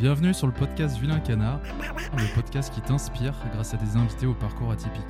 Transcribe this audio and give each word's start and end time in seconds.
Bienvenue 0.00 0.32
sur 0.32 0.46
le 0.46 0.54
podcast 0.54 0.96
Vilain 0.96 1.20
Canard, 1.20 1.60
le 1.62 2.34
podcast 2.34 2.72
qui 2.72 2.80
t'inspire 2.80 3.34
grâce 3.52 3.74
à 3.74 3.76
des 3.76 3.96
invités 3.96 4.24
au 4.24 4.32
parcours 4.32 4.70
atypique. 4.70 5.04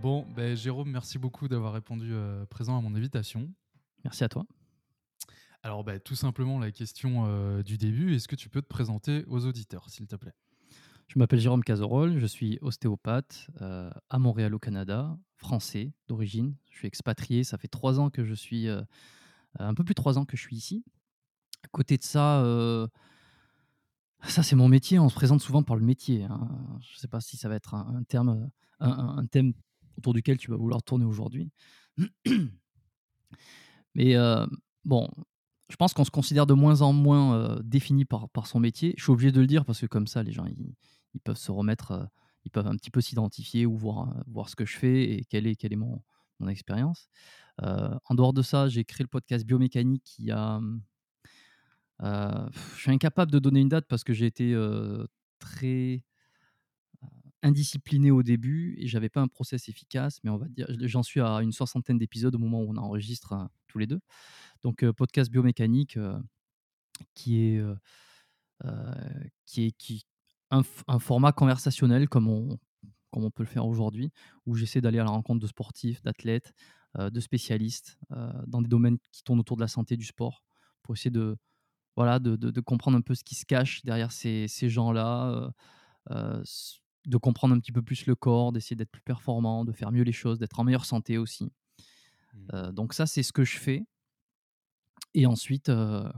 Bon, 0.00 0.24
ben, 0.36 0.54
Jérôme, 0.56 0.92
merci 0.92 1.18
beaucoup 1.18 1.48
d'avoir 1.48 1.72
répondu 1.72 2.12
euh, 2.12 2.46
présent 2.46 2.78
à 2.78 2.80
mon 2.80 2.94
invitation. 2.94 3.52
Merci 4.04 4.22
à 4.22 4.28
toi. 4.28 4.46
Alors, 5.64 5.82
ben, 5.82 5.98
tout 5.98 6.14
simplement, 6.14 6.60
la 6.60 6.70
question 6.70 7.24
euh, 7.26 7.64
du 7.64 7.76
début, 7.76 8.14
est-ce 8.14 8.28
que 8.28 8.36
tu 8.36 8.48
peux 8.48 8.62
te 8.62 8.68
présenter 8.68 9.24
aux 9.26 9.46
auditeurs, 9.46 9.90
s'il 9.90 10.06
te 10.06 10.14
plaît? 10.14 10.34
Je 11.08 11.18
m'appelle 11.18 11.38
Jérôme 11.38 11.62
Cazerolle, 11.62 12.18
je 12.18 12.26
suis 12.26 12.58
ostéopathe 12.60 13.48
euh, 13.60 13.90
à 14.08 14.18
Montréal 14.18 14.54
au 14.54 14.58
Canada, 14.58 15.16
français 15.36 15.92
d'origine. 16.08 16.56
Je 16.70 16.78
suis 16.78 16.88
expatrié, 16.88 17.44
ça 17.44 17.58
fait 17.58 17.68
trois 17.68 18.00
ans 18.00 18.10
que 18.10 18.24
je 18.24 18.34
suis, 18.34 18.68
euh, 18.68 18.82
un 19.58 19.74
peu 19.74 19.84
plus 19.84 19.92
de 19.92 20.00
trois 20.00 20.18
ans 20.18 20.24
que 20.24 20.36
je 20.36 20.42
suis 20.42 20.56
ici. 20.56 20.84
À 21.62 21.68
côté 21.68 21.98
de 21.98 22.02
ça, 22.02 22.42
euh, 22.42 22.88
ça 24.26 24.42
c'est 24.42 24.56
mon 24.56 24.68
métier, 24.68 24.98
on 24.98 25.08
se 25.08 25.14
présente 25.14 25.40
souvent 25.40 25.62
par 25.62 25.76
le 25.76 25.82
métier. 25.82 26.24
hein. 26.24 26.48
Je 26.80 26.94
ne 26.94 26.98
sais 26.98 27.08
pas 27.08 27.20
si 27.20 27.36
ça 27.36 27.48
va 27.48 27.54
être 27.54 27.74
un, 27.74 28.02
thème 28.04 29.52
autour 29.98 30.14
duquel 30.14 30.38
tu 30.38 30.50
vas 30.50 30.56
vouloir 30.56 30.82
tourner 30.82 31.04
aujourd'hui. 31.04 31.50
Mais 33.94 34.16
bon, 34.84 35.08
je 35.68 35.76
pense 35.76 35.94
qu'on 35.94 36.04
se 36.04 36.10
considère 36.10 36.46
de 36.46 36.54
moins 36.54 36.82
en 36.82 36.92
moins 36.92 37.60
défini 37.62 38.04
par, 38.04 38.46
son 38.46 38.58
métier. 38.58 38.94
Je 38.96 39.04
suis 39.04 39.12
obligé 39.12 39.30
de 39.30 39.40
le 39.40 39.46
dire 39.46 39.64
parce 39.64 39.80
que 39.80 39.86
comme 39.86 40.08
ça, 40.08 40.24
les 40.24 40.32
gens, 40.32 40.44
ils 41.14 41.20
peuvent 41.20 41.38
se 41.38 41.50
remettre, 41.50 42.10
ils 42.44 42.50
peuvent 42.50 42.66
un 42.66 42.76
petit 42.76 42.90
peu 42.90 43.00
s'identifier 43.00 43.66
ou 43.66 43.76
voir, 43.76 44.22
voir 44.26 44.48
ce 44.48 44.56
que 44.56 44.66
je 44.66 44.76
fais 44.76 45.04
et 45.12 45.24
quelle 45.24 45.46
est, 45.46 45.56
quelle 45.56 45.72
est 45.72 45.76
mon, 45.76 46.02
mon 46.40 46.48
expérience. 46.48 47.08
En 47.58 48.14
dehors 48.14 48.32
de 48.32 48.42
ça, 48.42 48.68
j'ai 48.68 48.84
créé 48.84 49.04
le 49.04 49.08
podcast 49.08 49.46
Biomécanique 49.46 50.02
qui 50.04 50.30
a... 50.30 50.60
euh, 52.02 52.48
je 52.74 52.80
suis 52.80 52.90
incapable 52.90 53.30
de 53.30 53.38
donner 53.38 53.60
une 53.60 53.68
date 53.68 53.86
parce 53.88 54.02
que 54.02 54.12
j'ai 54.12 54.26
été 54.26 54.54
très 55.38 56.02
indiscipliné 57.42 58.10
au 58.10 58.22
début 58.22 58.74
et 58.78 58.86
j'avais 58.86 59.10
pas 59.10 59.20
un 59.20 59.28
process 59.28 59.68
efficace, 59.68 60.18
mais 60.24 60.30
on 60.30 60.38
va 60.38 60.48
dire, 60.48 60.66
j'en 60.80 61.02
suis 61.02 61.20
à 61.20 61.42
une 61.42 61.52
soixantaine 61.52 61.98
d'épisodes 61.98 62.34
au 62.34 62.38
moment 62.38 62.62
où 62.62 62.70
on 62.70 62.76
enregistre 62.76 63.32
euh, 63.34 63.44
tous 63.66 63.78
les 63.78 63.86
deux. 63.86 64.00
Donc, 64.62 64.84
podcast 64.92 65.30
biomécanique 65.30 65.98
qui 67.14 67.38
est, 67.38 67.62
qui 69.44 69.66
est 69.66 69.72
qui, 69.72 70.06
un, 70.88 70.98
format 70.98 71.32
conversationnel 71.32 72.08
comme 72.08 72.28
on, 72.28 72.58
comme 73.10 73.24
on 73.24 73.30
peut 73.30 73.42
le 73.42 73.48
faire 73.48 73.66
aujourd'hui, 73.66 74.10
où 74.46 74.54
j'essaie 74.54 74.80
d'aller 74.80 74.98
à 74.98 75.04
la 75.04 75.10
rencontre 75.10 75.40
de 75.40 75.46
sportifs, 75.46 76.02
d'athlètes, 76.02 76.52
euh, 76.98 77.10
de 77.10 77.20
spécialistes 77.20 77.98
euh, 78.12 78.32
dans 78.46 78.62
des 78.62 78.68
domaines 78.68 78.98
qui 79.12 79.22
tournent 79.24 79.40
autour 79.40 79.56
de 79.56 79.62
la 79.62 79.68
santé, 79.68 79.96
du 79.96 80.04
sport, 80.04 80.42
pour 80.82 80.94
essayer 80.94 81.10
de, 81.10 81.36
voilà, 81.96 82.18
de, 82.18 82.36
de- 82.36 82.50
de 82.50 82.60
comprendre 82.60 82.96
un 82.96 83.00
peu 83.02 83.14
ce 83.14 83.24
qui 83.24 83.34
se 83.34 83.46
cache 83.46 83.84
derrière 83.84 84.12
ces, 84.12 84.48
ces 84.48 84.68
gens-là, 84.68 85.52
euh, 86.10 86.42
de 87.06 87.16
comprendre 87.16 87.54
un 87.54 87.60
petit 87.60 87.72
peu 87.72 87.82
plus 87.82 88.06
le 88.06 88.14
corps, 88.14 88.52
d'essayer 88.52 88.76
d'être 88.76 88.90
plus 88.90 89.02
performant, 89.02 89.64
de 89.64 89.72
faire 89.72 89.92
mieux 89.92 90.04
les 90.04 90.12
choses, 90.12 90.38
d'être 90.38 90.58
en 90.60 90.64
meilleure 90.64 90.86
santé 90.86 91.18
aussi. 91.18 91.50
Euh, 92.52 92.72
donc 92.72 92.94
ça, 92.94 93.06
c'est 93.06 93.22
ce 93.22 93.32
que 93.32 93.44
je 93.44 93.58
fais. 93.58 93.84
Et 95.14 95.26
ensuite, 95.26 95.70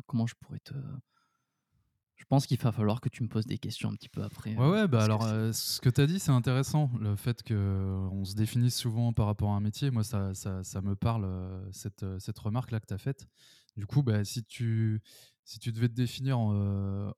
comment 0.06 0.26
je 0.26 0.34
pourrais 0.40 0.60
te... 0.60 0.74
Je 2.16 2.24
pense 2.24 2.46
qu'il 2.46 2.58
va 2.58 2.72
falloir 2.72 3.00
que 3.00 3.08
tu 3.08 3.22
me 3.22 3.28
poses 3.28 3.46
des 3.46 3.58
questions 3.58 3.90
un 3.90 3.94
petit 3.94 4.08
peu 4.08 4.22
après. 4.22 4.56
Ouais, 4.56 4.64
euh, 4.64 4.70
ouais, 4.72 4.88
bah 4.88 4.98
parce 4.98 5.06
que 5.06 5.12
alors 5.12 5.24
euh, 5.24 5.52
ce 5.52 5.80
que 5.80 5.90
tu 5.90 6.00
as 6.00 6.06
dit, 6.06 6.18
c'est 6.18 6.32
intéressant. 6.32 6.90
Le 6.98 7.14
fait 7.14 7.42
qu'on 7.42 8.24
se 8.24 8.34
définisse 8.34 8.76
souvent 8.76 9.12
par 9.12 9.26
rapport 9.26 9.50
à 9.50 9.56
un 9.56 9.60
métier, 9.60 9.90
moi, 9.90 10.02
ça, 10.02 10.32
ça, 10.34 10.64
ça 10.64 10.80
me 10.80 10.96
parle, 10.96 11.24
euh, 11.26 11.70
cette, 11.72 12.02
euh, 12.02 12.18
cette 12.18 12.38
remarque-là 12.38 12.80
que 12.80 12.86
tu 12.86 12.94
as 12.94 12.98
faite. 12.98 13.26
Du 13.76 13.86
coup, 13.86 14.02
bah, 14.02 14.24
si, 14.24 14.42
tu, 14.44 15.02
si 15.44 15.58
tu 15.58 15.72
devais 15.72 15.88
te 15.88 15.94
définir, 15.94 16.38
en, 16.38 16.54
euh, 16.54 17.10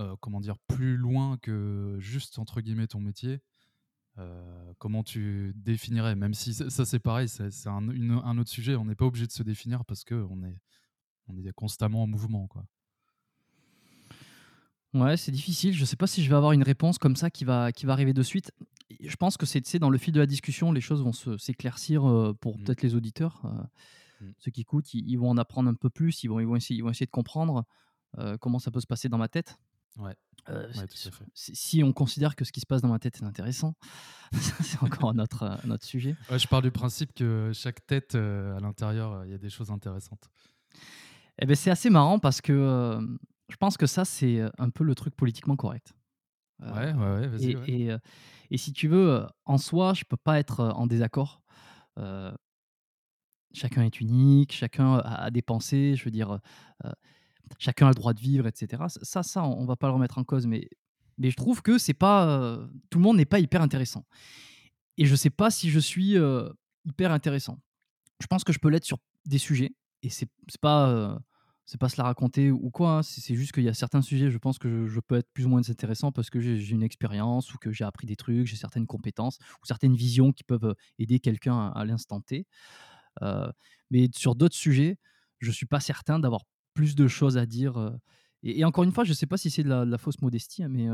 euh, 0.00 0.16
comment 0.20 0.40
dire, 0.40 0.58
plus 0.66 0.96
loin 0.96 1.38
que 1.38 1.96
juste, 2.00 2.38
entre 2.40 2.60
guillemets, 2.60 2.88
ton 2.88 3.00
métier, 3.00 3.40
euh, 4.18 4.72
comment 4.78 5.04
tu 5.04 5.52
définirais? 5.54 6.16
Même 6.16 6.34
si 6.34 6.52
ça, 6.54 6.68
ça, 6.70 6.84
c'est 6.84 6.98
pareil, 6.98 7.28
c'est 7.28 7.68
un 7.68 8.38
autre 8.38 8.50
sujet. 8.50 8.74
On 8.74 8.84
n'est 8.84 8.96
pas 8.96 9.06
obligé 9.06 9.26
de 9.28 9.32
se 9.32 9.44
définir 9.44 9.84
parce 9.84 10.04
qu'on 10.04 10.42
est, 10.42 10.60
on 11.28 11.36
est 11.36 11.52
constamment 11.52 12.02
en 12.02 12.06
mouvement. 12.08 12.48
Quoi. 12.48 12.64
Ouais, 14.94 15.16
c'est 15.16 15.32
difficile. 15.32 15.74
Je 15.74 15.84
sais 15.84 15.96
pas 15.96 16.06
si 16.06 16.22
je 16.24 16.28
vais 16.30 16.36
avoir 16.36 16.52
une 16.52 16.62
réponse 16.62 16.98
comme 16.98 17.16
ça 17.16 17.30
qui 17.30 17.44
va, 17.44 17.72
qui 17.72 17.86
va 17.86 17.92
arriver 17.92 18.12
de 18.14 18.22
suite. 18.22 18.52
Je 19.00 19.16
pense 19.16 19.36
que 19.36 19.44
c'est 19.46 19.78
dans 19.78 19.90
le 19.90 19.98
fil 19.98 20.14
de 20.14 20.20
la 20.20 20.26
discussion, 20.26 20.72
les 20.72 20.80
choses 20.80 21.02
vont 21.02 21.12
s'éclaircir 21.38 22.08
euh, 22.08 22.32
pour 22.40 22.56
Mm. 22.58 22.64
peut-être 22.64 22.82
les 22.82 22.94
auditeurs. 22.94 23.40
euh, 23.44 23.48
Mm. 24.20 24.30
Ceux 24.38 24.50
qui 24.50 24.62
écoutent, 24.62 24.92
ils, 24.94 25.08
ils 25.08 25.16
vont 25.16 25.30
en 25.30 25.36
apprendre 25.36 25.68
un 25.70 25.74
peu 25.74 25.90
plus. 25.90 26.24
Ils 26.24 26.28
vont, 26.28 26.40
ils 26.40 26.46
vont, 26.46 26.56
essayer, 26.56 26.76
ils 26.76 26.82
vont 26.82 26.90
essayer 26.90 27.06
de 27.06 27.10
comprendre 27.12 27.64
euh, 28.18 28.36
comment 28.38 28.58
ça 28.58 28.70
peut 28.72 28.80
se 28.80 28.86
passer 28.86 29.08
dans 29.08 29.18
ma 29.18 29.28
tête. 29.28 29.56
Ouais. 29.98 30.14
Tout 30.46 30.52
à 30.54 30.72
fait. 30.72 31.24
si 31.34 31.84
on 31.84 31.92
considère 31.92 32.34
que 32.34 32.44
ce 32.44 32.50
qui 32.52 32.60
se 32.60 32.66
passe 32.66 32.80
dans 32.82 32.88
ma 32.88 32.98
tête 32.98 33.18
est 33.20 33.24
intéressant, 33.24 33.74
c'est 34.32 34.82
encore 34.82 35.10
un 35.10 35.18
autre, 35.18 35.44
un 35.64 35.70
autre 35.70 35.84
sujet. 35.84 36.16
Ouais, 36.30 36.38
je 36.38 36.48
pars 36.48 36.62
du 36.62 36.70
principe 36.70 37.12
que 37.14 37.50
chaque 37.54 37.86
tête, 37.86 38.14
à 38.14 38.58
l'intérieur, 38.60 39.24
il 39.26 39.30
y 39.30 39.34
a 39.34 39.38
des 39.38 39.50
choses 39.50 39.70
intéressantes. 39.70 40.30
Eh 41.40 41.46
ben, 41.46 41.54
c'est 41.54 41.70
assez 41.70 41.90
marrant 41.90 42.18
parce 42.18 42.40
que 42.40 42.98
je 43.48 43.56
pense 43.56 43.76
que 43.76 43.86
ça, 43.86 44.04
c'est 44.04 44.40
un 44.58 44.70
peu 44.70 44.84
le 44.84 44.94
truc 44.94 45.14
politiquement 45.16 45.56
correct. 45.56 45.92
Euh, 46.62 46.72
Ouais, 46.72 46.92
ouais, 46.92 47.20
ouais, 47.20 47.28
vas-y. 47.28 47.50
et, 47.52 47.56
ouais. 47.56 47.70
et, 47.70 47.96
et 48.50 48.58
si 48.58 48.72
tu 48.72 48.88
veux, 48.88 49.26
en 49.44 49.58
soi, 49.58 49.94
je 49.94 50.04
peux 50.04 50.16
pas 50.16 50.38
être 50.38 50.64
en 50.64 50.86
désaccord. 50.86 51.40
Euh, 51.98 52.32
chacun 53.54 53.82
est 53.82 54.00
unique, 54.00 54.52
chacun 54.52 54.94
a, 54.96 55.24
a 55.24 55.30
des 55.30 55.42
pensées, 55.42 55.94
je 55.96 56.04
veux 56.04 56.10
dire, 56.10 56.38
euh, 56.84 56.90
chacun 57.58 57.86
a 57.86 57.90
le 57.90 57.94
droit 57.94 58.12
de 58.12 58.20
vivre, 58.20 58.46
etc. 58.46 58.84
Ça, 59.02 59.22
ça, 59.22 59.44
on 59.44 59.64
va 59.64 59.76
pas 59.76 59.86
le 59.88 59.94
remettre 59.94 60.18
en 60.18 60.24
cause, 60.24 60.46
mais, 60.46 60.68
mais 61.16 61.30
je 61.30 61.36
trouve 61.36 61.62
que 61.62 61.78
c'est 61.78 61.94
pas 61.94 62.28
euh, 62.28 62.66
tout 62.90 62.98
le 62.98 63.04
monde 63.04 63.16
n'est 63.16 63.24
pas 63.24 63.38
hyper 63.40 63.62
intéressant. 63.62 64.04
Et 64.96 65.06
je 65.06 65.14
sais 65.14 65.30
pas 65.30 65.50
si 65.50 65.70
je 65.70 65.78
suis 65.78 66.16
hyper 66.84 67.12
intéressant. 67.12 67.58
Je 68.20 68.26
pense 68.26 68.42
que 68.42 68.52
je 68.52 68.58
peux 68.58 68.68
l'être 68.68 68.84
sur 68.84 68.98
des 69.26 69.38
sujets, 69.38 69.74
et 70.02 70.10
c'est 70.10 70.28
pas 70.60 71.18
c'est 71.68 71.78
pas 71.78 71.90
se 71.90 71.98
la 71.98 72.04
raconter 72.04 72.50
ou 72.50 72.70
quoi. 72.70 72.98
hein, 72.98 73.02
C'est 73.02 73.34
juste 73.34 73.52
qu'il 73.52 73.62
y 73.62 73.68
a 73.68 73.74
certains 73.74 74.00
sujets, 74.00 74.30
je 74.30 74.38
pense 74.38 74.58
que 74.58 74.86
je, 74.86 75.00
peux 75.00 75.16
être 75.16 75.30
plus 75.34 75.44
ou 75.44 75.50
moins 75.50 75.60
intéressant 75.68 76.12
parce 76.12 76.30
que 76.30 76.40
j'ai 76.40 76.70
une 76.70 76.82
expérience 76.82 77.52
ou 77.52 77.58
que 77.58 77.72
j'ai 77.72 77.84
appris 77.84 78.06
des 78.06 78.16
trucs, 78.16 78.46
j'ai 78.46 78.56
certaines 78.56 78.86
compétences 78.86 79.38
ou 79.62 79.66
certaines 79.66 79.94
visions 79.94 80.32
qui 80.32 80.44
peuvent 80.44 80.64
euh, 80.64 80.74
aider 80.98 81.20
quelqu'un 81.20 81.58
à, 81.58 81.78
à 81.78 81.84
l'instant 81.84 82.22
T. 82.22 82.46
Euh, 83.20 83.52
mais 83.90 84.08
sur 84.16 84.34
d'autres 84.34 84.56
sujets, 84.56 84.96
je 85.40 85.50
suis 85.50 85.66
pas 85.66 85.80
certain 85.80 86.18
d'avoir 86.18 86.44
plus 86.72 86.94
de 86.94 87.06
choses 87.06 87.36
à 87.36 87.44
dire. 87.44 87.76
euh, 87.76 87.90
et, 88.42 88.64
encore 88.64 88.84
une 88.84 88.92
fois, 88.92 89.04
je 89.04 89.12
sais 89.12 89.26
pas 89.26 89.36
si 89.36 89.50
c'est 89.50 89.62
de 89.62 89.68
la, 89.68 89.98
fausse 89.98 90.22
modestie, 90.22 90.62
hein, 90.62 90.68
mais, 90.70 90.88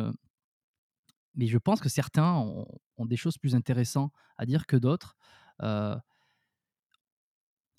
mais 1.37 1.47
je 1.47 1.59
pense 1.59 1.81
que 1.81 1.89
certains 1.89 2.33
ont, 2.35 2.67
des 3.07 3.17
choses 3.17 3.39
plus 3.39 3.55
intéressantes 3.55 4.13
à 4.39 4.47
dire 4.47 4.67
que 4.67 4.77
d'autres. 4.77 5.17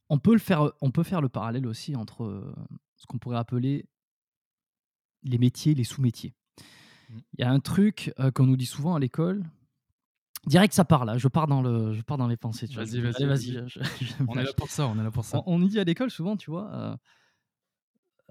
On 0.08 0.20
peut, 0.20 0.34
le 0.34 0.40
faire, 0.40 0.72
on 0.82 0.92
peut 0.92 1.04
faire 1.04 1.20
le 1.20 1.30
parallèle 1.30 1.66
aussi 1.66 1.96
entre 1.96 2.54
ce 2.98 3.06
qu'on 3.06 3.18
pourrait 3.18 3.38
appeler 3.38 3.86
les 5.24 5.38
métiers, 5.38 5.74
les 5.74 5.84
sous-métiers. 5.84 6.34
Mm. 7.10 7.18
Il 7.34 7.42
y 7.42 7.44
a 7.44 7.52
un 7.52 7.60
truc 7.60 8.14
euh, 8.20 8.32
qu'on 8.32 8.46
nous 8.46 8.58
dit 8.58 8.66
souvent 8.66 8.96
à 8.96 9.00
l'école. 9.00 9.46
Direct, 10.46 10.74
ça 10.74 10.86
part 10.86 11.06
là. 11.06 11.18
Je 11.18 11.28
pars 11.28 11.48
dans, 11.48 11.62
le, 11.62 11.94
je 11.94 12.02
pars 12.02 12.18
dans 12.18 12.28
les 12.28 12.38
pensées. 12.38 12.68
Vas-y, 12.68 13.02
vas-y, 13.02 13.26
vas-y. 13.26 13.66
On 14.28 14.36
est 14.36 14.44
là 14.44 14.54
pour 14.56 14.70
ça, 14.70 14.88
on 14.88 15.00
est 15.00 15.04
là 15.04 15.12
pour 15.12 15.26
ça. 15.26 15.42
On, 15.48 15.58
nous 15.58 15.68
dit 15.68 15.80
à 15.80 15.84
l'école 15.84 16.12
souvent, 16.12 16.38
tu 16.38 16.52
vois, 16.52 16.72
euh, 16.72 16.96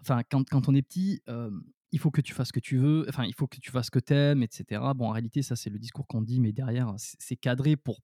enfin, 0.00 0.22
quand, 0.30 0.48
quand 0.48 0.68
on 0.68 0.74
est 0.74 0.82
petit, 0.82 1.22
euh, 1.28 1.50
il 1.90 1.98
faut 1.98 2.12
que 2.12 2.20
tu 2.20 2.32
fasses 2.32 2.48
ce 2.48 2.52
que 2.52 2.60
tu 2.60 2.76
veux, 2.76 3.04
enfin, 3.08 3.24
il 3.24 3.34
faut 3.34 3.48
que 3.48 3.58
tu 3.58 3.70
fasses 3.72 3.86
ce 3.86 3.90
que 3.90 3.98
t'aimes, 3.98 4.44
etc. 4.44 4.80
Bon, 4.94 5.08
en 5.08 5.10
réalité, 5.10 5.42
ça, 5.42 5.56
c'est 5.56 5.70
le 5.70 5.78
discours 5.78 6.06
qu'on 6.06 6.22
dit, 6.22 6.40
mais 6.40 6.52
derrière, 6.52 6.92
c'est 6.96 7.36
cadré 7.36 7.76
pour, 7.76 8.00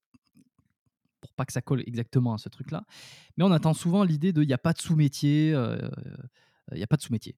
pour 1.20 1.32
pas 1.34 1.44
que 1.44 1.52
ça 1.52 1.60
colle 1.60 1.82
exactement 1.86 2.34
à 2.34 2.38
ce 2.38 2.48
truc-là. 2.48 2.84
Mais 3.36 3.44
on 3.44 3.52
attend 3.52 3.74
souvent 3.74 4.02
l'idée 4.02 4.32
de 4.32 4.42
il 4.42 4.46
n'y 4.46 4.52
a 4.52 4.58
pas 4.58 4.72
de 4.72 4.80
sous-métier, 4.80 5.52
euh, 5.54 5.88
il 6.72 6.76
n'y 6.78 6.82
a 6.82 6.86
pas 6.86 6.96
de 6.96 7.02
sous-métier. 7.02 7.36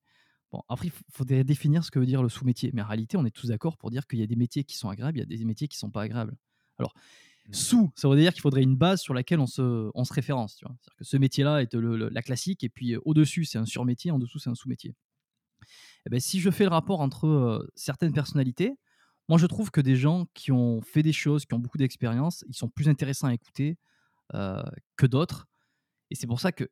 Bon, 0.50 0.62
après, 0.68 0.88
il 0.88 0.92
faudrait 1.10 1.44
définir 1.44 1.82
ce 1.84 1.90
que 1.90 1.98
veut 1.98 2.06
dire 2.06 2.22
le 2.22 2.28
sous-métier. 2.28 2.70
Mais 2.74 2.82
en 2.82 2.86
réalité, 2.86 3.16
on 3.16 3.24
est 3.24 3.30
tous 3.30 3.46
d'accord 3.48 3.78
pour 3.78 3.90
dire 3.90 4.06
qu'il 4.06 4.18
y 4.18 4.22
a 4.22 4.26
des 4.26 4.36
métiers 4.36 4.64
qui 4.64 4.76
sont 4.76 4.90
agréables, 4.90 5.18
il 5.18 5.20
y 5.20 5.34
a 5.34 5.38
des 5.38 5.44
métiers 5.44 5.66
qui 5.68 5.76
ne 5.76 5.80
sont 5.80 5.90
pas 5.90 6.02
agréables. 6.02 6.36
Alors, 6.78 6.92
Mhm. 7.46 7.54
sous, 7.54 7.92
ça 7.96 8.08
veut 8.08 8.16
dire 8.16 8.32
qu'il 8.32 8.42
faudrait 8.42 8.62
une 8.62 8.76
base 8.76 9.00
sur 9.00 9.14
laquelle 9.14 9.40
on 9.40 9.46
se, 9.46 9.90
on 9.94 10.04
se 10.04 10.12
référence. 10.12 10.56
tu 10.56 10.64
vois. 10.64 10.76
C'est-à-dire 10.80 10.96
que 10.98 11.04
ce 11.04 11.16
métier-là 11.16 11.62
est 11.62 11.74
le- 11.74 11.96
le- 11.96 12.08
la 12.08 12.22
classique, 12.22 12.62
et 12.64 12.68
puis 12.68 12.94
euh, 12.94 13.00
au-dessus, 13.04 13.44
c'est 13.46 13.58
un 13.58 13.66
surmétier, 13.66 14.10
en 14.12 14.18
dessous, 14.18 14.38
c'est 14.38 14.50
un 14.50 14.54
sous-métier. 14.54 14.94
Eh 16.06 16.10
ben, 16.10 16.20
si 16.20 16.40
je 16.40 16.50
fais 16.50 16.64
le 16.64 16.70
rapport 16.70 17.00
entre 17.00 17.26
euh, 17.26 17.66
certaines 17.74 18.12
personnalités, 18.12 18.74
moi, 19.28 19.38
je 19.38 19.46
trouve 19.46 19.70
que 19.70 19.80
des 19.80 19.96
gens 19.96 20.26
qui 20.34 20.52
ont 20.52 20.80
fait 20.82 21.02
des 21.02 21.12
choses, 21.12 21.46
qui 21.46 21.54
ont 21.54 21.58
beaucoup 21.58 21.78
d'expérience, 21.78 22.44
ils 22.48 22.54
sont 22.54 22.68
plus 22.68 22.88
intéressants 22.88 23.28
à 23.28 23.34
écouter 23.34 23.78
euh, 24.34 24.62
que 24.96 25.06
d'autres. 25.06 25.46
Et 26.10 26.14
c'est 26.14 26.26
pour 26.26 26.40
ça 26.40 26.52
que 26.52 26.68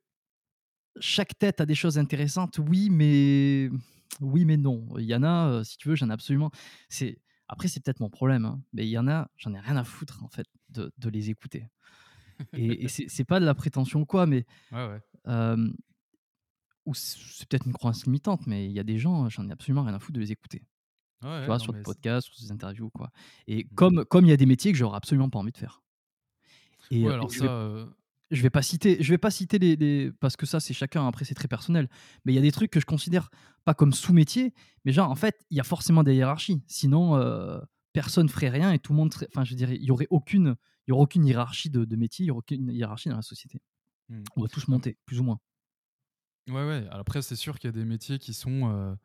chaque 0.99 1.37
tête 1.37 1.61
a 1.61 1.65
des 1.65 1.75
choses 1.75 1.97
intéressantes, 1.97 2.59
oui, 2.59 2.89
mais 2.89 3.69
oui, 4.21 4.45
mais 4.45 4.57
non. 4.57 4.87
Il 4.97 5.05
y 5.05 5.15
en 5.15 5.23
a, 5.23 5.47
euh, 5.49 5.63
si 5.63 5.77
tu 5.77 5.89
veux, 5.89 5.95
j'en 5.95 6.09
ai 6.09 6.13
absolument. 6.13 6.51
C'est 6.89 7.19
Après, 7.47 7.67
c'est 7.67 7.81
peut-être 7.83 7.99
mon 8.01 8.09
problème, 8.09 8.45
hein, 8.45 8.61
mais 8.73 8.85
il 8.87 8.89
y 8.91 8.97
en 8.97 9.07
a, 9.07 9.29
j'en 9.37 9.53
ai 9.53 9.59
rien 9.59 9.77
à 9.77 9.83
foutre 9.83 10.23
en 10.23 10.29
fait 10.29 10.47
de, 10.69 10.91
de 10.97 11.09
les 11.09 11.29
écouter. 11.29 11.67
Et, 12.55 12.85
et 12.85 12.87
c'est 12.89 13.25
pas 13.25 13.39
de 13.39 13.45
la 13.45 13.55
prétention 13.55 14.05
quoi, 14.05 14.25
mais 14.27 14.45
Ouais, 14.71 14.87
ouais. 14.87 15.01
euh, 15.27 15.69
ou 16.85 16.93
c'est 16.93 17.47
peut-être 17.47 17.67
une 17.67 17.73
croyance 17.73 18.05
limitante, 18.05 18.47
mais 18.47 18.65
il 18.65 18.71
y 18.71 18.79
a 18.79 18.83
des 18.83 18.97
gens, 18.97 19.29
j'en 19.29 19.47
ai 19.49 19.51
absolument 19.51 19.83
rien 19.83 19.93
à 19.93 19.99
foutre 19.99 20.13
de 20.13 20.19
les 20.21 20.31
écouter. 20.31 20.63
Ouais, 21.23 21.29
Tu 21.41 21.47
vois, 21.47 21.59
non, 21.59 21.59
sur 21.59 21.73
des 21.73 21.81
podcasts, 21.81 22.27
sur 22.29 22.45
des 22.45 22.51
interviews, 22.53 22.89
quoi. 22.91 23.11
Et 23.47 23.67
mmh. 23.71 23.75
comme 23.75 24.05
comme 24.05 24.25
il 24.25 24.29
y 24.29 24.33
a 24.33 24.37
des 24.37 24.47
métiers 24.47 24.71
que 24.73 24.79
j'aurais 24.79 24.97
absolument 24.97 25.29
pas 25.29 25.39
envie 25.39 25.51
de 25.53 25.57
faire. 25.57 25.83
Et, 26.89 27.09
euh, 27.09 27.13
et 27.19 27.27
alors 27.27 27.31
ça, 27.31 27.45
vais 27.45 27.49
heu 27.49 27.93
je 28.31 28.41
vais 28.41 28.49
pas 28.49 28.61
citer 28.61 29.01
je 29.03 29.09
vais 29.11 29.17
pas 29.17 29.31
citer 29.31 29.59
les 29.59 29.75
les 29.75 30.11
parce 30.11 30.35
que 30.37 30.45
ça, 30.45 30.59
c'est 30.59 30.73
chacun, 30.73 31.07
après 31.07 31.25
c'est 31.25 31.35
très 31.35 31.47
personnel. 31.47 31.89
Mais 32.25 32.33
il 32.33 32.35
y 32.35 32.39
a 32.39 32.41
des 32.41 32.51
trucs 32.51 32.71
que 32.71 32.79
je 32.79 32.85
considère 32.85 33.29
pas 33.65 33.73
comme 33.73 33.93
sous-métier, 33.93 34.53
mais 34.85 34.91
genre 34.91 35.09
en 35.11 35.15
fait, 35.15 35.45
il 35.51 35.57
y 35.57 35.59
a 35.59 35.63
forcément 35.63 36.03
des 36.03 36.15
hiérarchies. 36.15 36.63
Sinon, 36.67 37.17
heu, 37.17 37.61
personne 37.93 38.29
ferait 38.29 38.49
rien 38.49 38.71
et 38.71 38.79
tout 38.79 38.93
le 38.93 38.97
monde 38.97 39.13
serait 39.13 39.27
enfin 39.33 39.43
je 39.43 39.53
dirais, 39.55 39.75
il 39.75 39.83
y 39.85 39.91
aurait 39.91 40.07
aucune 40.09 40.55
il 40.87 40.91
y 40.91 40.93
aurait 40.93 41.03
aucune 41.03 41.25
hiérarchie 41.25 41.69
de 41.69 41.85
de 41.85 41.95
métier, 41.95 42.25
il 42.25 42.27
y 42.29 42.31
aurait 42.31 42.39
aucune 42.39 42.69
hiérarchie 42.71 43.09
dans 43.09 43.15
la 43.17 43.21
société. 43.21 43.59
mmh. 44.09 44.27
On 44.37 44.43
va 44.43 44.49
tous 44.49 44.67
monter, 44.69 44.97
plus 45.05 45.19
ou 45.21 45.23
moins. 45.25 45.39
ouais, 46.49 46.53
ouais, 46.67 46.87
après 46.91 47.21
c'est 47.21 47.35
sûr 47.35 47.59
qu'il 47.59 47.67
y 47.69 47.73
a 47.73 47.77
des 47.77 47.85
métiers 47.85 48.19
qui 48.19 48.33
sont, 48.33 48.69
heu, 48.71 48.95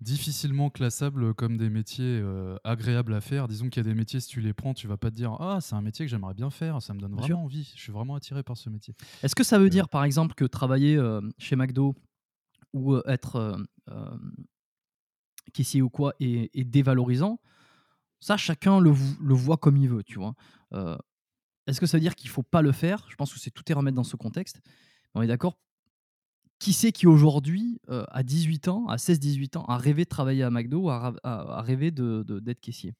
difficilement 0.00 0.70
classables 0.70 1.34
comme 1.34 1.56
des 1.58 1.70
métiers, 1.70 2.20
heu, 2.20 2.58
agréables 2.64 3.14
à 3.14 3.20
faire. 3.20 3.48
Disons 3.48 3.68
qu'il 3.68 3.84
y 3.84 3.86
a 3.86 3.90
des 3.90 3.94
métiers, 3.94 4.20
si 4.20 4.28
tu 4.28 4.40
les 4.40 4.54
prends, 4.54 4.74
tu 4.74 4.86
vas 4.88 4.96
pas 4.96 5.10
te 5.10 5.16
dire: 5.16 5.32
«Ah, 5.40 5.60
c'est 5.60 5.74
un 5.74 5.82
métier 5.82 6.06
que 6.06 6.10
j'aimerais 6.10 6.34
bien 6.34 6.50
faire, 6.50 6.80
ça 6.82 6.94
me 6.94 7.00
donne 7.00 7.14
vraiment 7.14 7.44
envie, 7.44 7.72
je 7.76 7.80
suis 7.82 7.92
vraiment 7.92 8.14
attiré 8.16 8.42
par 8.42 8.56
ce 8.56 8.70
métier». 8.70 8.94
Est-ce 9.22 9.34
que 9.34 9.44
ça 9.44 9.58
veut 9.58 9.70
Heu, 9.70 9.70
dire, 9.70 9.88
par 9.88 10.04
exemple, 10.04 10.34
que 10.34 10.44
travailler, 10.44 10.96
heu, 10.96 11.20
chez 11.38 11.56
McDo 11.56 11.94
ou, 12.74 12.96
être, 13.06 13.58
caissier 15.52 15.82
ou 15.82 15.90
quoi 15.90 16.14
est 16.20 16.50
est 16.54 16.64
dévalorisant? 16.64 17.40
Ça, 18.20 18.36
chacun 18.36 18.80
le 18.80 18.90
voit 18.92 19.58
comme 19.58 19.76
il 19.78 19.88
veut, 19.88 20.04
tu 20.04 20.18
vois? 20.18 20.34
Est-ce 21.66 21.80
que 21.80 21.86
ça 21.86 21.96
veut 21.96 22.00
dire 22.00 22.14
qu'il 22.16 22.30
faut 22.30 22.42
pas 22.42 22.62
le 22.62 22.72
faire? 22.72 23.06
Je 23.08 23.16
pense 23.16 23.32
que 23.32 23.38
c'est 23.40 23.50
tout 23.50 23.70
est 23.70 23.74
remettre 23.74 23.94
dans 23.96 24.04
ce 24.04 24.16
contexte. 24.16 24.60
On 25.14 25.22
est 25.22 25.26
d'accord? 25.26 25.60
Qui 26.60 26.74
c'est 26.74 26.92
qui 26.92 27.06
aujourd'hui, 27.06 27.80
heu, 27.88 28.04
à 28.10 28.22
18 28.22 28.68
ans, 28.68 28.86
à 28.88 28.98
16-18 28.98 29.56
ans, 29.56 29.64
a 29.64 29.78
rêvé 29.78 30.04
de 30.04 30.08
travailler 30.10 30.42
à 30.42 30.50
McDo 30.50 30.82
ou 30.82 30.90
a 30.90 30.98
rav 30.98 31.16
a 31.24 31.58
a 31.58 31.62
rêvé 31.62 31.90
de 31.90 32.22
de 32.26 32.38
d'être 32.38 32.60
caissier? 32.60 32.94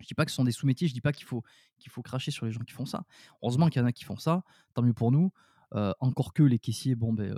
Je 0.00 0.06
dis 0.06 0.14
pas 0.14 0.24
que 0.24 0.30
ce 0.32 0.36
sont 0.36 0.44
des 0.44 0.52
sous-métiers, 0.52 0.88
je 0.88 0.94
dis 0.94 1.00
pas 1.02 1.12
qu'il 1.12 1.26
faut 1.26 1.42
qu'il 1.78 1.90
faut 1.92 2.02
cracher 2.02 2.30
sur 2.30 2.46
les 2.46 2.52
gens 2.52 2.60
qui 2.62 2.72
font 2.74 2.86
ça. 2.86 3.04
Heureusement 3.42 3.68
qu'il 3.68 3.80
y 3.82 3.84
en 3.84 3.88
a 3.88 3.92
qui 3.92 4.04
font 4.04 4.16
ça, 4.18 4.44
tant 4.74 4.82
mieux 4.82 4.94
pour 4.94 5.12
nous. 5.12 5.32
Heu, 5.74 5.94
encore 6.00 6.34
que 6.34 6.42
les 6.44 6.58
caissiers, 6.60 6.94
bon, 6.96 7.16
heu, 7.20 7.34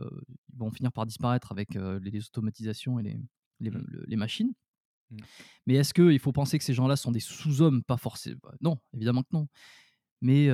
ils 0.52 0.58
vont 0.58 0.70
finir 0.72 0.92
par 0.92 1.06
disparaître 1.06 1.52
avec, 1.52 1.74
les 1.74 2.20
automatisations 2.26 2.98
et 3.00 3.02
les 3.04 3.20
les 3.60 3.70
mmh, 3.70 3.84
le 3.86 4.04
les 4.06 4.16
machines. 4.16 4.52
mmh. 5.10 5.24
Mais 5.66 5.74
est-ce 5.74 5.94
qu'il 5.94 6.18
faut 6.18 6.32
penser 6.32 6.58
que 6.58 6.64
ces 6.64 6.74
gens-là 6.74 6.96
sont 6.96 7.12
des 7.12 7.20
sous-hommes? 7.20 7.82
Pas 7.82 7.96
forcément. 7.96 8.40
non, 8.60 8.78
évidemment 8.94 9.22
que 9.22 9.28
non. 9.32 9.48
Mais, 10.22 10.48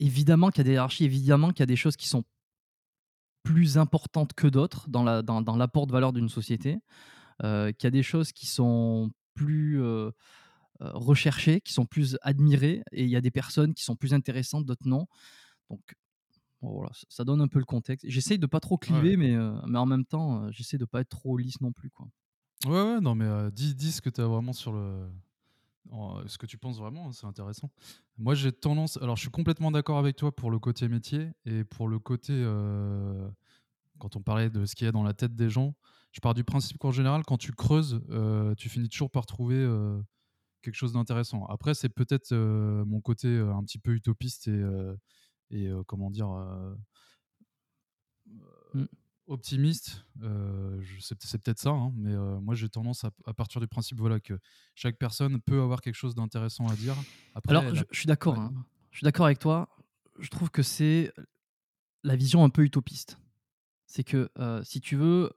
évidemment 0.00 0.50
qu'il 0.50 0.58
y 0.60 0.62
a 0.62 0.64
des 0.64 0.72
hiérarchies, 0.72 1.04
évidemment 1.04 1.50
qu'il 1.50 1.60
y 1.60 1.64
a 1.64 1.66
des 1.66 1.76
choses 1.76 1.96
qui 1.96 2.08
sont 2.08 2.24
plus 3.44 3.78
importantes 3.78 4.34
que 4.34 4.48
d'autres 4.48 4.90
dans 4.90 5.04
la 5.04 5.22
dans 5.22 5.42
dans 5.42 5.56
l'apport 5.56 5.86
de 5.88 5.92
valeur 5.92 6.14
d'une 6.14 6.30
société, 6.30 6.78
heu, 7.44 7.72
qu'il 7.72 7.86
y 7.86 7.88
a 7.88 7.92
des 7.92 8.02
choses 8.04 8.32
qui 8.32 8.46
sont 8.46 9.10
plus, 9.34 9.80
heu 9.80 10.12
heu, 10.82 10.90
recherchées, 10.94 11.60
qui 11.62 11.72
sont 11.74 11.86
plus 11.86 12.18
admirées 12.22 12.82
et 12.92 13.04
il 13.04 13.10
y 13.10 13.16
a 13.16 13.20
des 13.22 13.30
personnes 13.32 13.74
qui 13.74 13.84
sont 13.84 13.96
plus 13.96 14.14
intéressantes, 14.14 14.66
d'autres 14.66 14.88
non. 14.88 15.06
Donc 15.70 15.82
voilà, 16.62 16.90
ça 17.10 17.24
donne 17.24 17.40
un 17.42 17.48
peu 17.48 17.58
le 17.60 17.64
contexte. 17.66 18.06
J'essaye 18.08 18.38
de 18.38 18.46
pas 18.46 18.60
trop 18.60 18.78
ouais. 18.88 19.08
cliver 19.08 19.16
mais, 19.16 19.36
mais 19.68 19.78
en 19.78 19.86
même 19.86 20.06
temps, 20.06 20.50
j'essaie 20.52 20.78
de 20.78 20.86
pas 20.86 21.00
être 21.02 21.10
trop 21.10 21.36
lisse 21.38 21.60
non 21.60 21.72
plus, 21.72 21.90
quoi. 21.90 22.08
Ouais, 22.64 22.70
ouais, 22.70 23.00
non, 23.00 23.14
mais 23.14 23.50
dis 23.52 23.74
dis 23.74 23.92
ce 23.92 24.00
que 24.00 24.08
tu 24.08 24.20
as 24.22 24.26
vraiment 24.26 24.52
sur 24.54 24.72
le 24.72 25.10
en 25.90 26.26
ce 26.28 26.38
que 26.38 26.46
tu 26.46 26.58
penses 26.58 26.78
vraiment, 26.78 27.12
c'est 27.12 27.26
intéressant. 27.26 27.70
Moi, 28.18 28.34
j'ai 28.34 28.52
tendance 28.52 28.96
alors 28.98 29.16
je 29.16 29.22
suis 29.22 29.30
complètement 29.30 29.70
d'accord 29.70 29.98
avec 29.98 30.16
toi 30.16 30.34
pour 30.34 30.50
le 30.50 30.58
côté 30.58 30.88
métier 30.88 31.30
et 31.46 31.64
pour 31.64 31.88
le 31.88 31.98
côté, 31.98 32.32
heu, 32.34 33.30
quand 33.98 34.16
on 34.16 34.22
parlait 34.22 34.50
de 34.50 34.66
ce 34.66 34.74
qu'il 34.76 34.86
y 34.86 34.88
a 34.88 34.92
dans 34.92 35.04
la 35.04 35.14
tête 35.14 35.34
des 35.36 35.50
gens, 35.50 35.74
je 36.12 36.20
pars 36.20 36.34
du 36.34 36.44
principe 36.44 36.78
qu'en 36.78 36.92
général, 36.92 37.24
quand 37.24 37.38
tu 37.38 37.52
creuses, 37.52 38.02
heu, 38.10 38.54
tu 38.58 38.68
finis 38.70 38.88
toujours 38.88 39.10
par 39.10 39.26
trouver, 39.26 39.56
quelque 40.62 40.74
chose 40.76 40.92
d'intéressant. 40.94 41.46
Après, 41.46 41.74
c'est 41.74 41.90
peut-être, 41.90 42.34
mon 42.34 43.00
côté, 43.00 43.28
un 43.38 43.62
petit 43.64 43.78
peu 43.78 43.92
utopiste 43.92 44.48
et 44.48 44.62
et 45.50 45.70
comment 45.86 46.10
dire? 46.10 46.28
Mmh. 48.74 48.88
Optimiste, 49.26 50.04
je 50.20 51.00
c'est 51.00 51.38
peut-être 51.42 51.58
ça, 51.58 51.70
hein, 51.70 51.92
mais 51.96 52.12
heu, 52.12 52.38
moi 52.40 52.54
j'ai 52.54 52.68
tendance 52.68 53.04
à 53.04 53.10
à 53.26 53.34
partir 53.34 53.60
du 53.60 53.68
principe, 53.68 53.98
voilà, 53.98 54.20
que 54.20 54.38
chaque 54.74 54.98
personne 54.98 55.40
peut 55.40 55.60
avoir 55.62 55.80
quelque 55.80 55.94
chose 55.94 56.14
d'intéressant 56.14 56.68
à 56.70 56.76
dire. 56.76 57.02
Après 57.34 57.52
Alors 57.52 57.64
elle 57.64 57.84
je 57.90 57.98
suis 57.98 58.06
d'accord, 58.06 58.38
ouais. 58.38 58.38
hein. 58.38 58.66
Je 58.90 58.98
suis 58.98 59.04
d'accord 59.04 59.26
avec 59.26 59.38
toi. 59.38 59.68
Je 60.18 60.28
trouve 60.30 60.50
que 60.50 60.62
c'est 60.62 61.12
la 62.04 62.16
vision 62.16 62.44
un 62.44 62.50
peu 62.50 62.62
utopiste. 62.64 63.18
C'est 63.86 64.04
que, 64.04 64.30
heu, 64.38 64.62
si 64.64 64.80
tu 64.80 64.96
veux, 64.96 65.30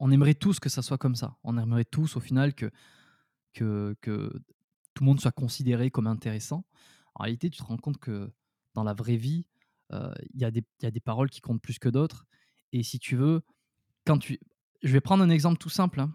on 0.00 0.10
aimerait 0.10 0.34
tous 0.34 0.60
que 0.60 0.68
ça 0.68 0.82
soit 0.82 0.98
comme 0.98 1.16
ça. 1.16 1.36
On 1.44 1.58
aimerait 1.58 1.84
tous 1.84 2.16
au 2.16 2.20
final 2.20 2.54
que 2.54 2.70
que 3.54 3.96
que 4.02 4.32
tout 4.94 5.04
le 5.04 5.06
monde 5.06 5.20
soit 5.20 5.32
considéré 5.32 5.90
comme 5.90 6.06
intéressant. 6.06 6.66
En 7.14 7.24
réalité, 7.24 7.50
tu 7.50 7.60
te 7.60 7.64
rends 7.66 7.78
compte 7.78 7.98
que 7.98 8.32
dans 8.74 8.84
la 8.84 8.94
vraie 8.94 9.16
vie, 9.16 9.46
il 9.92 9.98
y 10.34 10.40
y 10.40 10.86
a 10.86 10.90
des 10.90 11.00
paroles 11.00 11.30
qui 11.30 11.40
comptent 11.40 11.62
plus 11.62 11.78
que 11.78 11.88
d'autres 11.88 12.26
et 12.72 12.82
si 12.82 12.98
tu 12.98 13.16
veux, 13.16 13.42
quand 14.06 14.18
tu 14.18 14.40
je 14.82 14.92
vais 14.92 15.00
prendre 15.02 15.24
un 15.24 15.30
exemple 15.30 15.58
tout 15.58 15.70
simple, 15.70 16.00
hein. 16.00 16.14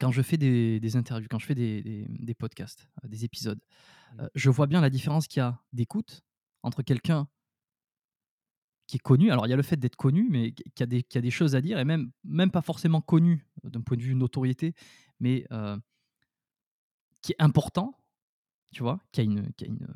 Quand 0.00 0.12
je 0.12 0.22
fais 0.22 0.38
des 0.38 0.80
des 0.80 0.96
interviews, 0.96 1.28
quand 1.30 1.38
je 1.40 1.46
fais 1.46 1.54
des 1.56 1.82
des 1.82 2.06
des 2.08 2.34
podcasts, 2.34 2.88
heu, 3.04 3.08
des 3.08 3.24
épisodes, 3.24 3.60
Mmh. 4.08 4.22
heu, 4.22 4.30
je 4.34 4.50
vois 4.50 4.66
bien 4.68 4.80
la 4.82 4.90
différence 4.90 5.28
qu'il 5.28 5.40
y 5.40 5.44
a 5.44 5.62
d'écoute 5.72 6.22
entre 6.62 6.82
quelqu'un 6.82 7.28
qui 8.86 8.96
est 8.96 9.00
connu. 9.00 9.30
Alors, 9.30 9.46
il 9.46 9.50
y 9.50 9.52
a 9.52 9.56
le 9.56 9.62
fait 9.62 9.76
d'être 9.76 9.96
connu, 9.96 10.28
mais 10.30 10.52
qui 10.52 10.82
a 10.82 10.86
des 10.86 11.02
qui 11.02 11.16
a 11.18 11.20
des 11.20 11.30
choses 11.30 11.54
à 11.54 11.60
dire 11.60 11.78
et 11.78 11.84
même 11.84 12.10
même 12.24 12.50
pas 12.50 12.62
forcément 12.62 13.00
connu, 13.00 13.46
heu, 13.64 13.70
d'un 13.70 13.80
point 13.80 13.96
de 13.96 14.02
vue 14.02 14.14
notoriété, 14.14 14.74
mais 15.20 15.46
qui 17.22 17.32
est 17.32 17.42
important, 17.42 17.98
tu 18.72 18.82
vois? 18.82 19.00
Qui 19.12 19.20
a 19.22 19.24
une 19.24 19.52
qui 19.54 19.64
a 19.64 19.68
une, 19.68 19.88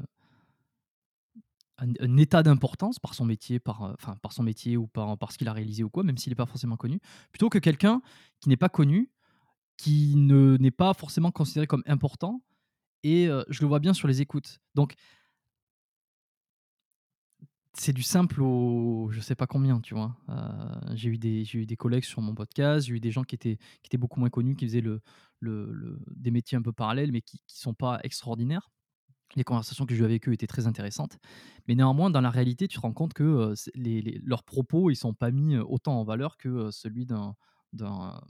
un 1.78 2.17
état 2.17 2.43
d'importance 2.43 2.99
par 2.99 3.14
son 3.14 3.25
métier, 3.25 3.58
par, 3.61 3.84
heu, 3.87 3.94
enfin, 4.00 4.17
par 4.23 4.32
son 4.32 4.43
métier 4.43 4.76
ou 4.76 4.87
par 4.87 5.19
par 5.19 5.32
ce 5.32 5.38
qu'il 5.38 5.49
a 5.49 5.52
réalisé 5.52 5.82
ou 5.84 5.90
quoi, 5.90 6.02
même 6.05 6.19
s'il 6.19 6.32
est 6.32 6.37
pas 6.37 6.46
forcément 6.46 6.76
connu, 6.76 7.00
plutôt 7.32 7.49
que 7.50 7.58
quelqu'un 7.58 8.00
qui 8.40 8.49
n'est 8.49 8.56
pas 8.56 8.69
connu, 8.69 9.11
qui 9.78 10.14
ne 10.17 10.56
n'est 10.58 10.70
pas 10.73 10.94
forcément 10.94 11.32
considéré 11.32 11.67
comme 11.67 11.84
important 11.87 12.43
et 13.05 13.28
heu, 13.28 13.44
je 13.50 13.62
le 13.62 13.69
vois 13.69 13.81
bien 13.81 13.94
sur 13.94 14.08
les 14.08 14.23
écoutes. 14.23 14.61
Donc 14.75 14.94
C'est 17.78 17.92
du 17.92 18.02
simple 18.02 18.40
au 18.42 19.11
je 19.12 19.21
sais 19.21 19.35
pas 19.35 19.47
combien, 19.47 19.80
tu 19.80 19.95
vois? 19.95 20.16
Heu, 20.30 20.95
j'ai 20.95 21.11
eu 21.11 21.18
des 21.18 21.45
j'ai 21.45 21.59
eu 21.61 21.66
des 21.66 21.76
collègues 21.76 22.04
sur 22.04 22.23
mon 22.23 22.35
podcast, 22.35 22.87
j'ai 22.87 22.95
eu 22.95 23.00
des 23.00 23.11
gens 23.11 23.23
qui 23.23 23.35
étaient 23.35 23.59
qui 23.83 23.88
étaient 23.88 23.99
beaucoup 23.99 24.18
moins 24.18 24.30
connus, 24.30 24.56
qui 24.56 24.64
faisaient 24.66 24.80
le 24.80 25.02
le 25.40 25.99
des 26.11 26.30
métiers 26.30 26.56
un 26.56 26.62
peu 26.62 26.73
parallèles, 26.73 27.12
mais 27.12 27.21
qui 27.21 27.38
qui 27.47 27.59
sont 27.59 27.75
pas 27.75 28.00
extraordinaires. 28.02 28.71
Les 29.35 29.42
conversations 29.45 29.87
que 29.87 29.95
j'ai 29.95 30.02
eues 30.02 30.04
avec 30.04 30.28
eux 30.28 30.33
étaient 30.33 30.47
très 30.47 30.66
intéressantes, 30.66 31.18
mais 31.66 31.75
néanmoins, 31.75 32.11
dans 32.11 32.21
la 32.21 32.30
réalité, 32.30 32.68
tu 32.68 32.76
te 32.76 32.80
rends 32.83 32.92
compte 32.92 33.12
que, 33.12 33.54
leurs 34.25 34.45
propos, 34.45 34.90
ils 34.90 34.97
sont 34.97 35.14
pas 35.14 35.30
mis, 35.33 35.56
autant 35.56 35.99
en 36.00 36.04
valeur 36.04 36.37
que, 36.37 36.71
celui 36.71 37.06
d'un 37.06 37.35
d'un 37.73 38.21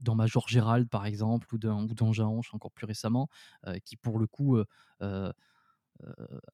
d'un 0.00 0.14
Major 0.14 0.46
Gérald, 0.48 0.88
par 0.88 1.06
exemple, 1.06 1.52
ou 1.54 1.58
d'un 1.58 1.84
ou 1.84 1.94
d'un 1.94 2.12
encore 2.52 2.70
plus 2.72 2.86
récemment, 2.86 3.28
qui 3.84 3.96
pour 3.96 4.18
le 4.18 4.26
coup, 4.28 4.56
heu 4.58 4.64
heu, 5.02 5.32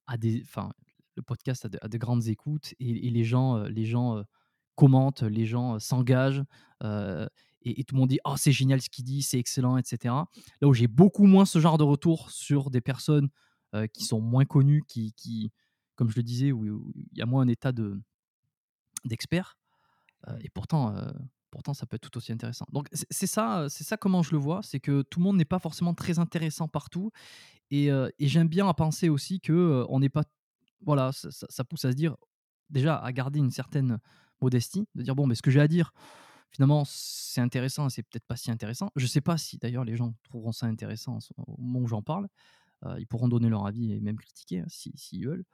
a 0.07 0.16
des 0.19 0.45
le 1.16 1.23
podcast 1.23 1.69
a 1.83 1.88
de 1.88 1.99
grandes 1.99 2.28
écoutes 2.28 2.75
et 2.80 3.11
les 3.11 3.25
gens, 3.25 3.64
les 3.64 3.85
gens, 3.87 4.23
commentent, 4.76 5.23
les 5.25 5.47
gens, 5.47 5.78
s'engagent, 5.80 6.45
et 6.83 7.85
tout 7.85 7.95
le 7.97 8.00
monde 8.00 8.11
dit: 8.11 8.21
«Oh, 8.26 8.35
c'est 8.38 8.52
génial 8.52 8.83
ce 8.83 8.90
qu'il 8.90 9.04
dit, 9.04 9.23
c'est 9.23 9.38
excellent» 9.40 9.78
et 9.78 9.83
cetera. 9.85 10.28
Là 10.62 10.69
où 10.69 10.75
j'ai 10.75 10.88
beaucoup 10.88 11.26
moins 11.26 11.45
ce 11.47 11.61
genre 11.61 11.78
de 11.78 11.85
retour 11.85 12.30
sur 12.30 12.71
des 12.71 12.80
personnes, 12.83 13.28
heu, 13.75 13.87
qui 13.89 14.05
sont 14.05 14.21
moins 14.21 14.45
connues, 14.47 14.85
qui 14.89 15.12
qui 15.15 15.53
comme 15.97 16.11
je 16.11 16.17
le 16.17 16.23
disais, 16.25 16.53
où 16.53 16.65
il 16.97 17.19
y 17.19 17.23
a 17.23 17.27
moins 17.27 17.43
un 17.45 17.49
état 17.49 17.73
de 17.73 18.00
d'expert, 19.05 19.59
heu 20.29 20.35
Mmh. 20.35 20.43
et 20.43 20.50
pourtant, 20.50 20.97
heu, 20.97 21.12
pourtant 21.50 21.75
ça 21.75 21.87
peut 21.87 21.97
être 21.97 22.11
tout 22.11 22.19
aussi 22.19 22.33
intéressant. 22.33 22.67
Donc 22.73 22.89
c'est 22.93 23.27
ça, 23.29 23.69
c'est 23.71 23.85
ça 23.85 23.97
comment 23.99 24.23
je 24.23 24.33
le 24.33 24.39
vois, 24.39 24.62
c'est 24.65 24.81
que 24.81 25.03
tout 25.03 25.21
le 25.21 25.25
monde 25.25 25.37
n'est 25.39 25.45
pas 25.47 25.59
forcément 25.61 25.95
très 25.95 26.19
intéressant 26.21 26.69
partout 26.69 27.12
et 27.71 27.89
et 27.89 28.29
j'aime 28.29 28.49
bien 28.49 28.69
à 28.69 28.75
penser 28.75 29.09
aussi 29.11 29.41
que, 29.41 29.87
on 29.91 30.00
n'est 30.00 30.11
pas 30.11 30.25
voilà, 30.87 31.12
ça 31.12 31.31
ça 31.33 31.47
ça 31.50 31.65
pousse 31.65 31.85
à 31.87 31.93
se 31.93 31.97
dire 31.97 32.17
déjà 32.71 32.97
à 32.97 33.12
garder 33.12 33.41
une 33.41 33.50
certaine 33.53 33.99
modestie, 34.43 34.87
de 34.97 35.03
dire: 35.05 35.17
«Bon, 35.17 35.27
mais 35.29 35.35
ce 35.37 35.43
que 35.43 35.50
j'ai 35.53 35.61
à 35.62 35.69
dire, 35.69 35.93
finalement, 36.53 36.85
c'est 36.87 37.41
intéressant 37.43 37.87
et 37.89 37.91
c'est 37.91 38.03
peut-être 38.05 38.27
pas 38.27 38.37
si 38.37 38.50
intéressant». 38.53 38.91
Je 38.97 39.07
sais 39.07 39.21
pas 39.23 39.39
si 39.39 39.59
d'ailleurs 39.59 39.85
les 39.85 39.97
gens 39.97 40.15
trouveront 40.25 40.53
ça 40.53 40.67
intéressant 40.67 41.19
au 41.39 41.57
moment 41.61 41.81
où 41.81 41.89
j'en 41.89 42.03
parle. 42.03 42.29
Heu, 42.84 42.96
ils 42.99 43.06
pourront 43.06 43.28
donner 43.28 43.49
leur 43.49 43.66
avis 43.66 43.92
et 43.92 44.00
même 44.00 44.18
critiquer, 44.18 44.60
hein, 44.60 44.66
si 44.68 44.92
s'ils 44.96 45.26
veulent. 45.26 45.44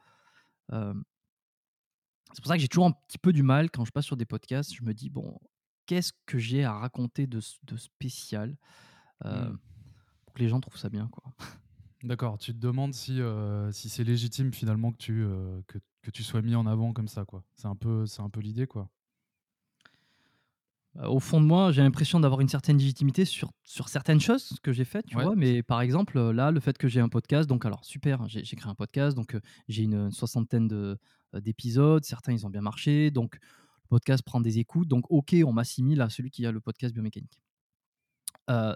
C'est 2.33 2.41
pour 2.43 2.49
ça 2.49 2.55
que 2.57 2.61
j'ai 2.61 2.69
toujours 2.69 2.87
un 2.87 2.93
petit 2.93 3.19
peu 3.19 3.33
du 3.33 3.43
mal 3.43 3.71
quand 3.71 3.85
je 3.85 3.93
passe 3.93 4.05
sur 4.05 4.17
des 4.17 4.27
podcasts, 4.27 4.75
je 4.75 4.83
me 4.83 4.93
dis: 4.93 5.11
«Bon, 5.11 5.39
qu'est-ce 5.87 6.13
que 6.27 6.39
j'ai 6.39 6.65
à 6.65 6.73
raconter 6.73 7.27
de 7.27 7.41
spécial?» 7.41 8.57
Mmh. 9.25 9.57
pour 10.25 10.35
que 10.35 10.41
les 10.43 10.49
gens 10.49 10.61
trouvent 10.61 10.77
ça 10.77 10.89
bien, 10.91 11.09
quoi. 11.09 11.33
D'accord, 12.03 12.39
tu 12.39 12.53
te 12.53 12.59
demandes 12.59 12.95
si, 12.95 13.21
si 13.73 13.89
c'est 13.89 14.05
légitime 14.05 14.53
finalement 14.53 14.93
que 14.93 14.99
tu, 14.99 15.25
que 15.67 15.79
que 16.03 16.11
tu 16.13 16.23
sois 16.23 16.41
mis 16.43 16.55
en 16.55 16.67
avant 16.67 16.93
comme 16.93 17.09
ça, 17.09 17.25
quoi. 17.25 17.45
C'est 17.55 17.67
un 17.67 17.75
peu 17.75 18.07
c'est 18.07 18.23
un 18.23 18.31
peu 18.31 18.41
l'idée, 18.41 18.67
quoi? 18.67 18.91
Heu, 20.99 21.09
au 21.09 21.21
fond 21.21 21.41
de 21.41 21.47
moi, 21.47 21.73
j'ai 21.73 21.83
l'impression 21.83 22.21
d'avoir 22.21 22.41
une 22.41 22.49
certaine 22.49 22.79
légitimité 22.79 23.25
sur 23.25 23.51
sur 23.65 23.89
certaines 23.89 24.21
choses 24.21 24.59
que 24.63 24.73
j'ai 24.73 24.85
faites, 24.85 25.07
tu 25.07 25.17
Ouais. 25.17 25.25
vois? 25.25 25.37
Mais 25.37 25.63
par 25.63 25.81
exemple, 25.81 26.19
heu, 26.19 26.33
là, 26.33 26.51
le 26.51 26.61
fait 26.61 26.79
que 26.79 26.89
j'ai 26.89 27.01
un 27.01 27.09
podcast, 27.09 27.49
donc 27.49 27.65
alors 27.65 27.85
super, 27.85 28.23
hein, 28.23 28.27
j'ai 28.29 28.43
créé 28.57 28.71
un 28.71 28.75
podcast, 28.75 29.17
donc 29.17 29.35
heu, 29.35 29.41
j'ai 29.69 29.83
une, 29.85 30.11
soixantaine 30.11 30.97
d'épisodes. 31.35 32.05
Certains, 32.05 32.33
ils 32.33 32.47
ont 32.47 32.51
bien 32.51 32.63
marché, 32.63 33.11
donc 33.11 33.35
le 33.35 33.89
podcast 33.89 34.23
prend 34.25 34.41
des 34.41 34.59
écoutes, 34.59 34.89
donc 34.89 35.05
OK, 35.11 35.35
on 35.45 35.53
m'assimile 35.53 36.01
à 36.01 36.09
celui 36.11 36.31
qui 36.31 36.47
a 36.47 36.53
le 36.53 36.61
podcast 36.61 36.95
biomécanique. 36.95 37.41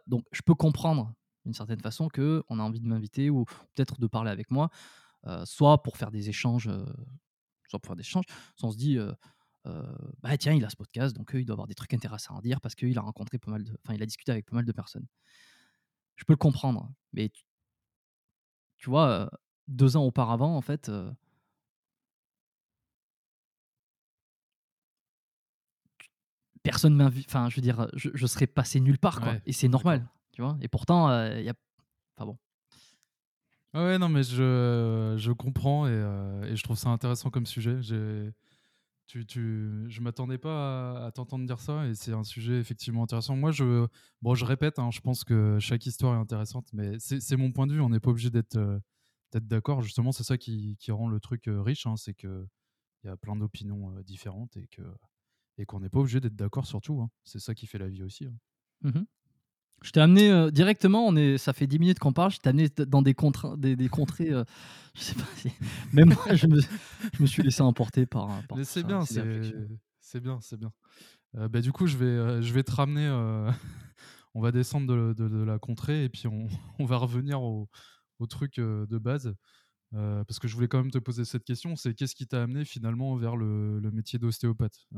Donc 0.07 0.25
je 0.33 0.43
peux 0.43 0.55
comprendre, 0.55 1.13
d'une 1.45 1.55
certaine 1.55 1.81
façon, 1.81 2.09
qu'on 2.09 2.59
a 2.59 2.63
envie 2.63 2.81
de 2.81 2.87
m'inviter 2.87 3.31
ou 3.31 3.45
peut-être 3.75 4.01
de 4.01 4.07
parler 4.07 4.31
avec 4.31 4.51
moi, 4.51 4.71
soit 5.45 5.83
pour 5.83 5.97
faire 5.97 6.11
des 6.11 6.29
échanges, 6.29 6.71
soit 7.69 7.79
pour 7.79 7.89
faire 7.89 7.97
des 7.97 8.03
échanges, 8.03 8.25
soit 8.57 8.69
on 8.69 8.73
se 8.73 8.77
dit, 8.77 8.99
«Bah, 10.23 10.37
tiens, 10.39 10.53
il 10.55 10.65
a 10.65 10.71
ce 10.71 10.77
podcast, 10.77 11.15
donc 11.17 11.31
il 11.35 11.45
doit 11.45 11.55
avoir 11.55 11.67
des 11.69 11.75
trucs 11.75 11.95
intéressants 11.95 12.37
à 12.39 12.41
dire 12.43 12.61
parce 12.61 12.75
qu'il 12.75 12.97
a 12.99 13.03
rencontré 13.03 13.39
pas 13.39 13.51
mal 13.51 13.65
de 13.65 13.73
enfin, 13.85 13.95
il 13.95 14.03
a 14.03 14.07
discuté 14.07 14.33
avec 14.33 14.47
pas 14.47 14.57
mal 14.57 14.65
de 14.65 14.73
personnes». 14.73 15.07
Je 16.17 16.25
peux 16.25 16.33
le 16.35 16.37
comprendre, 16.39 16.93
mais 17.13 17.29
tu 17.31 17.43
tu 18.79 18.91
vois, 18.91 19.27
heu, 19.27 19.31
2 19.69 19.97
ans 19.97 20.05
auparavant, 20.05 20.57
en 20.57 20.61
fait, 20.63 20.91
personne 26.63 26.95
m'invite 26.95 27.27
enfin, 27.29 27.49
je 27.49 27.57
veux 27.57 27.63
dire, 27.63 27.89
je 27.95 28.11
je 28.15 28.27
serais 28.27 28.47
passé 28.47 28.81
nulle 28.81 28.99
part, 28.99 29.21
quoi 29.21 29.33
Ouais, 29.33 29.43
et 29.47 29.53
c'est 29.53 29.69
normal, 29.69 30.07
tu 30.33 30.43
vois? 30.43 30.59
Et 30.61 30.69
pourtant, 30.69 31.09
il 31.37 31.43
y 31.45 31.49
a 31.49 31.55
enfin 32.17 32.27
bon. 32.27 32.39
Ouais, 33.75 33.99
non, 33.99 34.09
mais 34.09 34.25
je 34.25 35.15
je 35.17 35.31
comprends 35.33 35.87
et 35.87 35.93
et 36.51 36.57
je 36.57 36.63
trouve 36.65 36.77
ça 36.77 36.89
intéressant 36.89 37.31
comme 37.31 37.47
sujet. 37.47 37.81
J'ai 37.83 38.33
tu 39.11 39.27
tu 39.27 39.85
je 39.89 40.01
m'attendais 40.01 40.39
pas 40.39 41.07
à 41.07 41.11
t'entendre 41.13 41.45
dire 41.47 41.61
ça 41.61 41.87
et 41.89 41.95
c'est 41.95 42.13
un 42.13 42.23
sujet 42.25 42.59
effectivement 42.61 43.03
intéressant. 43.03 43.35
Moi, 43.37 43.51
je 43.51 43.87
bon, 44.23 44.35
je 44.35 44.45
répète, 44.45 44.79
hein, 44.79 44.91
je 44.93 45.01
pense 45.01 45.25
que 45.25 45.59
chaque 45.59 45.85
histoire 45.87 46.15
est 46.15 46.19
intéressante, 46.21 46.69
mais 46.73 46.97
c'est 47.01 47.37
mon 47.37 47.51
point 47.53 47.67
de 47.67 47.73
vue. 47.75 47.81
On 47.81 47.89
n'est 47.91 47.99
pas 48.01 48.11
obligé 48.11 48.31
d'être, 48.31 48.57
d'être 49.33 49.49
d'accord. 49.49 49.83
Justement, 49.83 50.13
c'est 50.13 50.25
ça 50.25 50.39
qui 50.39 50.77
rend 50.91 51.09
le 51.09 51.21
truc, 51.21 51.49
heu, 51.49 51.61
riche, 51.61 51.87
hein, 51.87 51.97
c'est 51.97 52.15
qu'il 52.15 52.47
y 53.05 53.09
a 53.09 53.17
plein 53.17 53.37
d'opinions, 53.37 53.97
heu, 53.99 54.05
différentes 54.05 54.57
et 54.59 54.69
que 54.69 54.83
et 55.59 55.67
qu'on 55.67 55.81
n'est 55.81 55.91
pas 55.91 56.01
obligé 56.01 56.21
d'être 56.21 56.37
d'accord 56.37 56.67
sur 56.67 56.81
tout, 56.83 57.01
hein. 57.03 57.11
C'est 57.25 57.41
ça 57.41 57.55
qui 57.55 57.67
fait 57.69 57.79
la 57.79 57.89
vie 57.89 58.03
aussi, 58.05 58.27
hein. 58.27 58.35
Mmh 58.83 59.03
Je 59.83 59.93
t'ai 59.93 60.01
amené, 60.01 60.31
heu, 60.31 60.51
directement, 60.53 61.07
on 61.07 61.17
est 61.17 61.39
ça 61.39 61.55
fait 61.55 61.67
10 61.67 61.79
minutes 61.79 61.99
qu'on 61.99 62.13
parle, 62.13 62.31
je 62.33 62.39
t'ai 62.39 62.51
amené 62.51 62.69
dans 62.69 63.01
des 63.01 63.15
contrées 63.15 63.49
des 63.57 63.77
des 63.77 63.89
contrées, 63.89 64.31
heu, 64.31 64.45
je 64.95 65.01
sais 65.01 65.15
pas 65.15 65.25
si 65.37 65.51
même 65.93 66.11
moi 66.11 66.35
je 66.35 66.47
me 66.47 66.61
je 66.61 67.23
me 67.23 67.27
suis 67.27 67.43
laissé 67.43 67.63
emporter 67.63 68.05
par, 68.07 68.45
par 68.45 68.59
Mais 68.59 68.65
c'est 68.65 68.85
bien, 68.85 69.05
ces 69.07 69.23
c'est 70.01 70.21
bien, 70.21 70.41
c'est 70.41 70.57
bien. 70.57 70.73
Heu, 71.37 71.49
bah, 71.49 71.61
du 71.63 71.73
coup, 71.73 71.87
je 71.87 71.97
vais, 71.99 72.07
heu, 72.07 72.43
je 72.43 72.53
vais 72.55 72.65
te 72.65 72.73
ramener, 72.73 73.07
heu, 73.09 73.49
on 74.35 74.41
va 74.43 74.53
descendre 74.53 74.89
de 74.89 75.15
de 75.15 75.29
de 75.29 75.45
la 75.45 75.59
contrée 75.59 76.05
et 76.05 76.09
puis 76.11 76.27
on 76.29 76.49
on 76.81 76.87
va 76.87 76.99
revenir 76.99 77.43
au 77.43 77.69
au 78.21 78.27
truc, 78.27 78.57
de 78.61 78.99
base. 78.99 79.35
Parce 79.93 80.39
que 80.41 80.49
je 80.49 80.55
voulais 80.57 80.69
quand 80.69 80.79
même 80.79 80.91
te 80.93 80.99
poser 80.99 81.25
cette 81.25 81.45
question, 81.45 81.77
c'est 81.77 81.95
qu'est-ce 81.95 82.15
qui 82.17 82.27
t'a 82.29 82.43
amené 82.45 82.65
finalement 82.67 83.17
vers 83.17 83.37
le 83.37 83.81
le 83.81 83.91
métier 83.93 84.19
d'ostéopathe? 84.19 84.89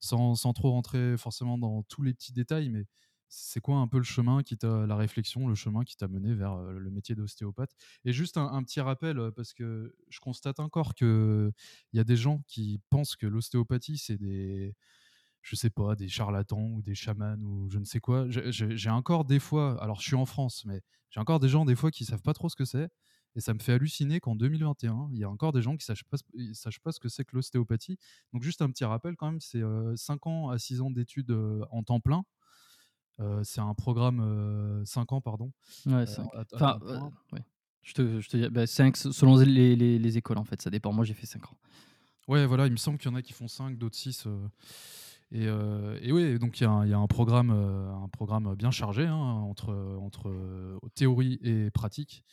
Sans 0.00 0.34
sans 0.34 0.52
trop 0.52 0.70
rentrer 0.72 1.16
forcément 1.16 1.58
dans 1.58 1.82
tous 1.84 2.02
les 2.02 2.14
petits 2.14 2.32
détails, 2.32 2.70
mais 2.70 2.84
c'est 3.28 3.60
quoi 3.60 3.76
un 3.78 3.88
peu 3.88 3.98
le 3.98 4.04
chemin 4.04 4.42
qui 4.42 4.56
t'a 4.58 4.86
la 4.86 4.96
réflexion, 4.96 5.48
le 5.48 5.54
chemin 5.54 5.84
qui 5.84 5.96
t'a 5.96 6.08
mené 6.08 6.34
vers, 6.34 6.54
heu, 6.58 6.78
le 6.78 6.90
métier 6.90 7.14
d'ostéopathe? 7.14 7.72
Et 8.04 8.12
juste 8.12 8.36
un 8.36 8.62
petit 8.62 8.80
rappel, 8.80 9.18
heu, 9.18 9.32
parce 9.32 9.52
que 9.54 9.94
je 10.08 10.20
constate 10.20 10.60
encore 10.60 10.94
qu'il 10.94 11.52
y 11.92 11.98
a 12.00 12.04
des 12.04 12.16
gens 12.16 12.42
qui 12.46 12.80
pensent 12.90 13.16
que 13.16 13.26
l'ostéopathie, 13.26 13.98
c'est 13.98 14.16
des 14.18 14.74
je 15.42 15.56
sais 15.56 15.70
pas, 15.70 15.94
des 15.94 16.08
charlatans 16.08 16.70
ou 16.72 16.82
des 16.82 16.94
chamans 16.94 17.36
ou 17.42 17.68
je 17.70 17.78
ne 17.78 17.84
sais 17.84 18.00
quoi. 18.00 18.26
J'ai 18.30 18.90
encore 18.90 19.24
des 19.24 19.38
fois 19.40 19.82
alors 19.82 20.00
je 20.00 20.06
suis 20.06 20.16
en 20.16 20.24
France, 20.26 20.64
mais 20.64 20.80
j'ai 21.10 21.20
encore 21.20 21.40
des 21.40 21.48
gens 21.48 21.64
des 21.64 21.76
fois 21.76 21.90
qui 21.90 22.04
savent 22.04 22.22
pas 22.22 22.32
trop 22.34 22.48
ce 22.48 22.56
que 22.56 22.64
c'est 22.64 22.88
et 23.36 23.40
ça 23.40 23.52
me 23.52 23.58
fait 23.58 23.72
halluciner 23.72 24.20
qu'en 24.20 24.36
2021, 24.36 25.08
il 25.12 25.18
y 25.18 25.24
a 25.24 25.30
encore 25.30 25.52
des 25.52 25.60
gens 25.62 25.76
qui 25.76 25.84
sachent 25.84 26.04
pas 26.04 26.16
sachent 26.54 26.80
pas 26.80 26.92
ce 26.92 27.00
que 27.00 27.08
c'est 27.08 27.24
que 27.24 27.34
l'ostéopathie. 27.36 27.98
Donc 28.32 28.42
juste 28.42 28.62
un 28.62 28.70
petit 28.70 28.84
rappel 28.84 29.16
quand 29.16 29.26
même, 29.30 29.40
c'est, 29.40 29.58
heu, 29.60 29.94
5 29.96 30.26
ans 30.26 30.50
à 30.50 30.58
6 30.58 30.80
ans 30.80 30.90
d'études, 30.90 31.32
en 31.70 31.82
temps 31.82 32.00
plein. 32.00 32.24
C'est 33.44 33.60
un 33.60 33.74
programme, 33.74 34.20
heu, 34.20 34.84
5 34.84 35.12
ans 35.12 35.20
pardon, 35.20 35.52
Ouais, 35.86 36.02
heu, 36.02 36.06
5. 36.06 36.28
à 36.34 36.40
à 36.40 36.44
Enfin, 36.54 36.78
ouais. 37.32 37.40
Je 37.82 37.92
te 37.92 38.20
je 38.20 38.28
te 38.28 38.36
dis 38.36 38.48
bah, 38.48 38.66
5 38.66 38.96
se 38.96 39.12
selon 39.12 39.36
les 39.36 39.76
les 39.76 39.98
les 39.98 40.18
écoles, 40.18 40.38
en 40.38 40.44
fait, 40.44 40.60
ça 40.62 40.70
dépend. 40.70 40.92
Moi, 40.92 41.04
j'ai 41.04 41.14
fait 41.14 41.26
5 41.26 41.44
ans. 41.46 41.56
Ouais, 42.26 42.46
voilà, 42.46 42.66
il 42.66 42.72
me 42.72 42.76
semble 42.78 42.96
qu'il 42.98 43.10
y 43.10 43.14
en 43.14 43.16
a 43.16 43.22
qui 43.22 43.34
font 43.34 43.48
5, 43.48 43.76
d'autres 43.76 43.96
6. 43.96 44.26
heu 44.26 44.38
et 45.32 45.46
heu 45.46 45.98
et 46.02 46.12
ouais, 46.12 46.38
donc 46.38 46.60
il 46.60 46.64
y 46.64 46.66
a 46.66 46.70
un 46.70 46.84
il 46.86 46.90
y 46.90 46.94
a 46.94 46.98
un 46.98 47.06
programme, 47.06 47.50
un 47.50 48.08
programme 48.08 48.54
bien 48.54 48.70
chargé, 48.70 49.06
hein, 49.06 49.14
entre, 49.16 49.74
entre, 50.00 50.30
théorie 50.94 51.38
et 51.42 51.70
pratique 51.70 52.24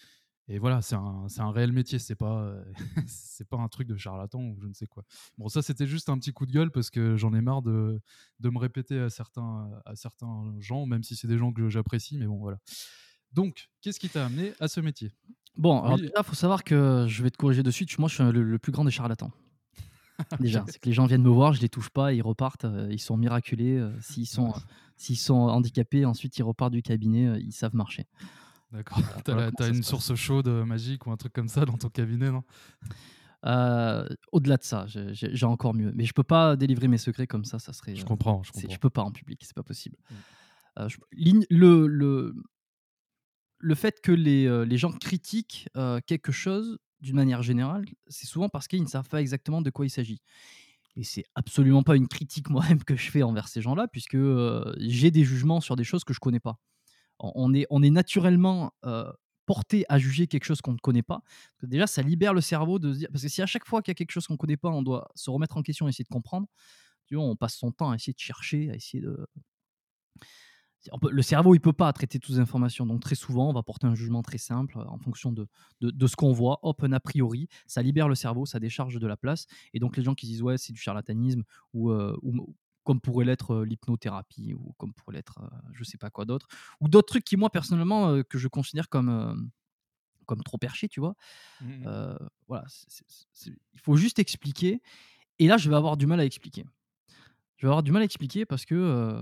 et 0.48 0.60
voilà, 0.60 0.82
c'est 0.82 0.96
un 0.96 1.28
un 1.38 1.52
réel 1.52 1.72
métier, 1.72 2.00
c'est 2.00 2.16
pas, 2.16 2.44
heu, 2.46 2.66
c'est 3.08 3.48
pas 3.48 3.58
un 3.58 3.68
truc 3.70 3.88
de 3.88 3.96
charlatan 3.98 4.40
ou 4.42 4.60
je 4.62 4.68
ne 4.68 4.74
sais 4.74 4.88
quoi. 4.88 5.04
Bon, 5.38 5.48
ça, 5.50 5.62
c'était 5.62 5.88
juste 5.88 6.10
un 6.10 6.18
petit 6.20 6.34
coup 6.34 6.46
de 6.46 6.52
gueule 6.52 6.72
parce 6.72 6.90
que 6.90 7.16
j'en 7.18 7.34
ai 7.34 7.42
marre 7.42 7.62
de 7.62 8.02
de 8.40 8.50
me 8.50 8.58
répéter 8.60 9.00
à 9.00 9.10
certains 9.10 9.72
à 9.86 9.96
certains 9.96 10.56
gens, 10.60 10.86
même 10.86 11.04
si 11.04 11.16
c'est 11.16 11.28
des 11.28 11.38
gens 11.38 11.54
que 11.54 11.70
j'apprécie, 11.70 12.18
mais 12.18 12.28
bon, 12.28 12.38
voilà. 12.40 12.58
Donc, 13.34 13.70
qu'est-ce 13.82 14.00
qui 14.00 14.10
t'a 14.12 14.26
amené 14.26 14.56
à 14.60 14.68
ce 14.68 14.82
métier? 14.82 15.12
Bon, 15.56 15.82
alors 15.84 15.98
Oui, 15.98 16.02
déjà, 16.02 16.24
faut 16.24 16.36
savoir 16.36 16.64
que 16.64 17.06
je 17.08 17.24
vais 17.24 17.30
te 17.30 17.38
corriger 17.38 17.64
de 17.64 17.72
suite, 17.72 17.98
moi, 18.00 18.08
je 18.10 18.16
suis 18.16 18.24
le 18.24 18.44
le 18.44 18.60
plus 18.60 18.72
grand 18.72 18.86
des 18.86 18.92
charlatans. 18.92 19.32
Déjà, 20.40 20.66
c'est 20.68 20.80
que 20.80 20.88
les 20.90 20.94
gens 20.94 21.06
viennent 21.06 21.22
me 21.22 21.30
voir, 21.30 21.54
je 21.54 21.62
les 21.62 21.70
touche 21.70 21.90
pas, 21.90 22.14
ils 22.14 22.22
repartent, 22.22 22.66
heu, 22.66 22.88
ils 22.92 23.00
sont 23.00 23.16
miraculés, 23.18 23.78
heu, 23.78 23.96
s'ils 24.02 24.26
sont, 24.28 24.54
s'ils 24.98 25.18
sont 25.18 25.36
handicapés, 25.36 26.04
ensuite 26.06 26.36
ils 26.38 26.44
repartent 26.44 26.74
du 26.74 26.82
cabinet, 26.82 27.40
ils 27.42 27.52
savent 27.52 27.76
marcher. 27.76 28.06
D'accord. 28.72 29.02
Voilà, 29.28 29.52
Tu 29.52 29.64
as 29.64 29.68
une 29.70 29.84
source 29.84 30.16
chaude, 30.16 30.48
heu, 30.48 30.66
magique 30.66 31.06
ou 31.08 31.12
un 31.12 31.18
truc 31.18 31.34
comme 31.34 31.48
ça 31.48 31.66
dans 31.66 31.78
ton 31.78 31.90
cabinet, 31.90 32.32
non? 32.32 32.44
Heu, 33.44 34.08
au-delà 34.32 34.58
de 34.58 34.64
ça, 34.64 34.86
j'ai 34.88 35.46
encore 35.46 35.74
mieux, 35.74 35.92
mais 35.96 36.06
je 36.06 36.14
peux 36.14 36.24
pas 36.24 36.56
délivrer 36.56 36.88
mes 36.88 36.98
secrets 36.98 37.28
comme 37.28 37.46
ça, 37.46 37.60
ça 37.60 37.74
serait, 37.74 37.96
Je 37.96 38.04
heu, 38.04 38.06
comprends, 38.06 38.44
je 38.44 38.52
c'est 38.52 38.70
je 38.70 38.78
comprends. 38.78 38.80
peux 38.80 38.90
pas 38.90 39.02
en 39.04 39.12
public, 39.12 39.42
c'est 39.44 39.56
pas 39.56 39.64
possible. 39.64 39.98
Mmh. 40.10 40.22
Je 40.88 40.98
le 41.52 41.88
le 41.88 42.34
le 43.60 43.76
fait 43.76 44.02
que 44.02 44.12
les, 44.12 44.66
les 44.66 44.78
gens 44.78 44.92
critiquent, 44.92 45.70
quelque 46.08 46.32
chose 46.32 46.80
d'une 47.00 47.16
manière 47.16 47.42
générale, 47.44 47.86
c'est 48.08 48.28
souvent 48.28 48.50
parce 48.50 48.68
qu'ils 48.68 48.84
ne 48.84 48.88
savent 48.88 49.10
pas 49.10 49.22
exactement 49.22 49.62
de 49.62 49.70
quoi 49.70 49.86
il 49.86 49.90
s'agit 49.90 50.22
et 50.98 51.04
c'est 51.04 51.26
absolument 51.36 51.84
pas 51.84 51.96
une 51.96 52.08
critique 52.08 52.50
moi-même 52.50 52.84
que 52.84 52.96
je 52.98 53.12
fais 53.12 53.24
envers 53.24 53.48
ces 53.48 53.62
gens-là 53.62 53.88
puisque, 53.88 54.18
j'ai 54.78 55.12
des 55.12 55.24
jugements 55.26 55.62
sur 55.62 55.76
des 55.76 55.84
choses 55.86 56.04
que 56.04 56.14
je 56.14 56.20
connais 56.20 56.40
pas. 56.42 56.60
On 57.36 57.54
est 57.54 57.66
on 57.70 57.84
est 57.84 57.90
naturellement, 57.90 58.74
heu, 58.86 59.06
porté 59.46 59.86
à 59.90 59.98
juger 60.00 60.28
quelque 60.28 60.46
chose 60.46 60.62
qu'on 60.62 60.74
ne 60.74 60.78
connaît 60.78 61.04
pas. 61.04 61.22
Déjà, 61.64 61.88
ça 61.88 62.02
libère 62.02 62.34
le 62.34 62.42
cerveau 62.42 62.80
de 62.80 62.94
se 62.94 62.98
dire 63.00 63.10
parce 63.12 63.24
que 63.24 63.30
si 63.30 63.42
à 63.42 63.46
chaque 63.48 63.66
fois 63.66 63.82
qu'il 63.82 63.92
y 63.92 63.94
a 63.94 63.96
quelque 63.96 64.12
chose 64.12 64.28
qu'on 64.28 64.34
ne 64.36 64.38
connaît 64.38 64.58
pas, 64.58 64.70
on 64.70 64.82
doit 64.84 65.10
se 65.16 65.30
remettre 65.30 65.58
en 65.58 65.64
question, 65.64 65.88
essayer 65.88 66.04
de 66.06 66.10
comprendre, 66.10 66.48
tu 67.08 67.16
vois, 67.16 67.26
on 67.26 67.36
passe 67.38 67.56
son 67.58 67.72
temps 67.72 67.92
à 67.92 67.96
essayer 67.96 68.14
de 68.14 68.20
chercher, 68.20 68.72
à 68.72 68.76
essayer 68.76 69.02
de 69.04 69.28
le 71.12 71.22
cerveau, 71.22 71.54
il 71.54 71.60
peut 71.60 71.74
pas 71.74 71.94
traiter 71.94 72.18
toutes 72.20 72.34
les 72.34 72.40
informations, 72.40 72.88
donc 72.88 73.02
très 73.02 73.14
souvent, 73.14 73.50
on 73.50 73.54
va 73.54 73.62
porter 73.62 73.86
un 73.86 73.94
jugement 73.94 74.24
très 74.24 74.40
simple, 74.40 74.80
heu, 74.80 74.82
en 74.88 74.98
fonction 74.98 75.32
de 75.32 75.48
de 75.82 76.08
ce 76.08 76.16
qu'on 76.16 76.32
voit. 76.34 76.60
Hop, 76.64 76.84
un 76.84 76.92
a 76.92 77.00
priori, 77.00 77.48
ça 77.68 77.82
libère 77.84 78.08
le 78.10 78.16
cerveau, 78.16 78.46
ça 78.48 78.60
décharge 78.60 78.98
de 79.00 79.08
la 79.08 79.16
place 79.18 79.46
et 79.74 79.80
donc 79.80 79.96
les 79.98 80.04
gens 80.04 80.16
qui 80.16 80.26
disent: 80.26 80.42
«Ouais, 80.42 80.58
c'est 80.58 80.74
du 80.74 80.80
charlatanisme» 80.80 81.44
ou, 81.74 81.92
heu, 81.92 82.18
ou 82.24 82.56
comme 82.84 83.02
pourrait 83.02 83.26
l'être, 83.26 83.64
l'hypnothérapie 83.64 84.54
ou 84.56 84.74
comme 84.78 84.94
pourrait 84.94 85.18
l'être, 85.18 85.40
heu, 85.44 85.50
je 85.74 85.84
sais 85.84 85.98
pas 85.98 86.10
quoi 86.10 86.26
d'autre 86.26 86.48
ou 86.82 86.88
d'autres 86.90 87.08
trucs 87.08 87.24
qui 87.26 87.38
moi 87.38 87.50
personnellement, 87.52 88.24
que 88.24 88.38
je 88.40 88.48
considère 88.48 88.90
comme, 88.90 89.52
comme 90.28 90.44
trop 90.44 90.58
perchés, 90.60 90.90
tu 90.90 91.00
vois? 91.02 91.16
Mmh 91.60 92.02
voilà, 92.48 92.66
c'est 92.68 92.88
c'est 92.90 93.06
c'est 93.34 93.52
il 93.74 93.80
faut 93.80 93.96
juste 93.96 94.20
expliquer 94.20 94.82
et 95.40 95.48
là, 95.48 95.58
je 95.58 95.70
vais 95.70 95.76
avoir 95.78 95.98
du 95.98 96.08
mal 96.08 96.20
à 96.22 96.26
expliquer. 96.26 96.66
Je 97.58 97.68
vais 97.68 97.70
avoir 97.70 97.84
du 97.84 97.92
mal 97.92 98.02
à 98.04 98.06
expliquer 98.06 98.46
parce 98.46 98.66
que, 98.66 99.18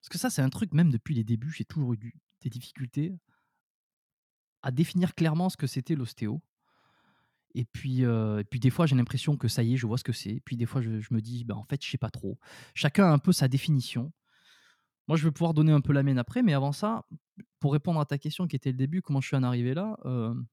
parce 0.00 0.10
que 0.10 0.18
ça, 0.18 0.30
c'est 0.30 0.42
un 0.42 0.50
truc 0.50 0.74
même 0.74 0.90
depuis 0.92 1.14
les 1.14 1.24
débuts, 1.24 1.52
j'ai 1.52 1.64
toujours 1.64 1.94
eu 1.94 1.98
du 1.98 2.14
des 2.42 2.50
difficultés 2.50 3.14
à 4.62 4.70
définir 4.70 5.14
clairement 5.16 5.48
ce 5.48 5.56
que 5.56 5.66
c'était 5.66 5.96
l'ostéo. 5.96 6.40
Et 7.58 7.64
puis, 7.64 8.04
heu, 8.04 8.38
et 8.40 8.44
puis 8.44 8.60
des 8.60 8.70
fois, 8.70 8.86
j'ai 8.86 8.94
l'impression 8.96 9.36
que 9.36 9.48
ça 9.48 9.62
y 9.64 9.74
est, 9.74 9.76
je 9.76 9.86
vois 9.86 9.98
ce 9.98 10.04
que 10.04 10.12
c'est. 10.12 10.40
Puis 10.44 10.56
des 10.56 10.66
fois, 10.66 10.80
je 10.82 10.90
me 11.12 11.20
dis: 11.20 11.44
«Bah, 11.44 11.56
en 11.56 11.64
fait, 11.64 11.84
je 11.84 11.90
sais 11.90 11.98
pas 11.98 12.10
trop». 12.10 12.38
Chacun 12.74 13.06
a 13.06 13.10
un 13.12 13.18
peu 13.18 13.32
sa 13.32 13.48
définition. 13.48 14.12
Moi, 15.08 15.16
je 15.16 15.24
vais 15.24 15.32
pouvoir 15.32 15.54
donner 15.54 15.72
un 15.72 15.80
peu 15.80 15.92
la 15.92 16.02
mienne 16.02 16.18
après, 16.18 16.42
mais 16.42 16.52
avant 16.54 16.72
ça, 16.72 17.04
pour 17.60 17.72
répondre 17.72 18.00
à 18.00 18.04
ta 18.06 18.18
question 18.18 18.46
qui 18.46 18.56
était 18.56 18.70
le 18.70 18.76
début, 18.78 19.02
comment 19.02 19.20
je 19.20 19.28
suis 19.28 19.36
en 19.36 19.42
arrivé 19.42 19.74
là? 19.74 19.96
Hem, 20.04 20.46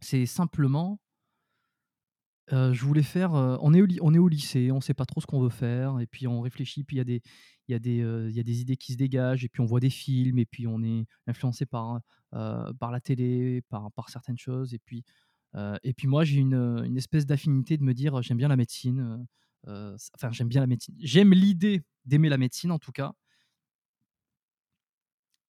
c'est 0.00 0.26
simplement 0.26 1.00
je 2.52 2.84
voulais 2.84 3.02
faire, 3.04 3.32
on 3.32 3.72
est 3.74 3.80
au 3.82 3.86
on 4.02 4.12
est 4.14 4.18
au 4.18 4.28
lycée, 4.28 4.72
on 4.72 4.80
sait 4.80 4.94
pas 4.94 5.06
trop 5.06 5.20
ce 5.20 5.26
qu'on 5.26 5.40
veut 5.40 5.50
faire 5.50 6.00
et 6.00 6.06
puis 6.06 6.26
on 6.26 6.40
réfléchit, 6.40 6.82
puis 6.84 6.96
il 6.96 6.98
y 6.98 7.02
a 7.02 7.04
des 7.04 7.22
y 7.68 7.74
a 7.74 7.78
y 8.30 8.40
a 8.40 8.42
des 8.42 8.60
idées 8.60 8.76
qui 8.76 8.92
se 8.92 8.98
dégagent 8.98 9.44
et 9.44 9.48
puis 9.48 9.60
on 9.60 9.66
voit 9.66 9.78
des 9.80 9.90
films 9.90 10.38
et 10.38 10.46
puis 10.46 10.66
on 10.66 10.82
est 10.82 11.06
influencé 11.28 11.64
par, 11.66 12.00
par 12.32 12.90
la 12.90 13.00
télé, 13.00 13.62
par 13.68 13.92
par 13.92 14.08
certaines 14.10 14.38
choses 14.38 14.74
et 14.74 14.78
puis, 14.80 15.04
et 15.54 15.94
puis 15.94 16.06
moi 16.06 16.24
j'ai 16.24 16.38
une, 16.38 16.82
une 16.84 16.96
espèce 16.96 17.26
d'affinité 17.26 17.76
de 17.76 17.82
me 17.82 17.94
dire: 17.94 18.22
«J'aime 18.22 18.36
bien 18.36 18.48
la 18.48 18.56
médecine», 18.56 19.26
enfin 19.66 20.30
j'aime 20.30 20.48
bien 20.48 20.60
la 20.60 20.66
médecine. 20.66 20.94
J'aime 20.98 21.32
l'idée 21.32 21.82
d'aimer 22.04 22.28
la 22.28 22.38
médecine 22.38 22.72
en 22.72 22.78
tout 22.78 22.92
cas. 22.92 23.12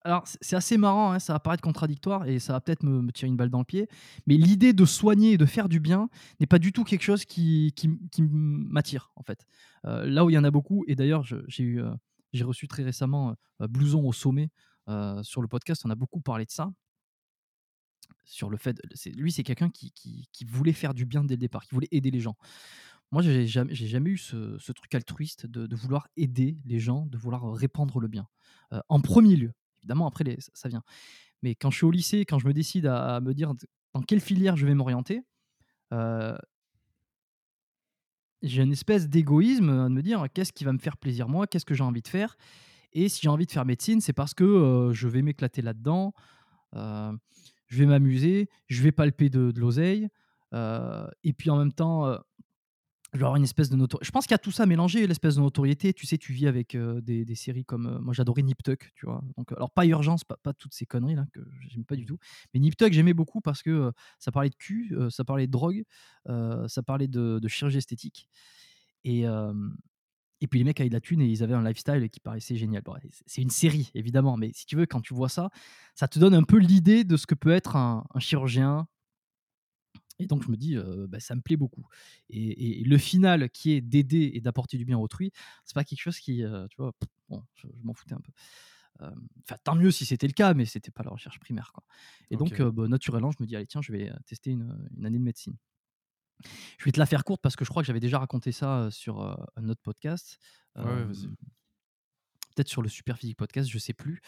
Alors, 0.03 0.23
c'est 0.25 0.55
assez 0.55 0.77
marrant, 0.77 1.11
hein, 1.11 1.19
ça 1.19 1.33
va 1.33 1.39
paraître 1.39 1.61
contradictoire 1.61 2.27
et 2.27 2.39
ça 2.39 2.53
va 2.53 2.61
peut-être 2.61 2.83
me, 2.83 3.11
tirer 3.11 3.27
une 3.29 3.37
balle 3.37 3.51
dans 3.51 3.59
le 3.59 3.65
pied, 3.65 3.87
mais 4.25 4.35
l'idée 4.35 4.73
de 4.73 4.85
soigner 4.85 5.33
et 5.33 5.37
de 5.37 5.45
faire 5.45 5.69
du 5.69 5.79
bien 5.79 6.09
n'est 6.39 6.47
pas 6.47 6.57
du 6.57 6.71
tout 6.71 6.83
quelque 6.83 7.03
chose 7.03 7.23
qui, 7.25 7.73
qui, 7.75 8.21
m'attire, 8.21 9.11
en 9.15 9.23
fait. 9.23 9.45
Euh, 9.85 10.05
là 10.07 10.25
où 10.25 10.31
il 10.31 10.33
y 10.33 10.37
en 10.39 10.43
a 10.43 10.49
beaucoup, 10.49 10.83
et 10.87 10.95
d'ailleurs, 10.95 11.23
j'ai 11.23 11.63
eu, 11.63 11.81
euh, 11.81 11.93
reçu 12.41 12.67
très 12.67 12.83
récemment 12.83 13.35
euh, 13.61 13.67
Blouson 13.67 14.03
au 14.03 14.13
sommet 14.13 14.49
sur 15.21 15.41
le 15.41 15.47
podcast, 15.47 15.83
on 15.85 15.89
a 15.89 15.95
beaucoup 15.95 16.19
parlé 16.19 16.43
de 16.43 16.51
ça. 16.51 16.69
Sur 18.31 18.49
le 18.49 18.57
fait, 18.57 18.81
lui, 19.07 19.31
c'est 19.31 19.43
quelqu'un 19.43 19.69
qui, 19.69 19.91
qui, 19.91 20.45
voulait 20.45 20.73
faire 20.73 20.93
du 20.93 21.05
bien 21.05 21.23
dès 21.23 21.35
le 21.35 21.39
départ, 21.39 21.65
qui 21.65 21.75
voulait 21.75 21.89
aider 21.91 22.11
les 22.11 22.21
gens. 22.21 22.37
Moi, 23.11 23.21
j'ai 23.21 23.45
jamais, 23.45 23.75
jamais 23.75 24.11
eu 24.11 24.17
ce, 24.17 24.57
ce 24.57 24.71
truc 24.71 24.95
altruiste 24.95 25.45
de, 25.45 25.67
de, 25.67 25.75
vouloir 25.75 26.07
aider 26.15 26.57
les 26.65 26.79
gens, 26.79 27.05
de 27.07 27.17
vouloir 27.17 27.51
répandre 27.53 27.99
le 27.99 28.07
bien. 28.07 28.27
en 28.87 29.01
premier 29.01 29.35
lieu, 29.35 29.53
Évidemment, 29.81 30.07
après, 30.07 30.23
les, 30.23 30.37
ça, 30.53 30.69
vient. 30.69 30.83
Mais 31.41 31.55
quand 31.55 31.71
je 31.71 31.77
suis 31.77 31.85
au 31.85 31.91
lycée, 31.91 32.25
quand 32.25 32.39
je 32.39 32.47
me 32.47 32.53
décide 32.53 32.85
à, 32.85 33.19
me 33.19 33.33
dire 33.33 33.53
dans 33.93 34.01
quelle 34.01 34.21
filière 34.21 34.55
je 34.55 34.65
vais 34.65 34.75
m'orienter, 34.75 35.23
euh, 35.91 36.37
j'ai 38.43 38.61
une 38.61 38.71
espèce 38.71 39.09
d'égoïsme 39.09 39.69
à 39.69 39.89
me 39.89 40.01
dire 40.01 40.25
qu'est-ce 40.33 40.53
qui 40.53 40.63
va 40.63 40.73
me 40.73 40.77
faire 40.77 40.97
plaisir 40.97 41.27
moi, 41.27 41.47
qu'est-ce 41.47 41.65
que 41.65 41.73
j'ai 41.73 41.83
envie 41.83 42.01
de 42.01 42.07
faire? 42.07 42.37
Et 42.93 43.09
si 43.09 43.21
j'ai 43.21 43.29
envie 43.29 43.45
de 43.45 43.51
faire 43.51 43.65
médecine, 43.65 44.01
c'est 44.01 44.13
parce 44.13 44.33
que 44.33 44.43
euh, 44.43 44.93
je 44.93 45.07
vais 45.07 45.21
m'éclater 45.21 45.61
là-dedans, 45.61 46.13
euh, 46.75 47.11
je 47.71 47.77
vais 47.77 47.85
m'amuser, 47.85 48.49
je 48.67 48.83
vais 48.83 48.91
palper 48.91 49.29
de, 49.29 49.51
de 49.51 49.59
l'oseille. 49.59 50.09
et 50.53 51.33
puis 51.33 51.49
en 51.49 51.57
même 51.57 51.71
temps, 51.71 52.17
je 53.13 53.19
vais 53.19 53.23
avoir 53.23 53.37
une 53.37 53.43
espèce 53.43 53.69
de 53.69 53.77
notoriété. 53.77 54.05
Je 54.05 54.11
pense 54.11 54.25
qu'il 54.25 54.33
y 54.33 54.35
a 54.35 54.39
tout 54.39 54.51
ça 54.51 54.65
mélangé, 54.65 55.07
l'espèce 55.07 55.35
de 55.35 55.41
notoriété. 55.41 55.93
Tu 55.93 56.05
sais, 56.05 56.17
tu 56.17 56.33
vis 56.33 56.47
avec 56.47 56.77
des, 56.77 57.23
des, 57.23 57.35
séries 57.35 57.63
comme. 57.63 57.99
moi, 57.99 58.13
j'adorais 58.13 58.41
Nip 58.41 58.61
Tuck, 58.61 58.91
tu 58.95 59.05
vois. 59.05 59.21
Donc, 59.37 59.53
alors, 59.53 59.71
pas 59.71 59.85
Urgence, 59.85 60.23
pas, 60.25 60.53
toutes 60.53 60.73
ces 60.73 60.85
conneries 60.85 61.15
là 61.15 61.25
que 61.31 61.39
j'aime 61.69 61.85
pas 61.85 61.95
du 61.95 62.05
tout. 62.05 62.17
Mais 62.53 62.59
Nip 62.59 62.75
Tuck, 62.75 62.91
j'aimais 62.91 63.13
beaucoup 63.13 63.39
parce 63.39 63.63
que 63.63 63.93
ça 64.19 64.31
parlait 64.31 64.49
de 64.49 64.55
cul, 64.55 64.93
ça 65.09 65.23
parlait 65.23 65.47
de 65.47 65.51
drogue, 65.51 65.83
ça 66.25 66.83
parlait 66.85 67.07
de, 67.07 67.39
chirurgie 67.47 67.77
esthétique. 67.77 68.27
Et 70.41 70.47
puis, 70.47 70.59
les 70.59 70.65
mecs 70.65 70.79
avaient 70.79 70.89
de 70.89 70.93
la 70.93 70.99
thune 70.99 71.21
et 71.21 71.27
ils 71.27 71.43
avaient 71.43 71.53
un 71.53 71.63
lifestyle 71.63 72.09
qui 72.09 72.19
paraissait 72.19 72.55
génial. 72.55 72.83
c'est 73.27 73.41
une 73.41 73.49
série, 73.51 73.91
évidemment. 73.93 74.37
Mais 74.37 74.51
si 74.53 74.65
tu 74.65 74.75
veux, 74.75 74.85
quand 74.85 75.01
tu 75.01 75.13
vois 75.13 75.29
ça, 75.29 75.51
ça 75.95 76.07
te 76.07 76.19
donne 76.19 76.33
un 76.33 76.43
peu 76.43 76.57
l'idée 76.57 77.03
de 77.03 77.15
ce 77.15 77.27
que 77.27 77.35
peut 77.35 77.51
être 77.51 77.75
un, 77.75 78.05
un 78.13 78.19
chirurgien, 78.19 78.87
et 80.21 80.27
donc, 80.27 80.43
je 80.43 80.51
me 80.51 80.55
dis, 80.55 80.77
bah, 81.09 81.19
ça 81.19 81.35
me 81.35 81.41
plaît 81.41 81.57
beaucoup. 81.57 81.85
Et, 82.29 82.83
le 82.83 82.97
final, 82.97 83.49
qui 83.49 83.71
est 83.71 83.81
d'aider 83.81 84.31
et 84.33 84.41
d'apporter 84.41 84.77
du 84.77 84.85
bien 84.85 84.97
à 84.97 84.99
autrui, 84.99 85.31
c'est 85.65 85.73
pas 85.73 85.83
quelque 85.83 85.99
chose 85.99 86.19
qui, 86.19 86.43
tu 86.69 86.75
vois, 86.77 86.93
bon, 87.29 87.43
je, 87.55 87.67
m'en 87.83 87.93
foutais 87.93 88.13
un 88.13 88.21
peu. 88.21 88.31
Enfin, 88.99 89.55
tant 89.63 89.75
mieux 89.75 89.89
si 89.89 90.05
c'était 90.05 90.27
le 90.27 90.33
cas, 90.33 90.53
mais 90.53 90.65
c'était 90.65 90.91
pas 90.91 91.01
la 91.03 91.09
recherche 91.09 91.39
primaire. 91.39 91.71
Quoi. 91.73 91.83
Et 92.29 92.37
donc, 92.37 92.61
bah, 92.61 92.87
naturellement, 92.87 93.31
je 93.31 93.37
me 93.39 93.47
dis, 93.47 93.55
allez, 93.55 93.65
tiens, 93.65 93.81
je 93.81 93.91
vais 93.91 94.11
tester 94.25 94.51
une, 94.51 94.77
année 95.03 95.17
de 95.17 95.23
médecine. 95.23 95.55
Je 96.77 96.85
vais 96.85 96.91
te 96.91 96.99
la 96.99 97.05
faire 97.05 97.23
courte 97.23 97.41
parce 97.41 97.55
que 97.55 97.65
je 97.65 97.69
crois 97.69 97.83
que 97.83 97.87
j'avais 97.87 97.99
déjà 97.99 98.19
raconté 98.19 98.51
ça 98.51 98.89
sur 98.91 99.21
un 99.55 99.69
autre 99.69 99.81
podcast. 99.81 100.39
Peut-être 100.75 102.67
sur 102.67 102.81
le 102.81 102.89
Super 102.89 103.17
Physique 103.17 103.37
Podcast, 103.37 103.69
je 103.69 103.77
sais 103.77 103.93
plus. 103.93 104.21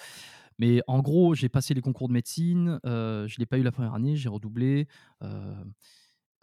Mais 0.59 0.81
en 0.87 1.01
gros, 1.01 1.33
j'ai 1.35 1.49
passé 1.49 1.73
les 1.73 1.81
concours 1.81 2.07
de 2.07 2.13
médecine, 2.13 2.79
euh, 2.85 3.27
je 3.27 3.35
ne 3.35 3.39
l'ai 3.39 3.45
pas 3.45 3.57
eu 3.57 3.63
la 3.63 3.71
première 3.71 3.93
année, 3.93 4.15
j'ai 4.15 4.29
redoublé. 4.29 4.87
Euh, 5.21 5.63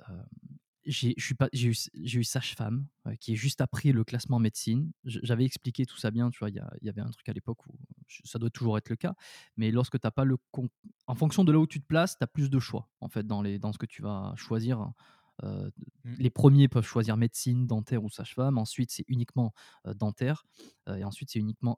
euh, 0.08 0.22
j'ai 0.86 1.14
eu, 1.14 1.74
eu 1.92 2.24
sage-femme, 2.24 2.86
qui 3.20 3.34
est 3.34 3.36
juste 3.36 3.60
après 3.60 3.92
le 3.92 4.02
classement 4.02 4.38
médecine. 4.38 4.90
J'avais 5.04 5.44
expliqué 5.44 5.84
tout 5.84 5.98
ça 5.98 6.10
bien, 6.10 6.30
tu 6.30 6.38
vois, 6.38 6.48
il 6.48 6.60
y, 6.82 6.88
avait 6.88 7.02
un 7.02 7.10
truc 7.10 7.28
à 7.28 7.32
l'époque 7.32 7.64
où 7.66 7.78
ça 8.24 8.38
doit 8.38 8.50
toujours 8.50 8.78
être 8.78 8.88
le 8.88 8.96
cas. 8.96 9.14
Mais 9.56 9.70
lorsque 9.70 10.00
tu 10.00 10.06
n'as 10.06 10.10
pas 10.10 10.24
le. 10.24 10.38
En 11.06 11.14
fonction 11.14 11.44
de 11.44 11.52
là 11.52 11.58
où 11.58 11.66
tu 11.66 11.80
te 11.80 11.86
places, 11.86 12.16
tu 12.16 12.24
as 12.24 12.26
plus 12.26 12.48
de 12.48 12.58
choix, 12.58 12.88
en 13.00 13.08
fait, 13.08 13.26
dans, 13.26 13.42
les, 13.42 13.58
dans 13.58 13.72
ce 13.72 13.78
que 13.78 13.86
tu 13.86 14.00
vas 14.00 14.32
choisir. 14.36 14.90
Mmh. 15.42 16.14
Les 16.18 16.30
premiers 16.30 16.68
peuvent 16.68 16.86
choisir 16.86 17.16
médecine, 17.16 17.66
dentaire 17.66 18.04
ou 18.04 18.10
sage-femme. 18.10 18.58
Ensuite, 18.58 18.90
c'est 18.90 19.04
uniquement 19.08 19.52
dentaire. 19.96 20.44
et 20.88 21.04
ensuite, 21.04 21.30
c'est 21.30 21.38
uniquement 21.38 21.76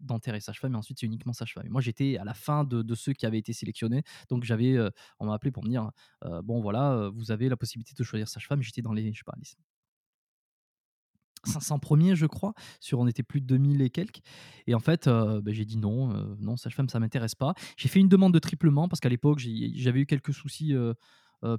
dentaire 0.00 0.34
et 0.34 0.40
sage-femme, 0.40 0.72
et 0.72 0.76
ensuite 0.76 0.98
c'est 1.00 1.06
uniquement 1.06 1.32
sage-femme. 1.32 1.68
Moi 1.68 1.80
j'étais 1.80 2.16
à 2.18 2.24
la 2.24 2.34
fin 2.34 2.64
de, 2.64 2.94
ceux 2.94 3.12
qui 3.12 3.26
avaient 3.26 3.38
été 3.38 3.52
sélectionnés, 3.52 4.02
donc 4.28 4.44
j'avais, 4.44 4.76
euh, 4.76 4.90
on 5.18 5.26
m'a 5.26 5.34
appelé 5.34 5.50
pour 5.50 5.64
me 5.64 5.68
dire, 5.68 5.90
euh, 6.24 6.42
bon 6.42 6.60
voilà, 6.60 7.10
vous 7.14 7.30
avez 7.30 7.48
la 7.48 7.56
possibilité 7.56 7.94
de 7.96 8.02
choisir 8.02 8.28
sage-femme. 8.28 8.62
J'étais 8.62 8.82
dans 8.82 8.92
les, 8.92 9.12
je 9.12 9.18
sais 9.18 9.24
pas, 9.24 9.34
500 11.44 11.78
premiers, 11.78 12.16
je 12.16 12.26
crois, 12.26 12.52
sur 12.80 12.98
on 12.98 13.06
était 13.06 13.22
plus 13.22 13.40
de 13.40 13.46
2000 13.46 13.80
et 13.80 13.88
quelques. 13.88 14.20
Et 14.66 14.74
en 14.74 14.80
fait, 14.80 15.08
bah, 15.08 15.52
j'ai 15.52 15.64
dit 15.64 15.78
non, 15.78 16.08
non, 16.38 16.58
sage-femme, 16.58 16.90
ça 16.90 17.00
m'intéresse 17.00 17.34
pas. 17.34 17.54
J'ai 17.78 17.88
fait 17.88 17.98
une 17.98 18.08
demande 18.10 18.34
de 18.34 18.38
triplement 18.38 18.88
parce 18.88 19.00
qu'à 19.00 19.08
l'époque, 19.08 19.38
j'avais 19.38 20.00
eu 20.00 20.06
quelques 20.06 20.34
soucis 20.34 20.74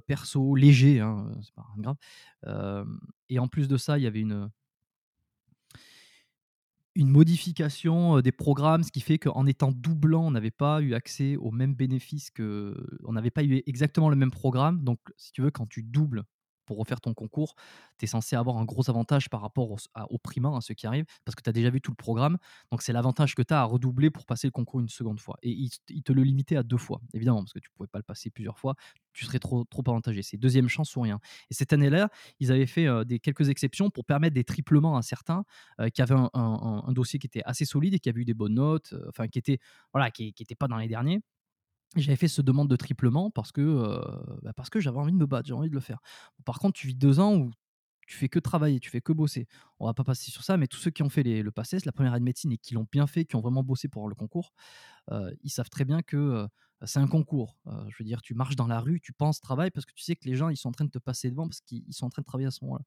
perso 0.06 0.54
légers, 0.54 1.00
hein, 1.00 1.30
c'est 1.42 1.54
pas 1.54 1.66
grave. 1.78 2.86
et 3.28 3.38
en 3.38 3.48
plus 3.48 3.68
de 3.68 3.76
ça, 3.76 3.98
il 3.98 4.04
y 4.04 4.06
avait 4.06 4.20
une, 4.20 4.50
une 6.94 7.08
modification 7.08 8.20
des 8.20 8.32
programmes, 8.32 8.82
ce 8.82 8.92
qui 8.92 9.00
fait 9.00 9.18
qu'en 9.18 9.46
étant 9.46 9.72
doublant, 9.72 10.26
on 10.26 10.30
n'avait 10.30 10.50
pas 10.50 10.80
eu 10.82 10.94
accès 10.94 11.36
aux 11.36 11.50
mêmes 11.50 11.74
bénéfices 11.74 12.30
que. 12.30 12.74
On 13.04 13.12
n'avait 13.12 13.30
pas 13.30 13.44
eu 13.44 13.62
exactement 13.66 14.10
le 14.10 14.16
même 14.16 14.30
programme. 14.30 14.84
Donc, 14.84 15.00
si 15.16 15.32
tu 15.32 15.42
veux, 15.42 15.50
quand 15.50 15.66
tu 15.66 15.82
doubles 15.82 16.24
pour 16.66 16.78
refaire 16.78 17.00
ton 17.00 17.14
concours, 17.14 17.54
tu 17.98 18.04
es 18.04 18.08
censé 18.08 18.36
avoir 18.36 18.58
un 18.58 18.64
gros 18.64 18.88
avantage 18.88 19.28
par 19.28 19.40
rapport 19.40 19.70
aux, 19.70 19.78
au 20.10 20.18
à 20.56 20.60
ceux 20.60 20.74
qui 20.74 20.86
arrivent, 20.86 21.04
parce 21.24 21.34
que 21.34 21.42
tu 21.42 21.50
as 21.50 21.52
déjà 21.52 21.70
vu 21.70 21.80
tout 21.80 21.90
le 21.90 21.96
programme. 21.96 22.38
Donc, 22.70 22.82
c'est 22.82 22.92
l'avantage 22.92 23.34
que 23.34 23.42
tu 23.42 23.54
as 23.54 23.60
à 23.60 23.64
redoubler 23.64 24.10
pour 24.10 24.24
passer 24.24 24.46
le 24.46 24.52
concours 24.52 24.80
une 24.80 24.88
seconde 24.88 25.20
fois. 25.20 25.36
Et 25.42 25.50
il, 25.50 26.02
te 26.02 26.12
le 26.12 26.22
limitait 26.22 26.56
à 26.56 26.62
deux 26.62 26.78
fois, 26.78 27.00
évidemment, 27.12 27.40
parce 27.40 27.52
que 27.52 27.58
tu 27.58 27.70
pouvais 27.70 27.88
pas 27.88 27.98
le 27.98 28.04
passer 28.04 28.30
plusieurs 28.30 28.58
fois. 28.58 28.74
Tu 29.12 29.24
serais 29.24 29.38
trop, 29.38 29.64
trop 29.64 29.82
avantagé. 29.86 30.22
C'est 30.22 30.36
deuxième 30.36 30.68
chance 30.68 30.94
ou 30.96 31.00
rien. 31.02 31.20
Et 31.50 31.54
cette 31.54 31.72
année-là, 31.72 32.08
ils 32.40 32.50
avaient 32.50 32.66
fait 32.66 32.86
des, 33.04 33.18
quelques 33.18 33.48
exceptions 33.48 33.90
pour 33.90 34.04
permettre 34.04 34.34
des 34.34 34.44
triplements 34.44 34.96
à 34.96 35.02
certains 35.02 35.44
qui 35.92 36.02
avaient 36.02 36.14
un, 36.34 36.92
dossier 36.92 37.18
qui 37.18 37.26
était 37.26 37.42
assez 37.44 37.64
solide 37.64 37.94
et 37.94 37.98
qui 37.98 38.08
avaient 38.08 38.22
eu 38.22 38.24
des 38.24 38.34
bonnes 38.34 38.54
notes, 38.54 38.94
enfin, 39.08 39.28
qui 39.28 39.38
était, 39.38 39.58
voilà, 39.92 40.10
qui 40.10 40.34
n'était 40.38 40.54
pas 40.54 40.68
dans 40.68 40.76
les 40.76 40.88
derniers. 40.88 41.20
J'avais 41.96 42.16
fait 42.16 42.28
cette 42.28 42.44
demande 42.44 42.68
de 42.68 42.76
triplement 42.76 43.30
parce 43.30 43.52
que, 43.52 43.60
euh, 43.60 44.00
bah, 44.42 44.52
parce 44.54 44.70
que 44.70 44.80
j'avais 44.80 44.98
envie 44.98 45.12
de 45.12 45.16
me 45.16 45.26
battre, 45.26 45.46
j'ai 45.46 45.54
envie 45.54 45.68
de 45.68 45.74
le 45.74 45.80
faire. 45.80 46.00
Par 46.44 46.58
contre, 46.58 46.78
tu 46.78 46.86
vis 46.86 46.94
deux 46.94 47.20
ans 47.20 47.36
où 47.36 47.50
tu 48.06 48.16
fais 48.16 48.28
que 48.28 48.38
travailler, 48.38 48.80
tu 48.80 48.90
fais 48.90 49.00
que 49.00 49.12
bosser. 49.12 49.46
On 49.78 49.86
va 49.86 49.94
pas 49.94 50.04
passer 50.04 50.30
sur 50.30 50.42
ça, 50.42 50.56
mais 50.56 50.66
tous 50.66 50.78
ceux 50.78 50.90
qui 50.90 51.02
ont 51.02 51.08
fait 51.08 51.22
les, 51.22 51.42
le 51.42 51.50
PACES, 51.50 51.84
la 51.84 51.92
première 51.92 52.12
année 52.12 52.20
de 52.20 52.24
médecine, 52.24 52.52
et 52.52 52.58
qui 52.58 52.74
l'ont 52.74 52.86
bien 52.90 53.06
fait, 53.06 53.24
qui 53.24 53.36
ont 53.36 53.40
vraiment 53.40 53.62
bossé 53.62 53.88
pour 53.88 54.08
le 54.08 54.14
concours, 54.14 54.52
euh, 55.10 55.32
ils 55.42 55.50
savent 55.50 55.70
très 55.70 55.84
bien 55.84 56.02
que 56.02 56.16
euh, 56.16 56.46
c'est 56.84 56.98
un 56.98 57.06
concours. 57.06 57.58
je 57.66 57.94
veux 57.98 58.04
dire, 58.04 58.22
tu 58.22 58.34
marches 58.34 58.56
dans 58.56 58.66
la 58.66 58.80
rue, 58.80 59.00
tu 59.00 59.12
penses 59.12 59.40
travail, 59.40 59.70
parce 59.70 59.86
que 59.86 59.92
tu 59.92 60.02
sais 60.02 60.16
que 60.16 60.24
les 60.24 60.34
gens, 60.34 60.48
ils 60.48 60.56
sont 60.56 60.68
en 60.68 60.72
train 60.72 60.84
de 60.84 60.90
te 60.90 60.98
passer 60.98 61.30
devant, 61.30 61.46
parce 61.46 61.60
qu'ils 61.60 61.84
sont 61.90 62.06
en 62.06 62.10
train 62.10 62.22
de 62.22 62.26
travailler 62.26 62.48
à 62.48 62.50
ce 62.50 62.64
moment-là. 62.64 62.84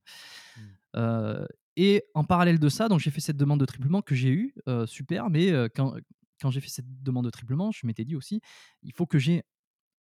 Mmh. 0.97 1.45
et 1.77 2.03
en 2.13 2.25
parallèle 2.25 2.59
de 2.59 2.69
ça, 2.69 2.89
donc 2.89 2.99
j'ai 2.99 3.11
fait 3.11 3.21
cette 3.21 3.37
demande 3.37 3.59
de 3.61 3.65
triplement 3.65 4.01
que 4.01 4.13
j'ai 4.13 4.31
eue, 4.31 4.53
super, 4.85 5.29
mais 5.29 5.49
quand, 5.75 5.95
quand 6.41 6.51
j'ai 6.51 6.61
fait 6.61 6.69
cette 6.69 7.03
demande 7.03 7.25
de 7.25 7.29
triplement, 7.29 7.71
je 7.71 7.85
m'étais 7.85 8.05
dit 8.05 8.15
aussi, 8.15 8.41
il 8.83 8.93
faut 8.93 9.05
que 9.05 9.17
j'ai 9.17 9.43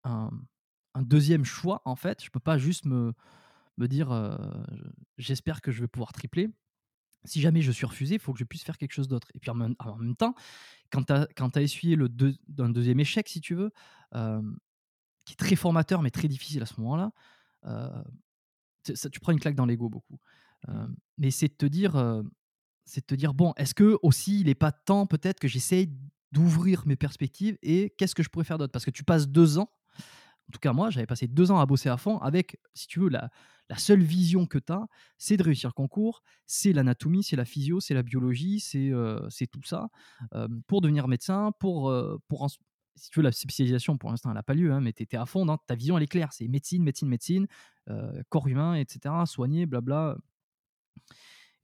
un, 0.05 0.31
deuxième 0.97 1.45
choix, 1.45 1.83
en 1.85 1.97
fait. 1.97 2.23
Je 2.23 2.31
peux 2.31 2.41
pas 2.41 2.57
juste 2.59 2.85
me, 2.85 3.13
me 3.79 3.89
dire, 3.89 4.39
j'espère 5.19 5.61
que 5.61 5.73
je 5.73 5.81
vais 5.81 5.89
pouvoir 5.89 6.13
tripler. 6.13 6.51
Si 7.25 7.41
jamais 7.41 7.63
je 7.63 7.73
suis 7.73 7.87
refusé, 7.87 8.17
il 8.17 8.21
faut 8.21 8.33
que 8.33 8.39
je 8.39 8.45
puisse 8.45 8.63
faire 8.63 8.77
quelque 8.79 8.93
chose 8.93 9.09
d'autre. 9.09 9.29
Et 9.35 9.39
puis 9.39 9.51
en 9.51 9.55
même, 9.55 9.75
temps, 10.17 10.35
quand 10.91 11.05
tu 11.05 11.13
as, 11.13 11.63
essuyé 11.63 11.97
le 11.97 12.09
un 12.59 12.69
deuxième 12.69 13.01
échec, 13.01 13.29
si 13.29 13.41
tu 13.41 13.55
veux, 13.55 13.71
qui 14.13 15.33
est 15.33 15.37
très 15.39 15.57
formateur, 15.57 16.03
mais 16.03 16.11
très 16.11 16.29
difficile 16.29 16.63
à 16.63 16.67
ce 16.67 16.81
moment-là, 16.81 17.13
tu 18.85 19.21
prends 19.21 19.33
une 19.33 19.41
claque 19.41 19.57
dans 19.57 19.67
l'ego 19.67 19.89
beaucoup. 19.89 20.19
Mmh. 20.67 20.87
mais 21.19 21.31
c'est 21.31 21.49
de 21.49 21.55
te 21.55 21.67
dire, 21.67 22.23
c'est 22.85 23.01
de 23.01 23.07
te 23.07 23.15
dire 23.15 23.35
bon, 23.35 23.53
est-ce 23.57 23.75
que 23.75 23.99
aussi 24.03 24.41
il 24.41 24.47
n'est 24.47 24.55
pas 24.55 24.73
temps 24.73 25.07
peut-être 25.07 25.41
que 25.41 25.49
j'essaye 25.49 25.91
d'ouvrir 26.35 26.83
mes 26.87 26.97
perspectives 26.97 27.57
et 27.63 27.95
qu'est-ce 27.97 28.15
que 28.15 28.23
je 28.23 28.29
pourrais 28.29 28.45
faire 28.45 28.59
d'autre? 28.59 28.73
Parce 28.73 28.85
que 28.85 28.91
tu 28.91 29.05
passes 29.05 29.29
deux 29.29 29.59
ans, 29.59 29.71
en 30.49 30.53
tout 30.53 30.59
cas 30.61 30.73
moi, 30.73 30.91
j'avais 30.91 31.07
passé 31.07 31.29
deux 31.29 31.51
ans 31.51 31.61
à 31.61 31.67
bosser 31.67 31.89
à 31.89 31.97
fond 31.97 32.19
avec, 32.19 32.59
si 32.75 32.87
tu 32.89 33.01
veux, 33.01 33.09
la, 33.09 33.31
la 33.71 33.79
seule 33.79 34.03
vision 34.03 34.47
que 34.47 34.59
tu 34.59 34.73
as, 34.73 34.87
c'est 35.17 35.37
de 35.37 35.43
réussir 35.43 35.71
le 35.71 35.75
concours, 35.75 36.23
c'est 36.47 36.73
l'anatomie, 36.73 37.23
c'est 37.23 37.37
la 37.37 37.45
physio, 37.45 37.81
c'est 37.81 37.95
la 37.95 38.03
biologie, 38.03 38.61
c'est 38.61 38.91
euh, 38.91 39.29
tout 39.51 39.63
ça, 39.65 39.89
euh, 40.35 40.49
pour 40.67 40.81
devenir 40.81 41.09
médecin, 41.09 41.53
pour, 41.61 41.89
euh, 41.89 42.19
pour 42.29 42.51
si 42.97 43.11
tu 43.11 43.21
veux, 43.21 43.25
la 43.25 43.33
spécialisation, 43.33 43.97
pour 43.97 44.11
l'instant, 44.11 44.31
elle 44.31 44.37
n'a 44.37 44.43
pas 44.43 44.55
lieu, 44.55 44.73
hein, 44.73 44.81
mais 44.81 44.93
tu 44.93 45.03
étais 45.03 45.17
à 45.17 45.27
fond 45.27 45.47
dans 45.47 45.57
ta 45.57 45.75
vision, 45.77 45.97
elle 45.97 46.05
est 46.05 46.09
claire. 46.09 46.33
C'est 46.33 46.47
médecine, 46.49 46.83
médecine, 46.83 47.09
médecine, 47.09 47.47
corps 48.29 48.47
humain, 48.47 48.75
etc., 48.75 49.15
soigner, 49.27 49.67
blabla. 49.67 50.17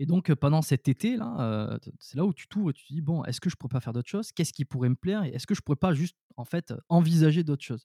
Et 0.00 0.06
donc, 0.06 0.34
pendant 0.34 0.62
cet 0.62 0.88
été-là, 0.88 1.78
c'est 2.00 2.16
là 2.16 2.24
où 2.24 2.32
tu 2.32 2.48
t'ouvres 2.48 2.70
et 2.70 2.72
tu 2.72 2.86
te 2.86 2.92
dis, 2.92 3.02
bon, 3.02 3.22
est-ce 3.24 3.40
que 3.40 3.48
je 3.48 3.56
pourrais 3.56 3.70
pas 3.70 3.80
faire 3.80 3.92
d'autres 3.92 4.08
choses? 4.08 4.32
Qu'est-ce 4.32 4.52
qui 4.52 4.64
pourrait 4.64 4.88
me 4.88 4.96
plaire? 4.96 5.22
Est-ce 5.24 5.46
que 5.46 5.54
je 5.54 5.60
pourrais 5.60 5.76
pas 5.76 5.92
juste, 5.92 6.16
en 6.36 6.44
fait, 6.44 6.74
envisager 6.88 7.44
d'autres 7.44 7.64
choses? 7.64 7.84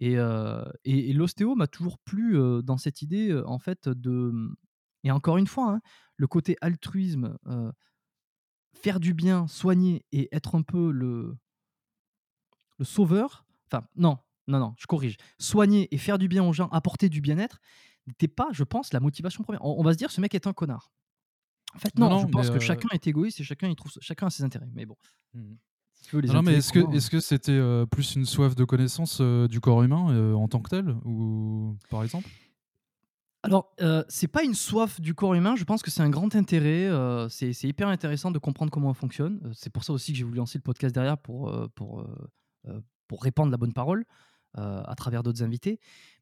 Et, 0.00 0.16
et, 0.84 1.12
l'ostéo 1.12 1.54
m'a 1.54 1.68
toujours 1.68 1.98
plu 1.98 2.36
dans 2.64 2.78
cette 2.78 3.00
idée, 3.00 3.32
en 3.46 3.58
fait, 3.60 3.88
de... 3.88 4.32
Et 5.04 5.10
encore 5.10 5.38
une 5.38 5.46
fois, 5.46 5.74
hein, 5.74 5.80
le 6.16 6.26
côté 6.26 6.56
altruisme, 6.60 7.38
faire 8.74 9.00
du 9.00 9.14
bien, 9.14 9.46
soigner 9.46 10.04
et 10.12 10.28
être 10.34 10.56
un 10.56 10.62
peu 10.62 10.90
le, 10.90 11.36
le 12.78 12.84
sauveur, 12.84 13.46
enfin 13.70 13.86
non, 13.94 14.18
non, 14.48 14.58
non, 14.58 14.74
je 14.78 14.86
corrige, 14.86 15.16
soigner 15.38 15.94
et 15.94 15.98
faire 15.98 16.18
du 16.18 16.28
bien 16.28 16.42
aux 16.42 16.52
gens, 16.52 16.68
apporter 16.68 17.08
du 17.08 17.20
bien-être, 17.20 17.60
n'était 18.06 18.28
pas, 18.28 18.48
je 18.52 18.64
pense, 18.64 18.92
la 18.92 19.00
motivation 19.00 19.44
première. 19.44 19.64
On, 19.64 19.82
va 19.82 19.92
se 19.92 19.98
dire, 19.98 20.10
ce 20.10 20.20
mec 20.20 20.34
est 20.34 20.46
un 20.46 20.52
connard. 20.52 20.90
En 21.74 21.78
fait, 21.78 21.96
non, 21.98 22.20
je 22.20 22.26
pense 22.26 22.50
que 22.50 22.60
chacun 22.60 22.88
est 22.92 23.06
égoïste 23.06 23.40
et 23.40 23.44
chacun, 23.44 23.68
il 23.68 23.76
trouve, 23.76 23.92
chacun 24.00 24.26
a 24.26 24.30
ses 24.30 24.42
intérêts. 24.42 24.68
Mais 24.74 24.86
bon. 24.86 24.96
Mmh. 25.34 25.54
non, 26.32 26.42
mais 26.42 26.54
est-ce 26.54 26.72
que 26.72 26.94
est-ce 26.94 27.10
que 27.10 27.20
c'était 27.20 27.60
plus 27.90 28.16
une 28.16 28.26
soif 28.26 28.54
de 28.54 28.64
connaissance 28.64 29.20
du 29.20 29.60
corps 29.60 29.82
humain 29.82 30.34
en 30.34 30.48
tant 30.48 30.60
que 30.60 30.70
tel, 30.70 30.96
ou 31.04 31.76
par 31.90 32.02
exemple? 32.02 32.28
Alors, 33.42 33.72
euh, 33.80 34.04
c'est 34.08 34.28
pas 34.28 34.44
une 34.44 34.54
soif 34.54 35.00
du 35.00 35.14
corps 35.14 35.32
humain, 35.32 35.56
je 35.56 35.64
pense 35.64 35.82
que 35.82 35.90
c'est 35.90 36.02
un 36.02 36.10
grand 36.10 36.34
intérêt. 36.34 36.86
Euh, 36.86 37.28
c'est 37.30 37.64
hyper 37.64 37.88
intéressant 37.88 38.30
de 38.30 38.38
comprendre 38.38 38.70
comment 38.70 38.90
on 38.90 38.94
fonctionne. 38.94 39.40
Euh, 39.44 39.50
c'est 39.54 39.70
pour 39.70 39.82
ça 39.84 39.94
aussi 39.94 40.12
que 40.12 40.18
j'ai 40.18 40.24
voulu 40.24 40.36
lancer 40.36 40.58
le 40.58 40.62
podcast 40.62 40.94
derrière 40.94 41.16
pour, 41.16 41.50
pour, 41.74 42.06
pour 43.08 43.22
répandre 43.22 43.50
la 43.50 43.56
bonne 43.56 43.72
parole 43.72 44.04
à 44.54 44.94
travers 44.96 45.22
d'autres 45.22 45.42
invités. 45.42 45.80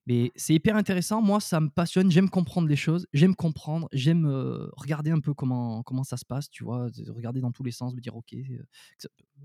Mais 0.09 0.33
c'est 0.37 0.55
hyper 0.55 0.75
intéressant. 0.75 1.21
Moi, 1.21 1.39
ça 1.39 1.61
me 1.61 1.69
passionne. 1.69 2.11
J'aime 2.11 2.31
comprendre 2.31 2.67
les 2.67 2.77
choses. 2.77 3.07
J'aime 3.13 3.37
comprendre. 3.37 3.91
J'aime 3.93 4.27
regarder 4.75 5.11
un 5.11 5.21
peu 5.21 5.35
comment, 5.35 5.83
comment 5.83 6.03
ça 6.03 6.17
se 6.17 6.25
passe, 6.25 6.49
tu 6.49 6.65
vois. 6.65 6.89
Regarder 7.09 7.41
dans 7.43 7.53
tous 7.53 7.63
les 7.63 7.73
sens, 7.73 7.95
me 7.95 8.01
dire, 8.01 8.17
OK, 8.17 8.35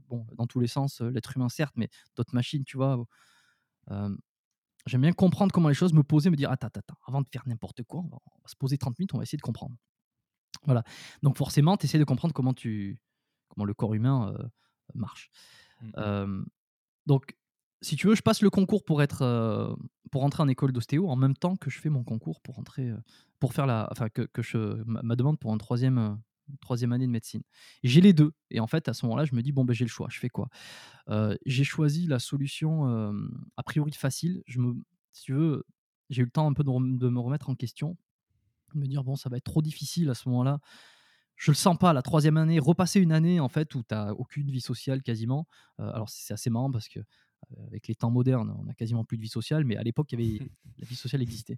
bon, 0.08 0.26
dans 0.38 0.48
tous 0.48 0.62
les 0.62 0.68
sens, 0.68 1.02
l'être 1.02 1.36
humain, 1.36 1.50
certes, 1.50 1.74
mais 1.76 1.90
d'autres 2.16 2.34
machines, 2.34 2.64
tu 2.64 2.78
vois. 2.78 3.06
J'aime 4.86 5.02
bien 5.02 5.14
comprendre 5.14 5.52
comment 5.52 5.70
les 5.70 5.76
choses, 5.76 5.94
me 5.94 6.04
poser, 6.04 6.30
me 6.30 6.36
dire 6.36 6.50
attends, 6.50 6.68
attends, 6.68 6.96
avant 7.08 7.22
de 7.22 7.28
faire 7.32 7.44
n'importe 7.46 7.84
quoi, 7.84 8.02
on 8.02 8.08
va, 8.08 8.20
se 8.46 8.56
poser 8.56 8.78
30 8.78 9.00
minutes, 9.00 9.14
on 9.14 9.18
va 9.18 9.24
essayer 9.24 9.38
de 9.38 9.42
comprendre. 9.42 9.76
Voilà. 10.66 10.84
Donc 11.22 11.38
forcément, 11.38 11.78
tu 11.78 11.86
essaies 11.86 12.00
de 12.00 12.04
comprendre 12.04 12.34
comment, 12.34 12.54
tu, 12.54 13.00
comment 13.48 13.66
le 13.66 13.74
corps 13.74 13.94
humain 13.94 14.34
euh, 14.34 14.48
marche. 14.94 15.30
Mmh. 15.82 16.46
donc, 17.06 17.36
si 17.84 17.98
tu 17.98 18.08
veux, 18.08 18.16
je 18.16 18.22
passe 18.22 18.42
le 18.42 18.50
concours 18.50 18.84
pour 18.84 19.02
être 19.02 19.22
euh, 19.22 19.74
pour 20.12 20.24
entrer 20.24 20.42
en 20.42 20.48
école 20.48 20.72
d'ostéo 20.72 21.10
en 21.10 21.16
même 21.16 21.36
temps 21.36 21.56
que 21.56 21.70
je 21.70 21.80
fais 21.80 21.90
mon 21.90 22.04
concours 22.04 22.42
pour 22.42 22.58
entrer 22.58 22.90
euh, 22.90 22.98
pour 23.40 23.54
faire 23.54 23.66
la 23.66 23.88
enfin 23.92 24.10
que, 24.10 24.28
je 24.42 24.82
ma 24.86 25.16
demande 25.16 25.38
pour 25.38 25.52
un 25.52 25.58
troisième 25.58 26.20
troisième 26.62 26.94
année 26.94 27.08
de 27.08 27.12
médecine. 27.12 27.42
J'ai 27.84 28.02
les 28.02 28.14
deux. 28.14 28.34
Et 28.50 28.60
en 28.60 28.68
fait, 28.68 28.88
à 28.90 28.94
ce 28.94 29.06
moment-là, 29.06 29.26
je 29.26 29.34
me 29.34 29.42
dis, 29.42 29.52
bon, 29.52 29.64
ben, 29.64 29.74
j'ai 29.74 29.86
le 29.86 29.90
choix, 29.90 30.08
je 30.10 30.20
fais 30.20 30.30
quoi? 30.30 30.50
J'ai 31.46 31.64
choisi 31.64 32.06
la 32.06 32.20
solution 32.20 32.86
a 33.56 33.64
priori 33.64 33.92
facile. 33.94 34.44
Je 34.46 34.60
me, 34.60 34.76
si 35.14 35.24
tu 35.24 35.34
veux, 35.34 35.66
j'ai 36.10 36.22
eu 36.22 36.26
le 36.26 36.32
temps 36.32 36.48
un 36.48 36.54
peu 36.54 36.64
de, 36.64 36.70
me 37.10 37.20
remettre 37.20 37.50
en 37.50 37.56
question, 37.56 37.98
de 38.76 38.80
me 38.80 38.88
dire, 38.88 39.06
bon, 39.06 39.16
ça 39.16 39.30
va 39.30 39.38
être 39.38 39.46
trop 39.46 39.62
difficile 39.62 40.10
à 40.10 40.16
ce 40.16 40.28
moment-là. 40.30 40.60
Je 41.38 41.50
le 41.50 41.56
sens 41.56 41.78
pas, 41.78 41.94
la 41.94 42.02
troisième 42.02 42.36
année, 42.36 42.60
repasser 42.60 43.00
une 43.00 43.14
année 43.14 43.40
en 43.40 43.50
fait 43.50 43.74
où 43.74 43.82
tu 43.82 43.96
n'as 43.96 44.12
aucune 44.12 44.52
vie 44.52 44.62
sociale 44.62 45.02
quasiment. 45.02 45.48
alors 45.78 46.10
c'est 46.10 46.34
assez 46.34 46.50
marrant 46.50 46.72
parce 46.72 46.90
que 46.90 47.00
avec 47.68 47.88
les 47.88 47.96
temps 47.96 48.12
modernes, 48.12 48.56
on 48.60 48.68
a 48.68 48.74
quasiment 48.74 49.04
plus 49.04 49.18
de 49.18 49.22
vie 49.22 49.30
sociale, 49.30 49.66
mais 49.66 49.78
à 49.78 49.84
l'époque, 49.84 50.12
il 50.12 50.20
y 50.20 50.38
avait 50.38 50.52
la 50.80 50.86
vie 50.86 50.96
sociale 50.96 51.22
existait. 51.22 51.58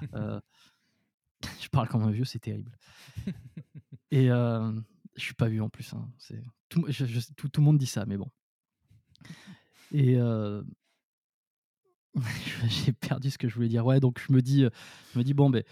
je 0.12 1.68
parle 1.70 1.88
comme 1.88 2.02
un 2.02 2.10
vieux, 2.10 2.24
c'est 2.24 2.38
terrible. 2.38 2.76
Et 4.10 4.30
euh, 4.30 4.72
je 5.16 5.22
suis 5.22 5.34
pas 5.34 5.48
vu 5.48 5.60
en 5.60 5.68
plus. 5.68 5.92
Hein. 5.94 6.08
C'est 6.18 6.42
tout, 6.68 6.86
tout, 7.36 7.48
tout, 7.48 7.60
le 7.60 7.64
monde 7.64 7.78
dit 7.78 7.86
ça, 7.86 8.06
mais 8.06 8.16
bon. 8.16 8.30
Et 9.92 10.16
euh, 10.16 10.62
j'ai 12.68 12.92
perdu 12.92 13.30
ce 13.30 13.38
que 13.38 13.48
je 13.48 13.54
voulais 13.54 13.68
dire. 13.68 13.84
Ouais, 13.84 14.00
donc 14.00 14.20
je 14.20 14.32
me 14.32 14.40
dis, 14.40 14.62
je 15.12 15.18
me 15.18 15.24
dis 15.24 15.34
bon, 15.34 15.50
ben 15.50 15.64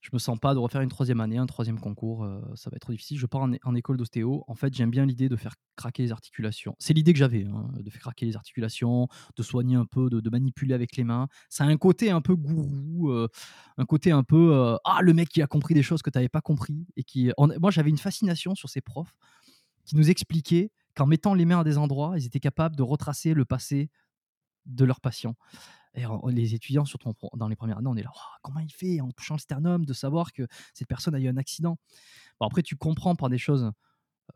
je 0.00 0.08
me 0.12 0.18
sens 0.18 0.38
pas 0.38 0.54
de 0.54 0.58
refaire 0.58 0.80
une 0.80 0.88
troisième 0.88 1.20
année, 1.20 1.36
un 1.36 1.46
troisième 1.46 1.78
concours, 1.78 2.24
euh, 2.24 2.40
ça 2.54 2.70
va 2.70 2.76
être 2.76 2.82
trop 2.82 2.92
difficile. 2.92 3.18
Je 3.18 3.26
pars 3.26 3.42
en, 3.42 3.74
école 3.74 3.98
d'ostéo. 3.98 4.44
En 4.48 4.54
fait, 4.54 4.72
j'aime 4.72 4.90
bien 4.90 5.04
l'idée 5.04 5.28
de 5.28 5.36
faire 5.36 5.54
craquer 5.76 6.02
les 6.02 6.12
articulations. 6.12 6.74
C'est 6.78 6.94
l'idée 6.94 7.12
que 7.12 7.18
j'avais, 7.18 7.44
hein, 7.44 7.68
de 7.78 7.90
faire 7.90 8.00
craquer 8.00 8.24
les 8.24 8.36
articulations, 8.36 9.08
de 9.36 9.42
soigner 9.42 9.76
un 9.76 9.84
peu, 9.84 10.08
de, 10.08 10.30
manipuler 10.30 10.74
avec 10.74 10.96
les 10.96 11.04
mains. 11.04 11.28
Ça 11.48 11.64
a 11.64 11.66
un 11.66 11.76
côté 11.76 12.10
un 12.10 12.22
peu 12.22 12.34
gourou, 12.34 13.10
euh, 13.10 13.28
un 13.76 13.84
côté 13.84 14.10
un 14.10 14.22
peu 14.22 14.54
euh, 14.54 14.76
ah 14.84 15.00
le 15.02 15.12
mec 15.12 15.28
qui 15.28 15.42
a 15.42 15.46
compris 15.46 15.74
des 15.74 15.82
choses 15.82 16.02
que 16.02 16.10
tu 16.10 16.16
n'avais 16.16 16.28
pas 16.28 16.40
compris 16.40 16.86
et 16.96 17.04
qui. 17.04 17.30
moi, 17.60 17.70
j'avais 17.70 17.90
une 17.90 17.98
fascination 17.98 18.54
sur 18.54 18.70
ces 18.70 18.80
profs 18.80 19.14
qui 19.84 19.96
nous 19.96 20.08
expliquaient 20.08 20.70
qu'en 20.94 21.06
mettant 21.06 21.34
les 21.34 21.44
mains 21.44 21.60
à 21.60 21.64
des 21.64 21.78
endroits, 21.78 22.14
ils 22.16 22.24
étaient 22.26 22.40
capables 22.40 22.76
de 22.76 22.82
retracer 22.82 23.34
le 23.34 23.44
passé 23.44 23.90
de 24.66 24.84
leurs 24.84 25.00
patients. 25.00 25.36
Les 25.94 26.54
étudiants, 26.54 26.84
surtout 26.84 27.12
dans 27.34 27.48
les 27.48 27.56
premières 27.56 27.78
années, 27.78 27.88
on 27.88 27.96
est 27.96 28.02
là, 28.02 28.12
comment 28.42 28.60
il 28.60 28.72
fait 28.72 29.00
en 29.00 29.10
touchant 29.10 29.34
le 29.34 29.40
sternum 29.40 29.84
de 29.84 29.92
savoir 29.92 30.32
que 30.32 30.46
cette 30.72 30.88
personne 30.88 31.14
a 31.14 31.18
eu 31.20 31.28
un 31.28 31.36
accident? 31.36 31.78
Bon, 32.38 32.46
Après, 32.46 32.62
tu 32.62 32.76
comprends 32.76 33.16
par 33.16 33.28
des 33.28 33.38
choses 33.38 33.70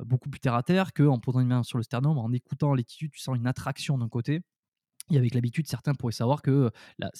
beaucoup 0.01 0.29
plus 0.29 0.41
terre 0.41 0.55
à 0.55 0.63
terre 0.63 0.93
qu'en 0.93 1.21
posant 1.21 1.41
une 1.41 1.49
main 1.49 1.63
sur 1.63 1.79
le 1.79 1.85
sternum, 1.85 2.19
en 2.19 2.33
écoutant 2.33 2.75
l'étude, 2.75 3.13
tu 3.13 3.21
sens 3.21 3.37
une 3.37 3.47
attraction 3.47 3.99
d'un 3.99 4.09
côté. 4.09 4.41
Et 5.11 5.19
avec 5.19 5.35
l'habitude, 5.35 5.69
certains 5.69 5.95
pourraient 5.95 6.13
savoir 6.13 6.43
que 6.43 6.71
la, 6.99 7.11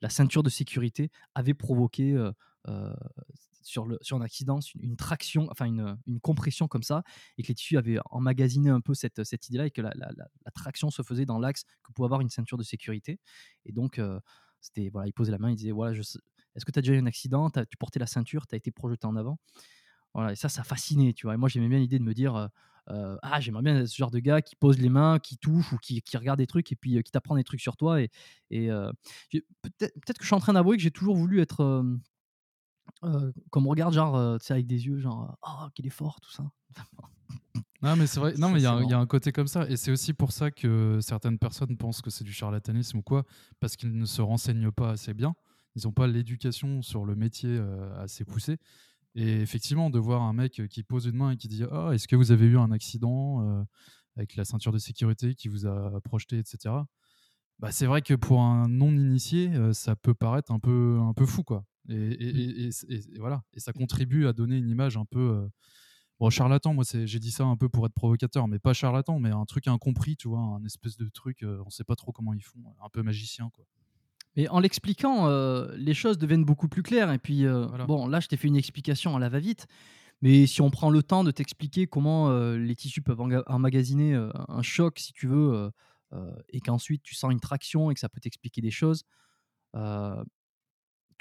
la 0.00 0.08
ceinture 0.08 0.42
de 0.42 0.50
sécurité 0.50 1.10
avait 1.34 1.54
provoqué 1.54 2.14
sur, 3.62 3.86
sur 4.00 4.16
un 4.16 4.20
accident 4.20 4.58
une, 4.80 4.96
traction, 4.96 5.46
enfin 5.50 5.66
une, 5.66 5.96
une, 6.06 6.20
compression 6.20 6.68
comme 6.68 6.82
ça, 6.82 7.02
et 7.38 7.42
que 7.42 7.48
les 7.48 7.54
tissus 7.54 7.76
avaient 7.76 7.98
emmagasiné 8.06 8.70
un 8.70 8.80
peu 8.80 8.94
cette, 8.94 9.24
cette 9.24 9.48
idée-là, 9.48 9.66
et 9.66 9.70
que 9.70 9.80
la, 9.80 9.92
la, 9.94 10.50
traction 10.54 10.90
se 10.90 11.02
faisait 11.02 11.26
dans 11.26 11.38
l'axe 11.38 11.64
que 11.82 11.92
pouvait 11.92 12.06
avoir 12.06 12.20
une 12.20 12.28
ceinture 12.28 12.58
de 12.58 12.62
sécurité. 12.62 13.20
Et 13.64 13.72
donc, 13.72 14.00
c'était 14.60 14.88
voilà, 14.90 15.08
il 15.08 15.12
posait 15.12 15.32
la 15.32 15.38
main, 15.38 15.50
il 15.50 15.56
disait 15.56 15.72
voilà, 15.72 15.98
est-ce 15.98 16.64
que 16.64 16.70
tu 16.70 16.78
as 16.78 16.82
déjà 16.82 16.94
eu 16.94 16.98
un 16.98 17.06
accident? 17.06 17.50
Tu 17.50 17.76
portais 17.78 17.98
la 17.98 18.06
ceinture, 18.06 18.46
tu 18.46 18.54
as 18.54 18.58
été 18.58 18.70
projeté 18.70 19.06
en 19.06 19.16
avant. 19.16 19.38
Voilà, 20.14 20.32
et 20.32 20.36
ça, 20.36 20.48
ça 20.48 20.62
fascinait, 20.62 21.14
tu 21.14 21.26
vois. 21.26 21.34
Et 21.34 21.36
moi, 21.38 21.48
j'aimais 21.48 21.68
bien 21.68 21.78
l'idée 21.78 21.98
de 21.98 22.04
me 22.04 22.14
dire 22.14 22.50
ah, 22.86 23.40
j'aimerais 23.40 23.62
bien 23.62 23.86
ce 23.86 23.96
genre 23.96 24.10
de 24.10 24.18
gars 24.18 24.42
qui 24.42 24.56
pose 24.56 24.78
les 24.78 24.88
mains, 24.88 25.18
qui 25.18 25.38
touche 25.38 25.72
ou 25.72 25.78
qui, 25.78 26.02
qui 26.02 26.16
regarde 26.16 26.38
des 26.38 26.46
trucs 26.46 26.70
et 26.72 26.76
puis 26.76 27.02
qui 27.02 27.10
t'apprend 27.10 27.36
des 27.36 27.44
trucs 27.44 27.60
sur 27.60 27.76
toi. 27.76 28.00
Et, 28.00 28.10
peut-être 28.50 30.18
que 30.18 30.22
je 30.22 30.26
suis 30.26 30.34
en 30.34 30.40
train 30.40 30.52
d'avouer 30.52 30.76
que 30.76 30.82
j'ai 30.82 30.90
toujours 30.90 31.16
voulu 31.16 31.40
être 31.40 31.84
comme 33.50 33.66
on 33.66 33.70
regarde, 33.70 33.94
genre, 33.94 34.38
tu 34.38 34.46
sais, 34.46 34.54
avec 34.54 34.66
des 34.66 34.86
yeux, 34.86 34.98
genre, 34.98 35.36
oh, 35.42 35.68
qu'il 35.74 35.86
est 35.86 35.90
fort, 35.90 36.20
tout 36.20 36.30
ça. 36.30 36.44
non, 37.82 37.96
mais 37.96 38.06
c'est 38.06 38.20
vrai, 38.20 38.34
non, 38.38 38.50
mais 38.50 38.60
il 38.60 38.62
y, 38.62 38.66
a 38.66 38.98
un 38.98 39.06
côté 39.06 39.32
comme 39.32 39.46
ça. 39.46 39.68
Et 39.68 39.76
c'est 39.76 39.90
aussi 39.90 40.12
pour 40.12 40.32
ça 40.32 40.50
que 40.50 40.98
certaines 41.00 41.38
personnes 41.38 41.76
pensent 41.76 42.02
que 42.02 42.10
c'est 42.10 42.24
du 42.24 42.32
charlatanisme 42.32 42.98
ou 42.98 43.02
quoi, 43.02 43.24
parce 43.60 43.76
qu'ils 43.76 43.96
ne 43.96 44.06
se 44.06 44.22
renseignent 44.22 44.70
pas 44.70 44.90
assez 44.90 45.14
bien. 45.14 45.34
Ils 45.74 45.84
n'ont 45.84 45.92
pas 45.92 46.06
l'éducation 46.06 46.82
sur 46.82 47.04
le 47.04 47.14
métier 47.14 47.60
assez 47.96 48.24
poussée. 48.24 48.58
Et 49.14 49.40
effectivement, 49.40 49.90
de 49.90 49.98
voir 49.98 50.22
un 50.22 50.32
mec 50.32 50.62
qui 50.68 50.82
pose 50.82 51.06
une 51.06 51.16
main 51.16 51.30
et 51.32 51.36
qui 51.36 51.48
dit 51.48 51.64
Ah, 51.70 51.90
est-ce 51.92 52.08
que 52.08 52.16
vous 52.16 52.30
avez 52.30 52.46
eu 52.46 52.58
un 52.58 52.70
accident 52.70 53.66
avec 54.16 54.36
la 54.36 54.44
ceinture 54.44 54.72
de 54.72 54.78
sécurité 54.78 55.34
qui 55.34 55.48
vous 55.48 55.66
a 55.66 56.00
projeté, 56.02 56.38
etc. 56.38 56.74
Bah, 57.58 57.70
c'est 57.70 57.86
vrai 57.86 58.02
que 58.02 58.14
pour 58.14 58.40
un 58.40 58.68
non-initié, 58.68 59.50
ça 59.72 59.96
peut 59.96 60.14
paraître 60.14 60.50
un 60.50 60.58
peu, 60.58 60.98
un 61.00 61.14
peu 61.14 61.26
fou, 61.26 61.42
quoi. 61.42 61.64
Mmh. 61.88 61.94
Et, 61.94 62.70
voilà. 63.18 63.42
Et 63.54 63.60
ça 63.60 63.72
contribue 63.72 64.26
à 64.26 64.32
donner 64.32 64.56
une 64.56 64.68
image 64.68 64.96
un 64.96 65.04
peu. 65.04 65.18
Euh, 65.20 65.48
bon, 66.20 66.30
charlatan, 66.30 66.74
moi, 66.74 66.84
j'ai 66.92 67.18
dit 67.18 67.30
ça 67.30 67.44
un 67.44 67.56
peu 67.56 67.68
pour 67.68 67.86
être 67.86 67.94
provocateur, 67.94 68.48
mais 68.48 68.58
pas 68.58 68.72
charlatan, 68.72 69.18
mais 69.18 69.30
un 69.30 69.44
truc 69.44 69.68
incompris, 69.68 70.16
tu 70.16 70.28
vois, 70.28 70.40
un 70.40 70.64
espèce 70.64 70.96
de 70.96 71.08
truc, 71.08 71.42
euh, 71.42 71.62
on 71.66 71.70
sait 71.70 71.84
pas 71.84 71.96
trop 71.96 72.12
comment 72.12 72.34
ils 72.34 72.42
font, 72.42 72.60
un 72.84 72.88
peu 72.90 73.02
magicien, 73.02 73.50
quoi. 73.52 73.64
Mais 74.34 74.48
en 74.48 74.60
l'expliquant, 74.60 75.26
euh, 75.26 75.74
les 75.76 75.92
choses 75.92 76.16
deviennent 76.16 76.46
beaucoup 76.46 76.66
plus 76.66 76.82
claires. 76.82 77.12
Et 77.12 77.18
puis, 77.18 77.44
bon, 77.86 78.06
là, 78.06 78.18
je 78.18 78.28
t'ai 78.28 78.38
fait 78.38 78.48
une 78.48 78.56
explication 78.56 79.14
à 79.14 79.20
la 79.20 79.28
va-vite. 79.28 79.66
Mais 80.22 80.46
si 80.46 80.62
on 80.62 80.70
prend 80.70 80.88
le 80.88 81.02
temps 81.02 81.22
de 81.22 81.30
t'expliquer 81.32 81.86
comment 81.86 82.32
les 82.54 82.74
tissus 82.74 83.02
peuvent 83.02 83.20
emmagasiner 83.46 84.14
un 84.14 84.62
choc, 84.62 85.00
si 85.00 85.12
tu 85.12 85.26
veux, 85.26 85.70
et 86.48 86.60
qu'ensuite 86.60 87.02
tu 87.02 87.14
sens 87.14 87.30
une 87.30 87.40
traction 87.40 87.90
et 87.90 87.94
que 87.94 88.00
ça 88.00 88.08
peut 88.08 88.20
t'expliquer 88.20 88.62
des 88.62 88.70
choses, 88.70 89.04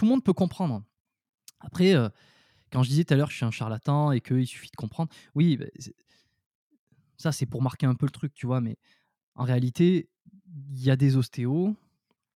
tout 0.02 0.06
le 0.06 0.10
monde 0.10 0.24
peut 0.24 0.34
comprendre. 0.34 0.84
Après, 1.60 1.94
euh, 1.94 2.10
quand 2.72 2.82
je 2.82 2.90
disais 2.90 3.04
tout 3.04 3.14
à 3.14 3.18
l'heure 3.18 3.28
que 3.28 3.34
je 3.34 3.38
suis 3.38 3.46
un 3.46 3.52
charlatan 3.52 4.12
et 4.12 4.20
qu'il 4.20 4.48
suffit 4.48 4.72
de 4.72 4.76
comprendre, 4.76 5.12
oui, 5.36 5.58
bah, 5.58 5.66
ça 7.18 7.32
c'est 7.32 7.46
pour 7.46 7.62
marquer 7.62 7.86
un 7.86 7.94
peu 7.94 8.08
le 8.08 8.12
truc, 8.12 8.34
tu 8.34 8.48
vois, 8.48 8.62
mais 8.62 8.80
en 9.36 9.44
réalité, 9.44 10.10
il 10.72 10.82
y 10.82 10.90
a 10.90 10.96
des 10.96 11.18
ostéos. 11.18 11.76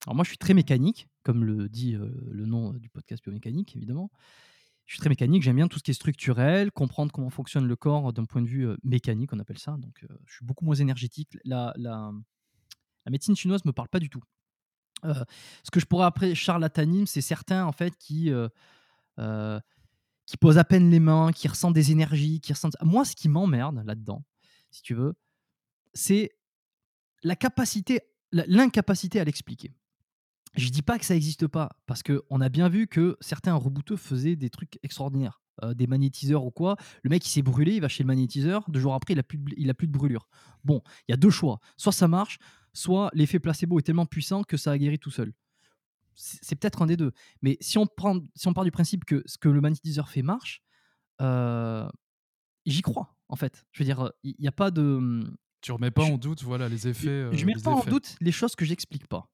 Alors 0.05 0.13
moi, 0.15 0.23
je 0.23 0.29
suis 0.29 0.37
très 0.37 0.53
mécanique, 0.53 1.07
comme 1.23 1.43
le 1.43 1.67
dit 1.67 1.95
euh, 1.95 2.07
le 2.29 2.45
nom 2.45 2.71
du 2.73 2.87
podcast 2.87 3.23
biomécanique, 3.23 3.75
évidemment. 3.75 4.11
Je 4.85 4.93
suis 4.93 4.99
très 4.99 5.09
mécanique, 5.09 5.41
j'aime 5.41 5.55
bien 5.55 5.67
tout 5.67 5.79
ce 5.79 5.83
qui 5.83 5.89
est 5.89 5.95
structurel, 5.95 6.71
comprendre 6.71 7.11
comment 7.11 7.31
fonctionne 7.31 7.65
le 7.65 7.75
corps 7.75 8.13
d'un 8.13 8.25
point 8.25 8.43
de 8.43 8.47
vue 8.47 8.67
euh, 8.67 8.77
mécanique, 8.83 9.33
on 9.33 9.39
appelle 9.39 9.57
ça. 9.57 9.75
Donc, 9.79 10.05
je 10.27 10.33
suis 10.35 10.45
beaucoup 10.45 10.65
moins 10.65 10.75
énergétique. 10.75 11.35
La, 11.45 11.73
la, 11.77 12.13
La 13.05 13.09
médecine 13.09 13.35
chinoise 13.35 13.65
me 13.65 13.71
parle 13.71 13.89
pas 13.89 13.99
du 13.99 14.11
tout. 14.11 14.21
Euh, 15.05 15.23
ce 15.63 15.71
que 15.71 15.79
je 15.79 15.85
pourrais 15.85 16.05
appeler 16.05 16.35
charlatanisme, 16.35 17.05
c'est 17.05 17.21
certains 17.21 17.65
en 17.65 17.71
fait 17.71 17.97
qui 17.97 18.31
euh, 18.31 18.49
euh, 19.19 19.59
qui 20.25 20.37
posent 20.37 20.57
à 20.57 20.63
peine 20.63 20.89
les 20.89 20.99
mains, 20.99 21.31
qui 21.31 21.47
ressentent 21.47 21.75
des 21.75 21.91
énergies, 21.91 22.39
qui 22.41 22.53
ressentent. 22.53 22.75
Moi, 22.81 23.05
ce 23.05 23.15
qui 23.15 23.29
m'emmerde 23.29 23.83
là-dedans, 23.85 24.23
si 24.71 24.81
tu 24.81 24.95
veux, 24.95 25.13
c'est 25.93 26.31
la 27.23 27.35
capacité, 27.35 28.01
l'incapacité 28.31 29.19
à 29.19 29.23
l'expliquer. 29.23 29.75
Je 30.55 30.69
dis 30.69 30.81
pas 30.81 30.97
que 30.97 31.05
ça 31.05 31.13
n'existe 31.13 31.47
pas, 31.47 31.69
parce 31.85 32.01
qu'on 32.01 32.41
a 32.41 32.49
bien 32.49 32.69
vu 32.69 32.87
que 32.87 33.17
certains 33.19 33.53
rebooteux 33.53 33.97
faisaient 33.97 34.35
des 34.35 34.49
trucs 34.49 34.79
extraordinaires. 34.83 35.41
des 35.75 35.87
magnétiseurs 35.87 36.43
ou 36.43 36.51
quoi. 36.51 36.75
Le 37.03 37.09
mec, 37.09 37.25
il 37.25 37.29
s'est 37.29 37.41
brûlé, 37.41 37.75
il 37.75 37.81
va 37.81 37.87
chez 37.87 38.03
le 38.03 38.07
magnétiseur. 38.07 38.69
Deux 38.69 38.79
jours 38.79 38.93
après, 38.93 39.13
il 39.13 39.19
a 39.19 39.23
plus 39.23 39.37
de, 39.37 39.53
il 39.55 39.69
a 39.69 39.73
plus 39.73 39.87
de 39.87 39.93
brûlure. 39.93 40.27
Bon, 40.65 40.81
il 41.07 41.11
y 41.11 41.13
a 41.13 41.17
deux 41.17 41.29
choix. 41.29 41.59
Soit 41.77 41.93
ça 41.93 42.09
marche, 42.09 42.39
soit 42.75 43.09
l'effet 43.13 43.39
placebo 43.39 43.79
est 43.79 43.83
tellement 43.83 44.05
puissant 44.05 44.43
que 44.43 44.57
ça 44.57 44.71
a 44.71 44.77
guéri 44.77 44.99
tout 44.99 45.11
seul. 45.11 45.33
C'est 46.13 46.55
peut-être 46.55 46.81
un 46.81 46.85
des 46.85 46.95
deux. 46.95 47.11
Mais 47.41 47.57
si 47.59 47.77
on, 47.77 47.87
prend, 47.87 48.21
si 48.35 48.47
on 48.47 48.53
part 48.53 48.63
du 48.63 48.71
principe 48.71 49.03
que 49.03 49.23
ce 49.25 49.37
que 49.37 49.49
le 49.49 49.59
magnétiseur 49.59 50.07
fait 50.07 50.21
marche, 50.21 50.61
euh, 51.21 51.89
j'y 52.65 52.81
crois, 52.81 53.17
en 53.27 53.35
fait. 53.35 53.65
Je 53.71 53.83
veux 53.83 53.85
dire, 53.85 54.11
il 54.23 54.35
n'y 54.39 54.47
a 54.47 54.53
pas 54.53 54.71
de. 54.71 55.23
Tu 55.61 55.71
remets 55.71 55.91
pas 55.91 56.03
en 56.03 56.17
doute 56.17 56.43
voilà, 56.43 56.69
les 56.69 56.87
effets. 56.87 57.29
je 57.31 57.41
ne 57.41 57.45
mets 57.45 57.57
euh, 57.57 57.61
pas 57.61 57.71
en 57.71 57.83
doute 57.83 58.15
les 58.21 58.31
choses 58.31 58.55
que 58.55 58.65
j'explique 58.65 59.07
pas. 59.07 59.29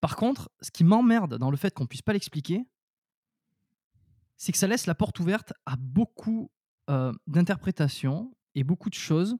Par 0.00 0.16
contre, 0.16 0.50
ce 0.60 0.70
qui 0.70 0.84
m'emmerde 0.84 1.36
dans 1.38 1.50
le 1.50 1.56
fait 1.56 1.74
qu'on 1.74 1.86
puisse 1.86 2.02
pas 2.02 2.12
l'expliquer, 2.12 2.64
c'est 4.36 4.52
que 4.52 4.58
ça 4.58 4.66
laisse 4.66 4.86
la 4.86 4.94
porte 4.94 5.18
ouverte 5.20 5.52
à 5.66 5.76
beaucoup 5.76 6.50
euh, 6.88 7.12
d'interprétations 7.26 8.34
et 8.54 8.64
beaucoup 8.64 8.88
de 8.88 8.94
choses. 8.94 9.36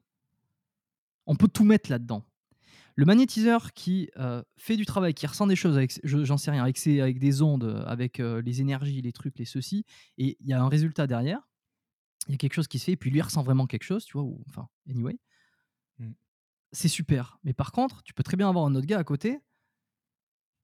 On 1.27 1.37
peut 1.37 1.49
tout 1.49 1.65
mettre 1.65 1.91
là-dedans. 1.91 2.25
Le 2.97 3.05
magnétiseur 3.05 3.73
qui 3.73 4.11
euh, 4.19 4.43
fait 4.57 4.77
du 4.77 4.85
travail, 4.85 5.15
qui 5.15 5.27
ressent 5.27 5.47
des 5.47 5.57
choses, 5.57 5.77
avec, 5.77 5.99
j'en 6.05 6.37
sais 6.37 6.51
rien, 6.51 6.63
avec, 6.63 6.85
avec 6.87 7.19
des 7.19 7.43
ondes, 7.43 7.83
avec 7.87 8.21
euh, 8.21 8.43
les 8.43 8.61
énergies, 8.61 9.01
les 9.03 9.13
trucs, 9.13 9.39
les 9.39 9.45
ceci, 9.45 9.85
et 10.19 10.37
il 10.41 10.47
y 10.47 10.53
a 10.53 10.63
un 10.63 10.69
résultat 10.69 11.07
derrière, 11.07 11.49
il 12.27 12.33
y 12.33 12.35
a 12.35 12.39
quelque 12.39 12.55
chose 12.55 12.69
qui 12.69 12.79
se 12.79 12.87
fait, 12.87 12.93
et 12.93 12.97
puis 12.97 13.11
lui 13.11 13.19
il 13.19 13.23
ressent 13.23 13.43
vraiment 13.43 13.67
quelque 13.67 13.85
chose, 13.85 14.05
tu 14.05 14.13
vois, 14.15 14.23
ou, 14.23 14.43
enfin, 14.49 14.69
anyway. 14.89 15.19
Mmh. 15.99 16.13
C'est 16.73 16.89
super. 16.89 17.39
Mais 17.45 17.53
par 17.53 17.73
contre, 17.73 18.03
tu 18.03 18.15
peux 18.15 18.23
très 18.23 18.37
bien 18.37 18.49
avoir 18.49 18.67
un 18.67 18.75
autre 18.75 18.87
gars 18.87 18.99
à 18.99 19.05
côté 19.05 19.41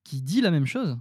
qui 0.04 0.22
dit 0.22 0.40
la 0.40 0.50
même 0.50 0.66
chose, 0.66 0.96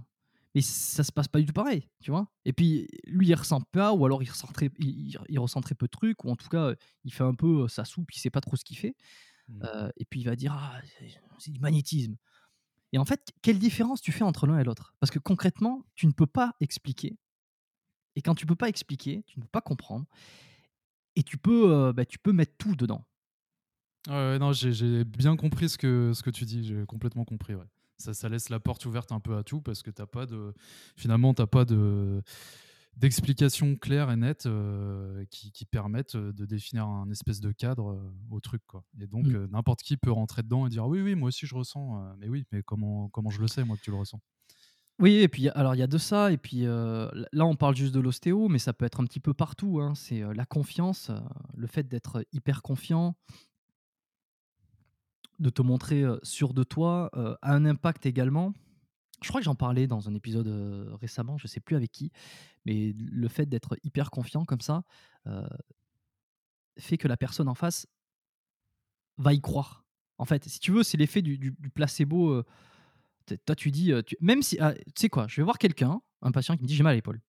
mais 0.56 0.62
ça 0.62 1.04
se 1.04 1.12
passe 1.12 1.28
pas 1.28 1.38
du 1.38 1.44
tout 1.44 1.52
pareil, 1.52 1.86
tu 2.00 2.10
vois. 2.10 2.28
Et 2.46 2.54
puis 2.54 2.88
lui, 3.04 3.28
il 3.28 3.34
ressent 3.34 3.60
pas, 3.60 3.92
ou 3.92 4.06
alors 4.06 4.22
il 4.22 4.30
ressent 4.30 4.48
très, 4.48 4.70
il, 4.78 5.38
ressent 5.38 5.60
très 5.60 5.74
peu 5.74 5.84
de 5.84 5.90
trucs, 5.90 6.24
ou 6.24 6.30
en 6.30 6.36
tout 6.36 6.48
cas, 6.48 6.72
il 7.04 7.12
fait 7.12 7.24
un 7.24 7.34
peu 7.34 7.64
euh, 7.64 7.68
sa 7.68 7.84
soupe, 7.84 8.10
il 8.14 8.18
sait 8.18 8.30
pas 8.30 8.40
trop 8.40 8.56
ce 8.56 8.64
qu'il 8.64 8.78
fait. 8.78 8.96
Mmh. 9.48 9.62
Euh, 9.64 9.90
et 9.96 10.04
puis 10.04 10.20
il 10.20 10.24
va 10.24 10.36
dire 10.36 10.52
ah 10.54 10.80
c'est 11.38 11.50
du 11.50 11.60
magnétisme. 11.60 12.16
Et 12.92 12.98
en 12.98 13.04
fait, 13.04 13.32
quelle 13.42 13.58
différence 13.58 14.00
tu 14.00 14.12
fais 14.12 14.24
entre 14.24 14.46
l'un 14.46 14.58
et 14.58 14.64
l'autre? 14.64 14.94
Parce 15.00 15.10
que 15.10 15.18
concrètement, 15.18 15.84
tu 15.94 16.06
ne 16.06 16.12
peux 16.12 16.26
pas 16.26 16.54
expliquer. 16.60 17.16
Et 18.14 18.22
quand 18.22 18.34
tu 18.34 18.46
peux 18.46 18.56
pas 18.56 18.68
expliquer, 18.68 19.22
tu 19.26 19.38
ne 19.38 19.42
peux 19.42 19.50
pas 19.50 19.60
comprendre. 19.60 20.06
Et 21.16 21.22
tu 21.22 21.36
peux, 21.36 21.72
euh, 21.72 21.92
bah, 21.92 22.04
tu 22.04 22.18
peux 22.18 22.32
mettre 22.32 22.56
tout 22.56 22.76
dedans. 22.76 23.04
non, 24.08 24.52
j'ai 24.52 25.04
bien 25.04 25.36
compris 25.36 25.68
ce 25.68 25.78
que, 25.78 26.12
ce 26.14 26.22
que 26.22 26.30
tu 26.30 26.44
dis. 26.44 26.64
J'ai 26.64 26.86
complètement 26.86 27.24
compris. 27.24 27.54
Ouais. 27.54 27.66
Ça, 27.98 28.12
ça 28.14 28.28
laisse 28.28 28.50
la 28.50 28.60
porte 28.60 28.84
ouverte 28.86 29.12
un 29.12 29.20
peu 29.20 29.36
à 29.36 29.42
tout 29.42 29.60
parce 29.60 29.82
que 29.82 29.90
t'as 29.90 30.06
pas 30.06 30.26
de. 30.26 30.52
Finalement, 30.96 31.34
tu 31.34 31.42
n'as 31.42 31.46
pas 31.46 31.64
de 31.64 32.22
d'explications 32.96 33.76
claires 33.76 34.10
et 34.10 34.16
nettes 34.16 34.46
euh, 34.46 35.24
qui, 35.30 35.64
permettent 35.66 36.16
euh, 36.16 36.32
de 36.32 36.46
définir 36.46 36.86
un 36.86 37.10
espèce 37.10 37.40
de 37.40 37.52
cadre 37.52 37.90
euh, 37.90 38.14
au 38.30 38.40
truc. 38.40 38.62
Quoi. 38.66 38.84
Et 39.00 39.06
donc, 39.06 39.26
mmh. 39.26 39.46
n'importe 39.50 39.82
qui 39.82 39.96
peut 39.96 40.10
rentrer 40.10 40.42
dedans 40.42 40.66
et 40.66 40.70
dire 40.70 40.86
oui, 40.86 41.02
oui, 41.02 41.14
moi 41.14 41.28
aussi 41.28 41.46
je 41.46 41.54
ressens. 41.54 42.16
mais 42.18 42.28
oui, 42.28 42.46
mais 42.52 42.62
comment, 42.62 43.08
comment 43.10 43.30
je 43.30 43.40
le 43.40 43.48
sais, 43.48 43.64
moi, 43.64 43.76
que 43.76 43.82
tu 43.82 43.90
le 43.90 43.96
ressens? 43.96 44.20
Oui, 44.98 45.16
et 45.16 45.28
puis 45.28 45.50
alors 45.50 45.74
il 45.74 45.78
y 45.78 45.82
a 45.82 45.86
de 45.86 45.98
ça, 45.98 46.32
et 46.32 46.38
puis 46.38 46.62
là 46.62 47.44
on 47.44 47.54
parle 47.54 47.76
juste 47.76 47.94
de 47.94 48.00
l'ostéo, 48.00 48.48
mais 48.48 48.58
ça 48.58 48.72
peut 48.72 48.86
être 48.86 48.98
un 48.98 49.04
petit 49.04 49.20
peu 49.20 49.34
partout. 49.34 49.78
Hein. 49.78 49.94
C'est 49.94 50.22
la 50.34 50.46
confiance, 50.46 51.10
le 51.54 51.66
fait 51.66 51.86
d'être 51.86 52.24
hyper 52.32 52.62
confiant, 52.62 53.14
de 55.38 55.50
te 55.50 55.60
montrer 55.60 56.02
sûr 56.22 56.54
de 56.54 56.62
toi, 56.62 57.10
a 57.12 57.52
un 57.54 57.66
impact 57.66 58.06
également 58.06 58.54
je 59.22 59.28
crois 59.28 59.40
que 59.40 59.44
j'en 59.44 59.54
parlais 59.54 59.86
dans 59.86 60.08
un 60.08 60.14
épisode 60.14 60.48
récemment, 61.00 61.38
je 61.38 61.46
sais 61.46 61.60
plus 61.60 61.76
avec 61.76 61.90
qui, 61.90 62.12
mais 62.64 62.94
le 62.98 63.28
fait 63.28 63.46
d'être 63.46 63.76
hyper 63.82 64.10
confiant 64.10 64.44
comme 64.44 64.60
ça 64.60 64.82
fait 66.78 66.98
que 66.98 67.08
la 67.08 67.16
personne 67.16 67.48
en 67.48 67.54
face 67.54 67.86
va 69.18 69.32
y 69.32 69.40
croire. 69.40 69.84
En 70.18 70.24
fait, 70.24 70.44
si 70.48 70.60
tu 70.60 70.72
veux, 70.72 70.82
c'est 70.82 70.96
l'effet 70.96 71.22
du, 71.22 71.52
placebo. 71.74 72.42
toi, 73.44 73.56
tu 73.56 73.70
dis, 73.70 73.92
même 74.20 74.42
si, 74.42 74.58
ah, 74.60 74.74
tu 74.74 74.92
sais 74.96 75.08
quoi, 75.08 75.26
je 75.28 75.36
vais 75.36 75.44
voir 75.44 75.58
quelqu'un, 75.58 76.00
un 76.22 76.32
patient 76.32 76.56
qui 76.56 76.62
me 76.62 76.68
dit 76.68 76.74
j'ai 76.74 76.82
mal 76.82 76.92
à 76.92 76.96
l'épaule. 76.96 77.20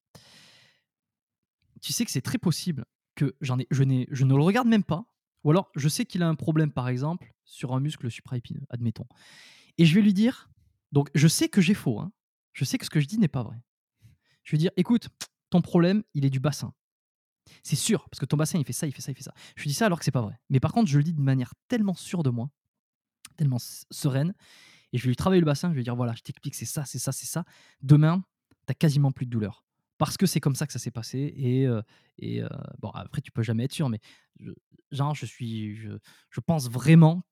Tu 1.81 1.93
sais 1.93 2.05
que 2.05 2.11
c'est 2.11 2.21
très 2.21 2.37
possible 2.37 2.85
que 3.15 3.35
j'en 3.41 3.59
ai, 3.59 3.67
je, 3.71 3.83
n'ai, 3.83 4.07
je 4.11 4.23
ne 4.23 4.35
le 4.35 4.41
regarde 4.41 4.67
même 4.67 4.83
pas, 4.83 5.05
ou 5.43 5.51
alors 5.51 5.69
je 5.75 5.89
sais 5.89 6.05
qu'il 6.05 6.23
a 6.23 6.27
un 6.27 6.35
problème, 6.35 6.71
par 6.71 6.87
exemple, 6.87 7.33
sur 7.45 7.73
un 7.73 7.79
muscle 7.79 8.09
supraépineux, 8.09 8.65
admettons. 8.69 9.07
Et 9.77 9.85
je 9.85 9.93
vais 9.95 10.01
lui 10.01 10.13
dire, 10.13 10.49
donc, 10.91 11.09
je 11.15 11.27
sais 11.27 11.49
que 11.49 11.61
j'ai 11.61 11.73
faux. 11.73 11.99
Hein. 11.99 12.11
Je 12.53 12.65
sais 12.65 12.77
que 12.77 12.85
ce 12.85 12.89
que 12.89 12.99
je 12.99 13.07
dis 13.07 13.17
n'est 13.17 13.27
pas 13.27 13.43
vrai. 13.43 13.57
Je 14.43 14.51
vais 14.51 14.57
dire, 14.57 14.71
écoute, 14.77 15.09
ton 15.49 15.61
problème, 15.61 16.03
il 16.13 16.25
est 16.25 16.29
du 16.29 16.39
bassin. 16.39 16.73
C'est 17.63 17.75
sûr, 17.75 18.07
parce 18.09 18.19
que 18.19 18.25
ton 18.25 18.37
bassin, 18.37 18.59
il 18.59 18.65
fait 18.65 18.73
ça, 18.73 18.87
il 18.87 18.93
fait 18.93 19.01
ça, 19.01 19.11
il 19.11 19.15
fait 19.15 19.23
ça. 19.23 19.33
Je 19.55 19.63
dis 19.63 19.73
ça 19.73 19.85
alors 19.85 19.99
que 19.99 20.05
c'est 20.05 20.11
pas 20.11 20.21
vrai. 20.21 20.39
Mais 20.49 20.59
par 20.59 20.73
contre, 20.73 20.89
je 20.89 20.97
le 20.97 21.03
dis 21.03 21.13
de 21.13 21.21
manière 21.21 21.53
tellement 21.67 21.93
sûre 21.93 22.23
de 22.23 22.29
moi, 22.29 22.49
tellement 23.35 23.57
sereine, 23.59 24.33
et 24.93 24.97
je 24.97 25.03
vais 25.03 25.09
lui 25.09 25.15
travailler 25.15 25.41
le 25.41 25.45
bassin, 25.45 25.69
je 25.69 25.73
vais 25.73 25.77
lui 25.77 25.83
dire, 25.83 25.95
voilà, 25.95 26.13
je 26.13 26.21
t'explique, 26.21 26.55
c'est 26.55 26.65
ça, 26.65 26.85
c'est 26.85 26.99
ça, 26.99 27.11
c'est 27.11 27.25
ça. 27.25 27.43
Demain, 27.81 28.23
tu 28.67 28.73
quasiment 28.75 29.11
plus 29.11 29.25
de 29.25 29.31
douleur. 29.31 29.63
Parce 29.97 30.17
que 30.17 30.25
c'est 30.25 30.39
comme 30.39 30.55
ça 30.55 30.67
que 30.67 30.73
ça 30.73 30.79
s'est 30.79 30.91
passé. 30.91 31.33
Et, 31.35 31.67
euh, 31.67 31.81
euh, 32.23 32.47
bon, 32.79 32.89
après, 32.91 33.21
tu 33.21 33.31
peux 33.31 33.43
jamais 33.43 33.63
être 33.65 33.73
sûr, 33.73 33.89
mais 33.89 33.99
genre, 34.91 35.15
je, 35.15 35.25
suis, 35.25 35.75
je, 35.75 35.89
je 36.29 36.39
pense 36.39 36.69
vraiment 36.69 37.23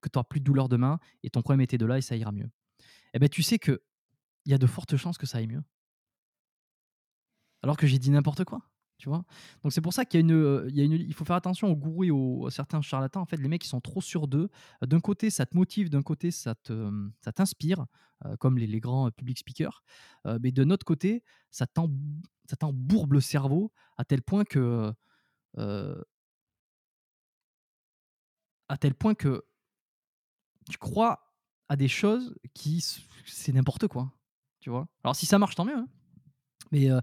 que 0.00 0.08
tu 0.08 0.18
n'auras 0.18 0.24
plus 0.24 0.40
de 0.40 0.44
douleur 0.44 0.68
demain, 0.68 0.98
et 1.22 1.30
ton 1.30 1.42
problème 1.42 1.60
était 1.60 1.78
de 1.78 1.86
là, 1.86 1.98
et 1.98 2.02
ça 2.02 2.16
ira 2.16 2.32
mieux 2.32 2.50
eh 3.14 3.18
ben, 3.18 3.28
tu 3.28 3.42
sais 3.42 3.58
qu'il 3.58 3.78
y 4.46 4.54
a 4.54 4.58
de 4.58 4.66
fortes 4.66 4.96
chances 4.96 5.18
que 5.18 5.26
ça 5.26 5.38
aille 5.38 5.46
mieux. 5.46 5.62
Alors 7.62 7.76
que 7.76 7.86
j'ai 7.86 7.98
dit 7.98 8.10
n'importe 8.10 8.44
quoi. 8.44 8.62
Tu 8.98 9.08
vois? 9.08 9.24
Donc 9.62 9.72
c'est 9.72 9.80
pour 9.80 9.92
ça 9.92 10.04
qu'il 10.04 10.20
y 10.20 10.22
a 10.22 10.26
une, 10.26 10.70
il, 10.72 10.92
il 10.92 11.14
faut 11.14 11.24
faire 11.24 11.34
attention 11.36 11.68
aux 11.68 11.76
gourous 11.76 12.04
et 12.04 12.10
aux, 12.12 12.48
certains 12.50 12.80
charlatans. 12.82 13.20
En 13.20 13.26
fait, 13.26 13.36
les 13.36 13.48
mecs, 13.48 13.64
ils 13.64 13.68
sont 13.68 13.80
trop 13.80 14.00
sûrs 14.00 14.28
d'eux. 14.28 14.48
D'un 14.80 15.00
côté, 15.00 15.28
ça 15.30 15.44
te 15.44 15.56
motive, 15.56 15.90
d'un 15.90 16.02
côté, 16.02 16.30
ça, 16.30 16.54
te, 16.54 16.90
ça 17.20 17.32
t'inspire, 17.32 17.86
comme 18.38 18.58
les, 18.58 18.80
grands 18.80 19.10
public 19.10 19.38
speakers. 19.38 19.82
mais 20.40 20.52
de 20.52 20.62
notre 20.62 20.84
côté, 20.84 21.24
ça, 21.50 21.66
ça 22.46 22.56
t'embourbe 22.56 23.14
le 23.14 23.20
cerveau 23.20 23.72
à 23.96 24.04
tel 24.04 24.22
point 24.22 24.44
que. 24.44 24.92
à 28.68 28.76
tel 28.78 28.94
point 28.94 29.14
que 29.14 29.44
tu 30.70 30.78
crois 30.78 31.31
à 31.68 31.76
des 31.76 31.88
choses 31.88 32.34
qui 32.54 32.84
c'est 33.26 33.52
n'importe 33.52 33.86
quoi, 33.86 34.12
tu 34.60 34.70
vois. 34.70 34.88
Alors 35.04 35.16
si 35.16 35.26
ça 35.26 35.38
marche 35.38 35.54
tant 35.54 35.64
mieux, 35.64 35.76
hein. 35.76 35.88
mais 36.70 36.90
euh, 36.90 37.00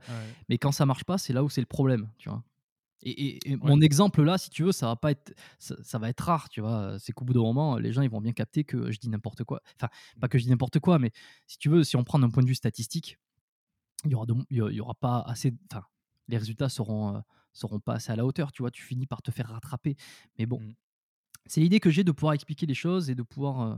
mais 0.48 0.58
quand 0.58 0.72
ça 0.72 0.86
marche 0.86 1.04
pas, 1.04 1.18
c'est 1.18 1.34
là 1.34 1.44
où 1.44 1.50
c'est 1.50 1.62
le 1.62 1.68
problème, 1.68 2.10
tu 2.18 2.30
vois. 2.30 2.44
Et, 3.02 3.40
mon 3.62 3.80
exemple 3.80 4.24
là, 4.24 4.38
si 4.38 4.50
tu 4.50 4.64
veux, 4.64 4.74
ça 4.74 4.88
va 4.88 4.96
pas 4.98 5.12
être 5.12 5.34
ça, 5.58 5.98
va 6.00 6.10
être 6.10 6.20
rare, 6.20 6.50
tu 6.50 6.60
vois. 6.60 6.98
C'est 7.00 7.14
qu'au 7.14 7.24
bout 7.24 7.34
d'un 7.34 7.42
moment, 7.42 7.78
les 7.78 7.94
gens 7.94 8.02
ils 8.02 8.10
vont 8.10 8.20
bien 8.20 8.34
capter 8.34 8.66
que 8.66 8.92
je 8.92 9.00
dis 9.00 9.10
n'importe 9.10 9.46
quoi. 9.46 9.62
Enfin, 9.76 9.90
pas 10.20 10.28
que 10.28 10.38
je 10.38 10.44
dis 10.44 10.50
n'importe 10.50 10.80
quoi, 10.80 11.00
mais 11.00 11.12
si 11.48 11.58
tu 11.58 11.70
veux, 11.70 11.84
si 11.84 11.96
on 11.96 12.04
prend 12.04 12.20
d'un 12.20 12.30
point 12.30 12.44
de 12.44 12.48
vue 12.48 12.56
statistique, 12.56 13.18
il 14.04 14.12
y 14.12 14.16
aura 14.16 14.26
il 14.50 14.58
y 14.58 14.82
aura 14.82 14.96
pas 14.96 15.22
assez. 15.22 15.54
Enfin, 15.72 15.86
les 16.28 16.38
résultats 16.38 16.68
seront 16.68 17.16
euh, 17.16 17.20
seront 17.54 17.80
pas 17.80 17.94
assez 17.96 18.12
à 18.12 18.16
la 18.18 18.26
hauteur, 18.26 18.52
tu 18.52 18.64
vois. 18.64 18.72
Tu 18.72 18.84
finis 18.84 19.08
par 19.08 19.22
te 19.22 19.32
faire 19.32 19.48
rattraper. 19.48 19.96
Mais 20.38 20.46
bon, 20.46 20.60
mmh. 20.60 20.74
c'est 21.46 21.62
l'idée 21.62 21.80
que 21.80 21.90
j'ai 21.90 22.04
de 22.04 22.12
pouvoir 22.12 22.34
expliquer 22.34 22.66
les 22.66 22.74
choses 22.74 23.10
et 23.10 23.16
de 23.16 23.24
pouvoir 23.24 23.62
euh, 23.62 23.76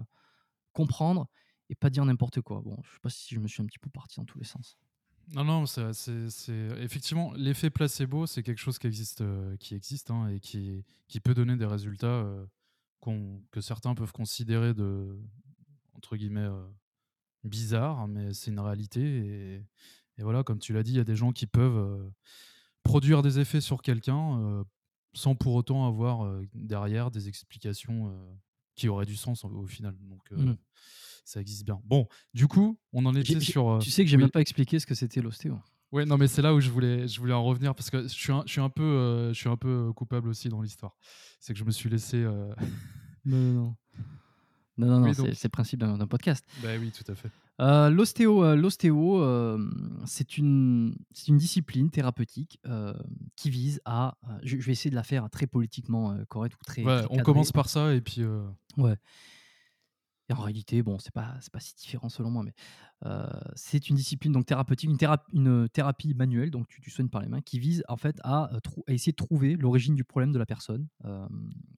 comprendre 0.74 1.28
et 1.70 1.76
pas 1.76 1.90
dire 1.90 2.06
n'importe 2.06 2.42
quoi. 2.42 2.62
Bon, 2.62 2.78
je 2.84 2.92
sais 2.92 3.00
pas 3.02 3.10
si 3.10 3.34
je 3.34 3.40
me 3.40 3.48
suis 3.48 3.62
un 3.62 3.66
petit 3.66 3.80
peu 3.80 3.90
parti 3.90 4.20
dans 4.20 4.26
tous 4.26 4.38
les 4.38 4.46
sens. 4.46 4.78
Non, 5.34 5.46
non, 5.46 5.66
c'est 5.66 6.52
effectivement 6.80 7.32
l'effet 7.34 7.70
placebo, 7.70 8.26
c'est 8.26 8.44
quelque 8.44 8.60
chose 8.60 8.78
qui 8.78 8.88
existe, 8.88 9.22
euh, 9.22 9.56
qui 9.58 9.76
existe 9.76 10.12
hein, 10.12 10.28
et 10.28 10.40
qui, 10.42 10.84
qui 11.08 11.22
peut 11.22 11.34
donner 11.34 11.56
des 11.56 11.66
résultats 11.66 12.08
euh, 12.08 12.46
que 13.52 13.62
certains 13.62 13.96
peuvent 13.96 14.12
considérer 14.12 14.74
de 14.74 15.18
entre 15.94 16.18
guillemets 16.18 16.42
euh, 16.42 16.68
bizarres, 17.46 18.08
mais 18.10 18.34
c'est 18.34 18.52
une 18.52 18.60
réalité. 18.60 19.02
Et, 19.02 19.66
et, 20.18 20.24
voilà, 20.24 20.44
comme 20.44 20.60
tu 20.60 20.74
l'as 20.74 20.84
dit, 20.84 20.92
il 20.92 20.98
y 20.98 21.00
a 21.00 21.06
des 21.06 21.16
gens 21.16 21.32
qui 21.32 21.48
peuvent 21.48 22.12
produire 22.84 23.22
des 23.22 23.40
effets 23.40 23.62
sur 23.62 23.82
quelqu'un 23.82 24.66
sans 25.14 25.36
pour 25.36 25.56
autant 25.56 25.88
avoir 25.88 26.42
derrière 26.54 27.10
des 27.10 27.28
explications 27.28 28.14
qui 28.76 28.90
aurait 28.90 29.06
du 29.06 29.16
sens 29.16 29.44
au, 29.44 29.66
final. 29.66 29.96
Donc, 30.02 30.22
euh, 30.32 30.38
mmh. 30.38 30.58
ça 31.26 31.42
existe 31.42 31.66
bien. 31.66 31.80
Bon, 31.84 32.08
du 32.34 32.48
coup, 32.48 32.78
on 32.94 33.06
en 33.06 33.16
était 33.16 33.40
sur. 33.40 33.70
Euh, 33.70 33.80
tu 33.80 33.92
sais 33.92 34.04
que 34.04 34.10
j'ai 34.10 34.18
même 34.18 34.32
pas 34.32 34.42
expliqué 34.42 34.80
ce 34.80 34.86
que 34.86 34.96
c'était 34.96 35.22
l'ostéo. 35.22 35.60
Ouais, 35.92 36.06
non, 36.06 36.18
mais 36.18 36.28
c'est 36.28 36.42
là 36.42 36.54
où 36.54 36.62
je 36.62 36.70
voulais, 36.70 37.08
je 37.08 37.20
voulais 37.20 37.34
en 37.34 37.44
revenir 37.44 37.76
parce 37.76 37.90
que 37.90 38.04
je 38.04 38.08
suis 38.08 38.32
un, 38.32 38.44
je 38.46 38.52
suis 38.52 38.62
un 38.62 38.70
peu, 38.70 38.84
euh, 38.84 39.34
je 39.34 39.40
suis 39.40 39.50
un 39.50 39.58
peu 39.58 39.92
coupable 39.94 40.30
aussi 40.30 40.48
dans 40.48 40.62
l'histoire. 40.62 40.96
C'est 41.40 41.54
que 41.54 41.60
je 41.60 41.66
me 41.66 41.72
suis 41.72 41.90
laissé. 41.90 42.18
non, 43.26 43.38
non. 43.38 43.76
Non, 44.78 44.88
non, 44.88 45.00
non, 45.00 45.08
Oui, 45.24 45.36
c'est 45.36 45.44
le 45.44 45.50
principe 45.50 45.80
d'un 45.80 45.98
d'un 45.98 46.08
podcast. 46.08 46.46
Bah 46.64 46.70
oui, 46.80 46.92
tout 46.92 47.10
à 47.12 47.16
fait. 47.16 47.30
Heu, 47.62 47.90
l'ostéo, 47.92 48.44
heu, 48.44 48.56
l'ostéo, 48.56 49.24
hem, 49.24 50.02
c'est 50.06 50.38
une 50.38 50.96
c'est 51.14 51.28
une 51.28 51.38
discipline 51.38 51.90
thérapeutique, 51.92 52.60
qui 53.36 53.50
vise 53.50 53.82
à, 53.86 54.18
je 54.44 54.58
je 54.60 54.66
vais 54.66 54.72
essayer 54.72 54.90
de 54.90 54.96
la 54.96 55.04
faire 55.04 55.30
très 55.30 55.48
politiquement, 55.48 56.18
correcte 56.28 56.56
ou 56.62 56.64
très 56.66 56.84
Ouais, 56.84 57.04
très 57.04 57.10
on 57.12 57.22
cadrée. 57.22 57.22
commence 57.22 57.52
par 57.52 57.70
ça 57.70 57.94
et 57.94 58.02
puis, 58.02 58.24
Ouais 58.78 58.96
et 60.30 60.34
en 60.34 60.42
réalité, 60.42 60.82
bon, 60.82 60.98
c'est 61.00 61.12
pas 61.14 61.38
c'est 61.42 61.52
pas 61.52 61.60
si 61.60 61.76
différent 61.76 62.08
selon 62.10 62.30
moi, 62.32 62.44
mais, 62.44 62.54
c'est 63.56 63.90
une 63.90 63.96
discipline 63.96 64.32
donc 64.32 64.46
thérapeutique, 64.46 64.90
une 64.90 64.98
théra 64.98 65.24
une, 65.34 65.68
thérapie 65.70 66.14
manuelle, 66.14 66.52
donc 66.52 66.68
tu 66.68 66.80
tu 66.82 66.90
soignes 66.92 67.10
par 67.10 67.22
les 67.22 67.28
mains, 67.28 67.42
qui 67.42 67.60
vise 67.60 67.84
en 67.90 67.98
fait 67.98 68.18
à, 68.24 68.50
trou 68.64 68.84
à 68.88 68.94
essayer 68.94 69.12
de 69.12 69.18
trouver 69.18 69.56
l'origine 69.56 69.96
du 69.96 70.04
problème 70.04 70.32
de 70.32 70.40
la 70.40 70.46
personne. 70.46 70.88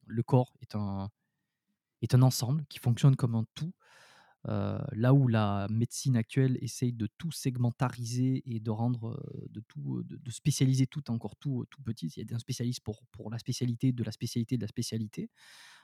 Le 0.06 0.22
corps 0.22 0.54
est 0.60 0.74
un 0.76 1.10
est 2.02 2.14
un 2.14 2.22
ensemble 2.22 2.66
qui 2.68 2.78
fonctionne 2.80 3.16
comme 3.16 3.34
un 3.36 3.44
tout. 3.54 3.72
Heu, 4.48 4.78
là 4.92 5.14
où 5.14 5.28
la 5.28 5.66
médecine 5.70 6.16
actuelle 6.16 6.58
essaye 6.62 6.92
de 6.92 7.08
tout 7.18 7.32
segmentariser 7.32 8.42
et 8.46 8.60
de 8.60 8.70
rendre, 8.70 9.12
heu, 9.34 9.46
de 9.50 9.60
tout, 9.60 10.02
de 10.04 10.30
spécialiser 10.30 10.86
tout 10.86 11.10
encore 11.10 11.36
tout, 11.36 11.64
tout 11.70 11.82
petit. 11.82 12.08
Il 12.16 12.30
y 12.30 12.32
a 12.32 12.36
un 12.36 12.38
spécialiste 12.38 12.80
pour 12.84 13.02
pour 13.12 13.30
la 13.30 13.38
spécialité 13.38 13.92
de 13.92 14.04
la 14.04 14.12
spécialité 14.12 14.56
de 14.58 14.62
la 14.62 14.68
spécialité. 14.68 15.30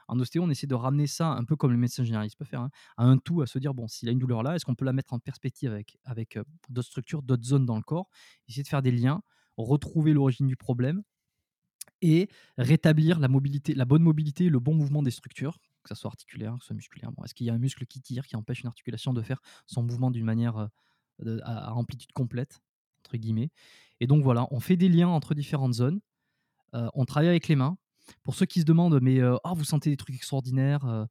En 0.08 0.18
ostéo, 0.20 0.42
on 0.44 0.50
essaie 0.50 0.66
de 0.66 0.74
ramener 0.74 1.06
ça 1.06 1.28
un 1.32 1.44
peu 1.44 1.56
comme 1.56 1.72
le 1.72 1.78
médecin 1.78 2.04
généraliste 2.04 2.38
peut 2.38 2.44
faire, 2.44 2.62
hein, 2.62 2.70
à 2.96 3.04
un 3.04 3.18
tout, 3.18 3.42
à 3.42 3.46
se 3.46 3.58
dire: 3.58 3.74
«Bon, 3.74 3.88
s'il 3.88 4.08
a 4.08 4.12
une 4.12 4.18
douleur 4.18 4.42
là, 4.42 4.56
est-ce 4.56 4.64
qu'on 4.64 4.74
peut 4.74 4.84
la 4.84 4.92
mettre 4.92 5.12
en 5.14 5.18
perspective 5.20 5.72
avec 5.72 5.98
avec, 6.04 6.38
d'autres 6.68 6.88
structures, 6.88 7.22
d'autres 7.22 7.44
zones 7.44 7.66
dans 7.66 7.76
le 7.76 7.82
corps?» 7.82 8.08
essayer 8.48 8.62
de 8.64 8.68
faire 8.68 8.82
des 8.82 8.92
liens, 8.92 9.22
retrouver 9.56 10.12
l'origine 10.14 10.46
du 10.48 10.56
problème 10.56 11.02
et 12.02 12.28
rétablir 12.58 13.18
la 13.20 13.28
mobilité, 13.28 13.74
la 13.74 13.84
bonne 13.84 14.02
mobilité, 14.02 14.48
le 14.48 14.58
bon 14.60 14.74
mouvement 14.74 15.02
des 15.02 15.10
structures, 15.10 15.58
que 15.82 15.88
ça 15.88 15.94
soit 15.94 16.08
articulaire, 16.08 16.54
que 16.54 16.60
ce 16.60 16.66
soit 16.66 16.76
musculaire. 16.76 17.10
Est-ce 17.24 17.34
qu'il 17.34 17.46
y 17.46 17.50
a 17.50 17.54
un 17.54 17.58
muscle 17.58 17.86
qui 17.86 18.00
tire, 18.00 18.26
qui 18.26 18.36
empêche 18.36 18.60
une 18.60 18.68
articulation 18.68 19.12
de 19.12 19.22
faire 19.22 19.40
son 19.66 19.82
mouvement 19.82 20.10
d'une 20.10 20.24
manière 20.24 20.68
euh, 21.26 21.38
à, 21.42 21.74
amplitude 21.74 22.12
complète, 22.12 22.60
entre 23.00 23.16
guillemets? 23.16 23.50
Et 24.00 24.06
donc 24.06 24.22
voilà, 24.22 24.46
on 24.50 24.60
fait 24.60 24.76
des 24.76 24.88
liens 24.88 25.08
entre 25.08 25.34
différentes 25.34 25.74
zones. 25.74 26.00
Euh, 26.74 26.88
on 26.94 27.04
travaille 27.04 27.28
avec 27.28 27.48
les 27.48 27.56
mains. 27.56 27.76
Pour 28.22 28.34
ceux 28.34 28.46
qui 28.46 28.60
se 28.60 28.64
demandent, 28.64 28.98
mais 29.00 29.20
euh, 29.20 29.36
ah, 29.44 29.52
vous 29.54 29.64
sentez 29.64 29.90
des 29.90 29.96
trucs 29.96 30.16
extraordinaires, 30.16 31.06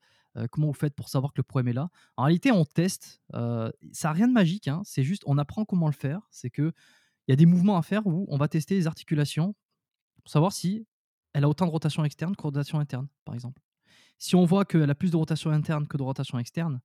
comment 0.51 0.67
vous 0.67 0.73
faites 0.73 0.95
pour 0.95 1.09
savoir 1.09 1.33
que 1.33 1.39
le 1.39 1.43
problème 1.43 1.69
est 1.69 1.73
là 1.73 1.89
En 2.15 2.23
réalité, 2.23 2.51
on 2.51 2.65
teste. 2.65 3.21
ça 3.31 3.71
n'a 4.03 4.11
rien 4.11 4.27
de 4.27 4.33
magique. 4.33 4.67
hein, 4.67 4.81
c'est 4.85 5.03
juste, 5.03 5.23
on 5.25 5.37
apprend 5.37 5.65
comment 5.65 5.87
le 5.87 5.93
faire. 5.93 6.21
C'est 6.31 6.49
que 6.49 6.73
il 7.27 7.31
y 7.31 7.33
a 7.33 7.35
des 7.35 7.45
mouvements 7.45 7.77
à 7.77 7.83
faire 7.83 8.07
où 8.07 8.25
on 8.29 8.37
va 8.37 8.47
tester 8.47 8.73
les 8.73 8.87
articulations 8.87 9.53
pour 10.23 10.31
savoir 10.31 10.51
si 10.51 10.87
elle 11.33 11.43
a 11.43 11.49
autant 11.49 11.67
de 11.67 11.71
rotation 11.71 12.03
externe 12.03 12.35
que 12.35 12.41
de 12.41 12.47
rotation 12.47 12.79
interne, 12.79 13.07
par 13.23 13.35
exemple. 13.35 13.61
Si 14.19 14.35
on 14.35 14.45
voit 14.45 14.65
qu'elle 14.65 14.89
a 14.89 14.95
plus 14.95 15.11
de 15.11 15.17
rotation 15.17 15.49
interne 15.49 15.87
que 15.87 15.97
de 15.97 16.03
rotation 16.03 16.37
externe, 16.37 16.81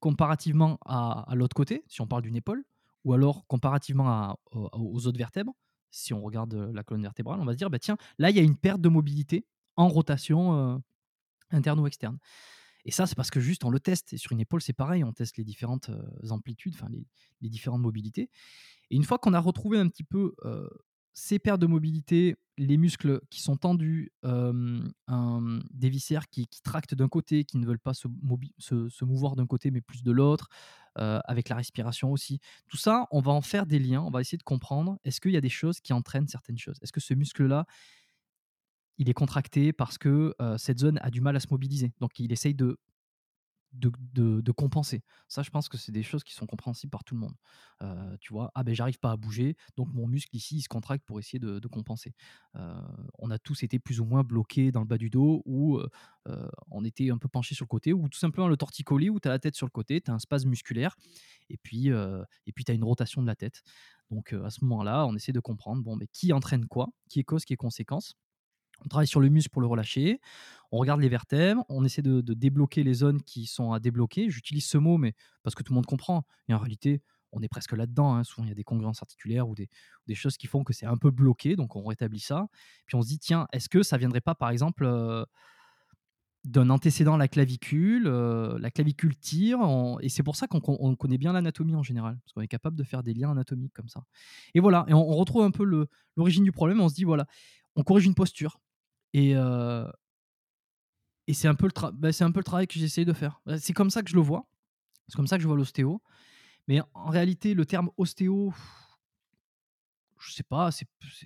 comparativement 0.00 0.78
à, 0.84 1.32
l'autre 1.34 1.54
côté, 1.54 1.84
si 1.86 2.00
on 2.00 2.06
parle 2.06 2.22
d'une 2.22 2.36
épaule, 2.36 2.64
ou 3.04 3.12
alors 3.12 3.46
comparativement 3.46 4.36
aux, 4.52 5.06
autres 5.06 5.16
vertèbres, 5.16 5.54
si 5.92 6.12
on 6.12 6.20
regarde 6.20 6.54
euh, 6.54 6.72
la 6.72 6.82
colonne 6.82 7.02
vertébrale, 7.02 7.40
on 7.40 7.44
va 7.44 7.52
se 7.52 7.56
dire, 7.56 7.70
bah 7.70 7.78
tiens, 7.78 7.96
là, 8.18 8.30
il 8.30 8.36
y 8.36 8.40
a 8.40 8.42
une 8.42 8.56
perte 8.56 8.80
de 8.80 8.88
mobilité 8.88 9.46
en 9.76 9.88
rotation 9.88 10.54
euh, 10.54 10.78
interne 11.50 11.78
ou 11.78 11.86
externe. 11.86 12.18
Et 12.84 12.90
ça, 12.90 13.06
c'est 13.06 13.14
parce 13.14 13.30
que 13.30 13.40
juste 13.40 13.64
on 13.64 13.70
le 13.70 13.78
teste. 13.80 14.12
Et 14.12 14.18
sur 14.18 14.32
une 14.32 14.40
épaule, 14.40 14.60
c'est 14.60 14.72
pareil, 14.72 15.04
on 15.04 15.12
teste 15.12 15.36
les 15.38 15.44
différentes 15.44 15.88
euh, 15.90 16.30
amplitudes, 16.30 16.74
enfin 16.74 16.88
les, 16.90 17.06
différentes 17.48 17.80
mobilités. 17.80 18.28
Et 18.90 18.96
une 18.96 19.04
fois 19.04 19.18
qu'on 19.18 19.34
a 19.34 19.40
retrouvé 19.40 19.78
un 19.78 19.88
petit 19.88 20.04
peu 20.04 20.34
ces 21.18 21.38
pertes 21.38 21.60
de 21.62 21.66
mobilité, 21.66 22.36
les 22.58 22.76
muscles 22.76 23.20
qui 23.30 23.40
sont 23.40 23.56
tendus, 23.56 24.12
un- 24.22 25.60
des 25.70 25.88
viscères 25.88 26.28
qui, 26.28 26.46
tractent 26.62 26.94
d'un 26.94 27.08
côté, 27.08 27.44
qui 27.44 27.56
ne 27.56 27.66
veulent 27.66 27.78
pas 27.78 27.94
se, 27.94 28.06
mouvoir 29.04 29.34
d'un 29.34 29.46
côté 29.46 29.70
mais 29.70 29.80
plus 29.80 30.02
de 30.02 30.12
l'autre, 30.12 30.48
avec 30.94 31.48
la 31.48 31.56
respiration 31.56 32.12
aussi. 32.12 32.38
Tout 32.68 32.76
ça, 32.76 33.06
on 33.10 33.20
va 33.20 33.32
en 33.32 33.40
faire 33.40 33.64
des 33.64 33.78
liens, 33.78 34.02
on 34.02 34.10
va 34.10 34.20
essayer 34.20 34.36
de 34.38 34.42
comprendre, 34.42 34.98
est-ce 35.04 35.22
qu'il 35.22 35.32
y 35.32 35.38
a 35.38 35.40
des 35.40 35.48
choses 35.48 35.80
qui 35.80 35.94
entraînent 35.94 36.28
certaines 36.28 36.58
choses? 36.58 36.76
Est-ce 36.82 36.92
que 36.92 37.00
ce 37.00 37.14
muscle-là, 37.14 37.64
il 38.98 39.08
est 39.08 39.14
contracté 39.14 39.72
parce 39.72 39.96
que 39.98 40.34
cette 40.58 40.78
zone 40.78 40.98
a 41.02 41.10
du 41.10 41.20
mal 41.22 41.34
à 41.36 41.40
se 41.40 41.48
mobiliser? 41.50 41.92
Donc 42.00 42.18
il 42.18 42.30
essaye 42.32 42.54
de 42.54 42.78
de, 43.78 44.52
compenser. 44.52 45.02
Ça, 45.28 45.42
je 45.42 45.50
pense 45.50 45.68
que 45.68 45.76
c'est 45.76 45.92
des 45.92 46.02
choses 46.02 46.24
qui 46.24 46.34
sont 46.34 46.46
compréhensibles 46.46 46.90
par 46.90 47.04
tout 47.04 47.14
le 47.14 47.20
monde. 47.20 47.34
Euh, 47.82 48.16
tu 48.20 48.32
vois, 48.32 48.50
ah 48.54 48.64
ben 48.64 48.74
j'arrive 48.74 48.98
pas 48.98 49.10
à 49.10 49.16
bouger, 49.16 49.56
donc 49.76 49.92
mon 49.92 50.06
muscle 50.06 50.34
ici, 50.34 50.56
il 50.56 50.62
se 50.62 50.68
contracte 50.68 51.04
pour 51.04 51.18
essayer 51.18 51.38
de, 51.38 51.66
compenser. 51.68 52.14
Euh, 52.54 52.80
on 53.18 53.30
a 53.30 53.38
tous 53.38 53.62
été 53.62 53.78
plus 53.78 54.00
ou 54.00 54.04
moins 54.04 54.22
bloqués 54.22 54.72
dans 54.72 54.80
le 54.80 54.86
bas 54.86 54.98
du 54.98 55.10
dos, 55.10 55.42
ou 55.44 55.78
euh, 55.78 56.48
on 56.70 56.84
était 56.84 57.10
un 57.10 57.18
peu 57.18 57.28
penché 57.28 57.54
sur 57.54 57.64
le 57.64 57.68
côté, 57.68 57.92
ou 57.92 58.08
tout 58.08 58.18
simplement 58.18 58.48
le 58.48 58.56
torticolis, 58.56 59.10
où 59.10 59.20
tu 59.20 59.28
as 59.28 59.32
la 59.32 59.38
tête 59.38 59.56
sur 59.56 59.66
le 59.66 59.72
côté, 59.72 60.00
tu 60.00 60.10
as 60.10 60.14
un 60.14 60.18
spasme 60.18 60.48
musculaire, 60.48 60.96
et 61.50 61.58
puis 61.58 61.88
et 61.88 62.52
puis 62.54 62.64
tu 62.64 62.72
as 62.72 62.74
une 62.74 62.84
rotation 62.84 63.20
de 63.20 63.26
la 63.26 63.36
tête. 63.36 63.62
Donc 64.10 64.32
à 64.32 64.50
ce 64.50 64.64
moment-là, 64.64 65.06
on 65.06 65.14
essaie 65.14 65.32
de 65.32 65.40
comprendre, 65.40 65.82
bon, 65.82 65.96
mais 65.96 66.06
qui 66.06 66.32
entraîne 66.32 66.66
quoi, 66.66 66.88
qui 67.08 67.20
est 67.20 67.24
cause, 67.24 67.44
qui 67.44 67.52
est 67.52 67.56
conséquence? 67.56 68.14
On 68.84 68.88
travaille 68.88 69.06
sur 69.06 69.20
le 69.20 69.28
muscle 69.28 69.50
pour 69.50 69.62
le 69.62 69.66
relâcher. 69.66 70.20
On 70.72 70.78
regarde 70.78 71.00
les 71.00 71.08
vertèbres. 71.08 71.64
On 71.68 71.84
essaie 71.84 72.02
de, 72.02 72.20
débloquer 72.20 72.82
les 72.82 72.94
zones 72.94 73.22
qui 73.22 73.46
sont 73.46 73.72
à 73.72 73.80
débloquer. 73.80 74.30
J'utilise 74.30 74.66
ce 74.66 74.78
mot, 74.78 74.98
mais 74.98 75.14
parce 75.42 75.54
que 75.54 75.62
tout 75.62 75.72
le 75.72 75.76
monde 75.76 75.86
comprend. 75.86 76.26
Et 76.48 76.54
en 76.54 76.58
réalité, 76.58 77.02
on 77.32 77.42
est 77.42 77.48
presque 77.48 77.72
là-dedans. 77.72 78.14
hein. 78.14 78.24
Souvent, 78.24 78.44
il 78.46 78.48
y 78.48 78.52
a 78.52 78.54
des 78.54 78.64
congruences 78.64 79.02
articulaires 79.02 79.48
ou 79.48 79.54
des, 79.54 79.68
choses 80.14 80.36
qui 80.36 80.46
font 80.46 80.64
que 80.64 80.72
c'est 80.72 80.86
un 80.86 80.96
peu 80.96 81.10
bloqué. 81.10 81.56
Donc, 81.56 81.76
on 81.76 81.84
rétablit 81.84 82.20
ça. 82.20 82.46
Puis, 82.86 82.96
on 82.96 83.02
se 83.02 83.08
dit, 83.08 83.18
tiens, 83.18 83.46
est-ce 83.52 83.68
que 83.68 83.82
ça 83.82 83.96
viendrait 83.96 84.20
pas, 84.20 84.34
par 84.34 84.50
exemple, 84.50 84.84
euh, 84.84 85.24
d'un 86.44 86.70
antécédent 86.70 87.14
à 87.14 87.18
la 87.18 87.28
clavicule 87.28 88.06
euh, 88.06 88.58
La 88.60 88.70
clavicule 88.70 89.16
tire. 89.16 89.58
Et 90.00 90.08
c'est 90.08 90.22
pour 90.22 90.36
ça 90.36 90.46
qu'on 90.46 90.60
on- 90.66 90.76
on 90.80 90.94
connaît 90.96 91.18
bien 91.18 91.32
l'anatomie 91.32 91.74
en 91.74 91.82
général. 91.82 92.18
Parce 92.24 92.32
qu'on 92.32 92.40
est 92.42 92.48
capable 92.48 92.76
de 92.76 92.84
faire 92.84 93.02
des 93.02 93.14
liens 93.14 93.30
anatomiques 93.30 93.74
comme 93.74 93.88
ça. 93.88 94.04
Et 94.54 94.60
voilà. 94.60 94.84
Et 94.88 94.94
on, 94.94 95.04
retrouve 95.04 95.42
un 95.42 95.50
peu 95.50 95.64
l'origine 96.16 96.44
du 96.44 96.52
problème. 96.52 96.80
On 96.80 96.88
se 96.88 96.94
dit, 96.94 97.04
voilà, 97.04 97.26
on 97.74 97.82
corrige 97.82 98.06
une 98.06 98.14
posture. 98.14 98.60
Et, 99.12 99.36
euh, 99.36 99.86
et 101.26 101.34
c'est 101.34 101.48
un, 101.48 101.54
peu 101.54 101.66
le 101.66 101.72
tra- 101.72 101.92
bah, 101.92 102.12
c'est 102.12 102.24
un 102.24 102.30
peu 102.30 102.40
le 102.40 102.44
travail 102.44 102.66
que 102.66 102.78
j'essaye 102.78 103.04
de 103.04 103.12
faire. 103.12 103.40
Bah, 103.46 103.58
C'est 103.58 103.72
comme 103.72 103.90
ça 103.90 104.02
que 104.02 104.10
je 104.10 104.14
le 104.16 104.22
vois. 104.22 104.46
C'est 105.08 105.16
comme 105.16 105.26
ça 105.26 105.36
que 105.36 105.42
je 105.42 105.48
vois 105.48 105.56
l'ostéo. 105.56 106.02
Mais 106.68 106.80
en 106.94 107.10
réalité, 107.10 107.54
le 107.54 107.64
terme 107.64 107.90
ostéo, 107.96 108.52
je 110.18 110.32
sais 110.32 110.42
pas, 110.42 110.70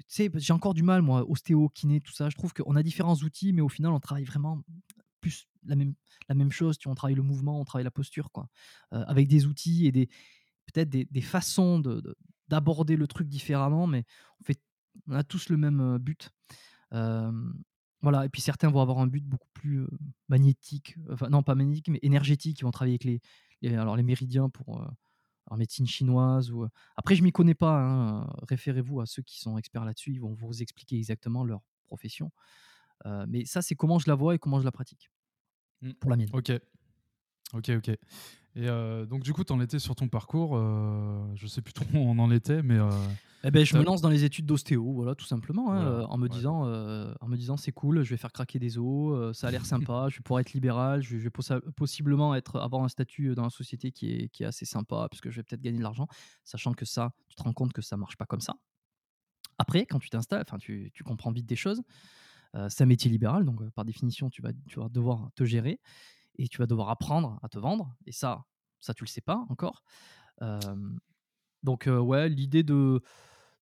j'ai 0.09 0.53
encore 0.53 0.75
du 0.75 0.83
mal, 0.83 1.03
moi, 1.03 1.29
ostéo, 1.29 1.69
kiné, 1.71 2.01
tout 2.01 2.13
ça. 2.13 2.29
Je 2.29 2.37
trouve 2.37 2.53
qu'on 2.53 2.77
a 2.77 2.83
différents 2.83 3.17
outils, 3.17 3.53
mais 3.53 3.63
au 3.63 3.69
final, 3.69 3.93
on 3.93 4.01
travaille 4.01 4.25
vraiment 4.25 4.63
plus 5.21 5.47
la 5.65 5.77
même, 5.77 6.53
chose. 6.53 6.79
Tu 6.79 6.85
vois, 6.85 6.93
on 6.93 6.97
travaille 6.97 7.15
le 7.15 7.23
mouvement, 7.23 7.61
on 7.61 7.65
travaille 7.65 7.85
la 7.85 7.91
posture, 7.91 8.31
quoi. 8.33 8.49
Euh, 8.93 9.05
avec 9.07 9.29
des 9.29 9.47
outils 9.47 9.87
et 9.87 9.93
des, 9.93 10.09
peut-être 10.67 10.89
des, 10.89 11.21
façons 11.21 11.79
de, 11.79 12.01
de- 12.01 12.17
d'aborder 12.49 12.97
le 12.97 13.07
truc 13.07 13.29
différemment, 13.29 13.87
mais 13.87 14.05
on, 14.41 14.45
fait, 14.45 14.61
on 15.07 15.15
a 15.15 15.23
tous 15.23 15.49
le 15.49 15.57
même 15.57 15.81
euh, 15.81 15.99
but. 15.99 16.31
Euh, 16.93 17.31
voilà, 18.03 18.25
et 18.25 18.29
puis 18.29 18.41
certains 18.43 18.71
vont 18.71 18.81
avoir 18.81 18.99
un 18.99 19.07
but 19.07 19.25
beaucoup 19.25 19.49
plus 19.55 19.87
magnétique, 20.29 20.97
enfin 21.11 21.29
non 21.29 21.43
pas 21.43 21.55
magnétique, 21.55 21.89
mais 21.89 21.99
énergétique. 22.03 22.61
Ils 22.61 22.65
vont 22.65 22.71
travailler 22.71 22.95
avec 22.95 23.05
les, 23.05 23.21
les- 23.63 23.77
alors 23.77 23.97
les 23.97 24.03
méridiens 24.03 24.49
pour 24.49 24.81
en 25.47 25.57
médecine 25.57 25.87
chinoise. 25.87 26.51
Ou, 26.53 26.67
Après, 26.97 27.15
je 27.17 27.23
m'y 27.23 27.33
connais 27.33 27.55
pas. 27.55 27.79
hein, 27.83 28.33
Référez-vous 28.49 29.01
à 29.01 29.07
ceux 29.07 29.23
qui 29.23 29.41
sont 29.41 29.59
experts 29.59 29.85
là-dessus. 29.85 30.13
Ils 30.13 30.21
vont 30.21 30.33
vous 30.35 30.63
expliquer 30.63 30.97
exactement 30.97 31.45
leur 31.45 31.61
profession. 31.87 32.31
Euh, 33.07 33.27
mais 33.29 33.45
ça, 33.45 33.63
c'est 33.63 33.75
comment 33.75 33.99
je 33.99 34.09
la 34.09 34.15
vois 34.15 34.35
et 34.35 34.39
comment 34.39 34.61
je 34.61 34.65
la 34.65 34.73
pratique 34.73 35.11
Mmh. 35.83 35.93
pour 35.95 36.11
la 36.11 36.17
mienne. 36.19 36.29
Ok. 36.35 36.53
Ok, 37.53 37.71
ok. 37.71 37.89
Et 37.89 37.97
euh, 38.69 39.07
donc, 39.07 39.23
du 39.23 39.33
coup, 39.33 39.45
tu 39.45 39.53
en 39.53 39.61
étais 39.61 39.79
sur 39.79 39.95
ton 39.95 40.09
parcours. 40.09 40.57
euh, 40.57 41.25
je 41.35 41.47
sais 41.47 41.63
plus 41.63 41.73
trop 41.73 41.87
où 41.95 41.99
on 41.99 42.19
en 42.19 42.31
était, 42.31 42.63
mais. 42.63 42.79
euh, 42.79 43.09
Eh 43.43 43.51
ben, 43.51 43.65
je 43.65 43.75
me 43.75 43.83
lance 43.83 44.03
dans 44.03 44.11
les 44.11 44.25
études 44.25 44.45
d'ostéo, 44.45 44.93
voilà, 44.93 45.15
tout 45.15 45.25
simplement, 45.25 45.73
hein, 45.73 45.77
Voilà, 45.77 46.03
euh, 46.03 46.05
en 46.05 46.19
me 46.19 46.29
ouais. 46.29 46.29
disant, 46.29 46.65
en 46.65 47.27
me 47.29 47.37
disant, 47.37 47.57
c'est 47.57 47.73
cool, 47.73 48.03
je 48.03 48.11
vais 48.11 48.19
faire 48.19 48.33
craquer 48.33 48.59
des 48.59 48.77
os, 48.77 49.35
ça 49.35 49.49
a 49.49 49.51
l'air 49.51 49.65
sympa, 49.67 50.09
je 50.11 50.17
vais 50.19 50.23
pouvoir 50.23 50.41
être 50.41 50.53
libéral, 50.53 51.03
je, 51.03 51.17
vais 51.17 51.31
possi- 51.31 51.59
possiblement 51.75 52.35
être, 52.35 52.61
avoir 52.61 52.85
un 52.85 52.89
statut 52.89 53.35
dans 53.35 53.45
la 53.45 53.51
société 53.51 53.93
qui 53.93 54.13
est, 54.13 54.29
qui 54.29 54.43
est 54.43 54.47
assez 54.47 54.67
sympa, 54.67 55.07
parce 55.11 55.23
que 55.23 55.31
je 55.31 55.37
vais 55.37 55.43
peut-être 55.43 55.63
gagner 55.63 55.79
de 55.79 55.83
l'argent, 55.83 56.07
sachant 56.45 56.75
que 56.75 56.85
ça, 56.85 57.13
tu 57.29 57.37
te 57.37 57.43
rends 57.43 57.55
compte 57.55 57.73
que 57.73 57.81
ça 57.81 57.97
marche 57.97 58.17
pas 58.19 58.27
comme 58.27 58.43
ça. 58.43 58.57
Après, 59.59 59.85
quand 59.87 59.99
tu 59.99 60.09
t'installes, 60.11 60.45
tu, 60.61 60.91
tu 60.95 61.05
comprends 61.05 61.33
vite 61.33 61.47
des 61.47 61.57
choses. 61.57 61.83
c'est 62.69 62.83
un 62.83 62.87
métier 62.87 63.11
libéral, 63.11 63.45
donc 63.45 63.69
par 63.71 63.85
définition, 63.85 64.31
tu 64.31 64.43
vas, 64.43 64.53
tu 64.69 64.81
vas 64.81 64.89
devoir 64.89 65.31
te 65.35 65.45
gérer 65.45 65.81
et 66.41 66.49
tu 66.49 66.59
vas 66.59 66.67
devoir 66.67 66.89
apprendre 66.89 67.39
à 67.43 67.49
te 67.49 67.59
vendre. 67.59 67.95
Et 68.07 68.13
ça, 68.13 68.47
ça 68.81 68.95
tu 68.95 69.05
le 69.05 69.09
sais 69.09 69.21
pas 69.21 69.45
encore. 69.51 69.85
Donc 71.63 71.87
ouais, 71.87 72.29
l'idée 72.31 72.63
de, 72.63 73.03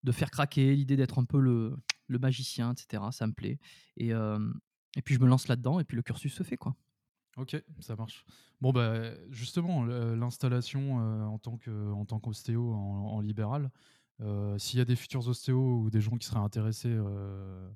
de 0.05 0.13
faire 0.13 0.31
craquer, 0.31 0.75
l'idée 0.75 0.97
d'être 0.97 1.19
un 1.19 1.25
peu 1.25 1.41
le, 1.41 1.77
le 2.07 2.19
magicien, 2.19 2.73
etc., 2.73 3.11
ça 3.11 3.27
me 3.27 3.33
plaît. 3.33 3.59
Et, 3.97 4.11
et 4.11 5.03
puis 5.05 5.15
je 5.17 5.21
me 5.21 5.27
lance 5.27 5.49
là-dedans 5.49 5.81
et 5.81 5.85
puis 5.85 5.97
le 5.97 6.03
cursus 6.03 6.33
se 6.33 6.45
fait 6.45 6.57
quoi. 6.57 6.77
Ok, 7.37 7.61
ça 7.81 7.97
marche. 7.97 8.25
Bon, 8.61 8.73
bah, 8.73 9.11
justement, 9.31 9.85
l'installation 9.85 10.97
en 11.27 11.39
tant 11.39 11.57
que- 11.59 11.93
en 11.93 12.05
tant 12.05 12.21
qu'ostéo 12.21 12.73
en, 12.73 13.21
libéral, 13.21 13.73
s'il 14.57 14.79
y 14.79 14.83
a 14.83 14.85
des 14.85 14.97
futurs 14.97 15.27
ostéos 15.27 15.81
ou 15.81 15.91
des 15.91 16.01
gens 16.01 16.17
qui 16.17 16.29
seraient 16.29 16.39
intéressés 16.39 16.97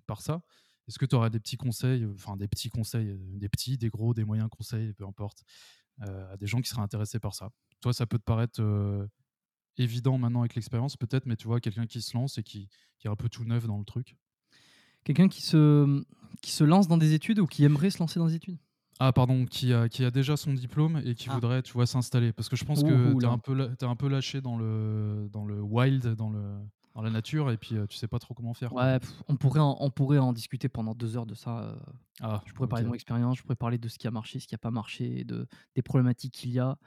par 0.07 0.21
ça, 0.21 0.43
Est-ce 0.89 0.99
que 0.99 1.07
tu 1.07 1.15
aurais 1.15 1.31
des 1.31 1.41
petits 1.41 1.57
conseils, 1.57 2.07
enfin 2.07 2.37
des 2.37 2.49
petits 2.49 2.71
conseils, 2.71 3.17
des 3.19 3.49
petits, 3.49 3.79
des 3.79 3.89
gros, 3.89 4.15
des 4.15 4.25
moyens 4.25 4.49
conseils, 4.51 4.93
peu 4.93 5.07
importe, 5.07 5.45
à 6.01 6.37
des 6.37 6.47
gens 6.47 6.61
qui 6.61 6.69
seraient 6.69 6.83
intéressés 6.83 7.21
par 7.21 7.35
ça? 7.35 7.51
Toi, 7.81 7.93
ça 7.93 8.07
peut 8.07 8.19
te 8.19 8.25
paraître 8.25 8.61
évident 9.79 10.19
maintenant 10.19 10.41
avec 10.41 10.55
l'expérience, 10.55 10.97
peut-être, 10.97 11.27
mais 11.27 11.37
tu 11.37 11.47
vois, 11.47 11.61
quelqu'un 11.61 11.87
qui 11.87 12.03
se 12.03 12.17
lance 12.17 12.39
et 12.39 12.43
qui, 12.43 12.69
qui 12.99 13.07
est 13.07 13.11
un 13.11 13.17
peu 13.17 13.29
tout 13.29 13.45
neuf 13.45 13.67
dans 13.67 13.79
le 13.79 13.85
truc? 13.85 14.17
Quelqu'un 15.05 15.29
qui 15.29 15.43
se, 15.43 16.05
qui 16.43 16.53
se 16.53 16.65
lance 16.65 16.89
dans 16.89 16.99
des 16.99 17.15
études 17.15 17.39
ou 17.39 17.47
qui 17.47 17.65
aimerait 17.65 17.91
se 17.91 17.99
lancer 17.99 18.19
dans 18.19 18.27
des 18.27 18.35
études? 18.35 18.59
Ah, 19.01 19.13
pardon, 19.13 19.47
qui 19.47 19.73
a, 19.73 19.89
qui 19.89 20.05
a 20.05 20.11
déjà 20.11 20.37
son 20.37 20.53
diplôme 20.53 21.03
et 21.05 21.15
qui 21.15 21.29
ah. 21.29 21.35
voudrait, 21.35 21.63
tu 21.63 21.73
vois, 21.73 21.87
s'installer. 21.87 22.33
Parce 22.33 22.49
que 22.49 22.57
je 22.57 22.65
pense 22.65 22.83
que 22.83 23.19
tu 23.19 23.25
es, 23.25 23.29
un 23.29 23.39
peu, 23.39 23.59
es 23.61 23.85
un 23.85 23.97
peu 23.97 24.09
lâché 24.09 24.41
dans 24.41 24.57
le, 24.57 25.29
dans 25.33 25.45
le 25.45 25.61
wild, 25.61 26.15
dans, 26.15 26.31
le, 26.31 26.55
dans 26.95 27.03
la 27.03 27.11
nature, 27.11 27.51
et 27.51 27.57
puis 27.57 27.77
tu 27.89 27.97
sais 27.97 28.09
pas 28.09 28.19
trop 28.19 28.35
comment 28.35 28.55
faire. 28.55 28.73
Ouais, 28.73 28.99
on 29.29 29.37
pourrait, 29.37 29.61
en, 29.61 29.77
on 29.81 29.91
pourrait 29.91 30.19
en 30.19 30.33
discuter 30.33 30.69
pendant 30.69 30.95
deux 30.95 31.17
heures 31.17 31.27
de 31.27 31.35
ça. 31.35 31.77
Ah, 32.21 32.43
je 32.47 32.53
pourrais 32.53 32.69
parler 32.69 32.85
de 32.85 32.89
mon 32.89 32.95
expérience, 32.95 33.39
je 33.39 33.43
pourrais 33.43 33.57
parler 33.57 33.79
de 33.79 33.89
ce 33.89 33.99
qui 33.99 34.07
a 34.07 34.11
marché, 34.11 34.41
ce 34.41 34.47
qui 34.47 34.55
n'a 34.55 34.59
pas 34.59 34.71
marché, 34.71 35.25
de, 35.25 35.47
des 35.75 35.83
problématiques 35.83 36.35
qu'il 36.35 36.51
y 36.51 36.59
a. 36.59 36.79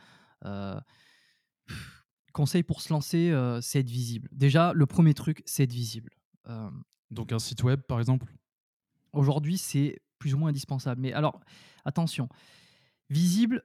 conseil 2.34 2.64
pour 2.64 2.82
se 2.82 2.94
lancer, 2.94 3.34
c'est 3.62 3.80
être 3.80 3.90
visible. 3.90 4.30
Déjà, 4.32 4.74
le 4.74 4.86
premier 4.86 5.14
truc, 5.14 5.42
c'est 5.46 5.64
être 5.64 5.74
visible. 5.74 6.12
Donc 7.12 7.32
un 7.32 7.40
site 7.40 7.64
web, 7.64 7.82
par 7.82 8.00
exemple? 8.00 8.32
Aujourd'hui, 9.14 9.58
c'est 9.58 10.02
plus 10.20 10.34
ou 10.34 10.38
moins 10.38 10.50
indispensable. 10.50 11.02
Mais 11.02 11.14
alors, 11.14 11.40
attention, 11.86 12.28
visible, 13.10 13.64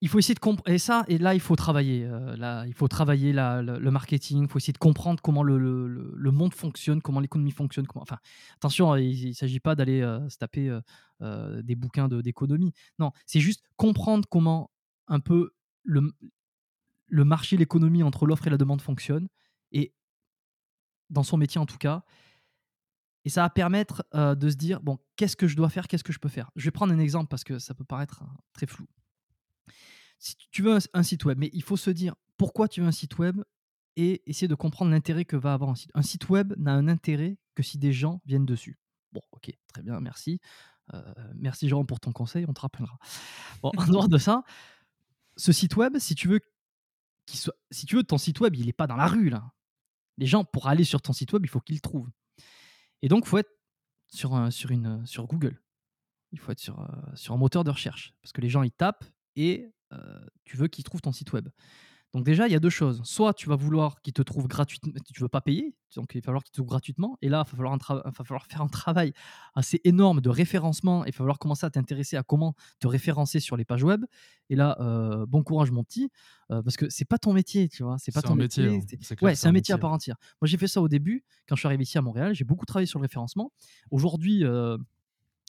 il 0.00 0.08
faut 0.08 0.18
essayer 0.18 0.34
de 0.34 0.40
comprendre. 0.40 0.70
Et 0.70 0.78
ça, 0.78 1.04
et 1.08 1.18
là, 1.18 1.34
il 1.34 1.40
faut 1.40 1.56
travailler. 1.56 2.08
là, 2.36 2.64
il 2.66 2.74
faut 2.74 2.88
travailler 2.88 3.32
le 3.32 3.90
marketing. 3.90 4.42
Il 4.42 4.48
faut 4.48 4.58
essayer 4.58 4.72
de 4.72 4.78
comprendre 4.78 5.20
comment 5.22 5.42
le, 5.42 5.58
le, 5.58 6.30
monde 6.30 6.54
fonctionne, 6.54 7.02
comment 7.02 7.20
l'économie 7.20 7.50
fonctionne. 7.50 7.86
Comment... 7.86 8.02
Enfin, 8.02 8.18
attention, 8.56 8.94
il 8.96 9.28
ne 9.28 9.32
s'agit 9.32 9.60
pas 9.60 9.74
d'aller 9.74 10.00
se 10.28 10.38
taper 10.38 10.78
des 11.20 11.74
bouquins 11.74 12.08
d'économie. 12.08 12.72
Non, 12.98 13.10
c'est 13.26 13.40
juste 13.40 13.64
comprendre 13.76 14.28
comment 14.30 14.70
un 15.08 15.20
peu 15.20 15.52
le, 15.82 16.12
le 17.06 17.24
marché, 17.24 17.56
l'économie 17.56 18.02
entre 18.02 18.26
l'offre 18.26 18.46
et 18.46 18.50
la 18.50 18.58
demande 18.58 18.80
fonctionne. 18.80 19.28
Et 19.72 19.92
dans 21.10 21.24
son 21.24 21.38
métier, 21.38 21.60
en 21.60 21.66
tout 21.66 21.78
cas, 21.78 22.04
et 23.24 23.30
ça 23.30 23.42
va 23.42 23.50
permettre 23.50 24.06
de 24.14 24.48
se 24.48 24.56
dire, 24.56 24.80
bon, 24.80 24.98
qu'est-ce 25.16 25.36
que 25.36 25.48
je 25.48 25.56
dois 25.56 25.68
faire, 25.68 25.88
qu'est-ce 25.88 26.04
que 26.04 26.12
je 26.12 26.18
peux 26.18 26.28
faire? 26.28 26.50
Je 26.56 26.64
vais 26.64 26.70
prendre 26.70 26.92
un 26.92 26.98
exemple 26.98 27.28
parce 27.28 27.44
que 27.44 27.58
ça 27.58 27.74
peut 27.74 27.84
paraître 27.84 28.22
hein, 28.22 28.36
très 28.52 28.66
flou. 28.66 28.86
Si 30.18 30.34
tu 30.50 30.62
veux 30.62 30.78
un, 30.92 31.02
site 31.02 31.24
web, 31.24 31.38
mais 31.38 31.50
il 31.52 31.62
faut 31.62 31.76
se 31.76 31.90
dire 31.90 32.14
pourquoi 32.36 32.68
tu 32.68 32.80
veux 32.80 32.86
un 32.86 32.92
site 32.92 33.18
web 33.18 33.42
et 33.96 34.22
essayer 34.26 34.48
de 34.48 34.54
comprendre 34.54 34.90
l'intérêt 34.90 35.24
que 35.24 35.36
va 35.36 35.52
avoir 35.52 35.70
un 35.70 35.74
site. 35.74 35.90
Un 35.94 36.02
site 36.02 36.28
web 36.28 36.54
n'a 36.56 36.72
un 36.72 36.88
intérêt 36.88 37.36
que 37.54 37.62
si 37.62 37.78
des 37.78 37.92
gens 37.92 38.20
viennent 38.26 38.46
dessus. 38.46 38.78
Bon, 39.12 39.22
ok, 39.32 39.50
très 39.68 39.82
bien, 39.82 40.00
merci. 40.00 40.40
merci 41.34 41.68
Jérôme 41.68 41.86
pour 41.86 42.00
ton 42.00 42.12
conseil, 42.12 42.44
on 42.48 42.52
te 42.52 42.60
rappellera. 42.60 42.98
Bon, 43.62 43.70
en 43.76 43.86
dehors 43.86 44.08
de 44.08 44.18
ça, 44.18 44.42
ce 45.36 45.52
site 45.52 45.76
web, 45.76 45.98
si 45.98 46.14
tu 46.14 46.28
veux, 46.28 46.40
soit, 47.26 47.54
si 47.70 47.86
tu 47.86 47.96
veux 47.96 48.02
ton 48.02 48.18
site 48.18 48.40
web, 48.40 48.54
il 48.56 48.66
n'est 48.66 48.72
pas 48.72 48.86
dans 48.86 48.96
la 48.96 49.06
rue 49.06 49.30
là. 49.30 49.52
Les 50.16 50.26
gens, 50.26 50.44
pour 50.44 50.66
aller 50.66 50.84
sur 50.84 51.00
ton 51.00 51.12
site 51.12 51.32
web, 51.32 51.44
il 51.44 51.48
faut 51.48 51.60
qu'ils 51.60 51.76
le 51.76 51.80
trouvent. 51.80 52.10
Et 53.02 53.08
donc, 53.08 53.24
faut 53.24 53.38
être 53.38 53.50
sur, 54.08 54.52
sur, 54.52 54.72
une, 54.72 55.06
sur 55.06 55.26
Google. 55.26 55.62
Il 56.32 56.40
faut 56.40 56.50
être 56.50 56.58
sur, 56.58 56.86
sur 57.14 57.34
un 57.34 57.36
moteur 57.36 57.62
de 57.62 57.70
recherche. 57.70 58.14
Parce 58.20 58.32
que 58.32 58.40
les 58.40 58.48
gens, 58.48 58.64
ils 58.64 58.72
tapent 58.72 59.04
et 59.36 59.72
tu 60.44 60.56
veux 60.56 60.68
qu'ils 60.68 60.84
trouvent 60.84 61.00
ton 61.00 61.12
site 61.12 61.32
web. 61.32 61.48
Donc 62.14 62.24
déjà, 62.24 62.46
il 62.46 62.52
y 62.52 62.56
a 62.56 62.60
deux 62.60 62.70
choses. 62.70 63.02
Soit 63.04 63.34
tu 63.34 63.48
vas 63.48 63.56
vouloir 63.56 64.00
qu'ils 64.00 64.14
te 64.14 64.22
trouvent 64.22 64.48
gratuitement, 64.48 64.92
tu 65.12 65.20
veux 65.20 65.28
pas 65.28 65.42
payer, 65.42 65.74
donc 65.94 66.14
il 66.14 66.20
va 66.20 66.24
falloir 66.24 66.42
qu'ils 66.42 66.52
te 66.52 66.56
trouvent 66.56 66.68
gratuitement. 66.68 67.18
Et 67.20 67.28
là, 67.28 67.44
il 67.46 67.50
va 67.50 67.56
falloir, 67.56 68.02
va 68.04 68.24
falloir 68.24 68.46
faire 68.50 68.62
un 68.62 68.68
travail 68.68 69.12
assez 69.54 69.80
énorme 69.84 70.22
de 70.22 70.30
référencement. 70.30 71.04
Il 71.04 71.08
va 71.08 71.12
falloir 71.12 71.38
commencer 71.38 71.66
à 71.66 71.70
t'intéresser 71.70 72.16
à 72.16 72.22
comment 72.22 72.54
te 72.80 72.86
référencer 72.86 73.40
sur 73.40 73.58
les 73.58 73.66
pages 73.66 73.82
web. 73.82 74.06
Et 74.48 74.56
là, 74.56 74.78
euh, 74.80 75.26
bon 75.26 75.42
courage 75.42 75.70
mon 75.70 75.84
petit, 75.84 76.10
euh, 76.50 76.62
parce 76.62 76.78
que 76.78 76.88
c'est 76.88 77.04
pas 77.04 77.18
ton 77.18 77.34
métier, 77.34 77.68
tu 77.68 77.82
vois. 77.82 77.96
C'est 77.98 78.12
pas 78.12 78.22
ton 78.22 78.36
métier. 78.36 78.66
Hein. 78.66 78.80
ouais, 79.20 79.34
c'est 79.34 79.48
un, 79.48 79.52
métier 79.52 79.74
à 79.74 79.78
part 79.78 79.92
entière. 79.92 80.16
Moi, 80.40 80.48
j'ai 80.48 80.56
fait 80.56 80.68
ça 80.68 80.80
au 80.80 80.88
début 80.88 81.24
quand 81.46 81.56
je 81.56 81.60
suis 81.60 81.66
arrivé 81.66 81.82
ici 81.82 81.98
à 81.98 82.02
Montréal. 82.02 82.34
J'ai 82.34 82.44
beaucoup 82.44 82.64
travaillé 82.64 82.86
sur 82.86 82.98
le 82.98 83.02
référencement. 83.02 83.52
Aujourd'hui, 83.90 84.44
euh, 84.44 84.78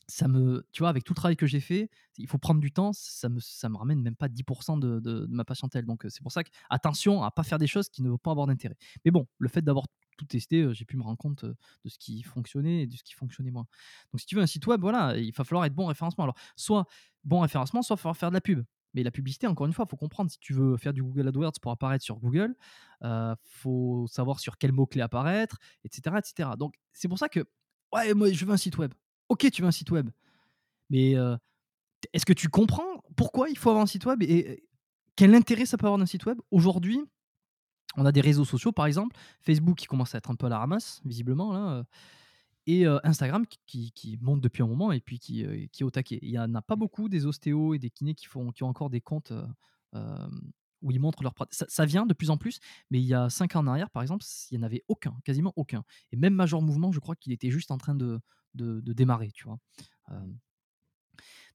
ça 0.09 0.27
me, 0.27 0.65
tu 0.71 0.79
vois, 0.79 0.89
avec 0.89 1.03
tout 1.03 1.13
le 1.13 1.15
travail 1.15 1.37
que 1.37 1.45
j'ai 1.45 1.59
fait, 1.59 1.89
il 2.17 2.27
faut 2.27 2.37
prendre 2.37 2.59
du 2.59 2.71
temps, 2.71 2.91
ça 2.93 3.29
me, 3.29 3.39
ça 3.39 3.69
me 3.69 3.77
ramène 3.77 4.01
même 4.01 4.15
pas 4.15 4.27
10% 4.27 4.79
de, 4.79 4.99
de, 4.99 5.27
ma 5.29 5.45
patientèle. 5.45 5.85
Donc 5.85 6.05
c'est 6.09 6.21
pour 6.21 6.31
ça 6.31 6.43
que 6.43 6.49
attention 6.69 7.23
à 7.23 7.31
pas 7.31 7.43
faire 7.43 7.59
des 7.59 7.67
choses 7.67 7.89
qui 7.89 8.01
ne 8.01 8.09
vont 8.09 8.17
pas 8.17 8.31
avoir 8.31 8.47
d'intérêt. 8.47 8.75
Mais 9.05 9.11
bon, 9.11 9.27
le 9.37 9.47
fait 9.47 9.61
d'avoir 9.61 9.85
tout 10.17 10.25
testé, 10.25 10.67
j'ai 10.73 10.85
pu 10.85 10.97
me 10.97 11.03
rendre 11.03 11.17
compte 11.17 11.45
de 11.45 11.55
ce 11.89 11.97
qui 11.97 12.23
fonctionnait 12.23 12.81
et 12.81 12.87
de 12.87 12.95
ce 12.95 13.03
qui 13.03 13.13
fonctionnait 13.13 13.51
moins. 13.51 13.67
Donc 14.11 14.19
si 14.19 14.25
tu 14.25 14.35
veux 14.35 14.41
un 14.41 14.47
site 14.47 14.65
web, 14.67 14.81
voilà, 14.81 15.15
il 15.17 15.31
va 15.31 15.43
falloir 15.43 15.63
être 15.65 15.75
bon 15.75 15.85
référencement. 15.85 16.23
Alors 16.23 16.35
soit 16.55 16.85
bon 17.23 17.41
référencement, 17.41 17.81
soit 17.81 17.95
falloir 17.95 18.17
faire 18.17 18.29
de 18.29 18.35
la 18.35 18.41
pub. 18.41 18.63
Mais 18.95 19.03
la 19.03 19.11
publicité, 19.11 19.45
encore 19.45 19.67
une 19.67 19.73
fois, 19.73 19.85
il 19.87 19.91
faut 19.91 19.97
comprendre 19.97 20.31
si 20.31 20.39
tu 20.39 20.53
veux 20.53 20.75
faire 20.75 20.93
du 20.93 21.03
Google 21.03 21.27
AdWords 21.27 21.59
pour 21.61 21.71
apparaître 21.71 22.03
sur 22.03 22.17
Google, 22.17 22.55
il 23.03 23.35
faut 23.43 24.07
savoir 24.07 24.39
sur 24.39 24.57
quel 24.57 24.71
mot-clé 24.71 25.01
apparaître, 25.01 25.57
etc., 25.83 26.17
etc. 26.17 26.49
Donc 26.57 26.73
c'est 26.91 27.07
pour 27.07 27.19
ça 27.19 27.29
que 27.29 27.47
ouais, 27.93 28.13
moi 28.15 28.31
je 28.31 28.45
veux 28.45 28.51
un 28.51 28.57
site 28.57 28.77
web. 28.77 28.91
Ok, 29.29 29.49
tu 29.51 29.61
veux 29.61 29.67
un 29.67 29.71
site 29.71 29.91
web, 29.91 30.09
mais 30.89 31.15
est-ce 32.13 32.25
que 32.25 32.33
tu 32.33 32.49
comprends 32.49 33.03
pourquoi 33.15 33.49
il 33.49 33.57
faut 33.57 33.69
avoir 33.69 33.83
un 33.83 33.87
site 33.87 34.05
web 34.05 34.23
et 34.23 34.63
quel 35.15 35.35
intérêt 35.35 35.65
ça 35.65 35.77
peut 35.77 35.85
avoir 35.85 35.99
d'un 35.99 36.05
site 36.05 36.25
web? 36.25 36.39
Aujourd'hui, 36.51 36.99
on 37.97 38.05
a 38.05 38.11
des 38.11 38.21
réseaux 38.21 38.45
sociaux, 38.45 38.71
par 38.71 38.85
exemple, 38.85 39.15
Facebook 39.41 39.77
qui 39.77 39.85
commence 39.85 40.15
à 40.15 40.19
être 40.19 40.31
un 40.31 40.35
peu 40.35 40.45
à 40.45 40.49
la 40.49 40.59
ramasse, 40.59 41.01
visiblement, 41.05 41.53
là, 41.53 41.83
et 42.67 42.85
Instagram 43.03 43.45
qui, 43.65 44.19
monte 44.21 44.41
depuis 44.41 44.61
un 44.61 44.67
moment 44.67 44.91
et 44.91 44.99
puis 44.99 45.17
qui, 45.17 45.43
qui 45.71 45.83
est 45.83 45.85
au 45.85 45.89
taquet. 45.89 46.19
Il 46.21 46.29
n'y 46.29 46.39
en 46.39 46.53
a 46.53 46.61
pas 46.61 46.75
beaucoup 46.75 47.09
des 47.09 47.25
ostéos 47.25 47.73
et 47.73 47.79
des 47.79 47.89
kinés 47.89 48.13
qui, 48.13 48.27
font, 48.27 48.51
qui 48.51 48.63
ont 48.63 48.67
encore 48.67 48.89
des 48.89 49.01
comptes 49.01 49.33
où 50.81 50.91
ils 50.91 50.99
montrent 50.99 51.23
leur 51.23 51.33
pratique. 51.33 51.65
Ça, 51.67 51.85
vient 51.85 52.05
de 52.05 52.13
plus 52.13 52.29
en 52.29 52.37
plus, 52.37 52.59
mais 52.91 52.99
il 52.99 53.05
y 53.05 53.13
a 53.13 53.29
cinq 53.29 53.55
ans 53.55 53.61
en 53.61 53.67
arrière, 53.67 53.89
par 53.89 54.03
exemple, 54.03 54.23
il 54.51 54.57
n'y 54.57 54.63
en 54.63 54.65
avait 54.65 54.83
aucun, 54.87 55.15
quasiment 55.23 55.51
aucun. 55.55 55.83
Et 56.11 56.15
même 56.15 56.33
Major 56.33 56.61
Mouvement, 56.61 56.91
je 56.91 56.99
crois 56.99 57.15
qu'il 57.15 57.33
était 57.33 57.49
juste 57.49 57.71
en 57.71 57.77
train 57.77 57.95
de, 57.95 58.19
de, 58.55 58.93
démarrer, 58.93 59.31
tu 59.31 59.45
vois. 59.45 59.59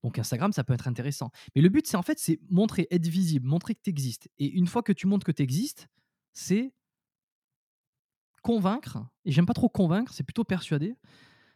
donc 0.03 0.19
Instagram, 0.19 0.53
ça 0.53 0.65
peut 0.65 0.75
être 0.75 0.89
intéressant. 0.89 1.31
Mais 1.55 1.63
le 1.63 1.69
but, 1.69 1.87
c'est 1.87 1.97
en 1.97 2.03
fait, 2.03 2.19
c'est 2.19 2.41
montrer, 2.51 2.87
être 2.91 3.07
visible, 3.07 3.47
montrer 3.47 3.75
que 3.75 3.83
tu 3.83 3.91
existes. 3.91 4.29
Et 4.39 4.47
une 4.47 4.67
fois 4.67 4.83
que 4.83 4.93
tu 4.93 5.07
montres 5.07 5.27
que 5.27 5.33
tu 5.33 5.43
existes, 5.43 5.89
c'est 6.33 6.73
convaincre. 8.43 8.99
Et 9.25 9.33
j'aime 9.33 9.47
pas 9.47 9.55
trop 9.55 9.69
convaincre, 9.69 10.13
c'est 10.13 10.23
plutôt 10.23 10.45
persuader. 10.45 10.95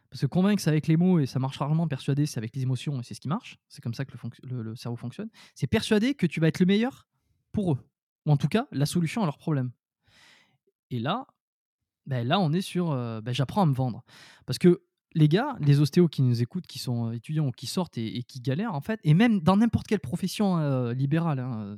Parce 0.09 0.21
que 0.21 0.25
convaincre, 0.25 0.61
c'est 0.61 0.71
avec 0.71 0.87
les 0.87 0.97
mots 0.97 1.19
et 1.19 1.27
ça 1.27 1.39
marche 1.39 1.57
rarement. 1.59 1.87
Persuader, 1.87 2.25
c'est 2.25 2.39
avec 2.39 2.55
les 2.55 2.63
émotions 2.63 2.99
et 2.99 3.03
c'est 3.03 3.13
ce 3.13 3.21
qui 3.21 3.27
marche. 3.27 3.59
C'est 3.69 3.81
comme 3.81 3.93
ça 3.93 4.05
que 4.05 4.11
le, 4.43 4.75
cerveau 4.75 4.97
fonctionne. 4.97 5.29
C'est 5.53 5.67
persuader 5.67 6.15
que 6.15 6.25
tu 6.25 6.39
vas 6.39 6.47
être 6.47 6.59
le 6.59 6.65
meilleur 6.65 7.07
pour 7.51 7.73
eux. 7.73 7.89
Ou 8.25 8.31
en 8.31 8.37
tout 8.37 8.47
cas, 8.47 8.67
la 8.71 8.87
solution 8.87 9.21
à 9.21 9.25
leurs 9.25 9.37
problèmes. 9.37 9.71
Et 10.89 10.99
là, 10.99 11.27
ben 12.07 12.27
là, 12.27 12.39
on 12.39 12.51
est 12.53 12.61
sur 12.61 12.89
ben 13.21 13.31
j'apprends 13.31 13.61
à 13.61 13.65
me 13.67 13.73
vendre. 13.73 14.03
Parce 14.47 14.57
que 14.57 14.81
les 15.13 15.27
gars, 15.27 15.55
les 15.59 15.79
ostéos 15.79 16.07
qui 16.07 16.21
nous 16.21 16.41
écoutent, 16.41 16.67
qui 16.67 16.79
sont 16.79 17.11
étudiants 17.11 17.47
ou 17.47 17.51
qui 17.51 17.67
sortent 17.67 17.97
et, 17.97 18.23
qui 18.23 18.41
galèrent, 18.41 18.73
en 18.73 18.81
fait, 18.81 18.99
et 19.03 19.13
même 19.13 19.39
dans 19.39 19.57
n'importe 19.57 19.87
quelle 19.87 19.99
profession 19.99 20.91
libérale, 20.91 21.39
hein, 21.39 21.75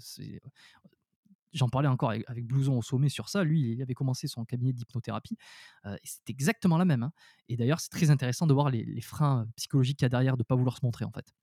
j'en 1.54 1.70
parlais 1.70 1.88
encore 1.88 2.12
avec, 2.12 2.46
Blouson 2.46 2.78
au 2.78 2.82
sommet 2.82 3.10
sur 3.10 3.30
ça. 3.30 3.44
Lui, 3.44 3.74
il 3.74 3.82
avait 3.82 3.94
commencé 3.94 4.28
son 4.28 4.46
cabinet 4.46 4.74
d'hypnothérapie. 4.74 5.38
et 5.86 5.90
c'est 6.04 6.30
exactement 6.30 6.78
la 6.78 6.86
même. 6.86 7.04
Hein. 7.04 7.12
Et 7.50 7.58
d'ailleurs, 7.58 7.80
c'est 7.80 7.90
très 7.90 8.10
intéressant 8.10 8.48
de 8.48 8.54
voir 8.54 8.70
les, 8.70 9.02
freins 9.02 9.48
psychologiques 9.56 9.98
qu'il 10.00 10.06
y 10.06 10.08
a 10.08 10.10
derrière 10.10 10.38
de 10.38 10.42
ne 10.42 10.46
pas 10.46 10.56
vouloir 10.56 10.78
se 10.78 10.86
montrer, 10.86 11.06
en 11.06 11.12
fait. 11.12 11.34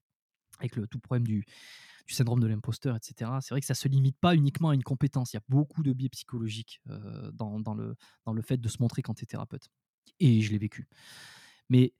Avec 0.59 0.75
le 0.75 0.87
tout 0.87 0.99
problème 0.99 1.25
du, 1.25 1.45
syndrome 2.07 2.39
de 2.39 2.47
l'imposteur, 2.47 2.95
etc. 2.95 3.31
C'est 3.41 3.53
vrai 3.53 3.61
que 3.61 3.67
ça 3.67 3.75
se 3.75 3.87
limite 3.87 4.17
pas 4.19 4.35
uniquement 4.35 4.69
à 4.69 4.73
une 4.73 4.83
compétence. 4.83 5.33
Il 5.33 5.35
y 5.35 5.37
a 5.37 5.43
beaucoup 5.47 5.83
de 5.83 5.93
biais 5.93 6.09
psychologiques 6.09 6.81
dans, 7.33 7.75
le, 7.75 7.95
dans 8.25 8.33
le 8.33 8.41
fait 8.41 8.57
de 8.57 8.67
se 8.67 8.77
montrer 8.79 9.03
quand 9.03 9.13
tu 9.13 9.23
es 9.23 9.27
thérapeute. 9.27 9.69
Et 10.19 10.41
je 10.41 10.51
l'ai 10.51 10.57
vécu. 10.57 10.87
Mais, 11.69 11.93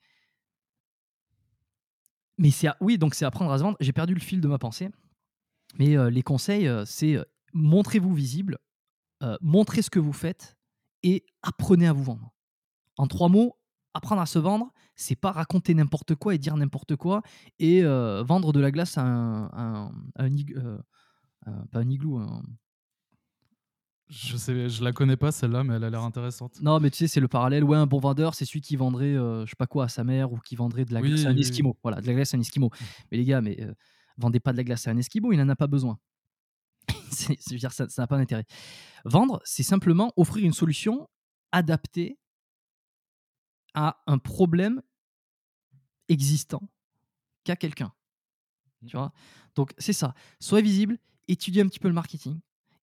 c'est 2.52 2.70
oui, 2.82 2.98
donc 2.98 3.14
c'est 3.16 3.26
apprendre 3.26 3.52
à 3.52 3.58
se 3.58 3.64
vendre. 3.64 3.78
J'ai 3.80 3.94
perdu 3.94 4.14
le 4.14 4.20
fil 4.20 4.42
de 4.42 4.48
ma 4.48 4.58
pensée. 4.58 4.90
Mais 5.78 6.10
les 6.10 6.24
conseils, 6.24 6.70
c'est 6.86 7.18
montrez-vous 7.54 8.14
visible, 8.14 8.58
montrez 9.42 9.82
ce 9.82 9.90
que 9.90 10.00
vous 10.00 10.14
faites 10.14 10.58
et 11.04 11.26
apprenez 11.44 11.88
à 11.88 11.94
vous 11.94 12.04
vendre. 12.04 12.34
En 12.98 13.08
trois 13.08 13.30
mots, 13.30 13.56
apprendre 13.94 14.22
à 14.22 14.26
se 14.26 14.40
vendre, 14.40 14.74
c'est 14.96 15.16
pas 15.16 15.32
raconter 15.32 15.74
n'importe 15.74 16.16
quoi 16.16 16.34
et 16.36 16.38
dire 16.38 16.58
n'importe 16.58 16.96
quoi 16.96 17.22
et 17.60 17.84
vendre 17.84 18.52
de 18.52 18.60
la 18.60 18.72
glace 18.72 18.98
à 18.98 19.04
un 19.04 19.92
igloo, 21.88 22.20
je 24.10 24.38
sais, 24.38 24.70
je 24.70 24.84
la 24.84 24.92
connais 24.92 25.18
pas 25.18 25.32
celle-là, 25.32 25.64
mais 25.64 25.76
elle 25.76 25.84
a 25.84 25.90
l'air 25.92 26.02
intéressante. 26.02 26.60
Non, 26.62 26.80
mais 26.80 26.90
tu 26.90 26.98
sais, 26.98 27.08
c'est 27.08 27.20
le 27.20 27.28
parallèle. 27.28 27.64
Ouais, 27.64 27.78
un 27.78 27.86
bon 27.86 28.00
vendeur, 28.00 28.34
c'est 28.34 28.44
celui 28.44 28.62
qui 28.62 28.76
vendrait, 28.76 29.16
euh, 29.16 29.46
je 29.46 29.52
sais 29.52 29.56
pas 29.56 29.68
quoi, 29.68 29.86
à 29.86 29.88
sa 29.88 30.04
mère 30.04 30.34
ou 30.34 30.40
qui 30.40 30.56
vendrait 30.56 30.84
de 30.84 30.94
la 30.94 31.02
glace 31.02 31.26
à 31.26 31.30
un 31.30 31.38
esquimau. 31.38 31.78
Voilà, 31.84 32.02
de 32.02 32.08
la 32.08 32.14
glace 32.14 32.34
à 32.34 32.38
un 32.38 32.40
esquimau. 32.40 32.70
Mmh. 32.70 32.86
Mais 33.12 33.18
les 33.18 33.26
gars, 33.26 33.42
mais 33.42 33.62
euh, 33.62 33.72
vendez 34.18 34.40
pas 34.40 34.52
de 34.52 34.58
la 34.58 34.64
glace 34.64 34.88
à 34.88 34.92
un 34.92 34.98
esquimau, 34.98 35.32
il 35.32 35.38
n'en 35.38 35.48
a 35.48 35.56
pas 35.56 35.68
besoin. 35.68 36.00
c'est, 37.12 37.38
je 37.48 37.54
veux 37.54 37.60
dire, 37.60 37.72
ça 37.72 37.86
n'a 37.98 38.08
pas 38.08 38.18
d'intérêt. 38.18 38.46
Vendre, 39.06 39.42
c'est 39.46 39.62
simplement 39.64 40.12
offrir 40.18 40.44
une 40.44 40.54
solution 40.54 41.08
adaptée 41.52 42.18
à 43.76 44.02
un 44.08 44.18
problème 44.18 44.82
existant 46.08 46.68
qu'à 47.44 47.56
quelqu'un. 47.56 47.94
Mmh. 48.82 48.88
Tu 48.88 48.98
vois? 48.98 49.14
Donc, 49.54 49.76
c'est 49.78 49.94
ça. 49.94 50.16
Sois 50.40 50.62
visible, 50.62 50.98
étudie 51.28 51.62
un 51.62 51.68
petit 51.68 51.80
peu 51.80 51.90
le 51.90 51.94
marketing, 51.94 52.40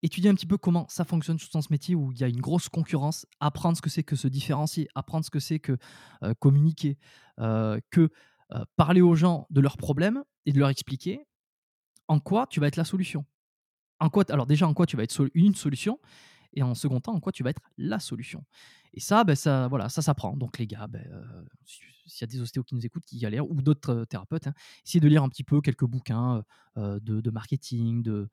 étudier 0.07 0.31
un 0.31 0.35
petit 0.35 0.47
peu 0.47 0.57
comment 0.57 0.87
ça 0.89 1.05
fonctionne 1.05 1.37
dans 1.53 1.63
ce 1.63 1.69
métier 1.71 1.95
où 1.95 2.13
il 2.13 2.19
y 2.19 2.25
a 2.25 2.29
une 2.29 2.41
grosse 2.41 2.69
concurrence, 2.69 3.27
apprendre 3.41 3.77
ce 3.77 3.83
que 3.83 3.91
c'est 3.91 4.05
que 4.05 4.17
se 4.17 4.29
différencier, 4.29 4.89
apprendre 4.95 5.25
ce 5.25 5.31
que 5.31 5.41
c'est 5.41 5.59
que 5.59 5.77
euh, 6.23 6.33
communiquer, 6.35 6.97
euh, 7.41 7.81
que 7.91 8.11
euh, 8.53 8.65
parler 8.77 9.01
aux 9.01 9.17
gens 9.17 9.47
de 9.51 9.61
leurs 9.61 9.77
problèmes 9.77 10.25
et 10.47 10.53
de 10.53 10.59
leur 10.59 10.69
expliquer 10.69 11.27
en 12.09 12.21
quoi 12.21 12.47
tu 12.47 12.61
vas 12.61 12.69
être 12.69 12.77
la 12.77 12.85
solution. 12.85 13.27
En 13.99 14.09
quoi, 14.09 14.25
alors 14.31 14.47
déjà, 14.47 14.69
en 14.69 14.75
quoi 14.75 14.87
tu 14.87 14.97
vas 14.97 15.03
être 15.03 15.29
une 15.35 15.55
solution 15.55 15.99
et 16.53 16.63
en 16.63 16.75
second 16.75 17.01
temps, 17.01 17.13
en 17.13 17.21
quoi 17.21 17.33
tu 17.33 17.43
vas 17.43 17.51
être 17.51 17.63
la 17.77 17.99
solution. 17.99 18.45
Et 18.95 19.01
ça, 19.01 19.25
ben, 19.25 19.35
ça, 19.35 19.67
voilà, 19.69 19.89
ça 19.89 20.03
s'apprend. 20.03 20.37
Donc 20.37 20.59
les 20.59 20.67
gars, 20.67 20.87
ben, 20.87 21.05
s'il 21.65 22.21
y 22.21 22.25
a 22.25 22.27
des 22.29 22.41
ostéos 22.41 22.63
qui 22.63 22.77
nous 22.77 22.87
écoutent, 22.87 23.05
qui 23.05 23.19
galèrent, 23.19 23.51
ou 23.51 23.61
d'autres 23.61 24.05
thérapeutes, 24.05 24.47
hein, 24.47 24.55
essayez 24.85 25.01
de 25.01 25.09
lire 25.09 25.25
un 25.25 25.29
petit 25.29 25.45
peu 25.45 25.61
quelques 25.61 25.85
bouquins 25.85 26.45
de, 26.77 26.99
de, 26.99 27.31
marketing, 27.31 28.03
de, 28.03 28.31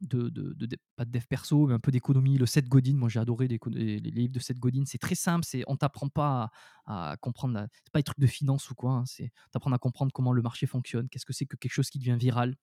de, 0.00 0.28
de, 0.28 0.76
pas 0.96 1.04
de 1.04 1.10
dev 1.10 1.24
perso, 1.28 1.66
mais 1.66 1.74
un 1.74 1.78
peu 1.78 1.90
d'économie. 1.90 2.38
Le 2.38 2.46
Seth 2.46 2.68
Godin, 2.68 2.94
moi 2.94 3.08
j'ai 3.08 3.20
adoré 3.20 3.48
les, 3.48 3.58
les, 3.70 4.10
livres 4.10 4.32
de 4.32 4.40
Seth 4.40 4.58
Godin. 4.58 4.84
C'est 4.86 4.98
très 4.98 5.14
simple, 5.14 5.44
c'est 5.44 5.62
on 5.66 5.76
t'apprend 5.76 6.08
pas 6.08 6.50
à, 6.86 7.16
comprendre, 7.20 7.66
c'est 7.84 7.92
pas 7.92 7.98
des 7.98 8.04
trucs 8.04 8.20
de 8.20 8.26
finance 8.26 8.70
ou 8.70 8.74
quoi, 8.74 8.92
hein, 8.92 9.04
c'est 9.06 9.32
t'apprendre 9.52 9.74
à 9.76 9.78
comprendre 9.78 10.12
comment 10.12 10.32
le 10.32 10.42
marché 10.42 10.66
fonctionne, 10.66 11.08
qu'est-ce 11.08 11.26
que 11.26 11.32
c'est 11.32 11.46
que 11.46 11.56
quelque 11.56 11.72
chose 11.72 11.90
qui 11.90 11.98
devient 11.98 12.16
viral, 12.18 12.56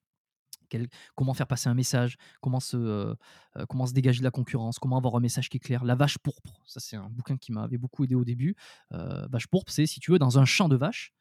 comment 1.16 1.34
faire 1.34 1.48
passer 1.48 1.70
un 1.70 1.74
message, 1.74 2.18
comment 2.42 2.60
se, 2.60 2.78
euh, 2.78 3.16
euh, 3.58 3.66
comment 3.68 3.86
se 3.86 3.94
dégager 3.94 4.20
de 4.20 4.24
la 4.24 4.32
concurrence, 4.32 4.80
comment 4.80 4.98
avoir 4.98 5.16
un 5.16 5.20
message 5.20 5.50
qui 5.50 5.58
est 5.58 5.60
clair. 5.60 5.84
La 5.84 5.96
vache 5.96 6.18
pourpre, 6.18 6.62
ça 6.66 6.80
c'est 6.80 6.96
un 6.96 7.10
bouquin 7.10 7.38
qui 7.38 7.52
m'avait 7.52 7.78
beaucoup 7.78 8.04
aidé 8.04 8.16
au 8.16 8.24
début. 8.24 8.56
Euh, 8.92 9.28
vache 9.28 9.48
pourpre, 9.48 9.72
c'est 9.72 9.86
si 9.86 10.00
tu 10.00 10.12
veux 10.12 10.20
dans 10.20 10.40
un 10.40 10.46
champ 10.46 10.70
de 10.70 10.76
vaches. 10.76 11.14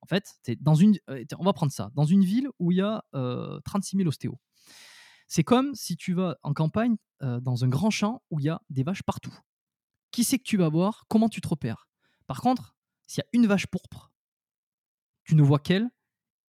En 0.00 0.06
fait, 0.06 0.36
dans 0.60 0.74
une, 0.74 0.98
on 1.38 1.44
va 1.44 1.54
prendre 1.54 1.72
ça, 1.72 1.90
dans 1.94 2.04
une 2.04 2.24
ville 2.24 2.48
où 2.58 2.70
il 2.72 2.76
y 2.76 2.82
a 2.82 3.02
36 3.64 3.96
000 3.96 4.06
ostéos. 4.06 4.38
C'est 5.26 5.44
comme 5.44 5.74
si 5.74 5.96
tu 5.96 6.14
vas 6.14 6.36
en 6.42 6.52
campagne 6.52 6.96
dans 7.20 7.64
un 7.64 7.68
grand 7.68 7.90
champ 7.90 8.22
où 8.30 8.40
il 8.40 8.44
y 8.44 8.48
a 8.48 8.60
des 8.70 8.82
vaches 8.82 9.02
partout. 9.02 9.34
Qui 10.10 10.24
c'est 10.24 10.38
que 10.38 10.44
tu 10.44 10.56
vas 10.56 10.68
voir? 10.68 11.04
Comment 11.08 11.28
tu 11.28 11.40
te 11.40 11.48
repères? 11.48 11.88
Par 12.26 12.40
contre, 12.40 12.76
s'il 13.06 13.22
y 13.22 13.26
a 13.26 13.28
une 13.32 13.46
vache 13.46 13.66
pourpre, 13.66 14.12
tu 15.24 15.34
ne 15.34 15.42
vois 15.42 15.58
qu'elle 15.58 15.88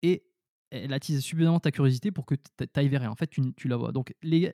et 0.02 0.26
elle 0.70 0.94
attise 0.94 1.22
suffisamment 1.22 1.60
ta 1.60 1.72
curiosité 1.72 2.12
pour 2.12 2.26
que 2.26 2.36
tu 2.36 2.68
ailles 2.76 2.90
vers 2.90 3.04
elle. 3.04 3.10
En 3.10 3.16
fait, 3.16 3.28
tu, 3.28 3.68
la 3.68 3.78
vois. 3.78 3.92
Donc, 3.92 4.14
les, 4.22 4.52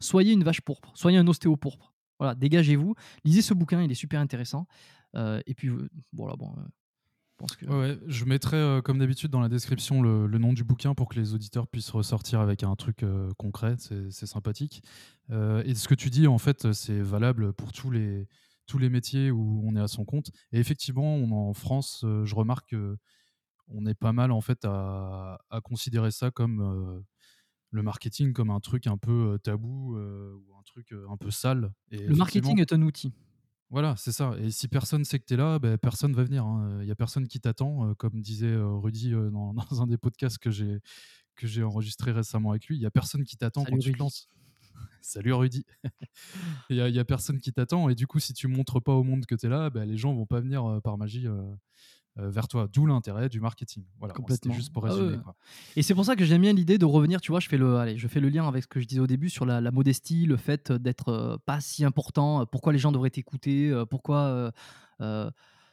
soyez 0.00 0.32
une 0.32 0.44
vache 0.44 0.60
pourpre, 0.62 0.92
soyez 0.94 1.18
un 1.18 1.26
ostéo 1.26 1.56
pourpre. 1.56 1.92
Voilà, 2.18 2.34
dégagez-vous, 2.34 2.94
lisez 3.24 3.42
ce 3.42 3.54
bouquin, 3.54 3.82
il 3.82 3.90
est 3.90 3.96
super 3.96 4.20
intéressant. 4.20 4.66
Et 5.14 5.54
puis, 5.54 5.70
voilà, 6.12 6.36
bon, 6.36 6.54
Ouais, 7.68 7.98
je 8.06 8.24
mettrai 8.24 8.56
euh, 8.56 8.80
comme 8.80 8.98
d'habitude 8.98 9.30
dans 9.30 9.40
la 9.40 9.48
description 9.48 10.02
le, 10.02 10.26
nom 10.38 10.52
du 10.52 10.64
bouquin 10.64 10.94
pour 10.94 11.08
que 11.08 11.16
les 11.16 11.34
auditeurs 11.34 11.66
puissent 11.66 11.90
ressortir 11.90 12.40
avec 12.40 12.62
un 12.62 12.74
truc 12.76 13.02
euh, 13.02 13.30
concret, 13.36 13.76
c'est 13.78 14.26
sympathique. 14.26 14.82
Euh, 15.30 15.62
et 15.64 15.74
ce 15.74 15.88
que 15.88 15.94
tu 15.94 16.10
dis, 16.10 16.26
en 16.26 16.38
fait, 16.38 16.72
c'est 16.72 17.00
valable 17.00 17.52
pour 17.52 17.72
tous 17.72 17.90
les, 17.90 18.28
tous 18.66 18.78
les 18.78 18.88
métiers 18.88 19.30
où 19.30 19.62
on 19.64 19.76
est 19.76 19.80
à 19.80 19.88
son 19.88 20.04
compte. 20.04 20.30
Et 20.52 20.58
effectivement, 20.58 21.16
on, 21.16 21.32
en 21.32 21.52
France, 21.54 22.04
je 22.24 22.34
remarque 22.34 22.74
qu'on 23.66 23.86
est 23.86 23.98
pas 23.98 24.12
mal 24.12 24.30
en 24.30 24.40
fait 24.40 24.64
à, 24.64 25.38
à 25.50 25.60
considérer 25.60 26.10
ça 26.10 26.30
comme 26.30 27.02
le 27.70 27.82
marketing 27.82 28.32
comme 28.32 28.50
un 28.50 28.60
truc 28.60 28.86
un 28.86 28.96
peu 28.96 29.38
tabou 29.42 29.96
ou 29.96 30.56
un 30.58 30.62
truc 30.64 30.94
un 31.10 31.16
peu 31.16 31.30
sale. 31.30 31.72
Et 31.90 32.06
le 32.06 32.14
marketing 32.14 32.60
est 32.60 32.72
un 32.72 32.82
outil. 32.82 33.12
Voilà, 33.70 33.94
c'est 33.96 34.12
ça. 34.12 34.34
Et 34.38 34.50
si 34.50 34.68
personne 34.68 35.04
sait 35.04 35.18
que 35.18 35.24
tu 35.24 35.34
es 35.34 35.36
là, 35.36 35.58
ben, 35.58 35.78
personne 35.78 36.14
va 36.14 36.22
venir. 36.22 36.44
Hein. 36.44 36.78
Il 36.80 36.86
n'y 36.86 36.92
a 36.92 36.94
personne 36.94 37.26
qui 37.26 37.40
t'attend. 37.40 37.88
Euh, 37.88 37.94
comme 37.94 38.20
disait 38.20 38.46
euh, 38.46 38.76
Rudy 38.76 39.12
euh, 39.12 39.30
dans, 39.32 39.82
un 39.82 39.86
des 39.86 39.98
podcasts 39.98 40.38
que 40.38 40.50
j'ai, 40.50 40.80
que 41.34 41.46
j'ai 41.46 41.62
enregistré 41.62 42.12
récemment 42.12 42.50
avec 42.50 42.66
lui, 42.66 42.76
il 42.76 42.80
n'y 42.80 42.86
a 42.86 42.90
personne 42.90 43.24
qui 43.24 43.36
t'attend 43.36 43.64
quand 43.64 43.78
tu 43.78 43.92
te 43.92 43.98
lances. 43.98 44.28
Salut 45.00 45.32
Rudy. 45.32 45.64
Il 46.70 46.82
n'y 46.82 46.98
a, 46.98 47.04
personne 47.04 47.38
qui 47.38 47.52
t'attend. 47.52 47.88
Et 47.88 47.94
du 47.94 48.06
coup, 48.06 48.18
si 48.18 48.32
tu 48.32 48.48
montres 48.48 48.82
pas 48.82 48.92
au 48.92 49.02
monde 49.02 49.26
que 49.26 49.34
tu 49.34 49.46
es 49.46 49.48
là, 49.48 49.70
ben, 49.70 49.84
les 49.84 49.96
gens 49.96 50.14
vont 50.14 50.26
pas 50.26 50.40
venir 50.40 50.80
par 50.82 50.96
magie 50.96 51.26
vers 52.16 52.46
toi. 52.48 52.68
D'où 52.72 52.86
l'intérêt 52.86 53.28
du 53.28 53.40
marketing. 53.40 53.84
Voilà, 53.98 54.14
c'était 54.28 54.52
juste 54.52 54.72
pour 54.72 54.86
ah 54.86 54.90
résumer. 54.90 55.18
Et 55.76 55.82
c'est 55.82 55.94
pour 55.94 56.04
ça 56.04 56.14
que 56.16 56.24
j'aime 56.24 56.42
bien 56.42 56.52
l'idée 56.52 56.78
de 56.78 56.84
revenir. 56.84 57.20
Tu 57.20 57.32
vois, 57.32 57.40
je 57.40 57.48
fais 57.48 57.58
le, 57.58 57.76
allez, 57.76 57.98
je 57.98 58.06
fais 58.06 58.20
le 58.20 58.28
lien 58.28 58.46
avec 58.46 58.62
ce 58.62 58.68
que 58.68 58.80
je 58.80 58.86
disais 58.86 59.00
au 59.00 59.06
début 59.06 59.30
sur 59.30 59.44
la, 59.44 59.60
modestie, 59.70 60.26
le 60.26 60.36
fait 60.36 60.70
d'être 60.70 61.08
euh, 61.08 61.36
pas 61.44 61.60
si 61.60 61.84
important. 61.84 62.42
Euh, 62.42 62.44
pourquoi 62.44 62.72
les 62.72 62.78
gens 62.78 62.92
devraient 62.92 63.10
t'écouter 63.10 63.72
Pourquoi 63.90 64.52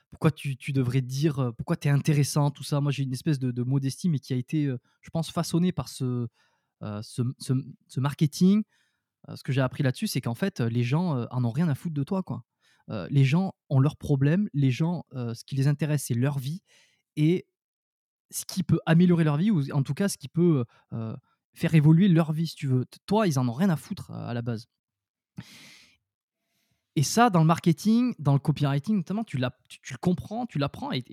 pourquoi 0.10 0.32
tu, 0.32 0.58
tu, 0.58 0.74
devrais 0.74 1.00
dire, 1.00 1.54
pourquoi 1.56 1.78
tu 1.78 1.88
es 1.88 1.92
intéressant, 1.92 2.52
tout 2.52 2.64
ça. 2.64 2.82
Moi, 2.82 2.92
j'ai 2.92 3.04
une 3.04 3.14
espèce 3.14 3.40
de, 3.40 3.64
modestie, 3.64 4.10
mais 4.10 4.20
qui 4.20 4.34
a 4.34 4.36
été, 4.36 4.66
je 4.66 5.10
pense, 5.10 5.32
façonnée 5.32 5.72
par 5.72 5.88
ce, 5.88 6.28
ce, 6.82 7.22
ce, 7.38 8.00
marketing. 8.02 8.64
ce 9.34 9.42
que 9.42 9.54
j'ai 9.54 9.62
appris 9.62 9.84
là-dessus, 9.84 10.08
c'est 10.08 10.20
qu'en 10.20 10.34
fait, 10.36 10.60
les 10.60 10.84
gens 10.84 11.26
en 11.32 11.46
ont 11.46 11.52
rien 11.52 11.70
à 11.70 11.76
foutre 11.76 11.96
de 11.96 12.04
toi. 12.04 12.24
quoi. 12.24 12.44
Les 12.88 13.24
gens 13.24 13.54
ont 13.70 13.80
leurs 13.80 13.98
problèmes, 13.98 14.50
les 14.54 14.72
gens, 14.72 15.06
ce 15.14 15.44
qui 15.46 15.56
les 15.56 15.68
intéresse, 15.68 16.06
c'est 16.08 16.14
leur 16.14 16.40
vie 16.40 16.62
et 17.16 17.46
ce 18.30 18.46
qui 18.46 18.64
peut 18.64 18.80
améliorer 18.86 19.24
leur 19.24 19.38
vie 19.38 19.52
ou 19.52 19.72
en 19.72 19.84
tout 19.84 19.94
cas 19.94 20.08
ce 20.08 20.18
qui 20.18 20.28
peut 20.28 20.66
faire 21.54 21.76
évoluer 21.76 22.08
leur 22.08 22.32
vie, 22.32 22.48
si 22.48 22.56
tu 22.56 22.68
veux. 22.68 22.86
Toi, 23.06 23.28
ils 23.28 23.40
en 23.40 23.48
ont 23.48 23.54
rien 23.54 23.70
à 23.70 23.76
foutre 23.76 24.12
à 24.12 24.34
la 24.34 24.42
base. 24.42 24.68
Et 26.96 27.04
ça, 27.04 27.30
dans 27.30 27.40
le 27.40 27.46
marketing, 27.46 28.14
dans 28.20 28.34
le 28.34 28.40
copywriting 28.40 28.98
notamment, 28.98 29.24
tu, 29.24 29.38
tu, 29.68 29.94
le 29.94 29.98
comprends, 29.98 30.46
tu 30.46 30.60
l'apprends 30.60 30.92
et, 30.92 31.04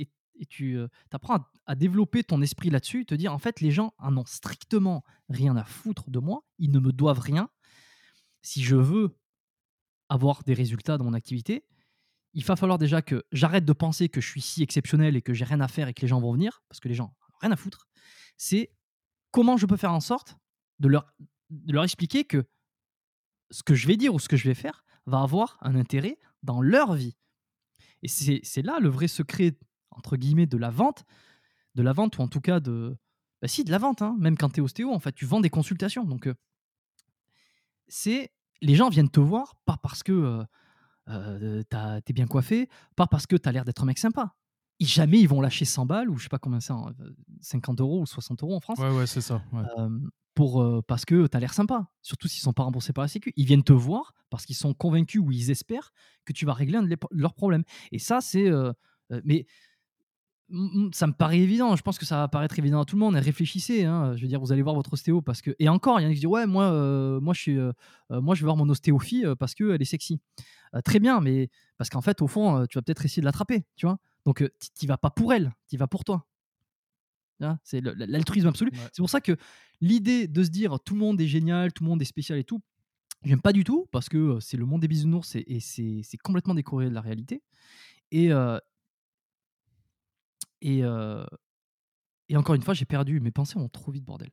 tu 0.48 0.78
apprends 1.10 1.44
à, 1.66 1.74
développer 1.74 2.24
ton 2.24 2.42
esprit 2.42 2.70
là-dessus, 2.70 3.04
te 3.04 3.14
dire 3.14 3.32
en 3.32 3.38
fait, 3.38 3.60
les 3.60 3.70
gens 3.70 3.92
en 3.98 4.16
ont 4.16 4.24
strictement 4.24 5.04
rien 5.28 5.56
à 5.56 5.64
foutre 5.64 6.10
de 6.10 6.18
moi, 6.18 6.44
ils 6.58 6.70
ne 6.70 6.78
me 6.78 6.92
doivent 6.92 7.20
rien. 7.20 7.48
Si 8.42 8.62
je 8.62 8.76
veux 8.76 9.16
avoir 10.08 10.42
des 10.44 10.54
résultats 10.54 10.98
dans 10.98 11.04
mon 11.04 11.14
activité, 11.14 11.64
il 12.34 12.44
va 12.44 12.56
falloir 12.56 12.78
déjà 12.78 13.02
que 13.02 13.24
j'arrête 13.32 13.64
de 13.64 13.72
penser 13.72 14.08
que 14.08 14.20
je 14.20 14.28
suis 14.28 14.40
si 14.40 14.62
exceptionnel 14.62 15.16
et 15.16 15.22
que 15.22 15.34
j'ai 15.34 15.44
rien 15.44 15.60
à 15.60 15.68
faire 15.68 15.88
et 15.88 15.94
que 15.94 16.02
les 16.02 16.08
gens 16.08 16.20
vont 16.20 16.32
venir, 16.32 16.62
parce 16.68 16.80
que 16.80 16.88
les 16.88 16.94
gens 16.94 17.14
rien 17.40 17.52
à 17.52 17.56
foutre. 17.56 17.88
C'est 18.36 18.70
comment 19.30 19.56
je 19.56 19.66
peux 19.66 19.76
faire 19.76 19.92
en 19.92 20.00
sorte 20.00 20.36
de 20.78 20.88
leur, 20.88 21.12
de 21.50 21.72
leur 21.72 21.84
expliquer 21.84 22.24
que 22.24 22.46
ce 23.50 23.62
que 23.62 23.74
je 23.74 23.86
vais 23.86 23.96
dire 23.96 24.14
ou 24.14 24.18
ce 24.18 24.28
que 24.28 24.36
je 24.36 24.48
vais 24.48 24.54
faire 24.54 24.84
va 25.06 25.22
avoir 25.22 25.58
un 25.62 25.74
intérêt 25.74 26.18
dans 26.42 26.60
leur 26.60 26.94
vie. 26.94 27.16
Et 28.02 28.08
c'est 28.08 28.62
là 28.62 28.78
le 28.80 28.88
vrai 28.88 29.08
secret, 29.08 29.58
entre 29.90 30.16
guillemets, 30.16 30.46
de 30.46 30.56
la 30.56 30.70
vente, 30.70 31.04
de 31.74 31.82
la 31.82 31.92
vente, 31.92 32.18
ou 32.18 32.22
en 32.22 32.28
tout 32.28 32.40
cas 32.40 32.60
de... 32.60 32.96
Bah 33.40 33.48
si, 33.48 33.64
de 33.64 33.70
la 33.70 33.78
vente, 33.78 34.02
hein. 34.02 34.16
même 34.18 34.36
quand 34.36 34.50
tu 34.50 34.60
es 34.60 34.62
ostéo, 34.62 34.92
en 34.92 34.98
fait, 34.98 35.12
tu 35.12 35.24
vends 35.24 35.40
des 35.40 35.50
consultations. 35.50 36.04
Donc, 36.04 36.26
euh, 36.26 36.34
c'est 37.86 38.32
les 38.60 38.74
gens 38.74 38.88
viennent 38.88 39.10
te 39.10 39.20
voir 39.20 39.56
pas 39.64 39.76
parce 39.76 40.02
que 40.02 40.44
euh, 41.08 41.62
t'es 42.04 42.12
bien 42.12 42.26
coiffé, 42.26 42.68
pas 42.96 43.06
parce 43.06 43.26
que 43.26 43.36
tu 43.36 43.48
as 43.48 43.52
l'air 43.52 43.64
d'être 43.64 43.82
un 43.82 43.86
mec 43.86 43.98
sympa. 43.98 44.34
Et 44.80 44.84
jamais 44.84 45.18
ils 45.18 45.28
vont 45.28 45.40
lâcher 45.40 45.64
100 45.64 45.86
balles 45.86 46.08
ou 46.08 46.16
je 46.18 46.24
sais 46.24 46.28
pas 46.28 46.38
combien 46.38 46.60
c'est, 46.60 46.72
50 47.40 47.80
euros 47.80 48.02
ou 48.02 48.06
60 48.06 48.42
euros 48.42 48.54
en 48.54 48.60
France. 48.60 48.78
Ouais, 48.78 48.90
ouais, 48.90 49.06
c'est 49.06 49.20
ça. 49.20 49.42
pour, 50.34 50.84
parce 50.86 51.04
que 51.04 51.26
tu 51.26 51.36
as 51.36 51.40
l'air 51.40 51.52
sympa. 51.52 51.88
Surtout 52.00 52.28
s'ils 52.28 52.42
sont 52.42 52.52
pas 52.52 52.62
remboursés 52.62 52.92
par 52.92 53.02
la 53.02 53.08
Sécu. 53.08 53.32
Ils 53.36 53.46
viennent 53.46 53.64
te 53.64 53.72
voir 53.72 54.14
parce 54.30 54.46
qu'ils 54.46 54.56
sont 54.56 54.74
convaincus 54.74 55.20
ou 55.20 55.32
ils 55.32 55.50
espèrent 55.50 55.92
que 56.24 56.32
tu 56.32 56.46
vas 56.46 56.52
régler 56.52 56.78
un 56.78 56.82
de 56.82 56.96
leurs 57.10 57.34
problèmes. 57.34 57.64
Et 57.90 57.98
ça, 57.98 58.20
c'est. 58.20 58.48
mais 59.24 59.46
ça 60.92 61.06
me 61.06 61.12
paraît 61.12 61.40
évident. 61.40 61.76
Je 61.76 61.82
pense 61.82 61.98
que 61.98 62.06
ça 62.06 62.16
va 62.16 62.28
paraître 62.28 62.58
évident 62.58 62.80
à 62.80 62.84
tout 62.84 62.96
le 62.96 63.00
monde. 63.00 63.16
Et 63.16 63.20
réfléchissez. 63.20 63.84
Hein. 63.84 64.16
Je 64.16 64.22
veux 64.22 64.28
dire, 64.28 64.40
vous 64.40 64.52
allez 64.52 64.62
voir 64.62 64.74
votre 64.74 64.92
ostéo 64.92 65.20
parce 65.20 65.42
que. 65.42 65.54
Et 65.58 65.68
encore, 65.68 66.00
il 66.00 66.04
y 66.04 66.06
en 66.06 66.08
a 66.08 66.12
qui 66.12 66.20
disent 66.20 66.26
ouais, 66.26 66.46
moi, 66.46 66.64
euh, 66.64 67.20
moi, 67.20 67.34
je 67.34 67.40
suis, 67.40 67.58
euh, 67.58 67.72
euh, 68.10 68.20
moi, 68.20 68.34
je 68.34 68.40
vais 68.40 68.46
voir 68.46 68.56
mon 68.56 68.68
ostéophie 68.68 69.24
parce 69.38 69.54
qu'elle 69.54 69.80
est 69.80 69.86
sexy. 69.86 70.20
très 70.84 71.00
bien, 71.00 71.20
mais 71.20 71.50
parce 71.76 71.90
qu'en 71.90 72.00
fait, 72.00 72.22
au 72.22 72.26
fond, 72.26 72.66
tu 72.66 72.78
vas 72.78 72.82
peut-être 72.82 73.04
essayer 73.04 73.20
de 73.20 73.26
l'attraper, 73.26 73.64
tu 73.76 73.86
vois. 73.86 73.98
Donc, 74.24 74.48
tu 74.78 74.86
vas 74.86 74.98
pas 74.98 75.10
pour 75.10 75.32
elle, 75.32 75.52
tu 75.68 75.76
vas 75.76 75.86
pour 75.86 76.04
toi. 76.04 76.26
C'est 77.62 77.80
l'altruisme 77.80 78.48
absolu. 78.48 78.72
C'est 78.92 78.98
pour 78.98 79.10
ça 79.10 79.20
que 79.20 79.36
l'idée 79.80 80.26
de 80.26 80.42
se 80.42 80.50
dire 80.50 80.78
tout 80.80 80.94
le 80.94 81.00
monde 81.00 81.20
est 81.20 81.28
génial, 81.28 81.72
tout 81.72 81.84
le 81.84 81.90
monde 81.90 82.02
est 82.02 82.06
spécial 82.06 82.38
et 82.38 82.44
tout, 82.44 82.60
j'aime 83.22 83.40
pas 83.40 83.52
du 83.52 83.64
tout 83.64 83.86
parce 83.92 84.08
que 84.08 84.40
c'est 84.40 84.56
le 84.56 84.66
monde 84.66 84.80
des 84.80 84.88
bisounours 84.88 85.36
et, 85.36 85.60
c'est 85.60 86.18
complètement 86.22 86.54
décoré 86.54 86.88
de 86.88 86.94
la 86.94 87.00
réalité. 87.00 87.42
Et, 88.10 88.30
et, 90.60 90.84
encore 92.36 92.54
une 92.54 92.62
fois, 92.62 92.74
j'ai 92.74 92.84
perdu. 92.84 93.20
Mes 93.20 93.30
pensées 93.30 93.58
vont 93.58 93.68
trop 93.68 93.92
vite, 93.92 94.04
bordel. 94.04 94.30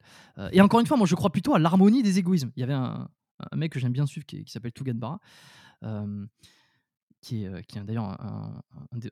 et 0.51 0.61
encore 0.61 0.79
une 0.79 0.87
fois, 0.87 0.97
moi, 0.97 1.07
je 1.07 1.15
crois 1.15 1.31
plutôt 1.31 1.55
à 1.55 1.59
l'harmonie 1.59 2.03
des 2.03 2.19
égoïsmes. 2.19 2.51
Il 2.55 2.61
y 2.61 2.63
avait 2.63 2.73
un, 2.73 3.09
mec 3.53 3.71
que 3.71 3.79
j'aime 3.79 3.93
bien 3.93 4.05
suivre 4.05 4.25
qui, 4.25 4.43
s'appelle 4.47 4.73
Tougan 4.73 4.95
Barra, 4.95 5.19
qui 7.21 7.43
est, 7.43 7.65
qui 7.67 7.79
est 7.79 7.83
d'ailleurs 7.83 8.21
un, 8.21 8.61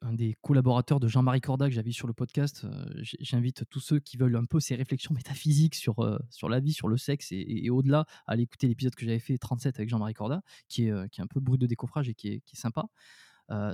un, 0.01 0.13
des 0.13 0.35
collaborateurs 0.41 0.99
de 0.99 1.07
Jean-Marie 1.07 1.41
Corda 1.41 1.67
que 1.67 1.73
j'avais 1.73 1.91
sur 1.91 2.07
le 2.07 2.13
podcast. 2.13 2.65
J'invite 3.01 3.63
tous 3.69 3.79
ceux 3.79 3.99
qui 3.99 4.17
veulent 4.17 4.35
un 4.35 4.45
peu 4.45 4.59
ces 4.59 4.75
réflexions 4.75 5.15
métaphysiques 5.15 5.73
sur, 5.73 6.19
sur 6.29 6.47
la 6.47 6.59
vie, 6.59 6.73
sur 6.73 6.87
le 6.87 6.97
sexe 6.97 7.29
et, 7.31 7.69
au-delà 7.71 8.05
à 8.27 8.33
aller 8.33 8.43
écouter 8.43 8.67
l'épisode 8.67 8.93
que 8.93 9.05
j'avais 9.05 9.19
fait 9.19 9.37
37 9.37 9.79
avec 9.79 9.89
Jean-Marie 9.89 10.13
Corda, 10.13 10.43
qui 10.67 10.87
est, 10.87 11.09
qui 11.09 11.21
est 11.21 11.23
un 11.23 11.27
peu 11.27 11.39
brut 11.39 11.59
de 11.59 11.65
décoffrage 11.65 12.07
et 12.07 12.13
qui 12.13 12.27
est, 12.27 12.41
qui 12.41 12.55
est 12.55 12.59
sympa. 12.59 12.85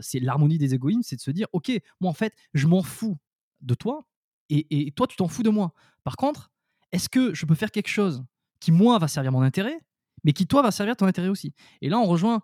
c'est 0.02 0.20
l'harmonie 0.20 0.58
des 0.58 0.74
égoïsmes, 0.74 1.04
c'est 1.04 1.18
de 1.18 1.22
se 1.22 1.32
dire, 1.32 1.48
ok, 1.52 1.72
moi 2.00 2.10
en 2.10 2.16
fait, 2.16 2.34
je 2.54 2.68
m'en 2.68 2.82
fous 2.82 3.18
de 3.62 3.74
toi 3.74 4.08
et, 4.50 4.92
toi 4.96 5.08
tu 5.08 5.16
t'en 5.16 5.28
fous 5.28 5.44
de 5.44 5.50
moi. 5.50 5.74
Par 6.04 6.16
contre, 6.16 6.52
est-ce 6.92 7.08
que 7.08 7.34
je 7.34 7.46
peux 7.46 7.56
faire 7.56 7.72
quelque 7.72 7.90
chose 7.90 8.24
qui 8.60 8.72
moi 8.72 8.98
va 8.98 9.08
servir 9.08 9.32
mon 9.32 9.42
intérêt, 9.42 9.80
mais 10.24 10.34
qui 10.34 10.48
toi 10.48 10.62
va 10.62 10.72
servir 10.72 10.96
ton 10.98 11.06
intérêt 11.06 11.30
aussi? 11.30 11.54
Et 11.82 11.90
là, 11.90 12.00
on 12.00 12.06
rejoint 12.06 12.42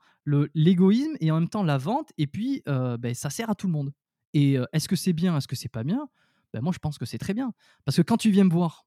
l'égoïsme 0.54 1.16
et 1.20 1.32
en 1.32 1.40
même 1.40 1.50
temps 1.50 1.64
la 1.64 1.78
vente, 1.78 2.12
et 2.18 2.28
puis 2.28 2.62
ben, 2.66 3.14
ça 3.14 3.30
sert 3.30 3.50
à 3.50 3.56
tout 3.56 3.68
le 3.68 3.74
monde. 3.74 3.92
Et 4.34 4.58
est-ce 4.72 4.88
que 4.88 4.96
c'est 4.96 5.14
bien, 5.14 5.36
est-ce 5.38 5.48
que 5.48 5.56
c'est 5.56 5.70
pas 5.70 5.84
bien? 5.84 6.08
Ben, 6.54 6.62
Moi, 6.62 6.74
je 6.74 6.80
pense 6.80 6.98
que 6.98 7.06
c'est 7.06 7.18
très 7.18 7.34
bien. 7.34 7.54
Parce 7.86 7.98
que 7.98 8.02
quand 8.04 8.18
tu 8.18 8.30
viens 8.30 8.44
me 8.44 8.52
voir, 8.52 8.86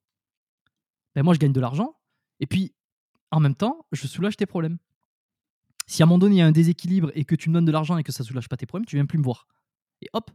ben, 1.15 1.25
moi, 1.25 1.35
je 1.35 1.41
gagne 1.41 1.53
de 1.53 1.61
l'argent, 1.61 1.99
et 2.39 2.47
puis 2.47 2.73
en 3.31 3.41
même 3.41 3.55
temps, 3.55 3.87
je 3.93 4.07
soulage 4.07 4.37
tes 4.37 4.47
problèmes. 4.47 4.79
Si 5.87 6.03
à 6.03 6.05
un 6.05 6.07
moment 6.07 6.19
donné, 6.19 6.37
il 6.37 6.39
y 6.39 6.43
a 6.43 6.47
un 6.47 6.53
déséquilibre 6.53 7.11
et 7.15 7.25
que 7.25 7.35
tu 7.35 7.49
me 7.49 7.55
donnes 7.55 7.65
de 7.65 7.73
l'argent 7.73 7.97
et 7.97 8.03
que 8.03 8.13
ça 8.13 8.23
soulage 8.23 8.49
pas 8.49 8.57
tes 8.57 8.67
problèmes, 8.67 8.87
tu 8.87 8.97
viens 8.97 9.07
plus 9.07 9.19
me 9.19 9.25
voir. 9.25 9.47
Et 10.03 10.09
hop, 10.13 10.31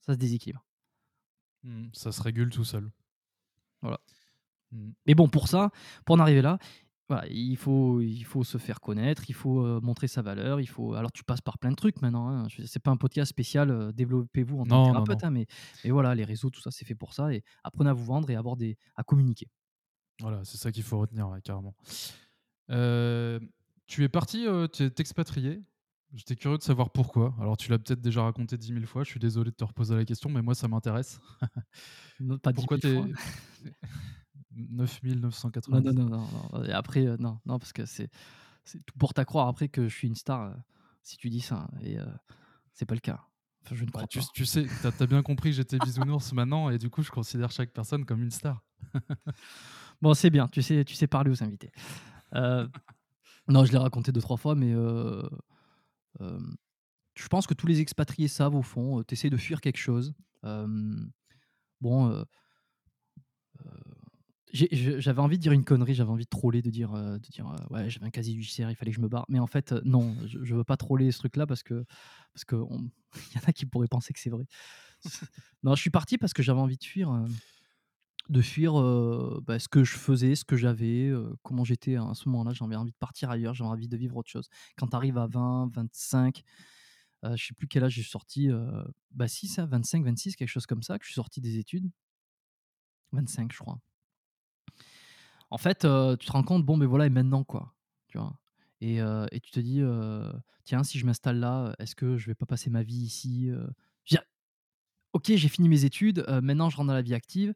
ça 0.00 0.12
se 0.12 0.18
déséquilibre. 0.18 0.64
Mmh, 1.64 1.88
ça 1.92 2.12
se 2.12 2.22
régule 2.22 2.50
tout 2.50 2.64
seul. 2.64 2.90
Voilà. 3.82 3.98
Mmh. 4.70 4.90
Mais 5.06 5.14
bon, 5.14 5.28
pour 5.28 5.48
ça, 5.48 5.70
pour 6.04 6.16
en 6.16 6.20
arriver 6.20 6.42
là, 6.42 6.58
voilà, 7.08 7.26
il 7.28 7.56
faut, 7.56 8.00
il 8.00 8.22
faut 8.24 8.44
se 8.44 8.56
faire 8.56 8.80
connaître, 8.80 9.28
il 9.28 9.34
faut 9.34 9.60
euh, 9.60 9.80
montrer 9.82 10.08
sa 10.08 10.22
valeur, 10.22 10.60
il 10.60 10.66
faut. 10.66 10.94
Alors 10.94 11.12
tu 11.12 11.22
passes 11.22 11.42
par 11.42 11.58
plein 11.58 11.70
de 11.70 11.76
trucs 11.76 12.00
maintenant. 12.00 12.28
Hein. 12.28 12.48
C'est 12.64 12.82
pas 12.82 12.90
un 12.90 12.96
podcast 12.96 13.28
spécial. 13.28 13.70
Euh, 13.70 13.92
développez-vous 13.92 14.60
en 14.60 14.64
tant 14.64 14.86
que 14.86 14.90
thérapeute, 14.92 15.24
hein, 15.24 15.30
mais, 15.30 15.46
mais 15.84 15.90
voilà, 15.90 16.14
les 16.14 16.24
réseaux, 16.24 16.48
tout 16.48 16.60
ça, 16.60 16.70
c'est 16.70 16.86
fait 16.86 16.94
pour 16.94 17.12
ça. 17.12 17.32
Et 17.32 17.42
apprenez 17.62 17.90
à 17.90 17.92
vous 17.92 18.04
vendre 18.04 18.30
et 18.30 18.36
à 18.36 18.38
avoir 18.38 18.56
des, 18.56 18.78
à 18.96 19.02
communiquer. 19.02 19.48
Voilà, 20.20 20.44
c'est 20.44 20.56
ça 20.56 20.72
qu'il 20.72 20.82
faut 20.82 20.98
retenir, 20.98 21.28
carrément. 21.42 21.74
Euh, 22.70 23.38
tu 23.86 24.04
es 24.04 24.08
parti, 24.08 24.46
tu 24.72 24.84
es 24.84 24.92
expatrié? 24.98 25.62
J'étais 26.14 26.36
curieux 26.36 26.58
de 26.58 26.62
savoir 26.62 26.90
pourquoi. 26.90 27.34
Alors, 27.40 27.56
tu 27.56 27.70
l'as 27.70 27.78
peut-être 27.78 28.00
déjà 28.00 28.22
raconté 28.22 28.56
dix 28.56 28.72
mille 28.72 28.86
fois. 28.86 29.02
Je 29.02 29.10
suis 29.10 29.18
désolé 29.18 29.50
de 29.50 29.56
te 29.56 29.64
reposer 29.64 29.96
la 29.96 30.04
question, 30.04 30.30
mais 30.30 30.42
moi, 30.42 30.54
ça 30.54 30.68
m'intéresse. 30.68 31.20
pas 32.42 32.52
pourquoi 32.52 32.78
tu 32.78 32.86
es. 32.86 33.02
9980. 34.56 35.80
Non, 35.80 35.92
non, 35.92 36.08
non, 36.08 36.28
non, 36.52 36.64
Et 36.64 36.72
après, 36.72 37.06
euh, 37.06 37.16
non, 37.18 37.40
non, 37.46 37.58
parce 37.58 37.72
que 37.72 37.84
c'est, 37.84 38.10
tout 38.86 38.96
porte 38.96 39.18
à 39.18 39.24
croire 39.24 39.48
après 39.48 39.68
que 39.68 39.88
je 39.88 39.94
suis 39.94 40.06
une 40.06 40.14
star 40.14 40.42
euh, 40.42 40.54
si 41.02 41.16
tu 41.16 41.30
dis 41.30 41.40
ça. 41.40 41.68
Et 41.80 41.98
euh, 41.98 42.06
c'est 42.74 42.86
pas 42.86 42.94
le 42.94 43.00
cas. 43.00 43.20
Enfin, 43.64 43.74
je 43.74 43.84
ne 43.84 43.86
bah, 43.86 43.92
crois 43.98 44.06
tu, 44.06 44.20
pas. 44.20 44.24
tu 44.32 44.46
sais, 44.46 44.66
tu 44.66 44.86
as, 44.86 45.06
bien 45.06 45.22
compris 45.22 45.50
que 45.50 45.56
j'étais 45.56 45.78
bisounours 45.78 46.32
maintenant, 46.32 46.70
et 46.70 46.78
du 46.78 46.90
coup, 46.90 47.02
je 47.02 47.10
considère 47.10 47.50
chaque 47.50 47.72
personne 47.72 48.04
comme 48.04 48.22
une 48.22 48.30
star. 48.30 48.62
bon, 50.02 50.14
c'est 50.14 50.30
bien. 50.30 50.46
Tu 50.46 50.62
sais, 50.62 50.84
tu 50.84 50.94
sais 50.94 51.08
parler 51.08 51.32
aux 51.32 51.42
invités. 51.42 51.72
non, 52.32 53.64
je 53.64 53.72
l'ai 53.72 53.78
raconté 53.78 54.12
deux, 54.12 54.20
trois 54.20 54.36
fois, 54.36 54.54
mais 54.54 54.72
je 56.20 57.28
pense 57.28 57.46
que 57.46 57.54
tous 57.54 57.66
les 57.66 57.80
expatriés 57.80 58.28
savent 58.28 58.54
au 58.54 58.62
fond. 58.62 59.02
tu 59.04 59.14
essaies 59.14 59.30
de 59.30 59.36
fuir 59.36 59.60
quelque 59.60 59.78
chose. 59.78 60.14
bon 61.80 62.24
j'avais 64.54 65.20
envie 65.20 65.36
de 65.36 65.42
dire 65.42 65.52
une 65.52 65.64
connerie, 65.64 65.94
j'avais 65.94 66.10
envie 66.10 66.24
de 66.24 66.28
troller, 66.28 66.62
de 66.62 66.70
dire, 66.70 66.92
de 66.92 67.18
dire 67.18 67.52
ouais, 67.70 67.90
j'avais 67.90 68.06
un 68.06 68.10
casier 68.10 68.34
judiciaire, 68.34 68.70
il 68.70 68.76
fallait 68.76 68.92
que 68.92 68.96
je 68.96 69.00
me 69.00 69.08
barre. 69.08 69.24
Mais 69.28 69.40
en 69.40 69.48
fait, 69.48 69.72
non, 69.84 70.14
je, 70.26 70.38
ne 70.38 70.58
veux 70.58 70.64
pas 70.64 70.76
troller 70.76 71.10
ce 71.10 71.18
truc-là 71.18 71.46
parce 71.46 71.62
que 71.62 71.84
parce 72.32 72.44
que 72.44 72.54
y 73.34 73.38
en 73.38 73.42
a 73.46 73.52
qui 73.52 73.66
pourraient 73.66 73.88
penser 73.88 74.12
que 74.12 74.20
c'est 74.20 74.30
vrai. 74.30 74.46
non, 75.64 75.74
je 75.74 75.80
suis 75.80 75.90
parti 75.90 76.18
parce 76.18 76.32
que 76.32 76.42
j'avais 76.42 76.60
envie 76.60 76.76
de 76.76 76.84
fuir, 76.84 77.10
de 78.28 78.40
fuir 78.40 78.74
bah, 79.42 79.58
ce 79.58 79.68
que 79.68 79.84
je 79.84 79.96
faisais, 79.96 80.34
ce 80.34 80.44
que 80.44 80.56
j'avais, 80.56 81.12
comment 81.42 81.64
j'étais 81.64 81.96
à 81.96 82.12
ce 82.14 82.28
moment-là. 82.28 82.52
J'avais 82.52 82.76
envie 82.76 82.92
de 82.92 82.96
partir 82.96 83.30
ailleurs, 83.30 83.54
j'avais 83.54 83.70
envie 83.70 83.88
de 83.88 83.96
vivre 83.96 84.16
autre 84.16 84.30
chose. 84.30 84.48
Quand 84.76 84.88
tu 84.88 84.96
arrives 84.96 85.18
à 85.18 85.26
20, 85.26 85.70
25, 85.74 86.42
je 87.22 87.44
sais 87.44 87.54
plus 87.54 87.68
quel 87.68 87.84
âge 87.84 87.92
j'ai 87.92 88.02
sorti, 88.02 88.48
bah 89.12 89.28
si 89.28 89.48
ça, 89.48 89.66
25, 89.66 90.04
26, 90.04 90.36
quelque 90.36 90.48
chose 90.48 90.66
comme 90.66 90.82
ça, 90.82 90.98
que 90.98 91.04
je 91.04 91.10
suis 91.10 91.16
sorti 91.16 91.40
des 91.40 91.58
études. 91.58 91.90
25, 93.12 93.52
je 93.52 93.58
crois 93.58 93.78
en 95.50 95.58
fait, 95.58 95.86
tu 96.18 96.26
te 96.26 96.32
rends 96.32 96.42
compte, 96.42 96.64
bon, 96.64 96.76
mais 96.76 96.86
voilà, 96.86 97.06
et 97.06 97.10
maintenant 97.10 97.44
quoi, 97.44 97.74
tu 98.08 98.18
vois? 98.18 98.36
Et, 98.80 98.96
et, 98.96 99.40
tu 99.40 99.50
te 99.52 99.60
dis, 99.60 99.82
tiens, 100.64 100.82
si 100.82 100.98
je 100.98 101.06
m'installe 101.06 101.38
là, 101.38 101.74
est-ce 101.78 101.94
que 101.94 102.16
je 102.16 102.26
vais 102.26 102.34
pas 102.34 102.46
passer 102.46 102.70
ma 102.70 102.82
vie 102.82 102.96
ici 103.04 103.50
Ok, 105.12 105.30
j'ai 105.32 105.48
fini 105.48 105.68
mes 105.68 105.84
études, 105.84 106.26
maintenant 106.42 106.70
je 106.70 106.76
rentre 106.76 106.88
dans 106.88 106.94
la 106.94 107.02
vie 107.02 107.14
active. 107.14 107.54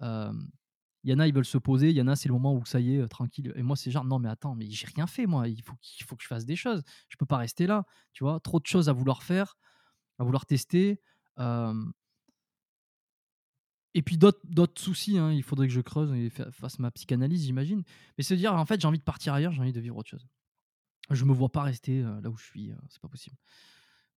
Il 0.00 1.10
y 1.10 1.14
en 1.14 1.18
a, 1.18 1.26
ils 1.26 1.34
veulent 1.34 1.44
se 1.46 1.58
poser, 1.58 1.90
il 1.90 1.96
y 1.96 2.02
en 2.02 2.08
a, 2.08 2.16
c'est 2.16 2.28
le 2.28 2.34
moment 2.34 2.54
où 2.54 2.64
ça 2.66 2.78
y 2.78 2.96
est, 2.96 3.08
tranquille. 3.08 3.52
Et 3.56 3.62
moi, 3.62 3.76
c'est 3.76 3.90
genre, 3.90 4.04
non, 4.04 4.18
mais 4.18 4.28
attends, 4.28 4.54
mais 4.54 4.70
j'ai 4.70 4.86
rien 4.86 5.06
fait, 5.06 5.26
moi, 5.26 5.48
il 5.48 5.62
faut, 5.62 5.74
faut 6.06 6.16
que 6.16 6.22
je 6.22 6.28
fasse 6.28 6.44
des 6.44 6.56
choses. 6.56 6.82
Je 7.08 7.16
peux 7.16 7.26
pas 7.26 7.38
rester 7.38 7.66
là, 7.66 7.86
tu 8.12 8.24
vois, 8.24 8.38
trop 8.40 8.60
de 8.60 8.66
choses 8.66 8.88
à 8.88 8.92
vouloir 8.92 9.22
faire, 9.22 9.56
à 10.18 10.24
vouloir 10.24 10.44
tester. 10.46 11.00
Et 13.94 14.02
puis 14.02 14.18
d'autres 14.18 14.80
soucis, 14.80 15.18
hein, 15.18 15.32
il 15.32 15.42
faudrait 15.42 15.66
que 15.66 15.72
je 15.72 15.80
creuse 15.80 16.12
et 16.12 16.30
fasse 16.30 16.78
ma 16.78 16.90
psychanalyse, 16.90 17.44
j'imagine. 17.44 17.82
Mais 18.16 18.24
se 18.24 18.34
dire, 18.34 18.54
en 18.54 18.64
fait, 18.64 18.80
j'ai 18.80 18.86
envie 18.86 18.98
de 18.98 19.04
partir 19.04 19.34
ailleurs, 19.34 19.52
j'ai 19.52 19.60
envie 19.60 19.72
de 19.72 19.80
vivre 19.80 19.96
autre 19.96 20.10
chose. 20.10 20.28
Je 21.10 21.24
me 21.24 21.32
vois 21.32 21.48
pas 21.48 21.62
rester 21.62 22.02
euh, 22.02 22.20
là 22.20 22.30
où 22.30 22.36
je 22.36 22.44
suis, 22.44 22.70
euh, 22.70 22.76
c'est 22.88 23.00
pas 23.00 23.08
possible. 23.08 23.36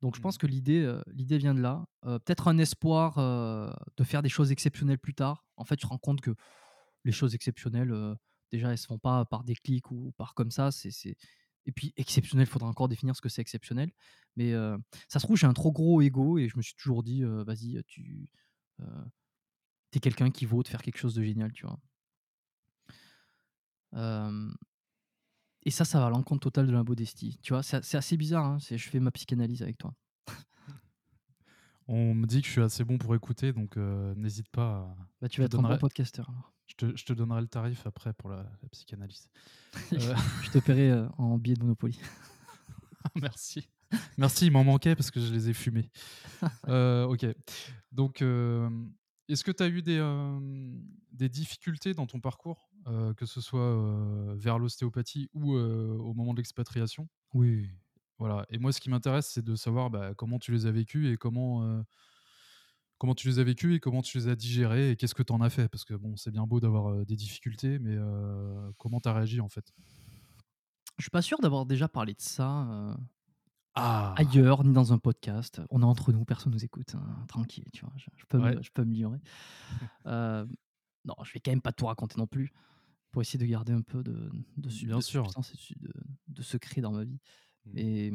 Donc 0.04 0.18
je 0.18 0.22
pense 0.22 0.36
mmh. 0.36 0.40
que 0.40 0.48
l'idée, 0.48 0.82
euh, 0.82 1.02
l'idée 1.08 1.38
vient 1.38 1.54
de 1.56 1.62
là. 1.62 1.86
Peut-être 2.02 2.50
un 2.50 2.58
espoir 2.58 3.16
de 3.16 4.04
faire 4.04 4.22
des 4.22 4.28
choses 4.28 4.52
exceptionnelles 4.52 5.00
plus 5.00 5.16
tard. 5.16 5.46
En 5.56 5.64
fait, 5.64 5.80
je 5.82 5.88
rends 5.88 5.98
compte 5.98 6.20
que 6.20 6.36
les 7.06 7.14
choses 7.14 7.36
exceptionnelles, 7.36 7.94
déjà, 8.52 8.70
elles 8.70 8.78
se 8.78 8.86
font 8.86 9.00
pas 9.00 9.24
par 9.24 9.46
des 9.46 9.56
clics 9.56 9.90
ou 9.92 10.12
par 10.18 10.34
comme 10.34 10.52
ça. 10.52 10.72
C'est, 10.72 11.16
Et 11.66 11.72
puis 11.72 11.94
exceptionnel, 11.96 12.46
il 12.46 12.52
faudra 12.52 12.68
encore 12.68 12.90
définir 12.90 13.16
ce 13.16 13.22
que 13.22 13.30
c'est 13.30 13.42
exceptionnel. 13.42 13.92
Mais 14.36 14.52
ça 15.08 15.20
se 15.20 15.26
trouve, 15.26 15.38
j'ai 15.38 15.48
un 15.48 15.54
trop 15.54 15.72
gros 15.72 16.02
ego 16.02 16.38
et 16.38 16.50
je 16.50 16.58
me 16.58 16.62
suis 16.62 16.76
toujours 16.76 17.02
dit, 17.02 17.24
vas-y, 17.24 17.82
tu 17.88 18.30
t'es 19.92 20.02
quelqu'un 20.02 20.32
qui 20.32 20.46
vaut 20.46 20.64
de 20.64 20.68
faire 20.68 20.82
quelque 20.82 20.98
chose 20.98 21.16
de 21.16 21.24
génial, 21.24 21.54
tu 21.54 21.66
vois? 21.66 21.80
Et 25.66 25.72
ça, 25.72 25.86
ça 25.86 26.00
va 26.00 26.08
à 26.08 26.10
l'encontre 26.10 26.42
totale 26.42 26.68
de 26.68 26.72
la 26.72 26.84
modestie. 26.84 27.40
Tu 27.42 27.54
vois, 27.54 27.64
c'est 27.64 27.96
assez 27.96 28.18
bizarre. 28.18 28.46
Hein, 28.46 28.58
je 28.60 28.78
fais 28.78 29.00
ma 29.00 29.12
psychanalyse 29.12 29.62
avec 29.62 29.78
toi. 29.78 29.94
On 31.88 32.14
me 32.14 32.26
dit 32.26 32.42
que 32.42 32.48
je 32.48 32.52
suis 32.52 32.62
assez 32.62 32.84
bon 32.84 32.98
pour 32.98 33.16
écouter, 33.16 33.54
donc 33.54 33.78
n'hésite 33.78 34.50
pas. 34.50 34.72
À... 34.72 34.96
Bah, 35.22 35.30
tu 35.30 35.42
vas 35.42 35.46
être 35.46 35.60
un 35.60 35.62
bon 35.62 35.78
podcaster. 35.78 36.24
Je 36.68 36.76
te, 36.76 36.98
je 36.98 37.06
te, 37.06 37.14
donnerai 37.14 37.42
le 37.42 37.48
tarif 37.48 37.86
après 37.86 38.14
pour 38.14 38.30
la, 38.30 38.50
psychanalyse. 38.72 39.30
je 39.92 40.50
te 40.50 40.60
paierai 40.60 41.06
en 41.18 41.38
billet 41.38 41.56
de 41.56 41.62
Monopoly. 41.62 42.00
Merci. 43.22 43.68
Merci, 44.18 44.48
il 44.48 44.52
m'en 44.52 44.64
manquait 44.64 44.96
parce 44.96 45.12
que 45.12 45.20
je 45.20 45.32
les 45.32 45.50
ai 45.50 45.54
fumés. 45.54 45.90
ok. 46.68 47.26
Donc, 47.92 48.22
est-ce 48.22 49.44
que 49.44 49.52
tu 49.52 49.64
as 49.64 49.68
eu 49.68 49.82
des, 49.82 50.02
des 51.12 51.30
difficultés 51.30 51.94
dans 51.94 52.08
ton 52.08 52.20
parcours, 52.20 52.70
que 52.86 53.26
ce 53.26 53.42
soit 53.42 54.36
vers 54.36 54.60
l'ostéopathie 54.60 55.30
ou 55.34 55.54
au 55.54 56.14
moment 56.14 56.34
de 56.34 56.38
l'expatriation 56.38 57.08
Oui. 57.34 57.70
Voilà. 58.20 58.46
Et 58.50 58.58
moi, 58.58 58.72
ce 58.72 58.80
qui 58.80 58.90
m'intéresse, 58.90 59.28
c'est 59.28 59.44
de 59.44 59.56
savoir 59.56 59.90
bah, 59.90 60.14
comment 60.14 60.40
tu 60.40 60.52
les 60.52 60.66
as 60.66 60.72
vécues 60.72 61.12
et 61.12 61.18
comment, 61.18 61.84
comment 62.98 63.16
tu 63.16 63.28
les 63.28 63.40
as 63.40 63.44
vécues 63.44 63.76
et 63.76 63.80
comment 63.80 64.02
tu 64.02 64.18
les 64.18 64.28
as 64.28 64.36
digérées 64.36 64.92
et 64.92 64.96
qu'est-ce 64.96 65.16
que 65.16 65.24
tu 65.24 65.34
en 65.34 65.42
as 65.42 65.50
fait? 65.50 65.68
Parce 65.68 65.84
que 65.84 65.94
bon, 65.94 66.16
c'est 66.16 66.32
bien 66.32 66.46
beau 66.46 66.60
d'avoir 66.60 67.06
des 67.06 67.16
difficultés, 67.16 67.80
mais 67.80 67.98
comment 68.78 69.00
tu 69.00 69.10
as 69.10 69.14
réagi 69.14 69.42
en 69.42 69.50
fait? 69.50 69.74
Je 70.98 71.04
suis 71.04 71.12
pas 71.12 71.24
sûr 71.24 71.40
d'avoir 71.40 71.66
déjà 71.66 71.88
parlé 71.88 72.14
de 72.14 72.22
ça 72.22 72.96
ah. 73.76 74.14
ailleurs, 74.18 74.64
ni 74.64 74.74
dans 74.74 74.94
un 74.94 75.00
podcast. 75.00 75.62
On 75.70 75.82
est 75.82 75.86
entre 75.86 76.12
nous, 76.12 76.24
personne 76.26 76.54
nous 76.54 76.64
écoute. 76.64 76.96
Hein, 76.96 77.26
tranquille, 77.28 77.66
tu 77.74 77.84
vois. 77.84 77.94
Je, 77.98 78.26
peux, 78.30 78.38
me, 78.38 78.62
je 78.62 78.70
peux 78.72 78.84
me 78.84 78.94
livrer. 78.94 79.20
Euh, 80.06 80.46
non, 81.06 81.16
je 81.24 81.34
vais 81.34 81.40
quand 81.40 81.52
même 81.52 81.62
pas 81.62 81.72
tout 81.72 81.86
raconter 81.86 82.16
non 82.18 82.28
plus 82.28 82.52
pour 83.14 83.22
essayer 83.22 83.40
de 83.40 83.46
garder 83.46 83.72
un 83.72 83.84
peu 83.84 84.04
de, 84.04 84.32
de, 84.58 84.70
Bien 84.86 85.00
sûr. 85.00 85.28
de, 85.28 85.94
de, 86.28 86.42
secret 86.42 86.82
dans 86.82 86.92
ma 86.92 87.06
vie. 87.06 87.20
Mmh. 87.66 87.78
Et 87.78 88.14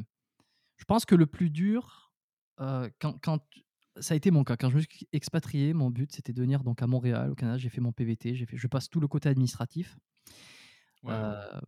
je 0.77 0.85
pense 0.85 1.07
que 1.07 1.15
le 1.15 1.27
plus 1.27 1.51
dur, 1.51 2.13
euh, 2.61 2.91
quand, 3.01 3.17
quand, 3.23 3.41
ça 4.01 4.15
a 4.15 4.17
été 4.17 4.33
mon 4.33 4.43
cas. 4.43 4.57
Quand 4.57 4.71
je 4.71 4.77
me 4.77 4.81
suis 4.81 5.09
expatrié, 5.13 5.73
mon 5.73 5.91
but 5.91 6.13
c'était 6.13 6.33
de 6.33 6.41
venir 6.41 6.65
donc 6.65 6.83
à 6.83 6.89
Montréal, 6.89 7.31
au 7.31 7.37
Canada. 7.37 7.59
J'ai 7.59 7.69
fait 7.69 7.81
mon 7.81 7.93
PVT, 7.93 8.35
j'ai 8.35 8.45
fait, 8.45 8.57
je 8.57 8.67
passe 8.67 8.91
tout 8.91 8.99
le 8.99 9.07
côté 9.07 9.29
administratif. 9.29 9.97
Euh, 11.07 11.61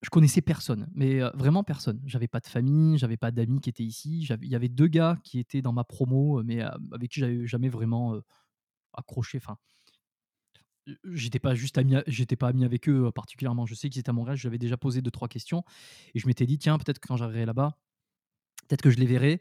je 0.00 0.08
connaissais 0.08 0.40
personne, 0.40 0.88
mais 0.94 1.20
vraiment 1.34 1.62
personne. 1.62 2.00
J'avais 2.06 2.28
pas 2.28 2.40
de 2.40 2.46
famille, 2.46 2.96
j'avais 2.96 3.18
pas 3.18 3.30
d'amis 3.30 3.60
qui 3.60 3.68
étaient 3.68 3.84
ici. 3.84 4.26
Il 4.42 4.48
y 4.48 4.54
avait 4.54 4.68
deux 4.68 4.86
gars 4.86 5.18
qui 5.24 5.38
étaient 5.38 5.62
dans 5.62 5.72
ma 5.72 5.84
promo, 5.84 6.42
mais 6.42 6.62
avec 6.62 7.10
qui 7.10 7.20
j'avais 7.20 7.46
jamais 7.46 7.68
vraiment 7.68 8.18
accroché. 8.94 9.38
Enfin, 9.38 9.58
j'étais 11.04 11.38
pas 11.38 11.54
juste 11.54 11.78
ami, 11.78 11.96
j'étais 12.06 12.36
pas 12.36 12.48
ami 12.48 12.64
avec 12.64 12.88
eux 12.88 13.10
particulièrement. 13.12 13.66
Je 13.66 13.74
sais 13.74 13.88
qu'ils 13.88 14.00
étaient 14.00 14.10
à 14.10 14.12
Montréal, 14.12 14.36
j'avais 14.36 14.58
déjà 14.58 14.76
posé 14.76 15.02
deux 15.02 15.10
trois 15.10 15.28
questions 15.28 15.64
et 16.14 16.18
je 16.18 16.26
m'étais 16.26 16.46
dit 16.46 16.58
tiens 16.58 16.78
peut-être 16.78 16.98
que 16.98 17.08
quand 17.08 17.16
j'arriverai 17.16 17.46
là-bas, 17.46 17.76
peut-être 18.68 18.82
que 18.82 18.90
je 18.90 18.98
les 18.98 19.06
verrai, 19.06 19.40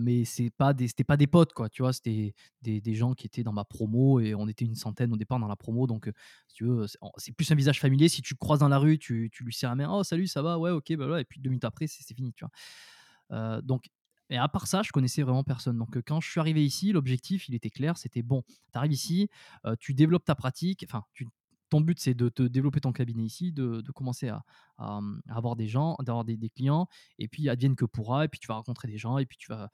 mais 0.00 0.24
c'est 0.24 0.50
pas 0.50 0.72
des, 0.74 0.88
c'était 0.88 1.04
pas 1.04 1.16
des 1.16 1.26
potes 1.26 1.52
quoi, 1.52 1.68
tu 1.68 1.82
vois, 1.82 1.92
c'était 1.92 2.34
des, 2.60 2.80
des, 2.80 2.94
gens 2.94 3.14
qui 3.14 3.26
étaient 3.26 3.42
dans 3.42 3.52
ma 3.52 3.64
promo 3.64 4.20
et 4.20 4.34
on 4.34 4.48
était 4.48 4.64
une 4.64 4.74
centaine 4.74 5.12
au 5.12 5.16
départ 5.16 5.38
dans 5.38 5.48
la 5.48 5.56
promo, 5.56 5.86
donc 5.86 6.10
si 6.48 6.56
tu 6.56 6.64
veux, 6.64 6.86
c'est 7.16 7.32
plus 7.32 7.50
un 7.50 7.54
visage 7.54 7.80
familier. 7.80 8.08
Si 8.08 8.22
tu 8.22 8.34
croises 8.34 8.60
dans 8.60 8.68
la 8.68 8.78
rue, 8.78 8.98
tu, 8.98 9.30
tu 9.32 9.44
lui 9.44 9.52
serres 9.52 9.70
la 9.70 9.76
main, 9.76 9.90
oh 9.92 10.02
salut, 10.02 10.26
ça 10.26 10.42
va, 10.42 10.58
ouais, 10.58 10.70
ok, 10.70 10.94
bah 10.96 11.20
et 11.20 11.24
puis 11.24 11.40
deux 11.40 11.50
minutes 11.50 11.64
après, 11.64 11.86
c'est, 11.86 12.14
fini, 12.14 12.32
tu 12.32 12.44
vois. 12.44 13.62
Donc 13.62 13.86
et 14.32 14.38
à 14.38 14.48
part 14.48 14.66
ça, 14.66 14.82
je 14.82 14.92
connaissais 14.92 15.22
vraiment 15.22 15.44
personne. 15.44 15.78
Donc, 15.78 15.96
heu, 15.96 16.02
quand 16.06 16.20
je 16.20 16.30
suis 16.30 16.40
arrivé 16.40 16.64
ici, 16.64 16.92
l'objectif, 16.92 17.48
il 17.48 17.54
était 17.54 17.70
clair, 17.70 17.98
c'était: 17.98 18.22
«Bon, 18.22 18.42
tu 18.72 18.78
arrives 18.78 18.92
ici, 18.92 19.28
heu, 19.66 19.76
tu 19.78 19.94
développes 19.94 20.24
ta 20.24 20.34
pratique, 20.34 20.84
enfin, 20.88 21.04
ton 21.70 21.80
but, 21.82 22.00
c'est 22.00 22.14
de 22.14 22.28
te 22.30 22.42
développer 22.42 22.80
ton 22.80 22.92
cabinet 22.92 23.24
ici, 23.24 23.52
de 23.52 23.82
commencer 23.94 24.28
à 24.28 24.44
à, 24.78 25.00
avoir 25.28 25.56
des 25.56 25.68
gens, 25.68 25.96
d'avoir 26.00 26.24
des 26.24 26.38
clients 26.50 26.88
et 27.18 27.28
puis 27.28 27.48
advienne 27.48 27.76
que 27.76 27.84
pourra 27.86 28.24
et 28.24 28.28
puis 28.28 28.40
tu 28.40 28.48
vas 28.48 28.54
rencontrer 28.54 28.88
des 28.88 28.98
gens 28.98 29.18
et 29.18 29.26
puis 29.26 29.36
tu 29.38 29.48
vas» 29.52 29.70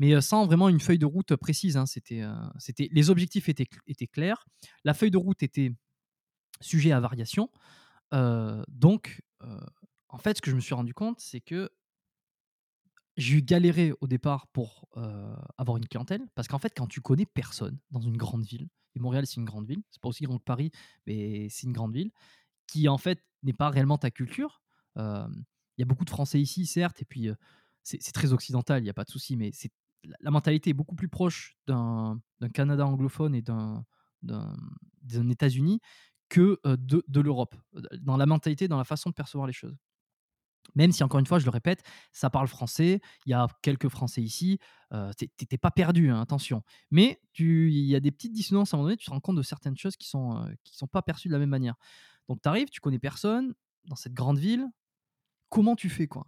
mais, 0.00 0.20
sans 0.22 0.46
vraiment 0.46 0.68
une 0.70 0.80
feuille 0.80 0.98
de 0.98 1.06
route 1.06 1.36
précise, 1.36 1.76
hein. 1.76 1.86
C'était, 1.86 2.24
les 2.92 3.10
objectifs 3.10 3.48
étaient 3.50 3.66
cl 3.66 3.80
étaient 3.88 4.06
clairs. 4.08 4.46
La 4.84 4.94
feuille 4.94 5.10
de 5.12 5.18
route 5.18 5.42
était 5.42 5.72
sujet 6.62 6.92
à 6.92 7.00
variation. 7.00 7.50
Donc, 8.68 9.22
en 10.10 10.18
fait, 10.18 10.38
ce 10.38 10.42
que 10.42 10.50
je 10.52 10.56
me 10.56 10.60
suis 10.62 10.74
rendu 10.74 10.94
compte, 10.94 11.20
c'est 11.20 11.40
que 11.42 11.70
j'ai 13.20 13.38
eu 13.38 13.42
galéré 13.42 13.92
au 14.00 14.06
départ 14.08 14.48
pour, 14.48 14.88
heu, 14.96 15.34
avoir 15.58 15.76
une 15.78 15.86
clientèle 15.86 16.26
parce 16.34 16.48
qu'en 16.48 16.58
fait, 16.58 16.72
quand 16.76 16.86
tu 16.88 17.00
connais 17.00 17.26
personne 17.26 17.78
dans 17.90 18.00
une 18.00 18.16
grande 18.16 18.44
ville 18.44 18.68
et 18.96 19.00
Montréal, 19.00 19.26
c'est 19.26 19.36
une 19.36 19.44
grande 19.46 19.66
ville, 19.68 19.82
c'est 19.90 20.00
pas 20.02 20.08
aussi 20.08 20.24
grand 20.24 20.38
que 20.38 20.44
Paris, 20.44 20.72
mais 21.06 21.48
c'est 21.50 21.66
une 21.66 21.72
grande 21.72 21.94
ville 21.94 22.10
qui, 22.66 22.88
en 22.88 22.98
fait, 22.98 23.24
n'est 23.44 23.52
pas 23.54 23.70
réellement 23.70 23.98
ta 23.98 24.10
culture. 24.10 24.62
Il 24.96 25.02
y 25.78 25.82
a 25.82 25.86
beaucoup 25.86 26.04
de 26.04 26.10
Français 26.10 26.40
ici, 26.40 26.66
certes 26.66 27.02
et 27.02 27.04
puis, 27.04 27.28
heu, 27.28 27.36
c'est 27.82 28.12
très 28.12 28.32
occidental, 28.32 28.82
il 28.82 28.86
y 28.86 28.90
a 28.90 28.94
pas 28.94 29.04
de 29.04 29.10
souci, 29.10 29.36
mais 29.36 29.52
la 30.20 30.30
mentalité 30.30 30.70
est 30.70 30.74
beaucoup 30.74 30.94
plus 30.94 31.08
proche 31.08 31.56
d'un 31.66 32.20
Canada 32.54 32.86
anglophone 32.86 33.34
et 33.34 33.42
d'un 33.42 33.84
États-Unis 35.30 35.80
que, 36.28 36.60
heu, 36.66 36.76
de 36.78 37.20
l'Europe, 37.20 37.56
dans 38.00 38.16
la 38.16 38.26
mentalité, 38.26 38.68
dans 38.68 38.78
la 38.78 38.84
façon 38.84 39.10
de 39.10 39.14
percevoir 39.14 39.46
les 39.46 39.52
choses. 39.52 39.76
Même 40.74 40.92
si 40.92 41.02
encore 41.02 41.18
une 41.20 41.26
fois, 41.26 41.38
je 41.38 41.44
le 41.44 41.50
répète, 41.50 41.82
ça 42.12 42.30
parle 42.30 42.46
français, 42.48 43.00
il 43.26 43.30
y 43.30 43.34
a 43.34 43.46
quelques 43.62 43.88
Français 43.88 44.22
ici, 44.22 44.58
heu, 44.92 45.10
tu 45.18 45.28
es 45.50 45.58
pas 45.58 45.70
perdu, 45.70 46.10
hein, 46.10 46.20
attention. 46.20 46.62
Mais 46.90 47.20
il 47.38 47.70
y 47.70 47.96
a 47.96 48.00
des 48.00 48.10
petites 48.12 48.32
dissonances 48.32 48.72
à 48.72 48.76
un 48.76 48.78
moment 48.78 48.88
donné, 48.88 48.96
tu 48.96 49.06
te 49.06 49.10
rends 49.10 49.20
compte 49.20 49.36
de 49.36 49.42
certaines 49.42 49.76
choses 49.76 49.96
qui 49.96 50.08
sont, 50.08 50.48
qui 50.64 50.76
sont 50.76 50.86
pas 50.86 51.02
perçues 51.02 51.28
de 51.28 51.32
la 51.32 51.38
même 51.38 51.48
manière. 51.50 51.74
Donc 52.28 52.40
tu 52.42 52.48
arrives, 52.48 52.68
tu 52.70 52.80
connais 52.80 52.98
personne 53.00 53.54
dans 53.86 53.96
cette 53.96 54.14
grande 54.14 54.38
ville, 54.38 54.66
comment 55.48 55.76
tu 55.76 55.88
fais, 55.90 56.06
quoi? 56.06 56.26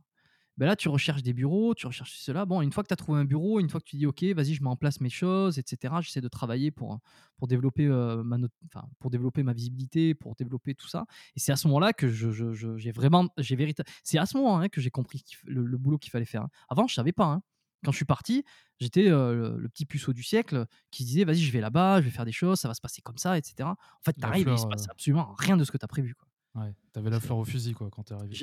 Ben 0.58 0.66
là, 0.66 0.76
tu 0.76 0.88
recherches 0.90 1.22
des 1.22 1.32
bureaux, 1.32 1.74
tu 1.74 1.86
recherches 1.86 2.14
cela. 2.18 2.44
Bon, 2.44 2.60
une 2.60 2.72
fois 2.72 2.82
que 2.82 2.88
tu 2.88 2.92
as 2.92 2.96
trouvé 2.96 3.18
un 3.20 3.24
bureau, 3.24 3.58
une 3.58 3.70
fois 3.70 3.80
que 3.80 3.86
tu 3.86 3.96
dis: 3.96 4.04
«OK, 4.06 4.22
vas-y, 4.22 4.52
je 4.54 4.62
mets 4.62 4.68
en 4.68 4.76
place 4.76 5.00
mes 5.00 5.08
choses 5.08 5.58
et 5.58 5.62
cetera». 5.66 6.02
J'essaie 6.02 6.20
de 6.20 6.28
travailler 6.28 6.70
pour, 6.70 6.98
pour 7.36 7.48
développer, 7.48 7.86
heu, 7.86 8.22
ma 8.22 8.36
not 8.36 8.48
enfin, 8.66 8.86
pour 8.98 9.10
développer 9.10 9.42
ma 9.42 9.54
visibilité, 9.54 10.14
pour 10.14 10.34
développer 10.34 10.74
tout 10.74 10.88
ça 10.88 11.06
et 11.36 11.40
c'est 11.40 11.52
à 11.52 11.56
ce 11.56 11.66
moment-là 11.68 11.92
que 11.94 12.08
je 12.08 12.30
je 12.30 12.52
je 12.52 12.76
j'ai 12.76 12.92
vraiment 12.92 13.28
j'ai 13.38 13.56
vérita 13.56 13.82
c'est 14.04 14.18
à 14.18 14.26
ce 14.26 14.36
moment, 14.36 14.58
hein, 14.58 14.68
que 14.68 14.80
j'ai 14.82 14.90
compris 14.90 15.22
le 15.44 15.64
le 15.64 15.78
boulot 15.78 15.96
qu'il 15.98 16.10
fallait 16.10 16.24
faire, 16.26 16.42
hein. 16.42 16.48
Avant, 16.68 16.86
je 16.86 16.94
savais 16.94 17.12
pas, 17.12 17.24
hein. 17.26 17.42
Quand 17.84 17.90
je 17.92 17.96
suis 17.96 18.04
parti, 18.04 18.44
j'étais, 18.78 19.08
heu, 19.08 19.34
le 19.34 19.58
le 19.58 19.68
petit 19.70 19.86
puceau 19.86 20.12
du 20.12 20.22
siècle 20.22 20.66
qui 20.90 21.04
disait: 21.04 21.24
«Vas-y, 21.24 21.38
je 21.40 21.50
vais 21.52 21.60
là-bas, 21.60 22.00
je 22.00 22.04
vais 22.06 22.10
faire 22.12 22.24
des 22.26 22.32
choses, 22.32 22.60
ça 22.60 22.68
va 22.68 22.74
se 22.74 22.80
passer 22.82 23.00
comme 23.02 23.16
ça 23.18 23.38
et 23.38 23.42
cetera». 23.42 23.70
En 23.72 24.02
fait, 24.04 24.12
tu 24.20 24.26
arrives 24.26 24.50
et 24.50 24.54
il 24.54 24.58
se 24.58 24.66
passe 24.66 24.86
heu 24.86 24.90
absolument 24.90 25.34
rien 25.38 25.56
de 25.56 25.64
ce 25.64 25.72
que 25.72 25.78
tu 25.78 25.84
as 25.84 25.88
prévu, 25.88 26.14
quoi. 26.14 26.28
Ouais, 26.54 26.74
tu 26.92 26.98
avais 26.98 27.08
la 27.08 27.18
fleur 27.20 27.38
au 27.38 27.44
fusil, 27.44 27.72
quoi, 27.72 27.88
quand 27.90 28.02
tu 28.02 28.12
es 28.12 28.16
arrivé. 28.16 28.42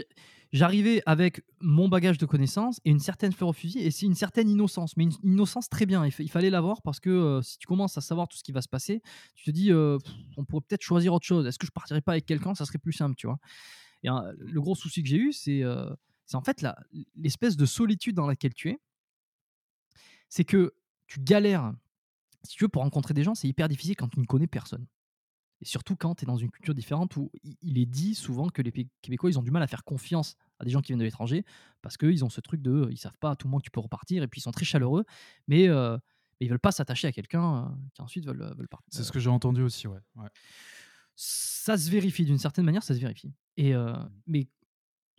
j'arrivais 0.51 1.03
avec 1.05 1.43
mon 1.61 1.87
bagage 1.89 2.17
de 2.17 2.25
connaissances 2.25 2.79
et 2.83 2.89
une 2.89 2.99
certaine 2.99 3.31
fleur 3.31 3.49
au 3.49 3.53
fusil 3.53 3.79
et 3.79 3.91
c'est 3.91 4.07
une 4.07 4.15
certaine 4.15 4.49
innocence, 4.49 4.97
mais 4.97 5.03
une 5.03 5.13
innocence 5.23 5.69
très 5.69 5.85
bien. 5.85 6.03
Il 6.05 6.11
fa 6.11 6.23
il 6.23 6.29
fallait 6.31 6.49
l'avoir 6.49 6.81
parce 6.81 6.99
que, 6.99 7.09
heu, 7.09 7.41
si 7.43 7.59
tu 7.59 7.67
commences 7.67 7.97
à 7.97 8.01
savoir 8.01 8.27
tout 8.27 8.37
ce 8.37 8.43
qui 8.43 8.51
va 8.51 8.61
se 8.63 8.67
passer, 8.67 9.01
tu 9.35 9.43
te 9.45 9.51
dis, 9.51 9.69
heu: 9.71 9.97
«On 10.37 10.45
pourrait 10.45 10.63
peut-être 10.67 10.81
choisir 10.81 11.13
autre 11.13 11.25
chose. 11.27 11.45
Est-ce 11.45 11.59
que 11.59 11.67
je 11.67 11.71
partirais 11.71 12.01
pas 12.01 12.13
avec 12.13 12.25
quelqu'un? 12.25 12.55
Ça 12.55 12.65
serait 12.65 12.79
plus 12.79 12.93
simple», 12.93 13.15
tu 13.15 13.27
vois? 13.27 13.37
Et 14.03 14.09
un 14.09 14.33
le 14.39 14.61
gros 14.61 14.75
souci 14.75 15.03
que 15.03 15.09
j'ai 15.09 15.17
eu, 15.17 15.33
c'est, 15.33 15.63
c'est 16.25 16.37
en 16.37 16.41
fait 16.43 16.65
l'espèce 17.15 17.57
de 17.57 17.65
solitude 17.65 18.15
dans 18.15 18.27
laquelle 18.27 18.53
tu 18.55 18.69
es. 18.69 18.79
C'est 20.29 20.45
que 20.45 20.73
tu 21.07 21.19
galères, 21.21 21.73
si 22.43 22.57
tu 22.57 22.65
veux, 22.65 22.69
pour 22.69 22.83
rencontrer 22.83 23.13
des 23.13 23.23
gens, 23.23 23.35
c'est 23.35 23.47
hyper 23.49 23.69
difficile 23.69 23.95
quand 23.97 24.09
tu 24.09 24.19
ne 24.19 24.25
connais 24.25 24.47
personne. 24.47 24.87
Et 25.61 25.65
surtout 25.65 25.95
quand 25.95 26.15
tu 26.15 26.23
es 26.25 26.27
dans 26.27 26.37
une 26.37 26.51
culture 26.51 26.73
différente 26.73 27.15
où 27.17 27.31
il 27.61 27.77
est 27.79 27.85
dit 27.85 28.15
souvent 28.15 28.49
que 28.49 28.61
les 28.61 28.71
Québécois, 29.01 29.29
ils 29.29 29.39
ont 29.39 29.43
du 29.43 29.51
mal 29.51 29.63
à 29.63 29.67
faire 29.67 29.83
confiance 29.83 30.35
à 30.59 30.65
des 30.65 30.71
gens 30.71 30.81
qui 30.81 30.87
viennent 30.87 30.99
de 30.99 31.03
l'étranger 31.05 31.45
parce 31.81 31.97
qu'ils 31.97 32.23
ont 32.25 32.29
ce 32.29 32.41
truc 32.41 32.61
de, 32.61 32.87
ils 32.91 32.97
savent 32.97 33.17
pas 33.19 33.31
à 33.31 33.35
tout 33.35 33.47
moment 33.47 33.59
que 33.59 33.65
tu 33.65 33.71
peux 33.71 33.79
repartir 33.81 34.23
et 34.23 34.27
puis 34.27 34.39
ils 34.39 34.43
sont 34.43 34.51
très 34.51 34.65
chaleureux, 34.65 35.05
mais 35.47 35.67
mais 36.39 36.45
ils 36.45 36.49
veulent 36.49 36.59
pas 36.59 36.71
s'attacher 36.71 37.07
à 37.07 37.11
quelqu'un, 37.11 37.65
heu, 37.71 37.75
qui 37.93 38.01
ensuite 38.01 38.25
veulent, 38.25 38.53
veulent 38.57 38.69
part 38.69 38.83
C'est 38.89 39.03
ce 39.03 39.11
heu 39.11 39.11
que 39.11 39.19
j'ai 39.19 39.29
entendu 39.29 39.61
aussi, 39.61 39.87
ouais, 39.87 39.99
ouais. 40.15 40.29
Ça 41.15 41.77
se 41.77 41.89
vérifie 41.89 42.25
d'une 42.25 42.37
certaine 42.37 42.65
manière, 42.65 42.83
ça 42.83 42.95
se 42.95 42.99
vérifie 42.99 43.33
et 43.57 43.73
heu, 43.73 43.93
Mmh. 43.93 44.09
mais 44.27 44.47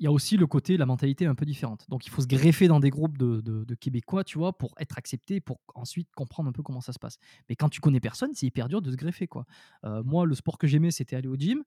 il 0.01 0.05
y 0.05 0.07
a 0.07 0.12
aussi 0.12 0.36
le 0.38 0.46
côté, 0.46 0.76
la 0.78 0.86
mentalité 0.86 1.26
un 1.26 1.34
peu 1.36 1.44
différente. 1.46 1.84
Donc 1.90 2.07
il 2.07 2.11
faut 2.11 2.22
se 2.22 2.26
greffer 2.26 2.68
dans 2.68 2.80
des 2.80 2.90
groupes 2.90 3.18
de 3.18 3.40
de 3.42 3.74
Québécois, 3.74 4.24
tu 4.24 4.38
vois? 4.38 4.57
Pour 4.57 4.74
être 4.78 4.98
accepté, 4.98 5.40
pour 5.40 5.61
ensuite 5.74 6.09
comprendre 6.16 6.48
un 6.48 6.53
peu 6.53 6.62
comment 6.62 6.80
ça 6.80 6.92
se 6.92 6.98
passe. 6.98 7.18
Mais 7.48 7.57
quand 7.57 7.68
tu 7.68 7.80
connais 7.80 8.01
personne, 8.01 8.30
c'est 8.34 8.46
hyper 8.46 8.68
dur 8.68 8.82
de 8.82 8.90
se 8.90 8.96
greffer, 8.96 9.28
quoi. 9.28 9.44
Heu, 9.84 10.03
moi, 10.05 10.26
le 10.26 10.34
sport 10.34 10.59
que 10.59 10.66
j'aimais, 10.66 10.90
c'était 10.90 11.16
aller 11.16 11.28
au 11.28 11.36
gym, 11.36 11.61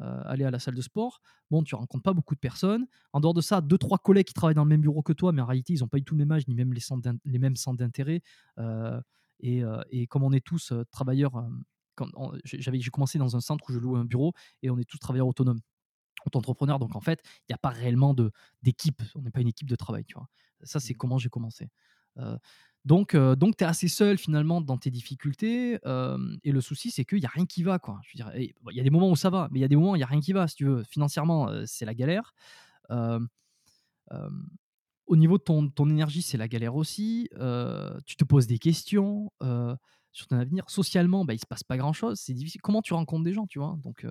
heu, 0.00 0.04
aller 0.26 0.44
à 0.44 0.50
la 0.52 0.58
salle 0.60 0.74
de 0.76 0.82
sport. 0.82 1.20
Bon, 1.50 1.62
tu 1.64 1.74
rencontres 1.76 2.02
pas 2.04 2.14
beaucoup 2.14 2.34
de 2.36 2.40
personnes. 2.40 2.86
En 3.12 3.20
dehors 3.20 3.34
de 3.34 3.40
ça, 3.42 3.60
deux 3.62 3.78
trois 3.78 3.98
collègues 3.98 4.26
qui 4.26 4.34
travaillent 4.34 4.54
dans 4.56 4.64
le 4.64 4.70
même 4.70 4.82
bureau 4.82 5.02
que 5.02 5.12
toi, 5.14 5.32
mais 5.32 5.42
en 5.42 5.46
réalité, 5.46 5.72
ils 5.74 5.84
ont 5.84 5.88
pas 5.88 5.98
du 5.98 6.04
tout 6.04 6.14
le 6.14 6.20
même 6.20 6.32
âge, 6.32 6.48
ni 6.48 6.54
même 6.56 6.72
les 6.74 6.80
centres 6.80 7.10
les 7.24 7.38
mêmes 7.38 7.56
centres 7.56 7.78
d'intérêt. 7.78 8.22
Heu 8.58 9.00
et 9.40 9.62
et 9.90 10.06
comme 10.08 10.24
on 10.24 10.32
est 10.32 10.44
tous, 10.44 10.72
travailleurs, 10.92 11.32
j'ai 12.44 12.90
commencé 12.90 13.18
dans 13.18 13.36
un 13.36 13.40
centre 13.40 13.64
où 13.68 13.72
je 13.72 13.78
louais 13.78 13.98
un 13.98 14.04
bureau 14.04 14.32
et 14.62 14.70
on 14.70 14.78
est 14.78 14.84
tous 14.88 14.98
travailleurs 14.98 15.26
autonomes, 15.28 15.60
auto-entrepreneurs. 16.26 16.78
Donc 16.78 16.96
en 16.96 17.00
fait, 17.00 17.20
il 17.48 17.52
y 17.52 17.54
a 17.54 17.58
pas 17.58 17.70
réellement 17.70 18.14
de 18.14 18.30
d'équipe. 18.62 19.02
On 19.14 19.22
n'est 19.22 19.30
pas 19.30 19.40
une 19.40 19.48
équipe 19.48 19.68
de 19.68 19.76
travail, 19.76 20.04
tu 20.04 20.14
vois? 20.14 20.28
Ça, 20.64 20.80
c'est 20.80 20.94
Mmh. 20.94 20.94
comment 20.94 21.18
j'ai 21.18 21.28
commencé. 21.28 21.70
Heu, 22.18 22.36
donc 22.84 23.14
heu, 23.14 23.36
donc 23.36 23.56
tu 23.56 23.64
es 23.64 23.66
assez 23.66 23.88
seul 23.88 24.18
finalement 24.18 24.60
dans 24.60 24.76
tes 24.78 24.90
difficultés, 24.90 25.78
hem 25.84 26.38
et 26.44 26.52
le 26.52 26.60
souci, 26.60 26.90
c'est 26.90 27.04
qu'il 27.04 27.18
y 27.20 27.26
a 27.26 27.30
rien 27.30 27.46
qui 27.46 27.62
va, 27.62 27.78
quoi. 27.78 28.00
Je 28.06 28.18
il 28.36 28.52
y 28.76 28.80
a 28.80 28.82
des 28.82 28.90
moments 28.90 29.10
où 29.10 29.16
ça 29.16 29.30
va, 29.30 29.48
mais 29.52 29.60
il 29.60 29.62
y 29.62 29.64
a 29.64 29.68
des 29.68 29.76
moments 29.76 29.92
où 29.92 29.96
il 29.96 30.00
y 30.00 30.02
a 30.04 30.06
rien 30.06 30.20
qui 30.20 30.32
va, 30.32 30.48
si 30.48 30.56
tu 30.56 30.64
veux. 30.66 30.82
Financièrement, 30.84 31.48
c'est 31.66 31.84
la 31.86 31.94
galère. 31.94 32.34
Au 35.06 35.16
niveau 35.16 35.36
de 35.38 35.42
ton 35.42 35.68
ton 35.68 35.90
énergie, 35.90 36.22
c'est 36.22 36.38
la 36.38 36.48
galère 36.48 36.76
aussi. 36.76 37.28
Tu 38.06 38.16
te 38.16 38.24
poses 38.24 38.46
des 38.46 38.58
questions, 38.58 39.30
sur 40.12 40.26
ton 40.26 40.36
avenir. 40.38 40.64
Socialement, 40.68 41.24
bah, 41.24 41.34
il 41.34 41.40
se 41.40 41.46
passe 41.46 41.64
pas 41.64 41.76
grand-chose, 41.76 42.20
c'est 42.20 42.34
difficile. 42.34 42.60
Comment 42.62 42.82
tu 42.82 42.94
rencontres 42.94 43.24
des 43.24 43.32
gens, 43.32 43.46
tu 43.46 43.58
vois? 43.58 43.76
Donc 43.82 44.06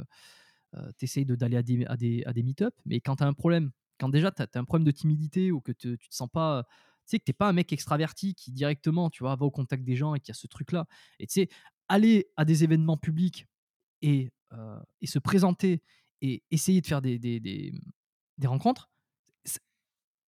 heu 0.76 0.80
heu, 0.80 0.92
tu 0.98 1.06
essayes 1.06 1.26
de 1.26 1.36
d'aller 1.36 1.58
à 1.58 1.64
des 1.64 1.86
à 1.86 1.98
des 1.98 2.24
à 2.26 2.34
des 2.34 2.44
meet-up, 2.44 2.74
mais 2.86 3.00
quand 3.02 3.18
tu 3.18 3.24
as 3.24 3.28
un 3.28 3.34
problème, 3.34 3.72
quand 4.00 4.10
déjà 4.10 4.32
tu 4.32 4.42
as 4.44 4.48
un 4.60 4.64
problème 4.66 4.86
de 4.86 4.92
timidité 4.92 5.52
ou 5.52 5.62
que 5.62 5.72
te 5.72 5.96
tu 5.96 6.10
te 6.10 6.16
sens 6.16 6.30
pas, 6.32 6.64
tu 7.06 7.12
sais, 7.12 7.20
que 7.20 7.26
tu 7.26 7.32
es 7.32 7.34
pas 7.34 7.50
un 7.50 7.54
mec 7.54 7.72
extraverti 7.74 8.36
qui 8.36 8.52
directement, 8.52 9.10
tu 9.10 9.24
vois, 9.24 9.36
va 9.36 9.46
au 9.46 9.52
contact 9.52 9.84
des 9.84 9.96
gens 9.96 10.16
et 10.16 10.20
qui 10.20 10.32
a 10.32 10.34
ce 10.34 10.48
truc-là 10.48 10.88
et 11.20 11.28
tu 11.28 11.34
sais, 11.34 11.50
aller 11.90 12.28
à 12.38 12.46
des 12.46 12.64
événements 12.64 12.98
publics 12.98 13.48
et 14.02 14.32
heu 14.54 14.80
et 15.02 15.08
se 15.08 15.20
présenter 15.20 15.84
et 16.22 16.44
essayer 16.52 16.82
de 16.82 16.88
faire 16.88 17.02
des 17.02 17.20
des 17.20 17.40
des, 17.40 17.74
des 18.38 18.48
rencontres, 18.48 18.90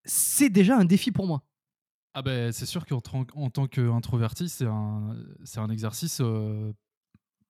c'est 0.04 0.50
déjà 0.50 0.76
un 0.78 0.84
défi 0.84 1.12
pour 1.12 1.26
moi. 1.26 1.44
Ah 2.16 2.22
beh, 2.22 2.52
c'est 2.52 2.66
sûr 2.66 2.86
qu'en 2.86 3.00
tant 3.00 3.66
qu'introverti, 3.66 4.48
c'est 4.48 4.66
un 4.66 5.16
un 5.56 5.70
exercice, 5.70 6.20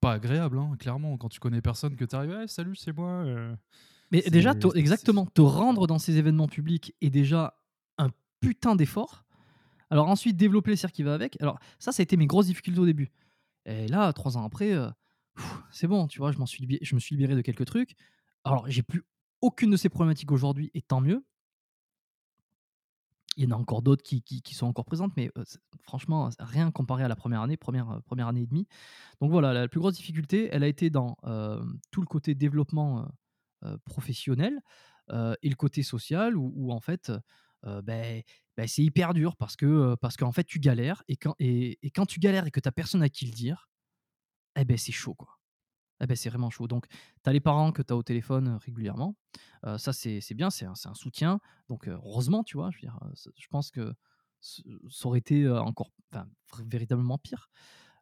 pas 0.04 0.12
agréable, 0.12 0.58
hein, 0.58 0.76
clairement. 0.78 1.16
Quand 1.16 1.28
tu 1.28 1.40
connais 1.40 1.62
personne, 1.62 1.96
que 1.96 2.04
tu 2.04 2.14
arrives: 2.14 2.30
«Ouais, 2.30 2.46
salut, 2.46 2.76
c'est 2.76 2.94
moi», 2.96 3.24
heu, 3.24 3.56
Mais 4.12 4.22
déjà, 4.22 4.52
exactement, 4.74 5.26
te 5.26 5.40
rendre 5.40 5.86
dans 5.86 5.98
ces 5.98 6.18
événements 6.18 6.48
publics 6.48 6.94
est 7.00 7.10
déjà 7.10 7.54
un 7.98 8.10
putain 8.40 8.76
d'effort. 8.76 9.24
Alors 9.90 10.08
ensuite, 10.08 10.36
développer 10.36 10.70
le 10.70 10.76
cercle 10.76 10.94
qui 10.96 11.02
va 11.02 11.14
avec. 11.14 11.40
Alors 11.40 11.58
ça, 11.78 11.92
ça 11.92 12.00
a 12.00 12.04
été 12.04 12.16
mes 12.16 12.26
grosses 12.26 12.46
difficultés 12.46 12.80
au 12.80 12.86
début 12.86 13.10
et 13.66 13.88
là, 13.88 14.12
3 14.12 14.36
ans 14.36 14.44
après, 14.44 14.72
heu, 14.72 14.90
c'est 15.70 15.86
bon, 15.86 16.06
tu 16.06 16.18
vois? 16.18 16.32
Je 16.32 16.38
suis 16.46 16.78
je 16.82 16.94
me 16.94 17.00
suis 17.00 17.16
libéré 17.16 17.34
de 17.34 17.42
quelques 17.42 17.66
trucs. 17.66 17.94
Alors 18.44 18.68
j'ai 18.68 18.82
plus 18.82 19.04
aucune 19.40 19.70
de 19.70 19.76
ces 19.76 19.88
problématiques 19.88 20.32
aujourd'hui 20.32 20.70
et 20.74 20.82
tant 20.82 21.00
mieux. 21.00 21.24
Il 23.36 23.44
y 23.44 23.46
en 23.46 23.50
a 23.56 23.58
encore 23.60 23.82
d'autres 23.82 24.02
qui 24.04 24.42
sont 24.54 24.66
encore 24.66 24.84
présentes, 24.84 25.12
mais 25.16 25.30
heu, 25.36 25.44
c 25.46 25.58
franchement, 25.82 26.30
rien 26.38 26.70
comparé 26.70 27.04
à 27.04 27.08
la 27.08 27.16
première 27.16 27.42
année, 27.42 27.56
première 27.56 27.86
re 27.88 28.00
1 28.02 28.28
année 28.28 28.42
et 28.42 28.46
demie. 28.46 28.66
Donc 29.20 29.30
voilà, 29.32 29.52
la 29.54 29.68
plus 29.68 29.80
grosse 29.80 29.94
difficulté, 29.96 30.48
elle 30.52 30.64
a 30.64 30.68
été 30.68 30.90
dans, 30.90 31.16
hem, 31.24 31.78
tout 31.92 32.00
le 32.02 32.06
côté 32.08 32.34
développement, 32.34 33.08
professionnel, 33.86 34.60
et 35.12 35.48
le 35.50 35.56
côté 35.56 35.82
social 35.84 36.36
où 36.38 36.72
en 36.72 36.80
fait, 36.80 37.12
beh 37.64 38.24
beh, 38.58 38.68
c'est 38.68 38.82
hyper 38.84 39.14
dur 39.14 39.36
parce 39.36 39.56
que, 39.56 39.96
parce 39.96 40.16
qu'en 40.18 40.32
fait 40.32 40.44
tu 40.44 40.60
galères 40.60 41.02
et 41.08 41.16
quand 41.18 42.06
tu 42.06 42.20
galères 42.20 42.46
et 42.48 42.52
que 42.52 42.60
tu 42.60 42.68
as 42.68 42.72
personne 42.72 43.02
à 43.02 43.08
qui 43.10 43.26
le 43.26 43.32
dire, 43.32 43.68
et 44.56 44.64
beh, 44.66 44.78
c'est 44.78 44.92
chaud, 44.92 45.14
quoi. 45.14 45.33
Et 46.04 46.06
beh, 46.06 46.16
c'est 46.16 46.28
vraiment 46.30 46.50
chaud. 46.50 46.68
Donc 46.68 46.86
tu 46.88 47.30
as 47.30 47.32
les 47.32 47.40
parents 47.40 47.72
que 47.72 47.82
tu 47.82 47.92
as 47.92 47.96
au 47.96 48.02
téléphone, 48.02 48.48
heu, 48.48 48.56
régulièrement, 48.56 49.16
heu, 49.66 49.78
ça 49.78 49.92
c'est 49.92 50.20
bien, 50.34 50.50
c'est 50.50 50.66
un 50.66 50.74
un 50.84 50.94
soutien. 50.94 51.40
Donc 51.68 51.88
heu, 51.88 51.92
heureusement, 52.04 52.44
tu 52.44 52.56
vois? 52.58 52.70
Je 52.70 52.76
veux 52.76 52.80
dire, 52.82 52.98
je 53.36 53.46
pense 53.48 53.70
que 53.70 53.94
ça 54.42 55.08
aurait 55.08 55.20
été, 55.20 55.48
encore 55.50 55.90
enfin, 56.12 56.26
véritablement 56.66 57.16
pire. 57.18 57.48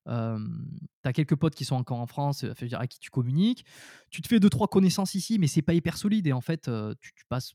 Hem, 0.06 0.68
tu 1.04 1.08
as 1.08 1.12
quelques 1.12 1.36
potes 1.36 1.54
qui 1.54 1.64
sont 1.64 1.76
encore 1.76 2.00
en 2.00 2.06
France, 2.08 2.44
à 2.72 2.86
qui 2.88 2.98
tu 3.00 3.10
communiques. 3.10 3.64
Tu 4.10 4.22
te 4.22 4.28
fais 4.28 4.40
2-3 4.40 4.68
connaissances 4.68 5.14
ici, 5.14 5.38
mais 5.38 5.46
c'est 5.48 5.62
pas 5.62 5.74
hyper 5.74 5.96
solide 5.98 6.26
et 6.26 6.32
en 6.32 6.40
fait, 6.42 6.70
tu 7.00 7.12
tu 7.14 7.24
passes 7.28 7.54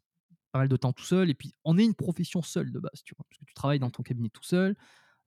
pas 0.54 0.60
mal 0.60 0.70
de 0.70 0.78
temps 0.78 0.94
tout 0.94 1.04
seul. 1.06 1.30
Et 1.30 1.36
puis, 1.36 1.54
on 1.66 1.78
est 1.78 1.86
une 1.86 1.96
profession 1.96 2.42
seule 2.42 2.72
de 2.72 2.80
base, 2.80 3.04
tu 3.04 3.16
vois, 3.18 3.26
parce 3.30 3.40
que 3.40 3.46
tu 3.46 3.54
travailles 3.54 3.80
dans 3.80 3.92
ton 3.92 4.04
cabinet 4.04 4.30
tout 4.30 4.44
seul. 4.44 4.76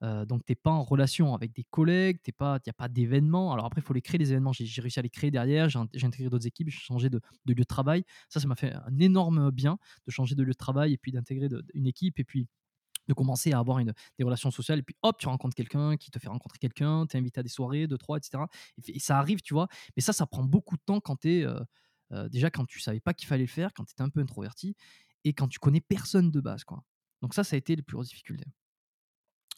Donc, 0.02 0.44
tu 0.46 0.52
n'es 0.52 0.56
pas 0.56 0.70
en 0.70 0.82
relation 0.82 1.34
avec 1.34 1.52
des 1.52 1.64
collègues, 1.64 2.20
il 2.26 2.32
n'y 2.38 2.70
a 2.70 2.72
pas 2.72 2.88
d'événements. 2.88 3.52
Alors 3.52 3.66
après, 3.66 3.80
il 3.82 3.84
faut 3.84 3.92
les 3.92 4.00
créer, 4.00 4.18
les 4.18 4.32
événements. 4.32 4.52
J'ai 4.52 4.80
réussi 4.80 4.98
à 4.98 5.02
les 5.02 5.10
créer 5.10 5.30
derrière, 5.30 5.68
j'ai 5.68 5.78
int- 5.78 5.88
j'ai 5.92 6.06
intégré 6.06 6.30
d'autres 6.30 6.46
équipes, 6.46 6.70
j'ai 6.70 6.78
changé 6.78 7.10
de, 7.10 7.20
lieu 7.46 7.54
de 7.54 7.62
travail. 7.64 8.04
Ça, 8.28 8.40
ça 8.40 8.48
m'a 8.48 8.56
fait 8.56 8.72
un 8.72 8.98
énorme 8.98 9.50
bien 9.50 9.78
de 10.06 10.10
changer 10.10 10.34
de 10.34 10.42
lieu 10.42 10.52
de 10.52 10.56
travail 10.56 10.94
et 10.94 10.98
puis 10.98 11.12
d'intégrer 11.12 11.48
une 11.74 11.86
équipe 11.86 12.18
et 12.18 12.24
puis 12.24 12.48
de 13.08 13.14
commencer 13.14 13.52
à 13.52 13.58
avoir 13.58 13.78
des 13.84 14.24
relations 14.24 14.50
sociales. 14.50 14.78
Et 14.78 14.82
puis 14.82 14.96
hop, 15.02 15.18
tu 15.18 15.26
rencontres 15.26 15.54
quelqu'un 15.54 15.96
qui 15.96 16.10
te 16.10 16.18
fait 16.18 16.28
rencontrer 16.28 16.58
quelqu'un, 16.58 17.06
tu 17.06 17.16
invité 17.16 17.40
à 17.40 17.42
des 17.42 17.48
soirées, 17.48 17.86
deux, 17.86 17.98
trois, 17.98 18.16
etc. 18.18 18.44
Et 18.88 19.00
ça 19.00 19.18
arrive, 19.18 19.42
tu 19.42 19.52
vois. 19.52 19.68
Mais 19.96 20.02
ça, 20.02 20.12
ça 20.12 20.26
prend 20.26 20.44
beaucoup 20.44 20.76
de 20.76 20.82
temps 20.82 21.00
quand 21.00 21.16
tu 21.16 21.42
es. 21.42 21.46
déjà, 22.30 22.50
quand 22.50 22.64
tu 22.66 22.80
savais 22.80 23.00
pas 23.00 23.12
qu'il 23.12 23.28
fallait 23.28 23.44
le 23.44 23.48
faire, 23.48 23.72
quand 23.74 23.84
tu 23.84 23.92
étais 23.92 24.02
un 24.02 24.08
peu 24.08 24.20
introverti 24.20 24.76
et 25.24 25.34
quand 25.34 25.48
tu 25.48 25.58
connais 25.58 25.80
personne 25.80 26.30
de 26.30 26.40
base, 26.40 26.64
quoi. 26.64 26.82
Donc 27.20 27.34
ça, 27.34 27.44
ça 27.44 27.56
a 27.56 27.58
été 27.58 27.76
les 27.76 27.82
plus 27.82 27.94
grosses 27.94 28.08
difficultés. 28.08 28.46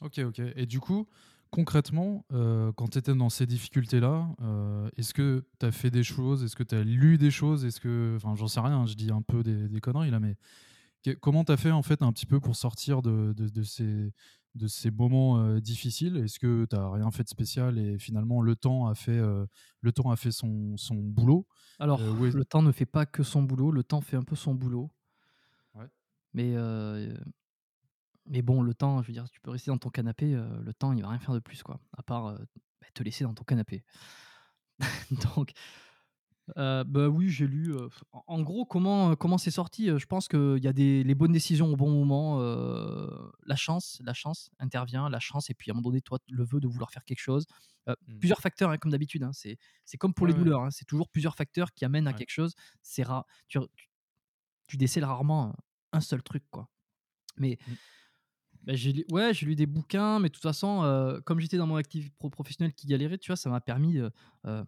Ok, 0.02 0.18
ok. 0.18 0.40
Et 0.56 0.66
du 0.66 0.80
coup, 0.80 1.06
concrètement, 1.50 2.24
euh, 2.32 2.72
quand 2.72 2.88
tu 2.88 2.98
étais 2.98 3.14
dans 3.14 3.28
ces 3.30 3.46
difficultés-là, 3.46 4.34
euh, 4.40 4.88
est-ce 4.96 5.14
que 5.14 5.46
tu 5.60 5.66
as 5.66 5.70
fait 5.72 5.90
des 5.90 6.02
choses? 6.02 6.42
Est-ce 6.44 6.56
que 6.56 6.62
tu 6.64 6.74
as 6.74 6.82
lu 6.82 7.18
des 7.18 7.30
choses? 7.30 7.64
Est-ce 7.64 7.80
que. 7.80 8.14
Enfin, 8.16 8.34
j'en 8.34 8.48
sais 8.48 8.60
rien, 8.60 8.84
je 8.86 8.94
dis 8.94 9.10
un 9.12 9.22
peu 9.22 9.42
des, 9.42 9.68
des 9.68 9.80
conneries 9.80 10.10
là, 10.10 10.18
mais 10.20 10.36
que- 11.04 11.12
comment 11.12 11.44
tu 11.44 11.52
as 11.52 11.56
fait 11.58 11.70
en 11.72 11.82
fait 11.82 12.02
un 12.02 12.12
petit 12.12 12.26
peu 12.26 12.40
pour 12.40 12.56
sortir 12.56 13.02
de, 13.02 13.32
de- 13.36 13.48
de 13.48 13.62
ces, 13.62 14.12
de 14.56 14.68
ces 14.68 14.90
moments 14.90 15.40
euh, 15.40 15.60
difficiles? 15.60 16.16
Est-ce 16.18 16.38
que 16.40 16.66
tu 16.70 16.76
rien 16.76 17.10
fait 17.12 17.24
de 17.24 17.28
spécial 17.30 17.78
et 17.78 17.98
finalement 17.98 18.42
le 18.42 18.56
temps 18.56 18.86
a 18.88 18.94
fait, 18.96 19.18
le 19.82 19.92
temps 19.92 20.10
a 20.10 20.16
fait 20.16 20.32
son, 20.32 20.76
son 20.76 20.96
boulot? 20.96 21.46
Alors, 21.78 22.00
le 22.32 22.44
temps 22.44 22.62
ne 22.62 22.72
fait 22.72 22.86
pas 22.86 23.06
que 23.06 23.22
son 23.22 23.42
boulot, 23.42 23.70
le 23.72 23.84
temps 23.84 24.00
fait 24.00 24.16
un 24.16 24.22
peu 24.24 24.36
son 24.36 24.54
boulot. 24.54 24.90
Ouais. 25.74 25.88
Mais, 26.34 26.54
mais 28.26 28.42
bon, 28.42 28.62
le 28.62 28.74
temps, 28.74 29.02
je 29.02 29.08
veux 29.08 29.12
dire, 29.12 29.28
tu 29.30 29.40
peux 29.40 29.50
rester 29.50 29.70
dans 29.70 29.78
ton 29.78 29.90
canapé, 29.90 30.34
euh, 30.34 30.60
le 30.62 30.72
temps, 30.74 30.92
il 30.92 31.02
va 31.02 31.08
rien 31.10 31.18
faire 31.18 31.34
de 31.34 31.40
plus, 31.40 31.62
quoi, 31.62 31.80
à 31.96 32.02
part 32.02 32.26
euh, 32.26 32.38
bah, 32.80 32.86
te 32.94 33.02
laisser 33.02 33.24
dans 33.24 33.34
ton 33.34 33.44
canapé. 33.44 33.84
Donc, 35.34 35.52
euh, 36.58 36.82
bah 36.84 37.08
oui, 37.08 37.28
j'ai 37.30 37.46
lu. 37.46 37.72
en 38.12 38.42
gros, 38.42 38.64
comment 38.66 39.14
comment 39.16 39.38
c'est 39.38 39.52
sorti 39.52 39.86
Je 39.96 40.06
pense 40.06 40.26
qu'il 40.28 40.58
y 40.62 40.66
a 40.66 40.72
des 40.72 41.04
les 41.04 41.14
bonnes 41.14 41.32
décisions 41.32 41.68
au 41.72 41.76
bon 41.76 41.90
moment. 41.90 42.40
la 43.46 43.56
chance, 43.56 44.00
la 44.04 44.14
chance 44.14 44.50
intervient, 44.58 45.08
la 45.08 45.20
chance, 45.20 45.50
et 45.50 45.54
puis 45.54 45.70
à 45.70 45.74
un 45.74 45.76
moment 45.76 45.90
donné, 45.90 46.00
toi, 46.02 46.18
le 46.28 46.44
vœu 46.44 46.60
de 46.60 46.68
vouloir 46.68 46.90
faire 46.90 47.04
quelque 47.04 47.20
chose. 47.20 47.46
Euh, 47.88 47.94
Mm. 48.06 48.18
plusieurs 48.20 48.40
facteurs, 48.40 48.70
hein, 48.70 48.78
comme 48.78 48.92
d'habitude. 48.92 49.22
hein, 49.24 49.32
c'est 49.32 49.58
comme 49.98 50.14
pour 50.14 50.26
Ouais, 50.26 50.32
les 50.32 50.34
ouais. 50.34 50.38
douleurs. 50.44 50.62
hein, 50.62 50.70
c'est 50.70 50.84
toujours 50.84 51.08
plusieurs 51.08 51.34
facteurs 51.36 51.72
qui 51.72 51.84
amènent 51.84 52.06
à 52.08 52.12
quelque 52.12 52.30
chose. 52.30 52.54
C'est 52.82 53.02
rare. 53.04 53.24
Tu, 53.48 53.58
tu, 53.76 53.88
tu 54.68 54.76
décèles 54.76 55.04
rarement 55.04 55.54
un 55.92 56.00
seul 56.00 56.22
truc, 56.22 56.44
quoi. 56.50 56.68
Mais 57.38 57.58
Mm. 57.66 57.74
Bah, 58.64 58.74
j'ai 58.74 59.04
ouais, 59.10 59.34
j'ai 59.34 59.46
lu 59.46 59.56
des 59.56 59.66
bouquins, 59.66 60.18
mais 60.18 60.28
de 60.28 60.34
toute 60.34 60.42
façon, 60.42 60.82
euh, 60.84 61.20
comme 61.24 61.40
j'étais 61.40 61.56
dans 61.56 61.66
mon 61.66 61.76
activité 61.76 62.12
pro 62.18 62.30
professionnelle 62.30 62.74
qui 62.74 62.86
galérait, 62.86 63.18
tu 63.18 63.28
vois, 63.28 63.36
ça 63.36 63.50
m'a 63.50 63.60
permis 63.60 63.98
euh, 63.98 64.10
euh, 64.46 64.64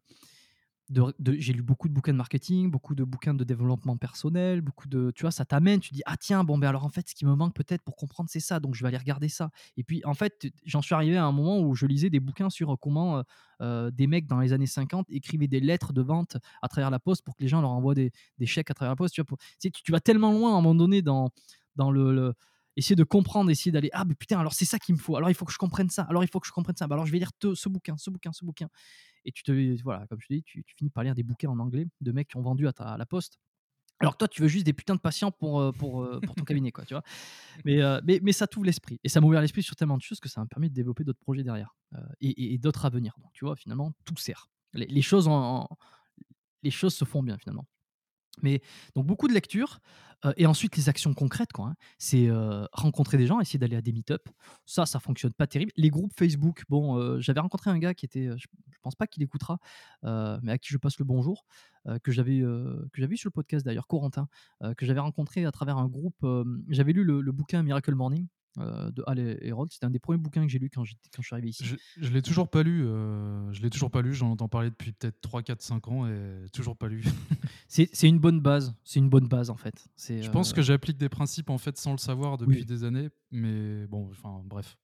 j'ai 1.39 1.55
lu 1.55 1.63
beaucoup 1.63 1.89
de 1.89 1.95
bouquins 1.95 2.13
de 2.13 2.19
marketing, 2.19 2.71
beaucoup 2.71 2.95
de 2.95 3.05
bouquins 3.05 3.33
de 3.33 3.43
développement 3.43 3.97
personnel, 3.97 4.61
beaucoup 4.61 4.87
de, 4.87 5.13
tu 5.15 5.23
vois, 5.23 5.31
ça 5.31 5.47
t'amène, 5.47 5.81
tu 5.81 5.95
dis, 5.95 6.03
ah 6.05 6.17
tiens, 6.19 6.45
bon, 6.45 6.59
ben 6.59 6.69
alors 6.69 6.85
en 6.85 6.91
fait, 6.91 7.09
ce 7.09 7.15
qui 7.15 7.25
me 7.25 7.35
manque 7.35 7.55
peut-être 7.55 7.83
pour 7.83 7.97
comprendre, 7.97 8.29
c'est 8.31 8.41
ça, 8.41 8.61
donc 8.61 8.75
je 8.75 8.83
vais 8.83 8.89
aller 8.89 8.99
regarder 8.99 9.31
ça. 9.31 9.51
Et 9.79 9.85
puis, 9.85 10.03
en 10.05 10.13
fait, 10.13 10.47
j'en 10.67 10.83
suis 10.83 10.95
arrivé 10.95 11.17
à 11.17 11.25
un 11.25 11.33
moment 11.33 11.59
où 11.61 11.75
je 11.75 11.87
lisais 11.87 12.11
des 12.11 12.21
bouquins 12.21 12.51
sur 12.51 12.77
comment 12.79 13.23
des 13.61 14.07
mecs 14.07 14.27
dans 14.27 14.41
les 14.41 14.53
années 14.53 14.67
50 14.67 15.07
écrivaient 15.09 15.49
des 15.49 15.61
lettres 15.61 15.95
de 15.95 16.03
vente 16.03 16.37
à 16.61 16.69
travers 16.69 16.91
la 16.91 16.99
poste 16.99 17.25
pour 17.25 17.35
que 17.35 17.43
les 17.43 17.49
gens 17.49 17.63
leur 17.63 17.71
envoient 17.71 17.95
des, 17.95 18.13
des 18.39 18.47
chèques 18.47 18.71
à 18.71 18.75
travers 18.75 18.93
la 18.93 18.97
poste. 18.97 19.15
Tu, 19.15 19.23
vois, 19.23 19.39
tu, 19.59 19.93
vas 19.93 20.01
tellement 20.01 20.33
loin 20.33 20.51
à 20.55 20.59
un 20.59 20.61
moment 20.61 20.75
donné 20.75 21.01
dans, 21.01 21.31
dans 21.77 21.91
le- 21.91 22.35
essayer 22.77 22.97
de 22.97 23.05
comprendre, 23.05 23.51
essayer 23.51 23.73
d'aller 23.73 23.91
ah 23.93 24.05
mais 24.05 24.15
putain 24.15 24.39
alors 24.39 24.53
c'est 24.53 24.65
ça 24.65 24.79
qu'il 24.79 24.95
me 24.95 25.01
faut. 25.01 25.17
Alors 25.17 25.31
il 25.31 25.35
faut 25.35 25.45
que 25.45 25.53
je 25.53 25.59
comprenne 25.59 25.91
ça. 25.91 26.03
Alors 26.03 26.25
il 26.25 26.29
faut 26.29 26.41
que 26.41 26.47
je 26.47 26.53
comprenne 26.53 26.77
ça. 26.77 26.87
Bah, 26.87 26.95
alors 26.95 27.07
je 27.07 27.13
vais 27.13 27.19
lire 27.19 27.31
ce 27.41 27.69
bouquin, 27.69 27.97
ce 27.97 28.11
bouquin, 28.11 28.33
ce 28.33 28.45
bouquin. 28.45 28.69
Et 29.25 29.33
tu 29.33 29.43
te 29.43 29.83
voilà, 29.83 30.07
comme 30.09 30.21
je 30.21 30.27
te 30.29 30.35
dis, 30.35 30.43
tu, 30.43 30.65
finis 30.77 30.91
par 30.91 31.05
lire 31.05 31.15
des 31.15 31.23
bouquins 31.23 31.51
en 31.51 31.59
anglais 31.59 31.87
de 32.01 32.13
mecs 32.13 32.29
qui 32.29 32.37
ont 32.37 32.43
vendu 32.43 32.67
à, 32.69 32.73
ta, 32.73 32.85
à 32.85 32.99
la 32.99 33.07
poste. 33.07 33.39
Alors 34.01 34.15
que 34.15 34.19
toi, 34.19 34.29
tu 34.29 34.43
veux 34.43 34.49
juste 34.49 34.67
des 34.67 34.73
putains 34.73 34.97
de 34.97 35.01
patients 35.01 35.31
pour, 35.31 35.61
euh, 35.61 35.73
pour, 35.73 36.03
euh, 36.03 36.21
pour 36.21 36.35
ton 36.35 36.45
cabinet, 36.45 36.73
quoi, 36.73 36.85
tu 36.85 36.95
vois. 36.95 37.03
Mais, 37.65 37.81
euh, 37.81 38.01
mais, 38.05 38.21
mais 38.23 38.33
ça 38.33 38.47
t'ouvre 38.47 38.67
l'esprit. 38.67 39.01
Et 39.05 39.09
ça 39.09 39.21
m'a 39.21 39.27
ouvert 39.27 39.41
l'esprit 39.41 39.63
sur 39.63 39.77
tellement 39.77 39.97
de 39.97 40.03
choses 40.03 40.21
que 40.21 40.29
ça 40.29 40.41
m'a 40.41 40.47
permis 40.47 40.69
de 40.69 40.75
développer 40.75 41.05
d'autres 41.05 41.21
projets 41.21 41.45
derrière. 41.45 41.77
et, 42.21 42.59
d'autres 42.59 42.85
à 42.85 42.91
venir. 42.91 43.15
Donc, 43.23 43.31
tu 43.33 43.45
vois, 43.45 43.55
finalement, 43.57 43.93
tout 44.05 44.17
sert. 44.17 44.49
Les, 44.73 45.03
choses, 45.03 45.29
en- 45.29 45.69
les 46.63 46.73
choses 46.73 46.95
se 46.95 47.05
font 47.05 47.23
bien, 47.23 47.39
finalement. 47.39 47.67
Mais 48.43 48.61
donc 48.95 49.07
beaucoup 49.07 49.29
de 49.29 49.33
lectures 49.33 49.81
et 50.39 50.47
ensuite 50.47 50.77
les 50.79 50.89
actions 50.89 51.13
concrètes 51.13 51.51
hein. 51.59 51.75
C'est 51.99 52.31
rencontrer 52.73 53.19
des 53.19 53.27
gens, 53.27 53.41
essayer 53.41 53.59
d'aller 53.59 53.77
à 53.77 53.83
des 53.83 53.93
meet-up. 53.93 54.27
Ça, 54.65 54.87
ça 54.87 54.99
fonctionne 54.99 55.35
pas 55.35 55.47
terrible. 55.47 55.71
Les 55.77 55.91
groupes 55.91 56.13
Facebook, 56.19 56.65
bon, 56.71 57.21
j'avais 57.21 57.41
rencontré 57.41 57.71
un 57.71 57.79
gars 57.79 57.93
qui 57.93 58.07
était, 58.07 58.31
je, 58.39 58.47
je 58.71 58.79
pense 58.83 58.95
pas 58.95 59.07
qu'il 59.07 59.23
écoutera, 59.23 59.59
mais 60.03 60.53
à 60.53 60.59
qui 60.59 60.73
je 60.73 60.79
passe 60.79 60.99
le 60.99 61.05
bonjour, 61.05 61.45
que 62.03 62.11
j'avais 62.11 62.41
euh, 62.41 62.89
sur 63.17 63.29
le 63.29 63.33
podcast 63.33 63.67
d'ailleurs, 63.67 63.87
Corentin, 63.87 64.29
que 64.79 64.87
j'avais 64.87 65.01
rencontré 65.01 65.45
à 65.45 65.53
travers 65.53 65.77
un 65.77 65.89
groupe. 65.89 66.27
j'avais 66.71 66.93
lu 66.93 67.05
le 67.05 67.33
bouquin 67.33 67.63
Miracle 67.63 67.95
Morning. 67.95 68.27
Euh, 68.59 68.91
de 68.91 69.03
Hal 69.07 69.19
Herold, 69.43 69.73
c'était 69.73 69.87
un 69.87 69.91
des 69.91 69.99
premiers 69.99 70.19
bouquins 70.19 70.43
que 70.45 70.49
j'ai 70.51 70.59
lu 70.59 70.71
quand, 70.71 70.83
quand 70.83 71.23
je 71.23 71.27
suis 71.27 71.35
arrivé 71.35 71.49
ici. 71.49 71.65
Je, 71.65 71.77
je 71.99 72.11
l'ai 72.13 72.23
toujours 72.23 72.49
pas 72.49 72.63
lu. 72.63 72.85
euh, 72.87 73.53
je 73.53 73.63
l'ai 73.63 73.71
toujours 73.71 73.91
pas 73.91 74.03
lu. 74.03 74.15
J'en 74.15 74.31
entends 74.31 74.49
parler 74.49 74.71
depuis 74.71 74.93
peut-être 74.93 75.21
3, 75.21 75.43
4, 75.43 75.61
5 75.63 75.89
ans 75.89 76.07
et 76.07 76.47
toujours 76.53 76.77
pas 76.77 76.89
lu. 76.89 77.03
C'est 77.69 77.89
une 78.09 78.19
bonne 78.21 78.41
base, 78.41 78.75
c'est 78.85 79.01
une 79.01 79.09
bonne 79.09 79.27
base 79.27 79.51
en 79.51 79.57
fait. 79.57 79.89
Je 79.99 80.31
pense 80.31 80.53
euh, 80.53 80.55
que 80.55 80.63
j'applique 80.63 80.97
des 80.97 81.09
principes 81.09 81.51
en 81.51 81.59
fait 81.59 81.77
sans 81.77 81.91
le 81.93 81.99
savoir 81.99 82.37
depuis 82.39 82.59
Oui. 82.61 82.65
des 82.65 82.85
années, 82.85 83.09
mais 83.33 83.87
bon, 83.89 84.09
enfin 84.11 84.43
bref. 84.45 84.77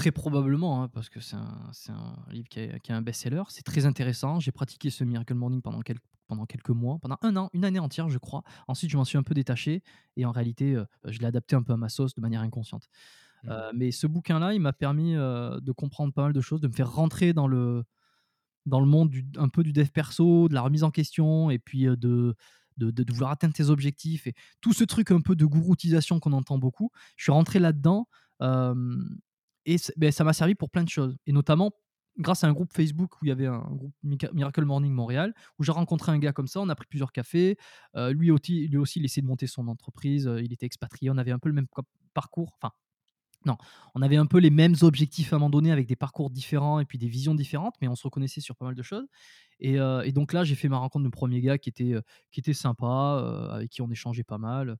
Très 0.00 0.12
probablement, 0.12 0.82
hein, 0.82 0.88
parce 0.88 1.10
que 1.10 1.20
c'est 1.20 1.36
un, 1.36 2.16
livre 2.30 2.48
qui 2.48 2.60
est, 2.60 2.80
qui 2.80 2.90
est 2.90 2.94
un 2.94 3.02
best-seller. 3.02 3.42
C'est 3.50 3.64
très 3.64 3.84
intéressant. 3.84 4.40
J'ai 4.40 4.50
pratiqué 4.50 4.88
ce 4.88 5.04
Miracle 5.04 5.34
Morning 5.34 5.60
pendant, 5.60 5.82
quel- 5.82 5.98
pendant 6.26 6.46
quelques 6.46 6.70
mois, 6.70 6.98
pendant 7.02 7.18
un 7.20 7.36
an, 7.36 7.50
une 7.52 7.66
année 7.66 7.80
entière, 7.80 8.08
je 8.08 8.16
crois. 8.16 8.42
Ensuite, 8.66 8.90
je 8.90 8.96
m'en 8.96 9.04
suis 9.04 9.18
un 9.18 9.22
peu 9.22 9.34
détaché 9.34 9.82
et 10.16 10.24
en 10.24 10.30
réalité, 10.32 10.74
euh, 10.74 10.86
je 11.04 11.18
l'ai 11.18 11.26
adapté 11.26 11.54
un 11.54 11.62
peu 11.62 11.74
à 11.74 11.76
ma 11.76 11.90
sauce 11.90 12.14
de 12.14 12.22
manière 12.22 12.40
inconsciente. 12.40 12.88
Mhm. 13.44 13.50
Euh, 13.50 13.72
mais 13.74 13.90
ce 13.90 14.06
bouquin-là, 14.06 14.54
il 14.54 14.60
m'a 14.62 14.72
permis 14.72 15.16
euh, 15.16 15.60
de 15.60 15.70
comprendre 15.70 16.14
pas 16.14 16.22
mal 16.22 16.32
de 16.32 16.40
choses, 16.40 16.62
de 16.62 16.68
me 16.68 16.72
faire 16.72 16.90
rentrer 16.90 17.34
dans 17.34 17.46
le, 17.46 17.84
dans 18.64 18.80
le 18.80 18.86
monde 18.86 19.10
du, 19.10 19.26
un 19.36 19.50
peu 19.50 19.62
du 19.62 19.74
dev 19.74 19.88
perso, 19.88 20.48
de 20.48 20.54
la 20.54 20.62
remise 20.62 20.82
en 20.82 20.90
question 20.90 21.50
et 21.50 21.58
puis 21.58 21.82
de, 21.84 21.94
de, 21.94 22.90
de- 22.90 23.04
de 23.04 23.12
vouloir 23.12 23.32
atteindre 23.32 23.52
tes 23.52 23.68
objectifs 23.68 24.26
et 24.26 24.32
tout 24.62 24.72
ce 24.72 24.84
truc 24.84 25.10
un 25.10 25.20
peu 25.20 25.36
de 25.36 25.44
gouroutisation 25.44 26.20
qu'on 26.20 26.32
entend 26.32 26.56
beaucoup. 26.56 26.90
Je 27.16 27.24
suis 27.24 27.32
rentré 27.32 27.58
là-dedans 27.58 28.08
euh, 28.40 28.74
et 29.74 29.76
ben, 29.96 30.10
ça 30.12 30.24
m'a 30.24 30.32
servi 30.32 30.54
pour 30.54 30.70
plein 30.70 30.84
de 30.84 30.88
choses 30.88 31.16
et 31.26 31.32
notamment 31.32 31.70
grâce 32.18 32.44
à 32.44 32.48
un 32.48 32.52
groupe 32.52 32.72
Facebook 32.72 33.20
où 33.20 33.24
il 33.24 33.28
y 33.28 33.30
avait 33.30 33.46
un 33.46 33.60
groupe 33.70 33.94
Miracle 34.02 34.64
Morning 34.64 34.92
Montréal 34.92 35.32
où 35.58 35.64
j'ai 35.64 35.72
rencontré 35.72 36.12
un 36.12 36.18
gars 36.18 36.32
comme 36.32 36.48
ça, 36.48 36.60
on 36.60 36.68
a 36.68 36.74
pris 36.74 36.86
plusieurs 36.88 37.12
cafés. 37.12 37.56
Euh, 37.96 38.12
lui, 38.12 38.30
aussi, 38.30 38.66
lui 38.68 38.76
aussi, 38.78 38.98
il 38.98 39.04
essayait 39.04 39.22
de 39.22 39.28
monter 39.28 39.46
son 39.46 39.68
entreprise, 39.68 40.26
euh, 40.26 40.42
il 40.42 40.52
était 40.52 40.66
expatrié, 40.66 41.10
on 41.10 41.18
avait 41.18 41.30
un 41.32 41.38
peu 41.38 41.48
le 41.48 41.54
même 41.54 41.68
co- 41.68 41.82
parcours, 42.14 42.56
enfin 42.60 42.72
non, 43.46 43.56
on 43.94 44.02
avait 44.02 44.16
un 44.16 44.26
peu 44.26 44.38
les 44.38 44.50
mêmes 44.50 44.74
objectifs 44.82 45.32
à 45.32 45.36
un 45.36 45.38
moment 45.38 45.50
donné 45.50 45.72
avec 45.72 45.86
des 45.86 45.96
parcours 45.96 46.30
différents 46.30 46.78
et 46.80 46.84
puis 46.84 46.98
des 46.98 47.08
visions 47.08 47.34
différentes, 47.34 47.74
mais 47.80 47.88
on 47.88 47.96
se 47.96 48.02
reconnaissait 48.04 48.42
sur 48.42 48.54
pas 48.56 48.66
mal 48.66 48.74
de 48.74 48.82
choses. 48.82 49.06
Et, 49.60 49.80
euh, 49.80 50.10
donc 50.12 50.34
là, 50.34 50.44
j'ai 50.44 50.54
fait 50.56 50.68
ma 50.68 50.78
rencontre 50.78 51.04
de 51.06 51.10
premier 51.10 51.40
gars 51.40 51.56
qui 51.58 51.70
était, 51.70 51.94
qui 52.32 52.40
était 52.40 52.52
sympa, 52.52 53.48
avec 53.50 53.70
qui 53.70 53.82
on 53.82 53.90
échangeait 53.90 54.24
pas 54.24 54.38
mal. 54.38 54.76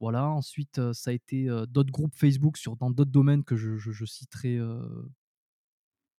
Voilà, 0.00 0.28
ensuite, 0.28 0.80
ça 0.92 1.10
a 1.10 1.12
été 1.14 1.46
d'autres 1.68 1.92
groupes 1.92 2.14
Facebook 2.16 2.56
sur, 2.56 2.76
dans 2.76 2.90
d'autres 2.90 3.10
domaines 3.10 3.44
que 3.44 3.56
je, 3.56 3.76
je, 3.76 3.92
je 3.92 4.04
citerai 4.06 4.58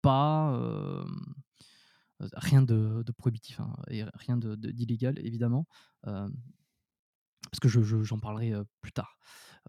pas. 0.02 0.54
euh, 0.56 1.04
rien 2.34 2.62
de, 2.62 3.04
de 3.04 3.12
prohibitif 3.12 3.60
hein, 3.60 3.74
et 3.90 4.04
rien 4.14 4.38
de- 4.38 4.56
de- 4.56 4.72
d'illégal, 4.72 5.18
évidemment. 5.26 5.68
euh, 6.08 6.28
parce 7.50 7.60
que 7.60 7.68
je- 7.68 7.82
je- 7.82 8.04
j'en 8.04 8.20
parlerai 8.20 8.54
plus 8.82 8.92
tard 8.94 9.18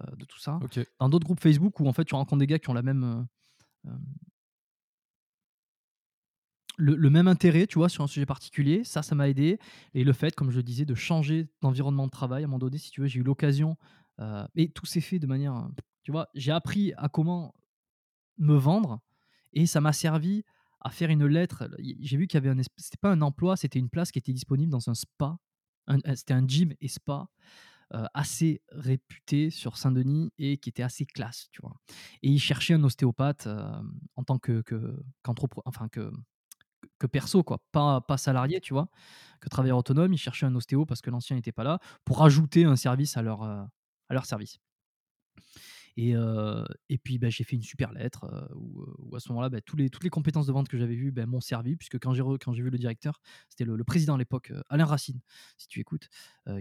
euh, 0.03 0.17
de 0.17 0.25
tout 0.25 0.39
ça 0.39 0.59
dans 1.01 1.09
d'autres 1.09 1.25
groupes 1.27 1.41
Facebook 1.41 1.81
où 1.81 1.87
en 1.89 1.93
fait 1.93 2.05
tu 2.05 2.15
rencontres 2.15 2.41
des 2.41 2.47
gars 2.47 2.59
qui 2.59 2.71
ont 2.71 2.75
la 2.75 2.83
même 2.83 3.27
le, 6.79 6.95
le 6.97 7.11
même 7.11 7.29
intérêt, 7.29 7.67
tu 7.67 7.79
vois, 7.79 7.89
sur 7.89 8.03
un 8.03 8.07
sujet 8.07 8.25
particulier, 8.27 8.83
ça, 8.85 9.03
ça 9.03 9.15
m'a 9.15 9.29
aidé. 9.29 9.59
Et 9.95 10.05
le 10.05 10.13
fait, 10.13 10.35
comme 10.35 10.51
je 10.51 10.57
le 10.57 10.63
disais, 10.63 10.85
de 10.85 10.95
changer 10.95 11.49
d'environnement 11.61 12.07
de 12.07 12.11
travail, 12.11 12.43
à 12.45 12.47
un 12.47 12.49
moment 12.49 12.59
donné, 12.59 12.79
si 12.79 12.91
tu 12.91 13.03
veux, 13.03 13.07
j'ai 13.07 13.21
eu 13.21 13.23
l'occasion, 13.23 13.77
et 14.55 14.71
tout 14.71 14.87
s'est 14.87 15.01
fait 15.01 15.19
de 15.19 15.27
manière, 15.27 15.69
tu 16.03 16.13
vois, 16.13 16.29
j'ai 16.35 16.53
appris 16.53 16.93
à 16.97 17.09
comment 17.09 17.55
me 18.39 18.57
vendre, 18.57 19.01
et 19.53 19.67
ça 19.67 19.81
m'a 19.81 19.93
servi 19.93 20.45
à 20.81 20.91
faire 20.91 21.11
une 21.11 21.27
lettre. 21.27 21.69
J'ai 22.01 22.17
vu 22.17 22.27
qu'il 22.27 22.43
y 22.43 22.47
avait 22.47 22.59
un, 22.59 22.63
c'était 22.77 22.99
pas 23.01 23.11
un 23.13 23.21
emploi, 23.23 23.57
c'était 23.57 23.79
une 23.79 23.91
place 23.91 24.11
qui 24.11 24.19
était 24.19 24.33
disponible 24.33 24.71
dans 24.73 24.89
un 24.89 24.95
spa, 24.95 25.37
c'était 26.15 26.35
un 26.35 26.47
gym 26.47 26.75
et 26.81 26.89
spa 26.89 27.29
assez 28.15 28.63
réputé 28.71 29.51
sur 29.51 29.77
Saint-Denis 29.77 30.33
et 30.39 30.57
qui 30.57 30.71
était 30.71 30.83
assez 30.83 31.05
classe, 31.05 31.49
tu 31.51 31.61
vois. 31.61 31.77
Et 32.23 32.31
il 32.31 32.39
cherchait 32.39 32.75
un 32.75 32.83
ostéopathe 32.85 33.49
en 34.17 34.25
tant 34.25 34.39
que, 34.39 34.63
que, 34.63 35.03
enfin 35.65 35.89
que 35.89 36.11
que 36.99 37.07
perso, 37.07 37.43
quoi, 37.45 37.63
pas, 37.71 38.01
pas 38.01 38.17
salarié, 38.17 38.61
tu 38.61 38.75
vois, 38.75 38.89
que 39.41 39.49
travailleur 39.49 39.79
autonome. 39.79 40.13
Ils 40.13 40.19
cherchaient 40.19 40.47
un 40.47 40.55
ostéo 40.55 40.87
parce 40.87 41.01
que 41.01 41.11
l'ancien 41.11 41.37
n'était 41.37 41.53
pas 41.53 41.65
là, 41.65 41.79
pour 42.05 42.25
ajouter 42.25 42.65
un 42.65 42.77
service 42.77 43.17
à 43.17 43.23
leur, 43.23 43.43
à 44.09 44.15
leur 44.15 44.27
service. 44.27 44.59
Et, 45.99 46.15
et 46.89 46.99
puis, 46.99 47.19
bah, 47.19 47.29
j'ai 47.29 47.45
fait 47.45 47.57
une 47.57 47.63
super 47.63 47.93
lettre 47.93 48.49
où, 48.55 49.15
à 49.15 49.21
ce 49.21 49.29
moment-là, 49.31 49.51
bah, 49.51 49.61
tous 49.61 49.77
les, 49.77 49.91
toutes 49.91 50.05
les 50.05 50.11
compétences 50.11 50.47
de 50.47 50.53
vente 50.53 50.69
que 50.69 50.79
j'avais 50.79 50.95
vues 50.95 51.13
bah, 51.13 51.27
m'ont 51.27 51.41
servi, 51.41 51.77
puisque 51.77 51.99
quand 51.99 52.15
j'ai, 52.15 52.23
quand 52.41 52.55
j'ai 52.55 52.63
vu 52.63 52.71
le 52.71 52.79
directeur, 52.79 53.21
c'était 53.49 53.65
le, 53.65 53.85
président 53.85 54.15
à 54.15 54.19
l'époque, 54.19 54.53
Alain 54.71 54.87
Racine, 54.87 55.21
si 55.59 55.69
tu 55.69 55.81
écoutes, 55.81 56.09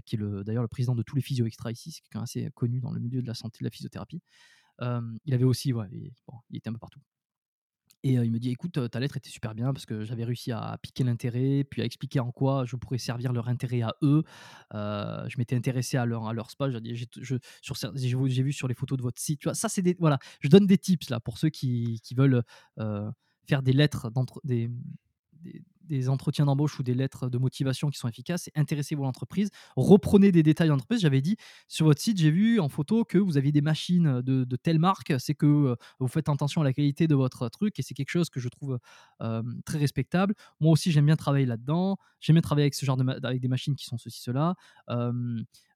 qui 0.05 0.15
est 0.15 0.19
le, 0.19 0.43
d'ailleurs 0.43 0.63
le 0.63 0.67
président 0.67 0.95
de 0.95 1.03
tous 1.03 1.15
les 1.15 1.21
physio 1.21 1.45
extra 1.45 1.71
ici, 1.71 1.91
c'est 1.91 2.01
quelqu'un 2.01 2.23
assez 2.23 2.49
connu 2.51 2.81
dans 2.81 2.91
le 2.91 2.99
milieu 2.99 3.21
de 3.21 3.27
la 3.27 3.33
santé, 3.33 3.59
de 3.61 3.65
la 3.65 3.71
physiothérapie. 3.71 4.21
il 4.81 5.33
avait 5.33 5.45
aussi, 5.45 5.71
ouais, 5.71 5.87
il 5.91 6.57
était 6.57 6.69
un 6.69 6.73
peu 6.73 6.79
partout. 6.79 7.01
Et 8.03 8.13
il 8.13 8.31
me 8.31 8.39
dit 8.39 8.49
écoute, 8.49 8.89
ta 8.89 8.99
lettre 8.99 9.17
était 9.17 9.29
super 9.29 9.53
bien 9.53 9.73
parce 9.73 9.85
que 9.85 10.03
j'avais 10.03 10.23
réussi 10.23 10.51
à 10.51 10.77
piquer 10.81 11.03
l'intérêt, 11.03 11.63
puis 11.63 11.81
à 11.81 11.85
expliquer 11.85 12.19
en 12.19 12.31
quoi 12.31 12.65
je 12.65 12.75
pourrais 12.75 12.97
servir 12.97 13.31
leur 13.31 13.47
intérêt 13.47 13.81
à 13.81 13.95
eux. 14.01 14.23
je 14.71 15.37
m'étais 15.37 15.55
intéressé 15.55 15.97
à 15.97 16.05
leur, 16.05 16.27
à 16.27 16.33
leur 16.33 16.49
spa. 16.49 16.69
J'ai, 16.71 18.43
vu 18.43 18.53
sur 18.53 18.67
les 18.67 18.73
photos 18.73 18.97
de 18.97 19.03
votre 19.03 19.21
site. 19.21 19.39
Tu 19.39 19.45
vois, 19.45 19.53
ça, 19.53 19.69
c'est 19.69 19.81
des. 19.81 19.95
Voilà, 19.99 20.17
je 20.39 20.49
donne 20.49 20.65
des 20.65 20.77
tips 20.77 21.09
là 21.09 21.19
pour 21.19 21.37
ceux 21.37 21.49
qui, 21.49 21.99
qui 22.03 22.15
veulent 22.15 22.43
faire 23.45 23.61
des 23.61 23.73
lettres, 23.73 24.09
d'entre, 24.09 24.41
des, 24.43 24.69
entretiens 26.07 26.45
d'embauche 26.45 26.79
ou 26.79 26.83
des 26.83 26.93
lettres 26.93 27.29
de 27.29 27.37
motivation 27.37 27.89
qui 27.89 27.97
sont 27.97 28.07
efficaces, 28.07 28.43
c'est 28.43 28.57
intéressez-vous 28.57 29.03
à 29.03 29.05
l'entreprise, 29.05 29.49
reprenez 29.75 30.31
des 30.31 30.43
détails 30.43 30.69
d'entreprise. 30.69 31.01
J'avais 31.01 31.21
dit 31.21 31.37
sur 31.67 31.85
votre 31.85 32.01
site, 32.01 32.17
j'ai 32.17 32.31
vu 32.31 32.59
en 32.59 32.69
photo 32.69 33.03
que 33.03 33.17
vous 33.17 33.37
aviez 33.37 33.51
des 33.51 33.61
machines 33.61 34.21
de, 34.21 34.55
telle 34.55 34.79
marque, 34.79 35.13
c'est 35.19 35.35
que 35.35 35.45
euh, 35.45 35.75
vous 35.99 36.07
faites 36.07 36.29
attention 36.29 36.61
à 36.61 36.63
la 36.63 36.73
qualité 36.73 37.07
de 37.07 37.15
votre 37.15 37.49
truc 37.49 37.79
et 37.79 37.81
c'est 37.81 37.93
quelque 37.93 38.09
chose 38.09 38.29
que 38.29 38.39
je 38.39 38.49
trouve 38.49 38.79
très 39.65 39.77
respectable. 39.77 40.35
Moi 40.59 40.71
aussi, 40.71 40.91
j'aime 40.91 41.05
bien 41.05 41.15
travailler 41.15 41.45
là-dedans, 41.45 41.97
j'aime 42.19 42.35
bien 42.35 42.41
travailler 42.41 42.65
avec 42.65 42.75
ce 42.75 42.85
genre 42.85 42.97
de 42.97 43.25
avec 43.25 43.41
des 43.41 43.47
machines 43.47 43.75
qui 43.75 43.85
sont 43.85 43.97
ceci, 43.97 44.21
cela. 44.21 44.55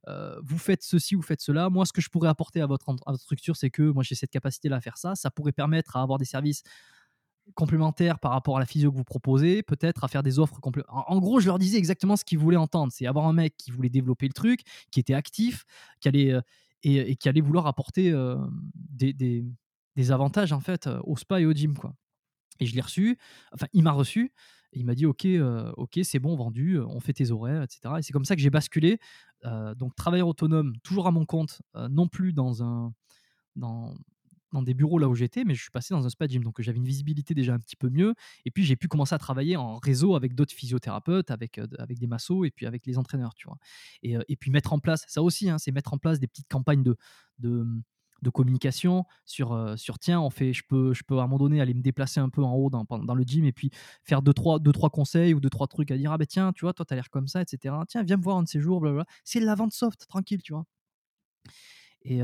Euh, 0.08 0.40
vous 0.44 0.58
faites 0.58 0.84
ceci, 0.84 1.16
vous 1.16 1.22
faites 1.22 1.42
cela. 1.42 1.70
Moi, 1.70 1.86
ce 1.86 1.94
que 1.94 2.02
je 2.02 2.10
pourrais 2.10 2.30
apporter 2.30 2.62
à 2.62 2.68
votre, 2.68 2.90
à 2.90 3.12
votre 3.12 3.24
structure, 3.24 3.56
c'est 3.56 3.70
que 3.70 3.84
moi, 3.84 4.04
j'ai 4.04 4.16
cette 4.16 4.32
capacité-là 4.32 4.78
à 4.78 4.82
faire 4.82 4.98
ça. 4.98 5.16
Ça 5.16 5.32
pourrait 5.32 5.52
permettre 5.52 5.98
à 5.98 6.02
avoir 6.02 6.20
des 6.20 6.26
services 6.26 6.64
complémentaire 7.54 8.20
par 8.20 8.32
rapport 8.32 8.58
à 8.58 8.60
la 8.60 8.66
physio 8.66 8.92
que 8.92 8.98
vous 8.98 9.04
proposez, 9.04 9.62
peut-être 9.62 10.04
à 10.04 10.08
faire 10.08 10.24
des 10.24 10.40
offres 10.40 10.60
complémentaires. 10.60 11.04
En, 11.08 11.20
gros, 11.20 11.40
je 11.40 11.46
leur 11.46 11.60
disais 11.60 11.78
exactement 11.78 12.16
ce 12.16 12.26
qu'ils 12.26 12.40
voulaient 12.40 12.58
entendre. 12.58 12.92
C'est 12.92 13.06
avoir 13.06 13.28
un 13.28 13.34
mec 13.34 13.56
qui 13.58 13.72
voulait 13.72 13.90
développer 13.90 14.28
le 14.28 14.34
truc, 14.34 14.62
qui 14.92 15.00
était 15.00 15.14
actif, 15.14 15.66
qui 16.00 16.08
allait, 16.08 16.34
euh, 16.34 16.42
et, 16.84 17.16
qui 17.16 17.30
allait 17.30 17.42
vouloir 17.42 17.68
apporter 17.68 18.12
euh, 18.12 18.38
des, 18.74 19.14
des, 19.14 20.12
avantages 20.12 20.52
en 20.52 20.60
fait 20.60 20.88
euh, 20.88 21.00
au 21.04 21.16
spa 21.18 21.40
et 21.40 21.46
au 21.46 21.54
gym. 21.54 21.78
Quoi. 21.78 21.94
Et 22.60 22.66
je 22.66 22.74
l'ai 22.74 22.82
reçu, 22.82 23.18
enfin, 23.54 23.68
il 23.74 23.84
m'a 23.84 23.92
reçu. 23.92 24.34
Il 24.78 24.86
m'a 24.86 24.94
dit 24.94 25.06
ok, 25.06 25.26
ok, 25.78 26.00
c'est 26.04 26.20
bon, 26.20 26.36
vendu, 26.36 26.82
on 26.82 27.00
fait 27.00 27.14
tes 27.14 27.32
horaires, 27.32 27.64
etc. 27.64 27.94
Et 27.98 28.02
c'est 28.02 28.12
comme 28.12 28.26
ça 28.26 28.36
que 28.36 28.42
j'ai 28.42 28.50
basculé. 28.50 29.00
donc 29.78 29.96
travailleur 29.96 30.28
autonome, 30.28 30.76
toujours 30.84 31.08
à 31.08 31.12
mon 31.12 31.26
compte, 31.26 31.62
non 31.90 32.10
plus 32.10 32.34
dans 32.34 32.62
un, 32.62 32.94
dans, 33.56 33.96
dans 34.52 34.62
des 34.62 34.74
bureaux 34.74 35.00
là 35.00 35.08
où 35.10 35.16
j'étais, 35.16 35.44
mais 35.44 35.56
je 35.56 35.62
suis 35.62 35.72
passé 35.72 35.94
dans 35.94 36.06
un 36.06 36.10
spa 36.10 36.28
gym. 36.28 36.44
Donc 36.44 36.62
j'avais 36.62 36.78
une 36.78 36.86
visibilité 36.86 37.34
déjà 37.34 37.54
un 37.54 37.60
petit 37.60 37.76
peu 37.76 37.90
mieux. 37.90 38.14
Et 38.46 38.52
puis 38.52 38.64
j'ai 38.64 38.76
pu 38.76 38.88
commencer 38.88 39.16
à 39.16 39.18
travailler 39.18 39.58
en 39.58 39.78
réseau 39.78 40.16
avec 40.16 40.36
d'autres 40.36 40.54
physiothérapeutes, 40.54 41.32
avec, 41.32 41.58
euh, 41.58 41.68
avec 41.80 42.00
des 42.00 42.08
massos 42.08 42.46
et 42.46 42.52
puis 42.52 42.66
avec 42.66 42.86
les 42.86 42.98
entraîneurs, 42.98 43.34
tu 43.36 43.48
vois. 43.48 43.58
Et, 44.04 44.18
euh, 44.18 44.22
et 44.28 44.36
puis 44.36 44.52
mettre 44.52 44.74
en 44.74 44.80
place, 44.80 45.06
ça 45.08 45.22
aussi, 45.22 45.50
hein, 45.50 45.58
c'est 45.58 45.72
mettre 45.72 45.94
en 45.94 45.98
place 45.98 46.20
des 46.20 46.28
petites 46.28 46.48
campagnes 46.48 46.84
de, 46.84 46.98
de, 47.40 47.66
de 48.22 48.30
communication 48.30 49.06
sur, 49.26 49.54
euh, 49.54 49.76
sur 49.76 50.00
tiens, 50.00 50.20
on 50.22 50.30
fait, 50.30 50.54
je 50.54 50.64
peux, 50.68 50.94
je 50.94 51.04
peux 51.04 51.20
à 51.20 51.24
un 51.24 51.28
moment 51.28 51.38
donné 51.38 51.62
aller 51.62 51.74
me 51.74 51.82
déplacer 51.82 52.20
un 52.20 52.30
peu 52.30 52.44
en 52.44 52.54
haut 52.54 52.70
dans, 52.70 52.84
dans 52.84 53.16
le 53.16 53.24
gym 53.24 53.46
et 53.46 53.52
puis 53.52 53.72
faire 54.04 54.22
deux 54.22 54.34
trois, 54.34 54.60
deux, 54.60 54.72
trois 54.72 54.90
conseils 54.90 55.34
ou 55.34 55.40
deux, 55.40 55.50
trois 55.50 55.68
trucs 55.68 55.92
à 55.92 55.98
dire, 55.98 56.12
ah 56.12 56.18
ben 56.18 56.28
tiens, 56.28 56.54
tu 56.54 56.66
vois, 56.66 56.74
toi, 56.74 56.86
tu 56.86 56.94
as 56.94 56.96
l'air 56.96 57.10
comme 57.10 57.28
ça, 57.28 57.42
etc. 57.42 57.76
Tiens, 57.88 58.04
viens 58.04 58.18
me 58.18 58.24
voir 58.24 58.38
un 58.38 58.44
de 58.44 58.48
ces 58.48 58.60
jours. 58.60 58.86
C'est 59.24 59.40
la 59.40 59.56
vente 59.56 59.74
soft, 59.74 60.08
tranquille, 60.08 60.42
tu 60.42 60.54
vois. 60.54 60.66
Et, 62.04 62.22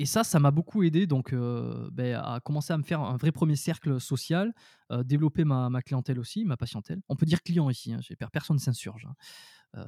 et 0.00 0.06
ça, 0.06 0.24
ça 0.24 0.40
m'a 0.40 0.50
beaucoup 0.50 0.82
aidé 0.82 1.06
donc 1.06 1.34
ben, 1.34 2.14
à 2.14 2.40
commencer 2.40 2.72
à 2.72 2.78
me 2.78 2.82
faire 2.82 3.00
un 3.00 3.18
vrai 3.18 3.32
premier 3.32 3.54
cercle 3.54 4.00
social, 4.00 4.54
développer 5.04 5.44
ma, 5.44 5.68
ma, 5.68 5.82
clientèle 5.82 6.18
aussi, 6.18 6.46
ma 6.46 6.56
patientèle. 6.56 7.02
On 7.10 7.16
peut 7.16 7.26
dire 7.26 7.42
client 7.42 7.68
ici, 7.68 7.92
hein, 7.92 8.00
personne 8.32 8.56
ne 8.56 8.60
s'insurge. 8.60 9.06
Hein. 9.74 9.84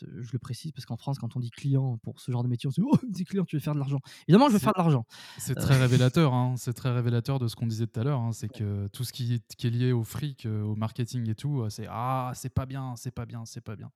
je 0.00 0.32
le 0.32 0.38
précise 0.40 0.72
parce 0.72 0.84
qu'en 0.84 0.96
France, 0.96 1.20
quand 1.20 1.36
on 1.36 1.40
dit 1.40 1.50
client 1.50 1.96
pour 1.98 2.18
ce 2.18 2.32
genre 2.32 2.42
de 2.42 2.48
métier, 2.48 2.66
on 2.66 2.72
se 2.72 2.80
dit 2.80 2.86
Oh, 2.90 2.98
dis 3.08 3.24
client, 3.24 3.44
tu 3.44 3.54
veux 3.54 3.60
faire 3.60 3.74
de 3.74 3.78
l'argent. 3.78 4.00
Évidemment, 4.26 4.48
je 4.48 4.54
veux 4.54 4.58
faire 4.58 4.72
de 4.72 4.80
l'argent. 4.80 5.06
C'est 5.38 5.54
très 5.54 5.78
révélateur, 5.78 6.34
hein, 6.34 6.56
c'est 6.56 6.72
très 6.72 6.92
révélateur 6.92 7.38
de 7.38 7.46
ce 7.46 7.54
qu'on 7.54 7.68
disait 7.68 7.86
tout 7.86 8.00
à 8.00 8.02
l'heure. 8.02 8.28
c'est 8.32 8.48
que 8.48 8.88
tout 8.88 9.04
ce 9.04 9.12
qui 9.12 9.34
est, 9.34 9.54
qui 9.54 9.68
est, 9.68 9.70
lié 9.70 9.92
au 9.92 10.02
fric, 10.02 10.46
au 10.46 10.74
marketing 10.74 11.30
et 11.30 11.36
tout, 11.36 11.64
c'est 11.70 11.86
Ah, 11.88 12.32
c'est 12.34 12.52
pas 12.52 12.66
bien, 12.66 12.96
c'est 12.96 13.12
pas 13.12 13.26
bien, 13.26 13.44
c'est 13.44 13.60
pas 13.60 13.76
bien. 13.76 13.92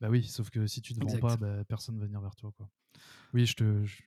Bah 0.00 0.08
oui, 0.10 0.22
sauf 0.22 0.48
que 0.48 0.68
si 0.68 0.80
tu 0.80 0.94
ne 0.94 1.00
vends 1.00 1.18
pas, 1.18 1.36
bah, 1.36 1.64
personne 1.64 1.96
ne 1.96 2.00
va 2.00 2.06
venir 2.06 2.20
vers 2.20 2.36
toi. 2.36 2.52
Quoi. 2.56 2.70
Oui, 3.34 3.46
je 3.46 3.54
te, 3.54 3.84
je 3.84 4.02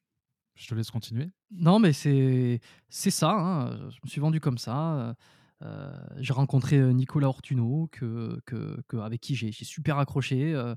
te 0.67 0.75
laisse 0.75 0.91
continuer. 0.91 1.31
Non, 1.51 1.79
mais 1.79 1.93
c'est 1.93 2.59
ça. 2.89 3.31
Hein. 3.31 3.89
Je 3.89 3.97
me 4.03 4.09
suis 4.09 4.21
vendu 4.21 4.39
comme 4.39 4.57
ça. 4.57 5.15
Euh, 5.63 5.95
j'ai 6.17 6.33
rencontré 6.33 6.77
euh, 6.77 6.91
Nicolas 6.91 7.27
Ortuno, 7.27 7.87
que, 7.91 8.39
que, 8.45 8.97
avec 8.97 9.21
qui 9.21 9.35
j'ai 9.35 9.51
super 9.51 9.97
accroché. 9.97 10.53
Euh, 10.53 10.75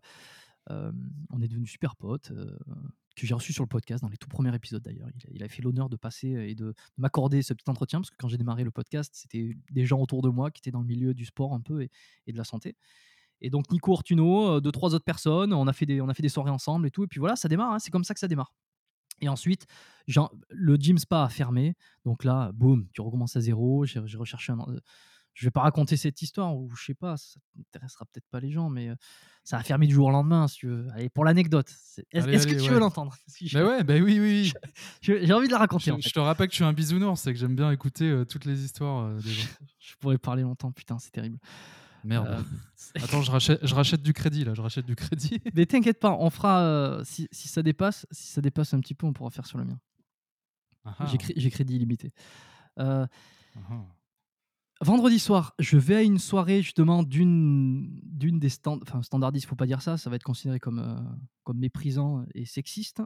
on 1.31 1.41
est 1.41 1.49
devenus 1.49 1.70
super 1.70 1.97
potes, 1.97 2.33
que 3.16 3.27
j'ai 3.27 3.35
reçu 3.35 3.53
sur 3.53 3.62
le 3.62 3.68
podcast 3.68 4.03
dans 4.03 4.09
les 4.09 4.16
tout 4.16 4.29
premiers 4.29 4.55
épisodes 4.55 4.83
d'ailleurs. 4.83 5.09
Il, 5.31 5.43
a 5.43 5.49
fait 5.49 5.62
l'honneur 5.62 5.89
de 5.89 5.97
passer 5.97 6.29
et 6.29 6.55
de, 6.55 6.74
m'accorder 6.97 7.43
ce 7.43 7.55
petit 7.55 7.70
entretien, 7.70 8.01
parce 8.01 8.11
que 8.11 8.16
quand 8.16 8.29
j'ai 8.29 8.37
démarré 8.37 8.64
le 8.64 8.72
podcast, 8.72 9.12
c'était 9.14 9.57
des 9.70 9.87
gens 9.87 10.01
autour 10.01 10.22
de 10.22 10.29
moi 10.29 10.51
qui 10.51 10.61
étaient 10.61 10.72
dans 10.72 10.81
le 10.81 10.87
milieu 10.87 11.14
du 11.14 11.24
sport 11.24 11.55
un 11.55 11.61
peu 11.61 11.83
et, 11.83 11.91
et 12.27 12.33
de 12.33 12.37
la 12.37 12.45
santé. 12.45 12.77
Et 13.41 13.51
donc 13.51 13.70
Nico 13.70 13.93
Ortuno, 13.93 14.61
deux, 14.61 14.72
trois 14.72 14.95
autres 14.95 15.05
personnes, 15.05 15.53
on 15.53 15.66
a, 15.68 15.72
fait 15.72 15.87
des, 15.87 16.01
on 16.01 16.09
a 16.09 16.14
fait 16.14 16.22
des 16.22 16.29
soirées 16.29 16.51
ensemble 16.51 16.87
et 16.87 16.91
tout. 16.91 17.05
Et 17.05 17.07
puis 17.07 17.20
voilà, 17.20 17.37
ça 17.37 17.49
démarre, 17.49 17.74
hein. 17.74 17.79
c'est 17.79 17.91
comme 17.91 18.05
ça 18.05 18.14
que 18.14 18.20
ça 18.20 18.29
démarre. 18.29 18.53
Et 19.21 19.29
ensuite, 19.29 19.67
le 20.51 20.77
gym 20.77 20.99
spa 20.99 21.25
a 21.25 21.29
fermé. 21.29 21.75
Donc 22.05 22.25
là, 22.25 22.51
boum, 22.53 22.89
tu 22.93 23.01
recommences 23.01 23.37
à 23.37 23.41
zéro. 23.41 23.85
J'ai 23.85 24.01
recherché 24.17 24.53
un. 24.53 24.59
Je 25.35 25.45
vais 25.45 25.51
pas 25.51 25.61
raconter 25.61 25.99
cette 25.99 26.23
histoire 26.23 26.57
ou 26.57 26.71
je 26.75 26.83
sais 26.83 26.95
pas, 26.95 27.19
ça 27.19 27.39
n'intéressera 27.57 28.07
peut-être 28.07 28.25
pas 28.31 28.41
les 28.41 28.51
gens, 28.51 28.71
mais 28.71 28.89
ça 29.45 29.59
a 29.59 29.62
fermé 29.62 29.87
du 29.87 29.93
jour 29.93 30.07
au 30.07 30.11
lendemain, 30.11 30.49
si 30.49 30.61
tu 30.61 30.67
veux. 30.67 30.89
Allez, 30.95 31.11
pour 31.11 31.27
l'anecdote. 31.27 31.71
Est-ce 32.11 32.47
que 32.47 32.55
tu 32.55 32.71
veux 32.71 32.79
l'entendre? 32.79 33.14
Bah 33.53 33.62
ouais, 33.67 33.85
bah 33.85 33.95
oui, 33.97 34.19
oui, 34.19 34.19
oui. 34.19 34.53
J'ai 35.03 35.33
envie 35.35 35.47
de 35.47 35.53
la 35.53 35.59
raconter. 35.59 35.93
Je, 36.01 36.09
te 36.09 36.19
rappelle 36.19 36.47
que 36.47 36.53
je 36.53 36.57
suis 36.57 36.64
un 36.64 36.73
bisounours, 36.73 37.21
c'est 37.21 37.35
que 37.35 37.39
j'aime 37.39 37.55
bien 37.55 37.71
écouter 37.71 38.23
toutes 38.27 38.47
les 38.47 38.64
histoires 38.64 39.14
des 39.17 39.31
gens. 39.31 39.49
je 39.79 39.95
pourrais 40.01 40.17
parler 40.17 40.43
longtemps, 40.43 40.73
putain, 40.73 40.99
c'est 40.99 41.11
terrible. 41.12 41.39
Merde. 42.07 42.28
Euh, 42.28 42.42
Attends, 43.02 43.22
je 43.22 43.30
rachète, 43.30 43.66
je 43.66 43.74
rachète 43.74 44.02
du 44.02 44.12
crédit 44.12 44.44
là, 44.44 44.54
je 44.54 44.62
rachète 44.62 44.86
du 44.86 44.96
crédit. 44.96 45.40
Mais 45.54 45.66
t'inquiète 45.66 46.00
pas, 46.00 46.16
on 46.18 46.30
fera 46.30 46.61
euh, 46.61 47.04
si, 47.04 47.28
si, 47.32 47.48
ça 47.48 47.62
dépasse, 47.62 48.07
si 48.11 48.28
ça 48.28 48.40
dépasse 48.40 48.72
un 48.74 48.80
petit 48.80 48.94
peu, 48.94 49.07
on 49.07 49.12
pourra 49.12 49.30
faire 49.30 49.46
sur 49.46 49.59
le 49.59 49.64
mien. 49.64 49.78
J'ai 51.36 51.50
crédit 51.50 51.76
illimité. 51.76 52.12
Euh, 52.78 53.07
vendredi 54.81 55.18
soir, 55.18 55.55
je 55.59 55.79
vais 55.79 55.97
à 55.97 56.03
une 56.03 56.18
soirée 56.18 56.62
justement 56.62 57.03
d'une 57.03 58.01
d'une 58.03 58.39
des 58.39 58.49
stand, 58.49 58.83
enfin 58.83 59.03
standardistes, 59.03 59.47
faut 59.47 59.57
pas 59.57 59.66
dire 59.66 59.83
ça, 59.83 59.97
ça 59.97 60.11
va 60.11 60.16
être 60.16 60.22
considéré 60.22 60.61
comme 60.61 61.18
comme 61.45 61.59
méprisant 61.59 62.24
et 62.35 62.45
sexiste. 62.45 63.03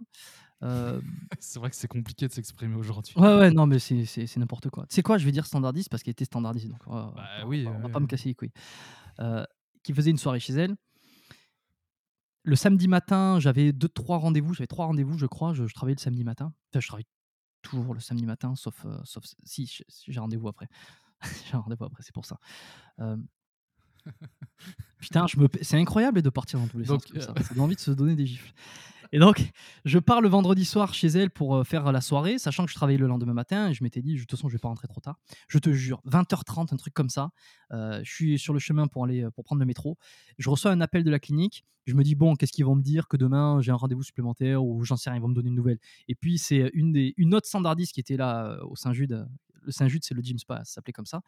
c'est 1.40 1.58
vrai 1.58 1.70
que 1.70 1.76
c'est 1.76 1.88
compliqué 1.88 2.28
de 2.28 2.32
s'exprimer 2.32 2.74
aujourd'hui. 2.74 3.14
Ouais, 3.16 3.38
ouais, 3.38 3.50
non, 3.50 3.66
mais 3.66 3.78
c'est 3.78 4.36
n'importe 4.36 4.68
quoi. 4.68 4.86
Tu 4.86 4.94
sais 4.94 5.02
quoi, 5.02 5.16
je 5.16 5.24
vais 5.24 5.32
dire 5.32 5.46
standardiste 5.46 5.88
parce 5.88 6.02
qu'elle 6.02 6.12
était 6.12 6.26
standardiste. 6.26 6.68
Donc, 6.68 6.84
bah, 6.86 7.14
oui, 7.46 7.66
on 7.66 7.78
va, 7.78 7.88
pas 7.88 8.00
me 8.00 8.06
casser 8.06 8.28
les 8.28 8.34
couilles. 8.34 8.52
qui 9.82 9.94
faisait 9.94 10.10
une 10.10 10.18
soirée 10.18 10.40
chez 10.40 10.52
elle. 10.52 10.76
Le 12.42 12.56
samedi 12.56 12.88
matin, 12.88 13.38
j'avais 13.38 13.72
deux, 13.72 13.88
trois 13.88 14.18
rendez-vous. 14.18 14.54
J'avais 14.54 14.66
trois 14.66 14.86
rendez-vous, 14.86 15.16
je 15.16 15.26
crois. 15.26 15.54
Je, 15.54 15.64
travaillais 15.64 15.96
le 15.96 16.00
samedi 16.00 16.24
matin. 16.24 16.52
Enfin, 16.70 16.80
je 16.80 16.88
travaille 16.88 17.06
toujours 17.62 17.94
le 17.94 18.00
samedi 18.00 18.24
matin, 18.24 18.54
sauf, 18.54 18.86
sauf 19.04 19.24
si 19.44 19.82
j'ai 20.08 20.20
rendez-vous 20.20 20.48
après. 20.48 20.68
j'ai 21.50 21.56
rendez-vous 21.56 21.84
après, 21.84 22.02
c'est 22.02 22.14
pour 22.14 22.24
ça. 22.24 22.38
Putain, 25.00 25.26
je 25.26 25.38
me... 25.38 25.46
c'est 25.62 25.78
incroyable 25.78 26.22
de 26.22 26.30
partir 26.30 26.58
dans 26.58 26.68
tous 26.68 26.78
les 26.78 26.86
sens 26.86 27.04
comme 27.04 27.20
ça. 27.20 27.34
Ça 27.36 27.54
donne 27.54 27.64
envie 27.64 27.74
de 27.74 27.80
se 27.80 27.90
donner 27.90 28.14
des 28.14 28.26
gifles. 28.26 28.52
Et 29.12 29.18
donc, 29.18 29.50
je 29.84 29.98
pars 29.98 30.20
le 30.20 30.28
vendredi 30.28 30.64
soir 30.64 30.94
chez 30.94 31.08
elle 31.08 31.30
pour 31.30 31.56
euh, 31.56 31.64
faire 31.64 31.90
la 31.90 32.00
soirée, 32.00 32.38
sachant 32.38 32.64
que 32.64 32.70
je 32.70 32.76
travaillais 32.76 32.98
le 32.98 33.08
lendemain 33.08 33.32
matin 33.32 33.68
et 33.68 33.74
je 33.74 33.82
m'étais 33.82 34.02
dit, 34.02 34.14
de 34.14 34.20
toute 34.20 34.30
façon, 34.30 34.48
je 34.48 34.54
vais 34.54 34.60
pas 34.60 34.68
rentrer 34.68 34.86
trop 34.86 35.00
tard. 35.00 35.18
Je 35.48 35.58
te 35.58 35.72
jure, 35.72 36.00
20h30, 36.06 36.72
un 36.72 36.76
truc 36.76 36.94
comme 36.94 37.08
ça. 37.08 37.30
Euh, 37.72 38.00
je 38.04 38.12
suis 38.12 38.38
sur 38.38 38.52
le 38.52 38.60
chemin 38.60 38.86
pour 38.86 39.02
aller 39.02 39.26
pour 39.34 39.42
prendre 39.42 39.58
le 39.58 39.66
métro. 39.66 39.98
Je 40.38 40.48
reçois 40.48 40.70
un 40.70 40.80
appel 40.80 41.02
de 41.02 41.10
la 41.10 41.18
clinique. 41.18 41.64
Je 41.86 41.94
me 41.94 42.04
dis, 42.04 42.14
bon, 42.14 42.36
qu'est-ce 42.36 42.52
qu'ils 42.52 42.64
vont 42.64 42.76
me 42.76 42.82
dire 42.82 43.08
que 43.08 43.16
demain 43.16 43.60
j'ai 43.60 43.72
un 43.72 43.76
rendez-vous 43.76 44.04
supplémentaire 44.04 44.64
ou 44.64 44.84
j'en 44.84 44.96
sais 44.96 45.10
rien, 45.10 45.18
ils 45.18 45.22
vont 45.22 45.28
me 45.28 45.34
donner 45.34 45.48
une 45.48 45.56
nouvelle. 45.56 45.80
Et 46.06 46.14
puis, 46.14 46.38
c'est 46.38 46.70
une, 46.72 46.92
des, 46.92 47.14
une 47.16 47.34
autre 47.34 47.48
standardiste 47.48 47.94
qui 47.94 48.00
était 48.00 48.16
là 48.16 48.46
euh, 48.46 48.64
au 48.64 48.76
Saint-Jude. 48.76 49.26
Le 49.62 49.72
Saint-Jude, 49.72 50.02
c'est 50.04 50.14
le 50.14 50.22
gym 50.22 50.38
spa, 50.38 50.58
ça 50.58 50.74
s'appelait 50.74 50.92
comme 50.92 51.06
ça, 51.06 51.20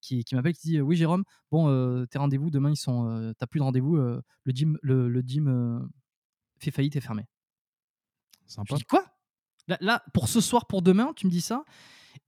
qui, 0.00 0.24
qui 0.24 0.34
m'appelle, 0.34 0.54
qui 0.54 0.68
dit 0.68 0.80
Oui, 0.80 0.96
Jérôme, 0.96 1.24
bon, 1.50 2.06
tes 2.06 2.18
rendez-vous 2.18 2.50
demain, 2.50 2.70
ils 2.70 2.76
sont, 2.76 3.32
t'as 3.38 3.46
plus 3.46 3.58
de 3.58 3.64
rendez-vous, 3.64 3.96
le 3.96 4.22
gym, 4.48 4.78
le, 4.82 5.08
le 5.08 5.20
gym 5.20 5.88
fait 6.58 6.70
faillite 6.70 6.96
et 6.96 7.00
fermé. 7.00 7.26
Sympa. 8.46 8.76
quoi? 8.88 9.04
Là, 9.80 10.02
pour 10.14 10.28
ce 10.28 10.40
soir, 10.40 10.66
pour 10.66 10.82
demain, 10.82 11.12
tu 11.16 11.26
me 11.26 11.30
dis 11.30 11.40
ça? 11.40 11.64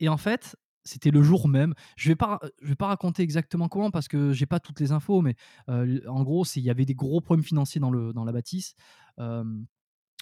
Et 0.00 0.08
en 0.08 0.16
fait, 0.16 0.56
c'était 0.84 1.10
le 1.10 1.22
jour 1.22 1.48
même. 1.48 1.74
Je 1.96 2.08
vais 2.08 2.16
pas, 2.16 2.40
je 2.62 2.68
vais 2.68 2.74
pas 2.74 2.88
raconter 2.88 3.22
exactement 3.22 3.68
comment 3.68 3.90
parce 3.90 4.08
que 4.08 4.32
j'ai 4.32 4.46
pas 4.46 4.58
toutes 4.58 4.80
les 4.80 4.92
infos, 4.92 5.20
mais 5.22 5.36
en 5.68 6.22
gros, 6.24 6.44
il 6.56 6.62
y 6.62 6.70
avait 6.70 6.84
des 6.84 6.94
gros 6.94 7.20
problèmes 7.20 7.44
financiers 7.44 7.80
dans, 7.80 7.90
le, 7.90 8.12
dans 8.12 8.24
la 8.24 8.32
bâtisse. 8.32 8.74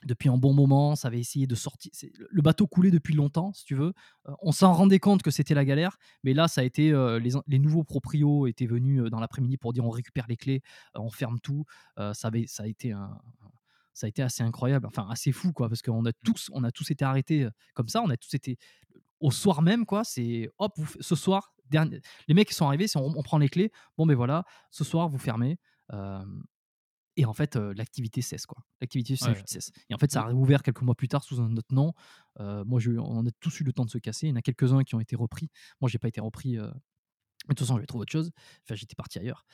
Depuis 0.05 0.28
un 0.28 0.36
bon 0.36 0.53
moment, 0.53 0.94
ça 0.94 1.09
avait 1.09 1.20
essayé 1.20 1.47
de 1.47 1.55
sortir. 1.55 1.90
Le 2.30 2.42
bateau 2.42 2.66
coulait 2.66 2.90
depuis 2.90 3.14
longtemps, 3.14 3.53
si 3.55 3.64
tu 3.64 3.74
veux. 3.74 3.94
on 4.42 4.53
s'en 4.53 4.72
rendait 4.74 4.99
compte 4.99 5.22
que 5.22 5.30
c'était 5.30 5.55
la 5.55 5.64
galère, 5.64 5.97
mais 6.22 6.34
là, 6.34 6.49
ça 6.49 6.61
a 6.61 6.64
été 6.64 6.90
les, 6.90 7.30
les, 7.47 7.59
nouveaux 7.59 7.82
proprios 7.82 8.47
étaient 8.47 8.66
venus 8.66 9.05
dans 9.05 9.20
l'après-midi 9.20 9.57
pour 9.57 9.72
dire 9.72 9.84
on 9.84 9.90
récupère 9.90 10.26
les 10.28 10.36
clés, 10.36 10.62
on 10.94 11.11
ferme 11.11 11.40
tout. 11.40 11.64
ça, 11.97 12.28
avait, 12.28 12.47
ça 12.47 12.64
a 12.64 12.66
été 12.66 12.92
un, 12.92 13.18
ça 13.97 14.07
a 14.07 14.09
été 14.09 14.22
assez 14.22 14.42
incroyable, 14.42 14.86
enfin 14.86 15.09
assez 15.11 15.32
fou 15.32 15.55
quoi, 15.55 15.70
parce 15.70 15.80
qu'on 15.80 16.05
a 16.05 16.11
mmh. 16.11 16.22
tous, 16.22 16.51
on 16.53 16.62
a 16.64 16.70
tous 16.70 16.90
été 16.90 17.03
arrêtés 17.03 17.49
comme 17.72 17.88
ça, 17.88 18.03
on 18.03 18.11
a 18.11 18.16
tous 18.18 18.34
été 18.34 18.59
au 19.20 19.30
soir 19.30 19.62
même 19.62 19.86
quoi. 19.86 20.05
C'est 20.05 20.51
hop, 20.59 20.78
ce 21.01 21.14
soir, 21.14 21.55
dernier, 21.70 22.01
les 22.28 22.34
mecs 22.34 22.49
qui 22.49 22.55
sont 22.55 22.66
arrivés, 22.66 22.86
on, 22.94 23.22
prend 23.22 23.38
les 23.38 23.49
clés, 23.49 23.72
bon 23.97 24.05
ben 24.05 24.14
voilà, 24.14 24.44
ce 24.70 24.84
soir 24.84 25.09
vous 25.09 25.18
fermez. 25.18 25.59
Et 27.16 27.24
en 27.24 27.32
fait, 27.32 27.56
l'activité 27.56 28.22
cesse 28.22 28.46
quoi. 28.46 28.62
L'activité 28.80 29.16
cesse. 29.16 29.70
Et 29.88 29.94
en 29.94 29.98
fait, 29.98 30.10
ça 30.10 30.22
a 30.22 30.26
réouvert 30.26 30.62
quelques 30.62 30.82
mois 30.82 30.94
plus 30.94 31.08
tard 31.08 31.24
sous 31.24 31.40
un 31.40 31.56
autre 31.56 31.74
nom. 31.74 31.92
moi, 32.38 32.80
je, 32.80 32.92
on 32.92 33.26
a 33.26 33.30
tous 33.40 33.60
eu 33.60 33.64
le 33.64 33.72
temps 33.72 33.84
de 33.84 33.90
se 33.90 33.98
casser. 33.98 34.26
Il 34.26 34.30
y 34.30 34.32
en 34.32 34.36
a 34.36 34.42
quelques-uns 34.42 34.82
qui 34.84 34.94
ont 34.94 35.00
été 35.00 35.16
repris. 35.16 35.50
Moi, 35.80 35.88
j'ai 35.88 35.98
pas 35.98 36.08
été 36.08 36.20
repris. 36.20 36.56
de 36.56 36.72
toute 37.48 37.58
façon, 37.58 37.74
j'avais 37.74 37.86
trouvé 37.86 38.02
autre 38.02 38.12
chose. 38.12 38.30
Enfin, 38.64 38.74
j'étais 38.74 38.94
parti 38.94 39.18
ailleurs. 39.18 39.44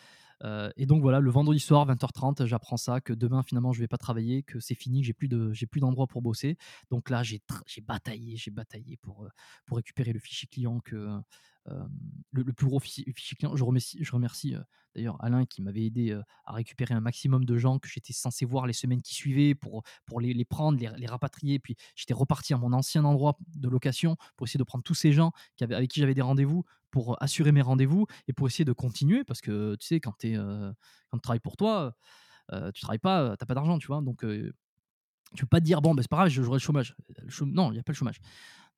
Euh, 0.44 0.70
et 0.76 0.86
donc 0.86 1.02
voilà, 1.02 1.20
le 1.20 1.30
vendredi 1.30 1.60
soir, 1.60 1.86
20h30, 1.86 2.46
j'apprends 2.46 2.76
ça, 2.76 3.00
que 3.00 3.12
demain 3.12 3.42
finalement 3.42 3.72
je 3.72 3.80
vais 3.80 3.88
pas 3.88 3.98
travailler, 3.98 4.42
que 4.42 4.60
c'est 4.60 4.74
fini, 4.74 5.00
que 5.00 5.06
j'ai 5.06 5.12
plus 5.12 5.28
de, 5.28 5.52
j'ai 5.52 5.66
plus 5.66 5.80
d'endroit 5.80 6.06
pour 6.06 6.22
bosser. 6.22 6.56
Donc 6.90 7.10
là, 7.10 7.22
j'ai, 7.22 7.40
j'ai 7.66 7.80
bataillé, 7.80 8.36
j'ai 8.36 8.50
bataillé 8.50 8.96
pour, 8.96 9.24
euh, 9.24 9.28
pour 9.66 9.76
récupérer 9.76 10.12
le 10.12 10.18
fichier 10.18 10.48
client 10.48 10.80
que 10.80 11.20
le, 11.66 12.52
plus 12.52 12.66
gros 12.66 12.80
fichier, 12.80 13.04
client. 13.12 13.54
Je 13.56 13.64
remercie, 13.64 13.98
je 14.02 14.12
remercie 14.12 14.54
d'ailleurs 14.94 15.22
Alain 15.22 15.44
qui 15.44 15.62
m'avait 15.62 15.84
aidé 15.84 16.18
à 16.44 16.52
récupérer 16.52 16.94
un 16.94 17.00
maximum 17.00 17.44
de 17.44 17.56
gens 17.56 17.78
que 17.78 17.88
j'étais 17.88 18.12
censé 18.12 18.44
voir 18.44 18.66
les 18.66 18.72
semaines 18.72 19.02
qui 19.02 19.14
suivaient 19.14 19.54
pour, 19.54 19.82
pour 20.06 20.20
les, 20.20 20.34
les 20.34 20.44
prendre, 20.44 20.78
les, 20.78 20.90
les, 20.96 21.06
rapatrier. 21.06 21.58
Puis 21.58 21.76
j'étais 21.94 22.14
reparti 22.14 22.52
à 22.52 22.56
mon 22.56 22.72
ancien 22.72 23.04
endroit 23.04 23.36
de 23.54 23.68
location 23.68 24.16
pour 24.36 24.46
essayer 24.46 24.58
de 24.58 24.64
prendre 24.64 24.84
tous 24.84 24.94
ces 24.94 25.12
gens 25.12 25.32
qui 25.56 25.64
avaient, 25.64 25.74
avec 25.74 25.90
qui 25.90 26.00
j'avais 26.00 26.14
des 26.14 26.22
rendez-vous 26.22 26.64
pour 26.92 27.20
assurer 27.20 27.50
mes 27.50 27.62
rendez-vous 27.62 28.06
et 28.28 28.32
pour 28.32 28.46
essayer 28.46 28.64
de 28.64 28.72
continuer 28.72 29.24
parce 29.24 29.40
que 29.40 29.74
tu 29.76 29.86
sais, 29.86 29.98
quand, 29.98 30.24
euh, 30.24 30.72
tu 31.12 31.20
travailles 31.20 31.40
pour 31.40 31.56
toi, 31.56 31.96
euh, 32.52 32.70
tu 32.70 32.82
travailles 32.82 32.98
pas, 32.98 33.36
tu 33.36 33.42
n'as 33.42 33.46
pas 33.46 33.54
d'argent, 33.54 33.78
tu 33.78 33.88
vois? 33.88 34.02
Donc, 34.02 34.24
euh, 34.24 34.52
tu 35.34 35.44
peux 35.44 35.48
pas 35.48 35.60
te 35.60 35.64
dire, 35.64 35.80
bon, 35.80 35.94
ben, 35.94 36.02
c'est 36.02 36.10
pas 36.10 36.18
grave, 36.18 36.28
j'aurai 36.28 36.56
le 36.56 36.58
chômage. 36.58 36.94
Non, 37.40 37.70
il 37.70 37.74
n'y 37.74 37.80
a 37.80 37.82
pas 37.82 37.92
le 37.92 37.96
chômage. 37.96 38.20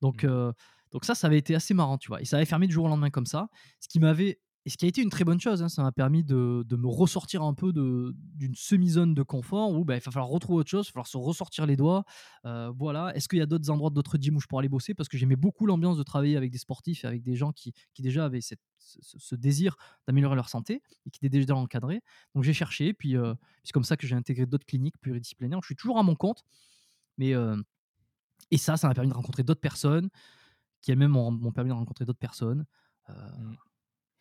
Donc, 0.01 0.23
mmh. 0.23 0.53
Donc, 0.95 1.03
ça, 1.03 1.13
ça 1.13 1.27
avait 1.27 1.37
été 1.37 1.53
assez 1.53 1.73
marrant, 1.73 1.97
tu 1.97 2.07
vois. 2.07 2.21
Et 2.21 2.25
ça 2.25 2.37
avait 2.37 2.45
fermé 2.45 2.67
du 2.67 2.73
jour 2.73 2.85
au 2.85 2.87
lendemain 2.87 3.09
comme 3.09 3.25
ça. 3.25 3.49
Ce 3.81 3.89
qui 3.89 3.99
m'avait 3.99 4.39
ce 4.65 4.77
qui 4.77 4.85
a 4.85 4.87
été 4.87 5.01
une 5.01 5.09
très 5.09 5.25
bonne 5.25 5.41
chose, 5.41 5.61
hein, 5.61 5.67
ça 5.67 5.83
m'a 5.83 5.91
permis 5.91 6.23
de, 6.23 6.63
de, 6.65 6.75
me 6.77 6.87
ressortir 6.87 7.43
un 7.43 7.53
peu 7.53 7.73
d'une 7.73 8.55
semi-zone 8.55 9.13
de 9.13 9.21
confort 9.21 9.73
où 9.73 9.83
bah, 9.83 9.97
il 9.97 9.99
va 9.99 10.09
falloir 10.09 10.29
retrouver 10.29 10.61
autre 10.61 10.69
chose, 10.69 10.85
il 10.87 10.91
va 10.91 10.93
falloir 10.93 11.07
se 11.07 11.17
ressortir 11.17 11.65
les 11.65 11.75
doigts. 11.75 12.05
Euh, 12.45 12.71
voilà. 12.73 13.13
Est-ce 13.13 13.27
qu'il 13.27 13.39
y 13.39 13.41
a 13.41 13.45
d'autres 13.45 13.69
endroits, 13.69 13.89
d'autres 13.89 14.17
gyms 14.17 14.37
où 14.37 14.39
je 14.39 14.47
pourrais 14.47 14.61
aller 14.61 14.69
bosser? 14.69 14.93
Parce 14.93 15.09
que 15.09 15.17
j'aimais 15.17 15.35
beaucoup 15.35 15.65
l'ambiance 15.65 15.97
de 15.97 16.03
travailler 16.03 16.37
avec 16.37 16.49
des 16.49 16.57
sportifs 16.57 17.03
et 17.03 17.07
avec 17.07 17.23
des 17.23 17.35
gens 17.35 17.51
qui, 17.51 17.73
qui 17.93 18.01
déjà 18.01 18.23
avaient 18.23 18.39
cette, 18.39 18.61
ce, 18.79 19.35
désir 19.35 19.75
d'améliorer 20.07 20.37
leur 20.37 20.47
santé 20.47 20.81
et 21.05 21.09
qui 21.11 21.19
étaient 21.25 21.29
déjà 21.29 21.57
encadrés. 21.57 22.01
Donc 22.35 22.45
j'ai 22.45 22.53
cherché, 22.53 22.93
puis 22.93 23.17
euh, 23.17 23.33
c'est 23.65 23.73
comme 23.73 23.83
ça 23.83 23.97
que 23.97 24.07
j'ai 24.07 24.15
intégré 24.15 24.45
d'autres 24.45 24.65
cliniques 24.65 24.97
pluridisciplinaires. 25.01 25.59
Je 25.61 25.67
suis 25.67 25.75
toujours 25.75 25.99
à 25.99 26.03
mon 26.03 26.15
compte, 26.15 26.45
mais 27.17 27.35
euh, 27.35 27.61
et 28.51 28.57
ça, 28.57 28.77
ça 28.77 28.87
m'a 28.87 28.93
permis 28.93 29.09
de 29.09 29.15
rencontrer 29.15 29.43
d'autres 29.43 29.61
personnes 29.61 30.09
qui 30.85 30.91
elles-mêmes 30.91 31.11
m'ont 31.11 31.51
permis 31.51 31.71
de 31.71 31.75
rencontrer 31.75 32.05
d'autres 32.05 32.19
personnes. 32.19 32.63
Mmh. 33.09 33.55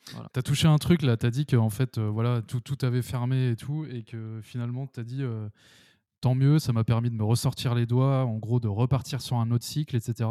Tu 0.07 0.39
as 0.39 0.43
touché 0.43 0.67
un 0.67 0.79
truc 0.79 1.03
là, 1.03 1.17
tu 1.19 1.27
as 1.27 1.31
dit 1.31 1.45
que 1.45 1.57
en 1.57 1.69
fait, 1.69 1.99
euh, 1.99 2.09
voilà, 2.09 2.41
tout, 2.41 2.61
tout, 2.61 2.79
avait 2.83 3.03
fermé 3.03 3.51
et 3.51 3.57
tout, 3.57 3.85
et 3.87 4.03
que 4.03 4.41
finalement, 4.43 4.87
tu 4.87 5.01
as 5.01 5.05
dit 5.05 5.23
euh, 5.23 5.49
tant 6.23 6.35
mieux, 6.35 6.59
ça 6.59 6.73
m'a 6.73 6.85
permis 6.85 7.11
de 7.11 7.15
me 7.15 7.25
ressortir 7.25 7.75
les 7.75 7.85
doigts, 7.85 8.25
en 8.25 8.39
gros, 8.39 8.61
de 8.61 8.69
repartir 8.69 9.21
sur 9.21 9.37
un 9.37 9.51
autre 9.51 9.65
cycle, 9.65 9.95
etc. 9.95 10.31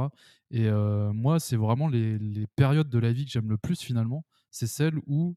Et 0.49 0.67
euh, 0.67 1.13
moi, 1.13 1.39
c'est 1.39 1.55
vraiment 1.55 1.87
les, 1.87 2.17
les, 2.17 2.47
périodes 2.47 2.89
de 2.89 2.99
la 2.99 3.11
vie 3.11 3.25
que 3.25 3.31
j'aime 3.31 3.49
le 3.49 3.57
plus 3.57 3.79
finalement, 3.79 4.25
c'est 4.49 4.67
celles 4.67 4.97
où 5.05 5.35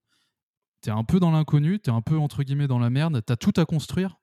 tu 0.82 0.88
es 0.88 0.92
un 0.92 1.04
peu 1.04 1.20
dans 1.20 1.30
l'inconnu, 1.30 1.78
tu 1.78 1.90
es 1.90 1.92
un 1.92 2.02
peu 2.02 2.16
entre 2.18 2.42
guillemets 2.42 2.68
dans 2.68 2.78
la 2.78 2.90
merde, 2.90 3.22
tu 3.26 3.32
as 3.32 3.36
tout 3.36 3.52
à 3.56 3.66
construire. 3.66 4.16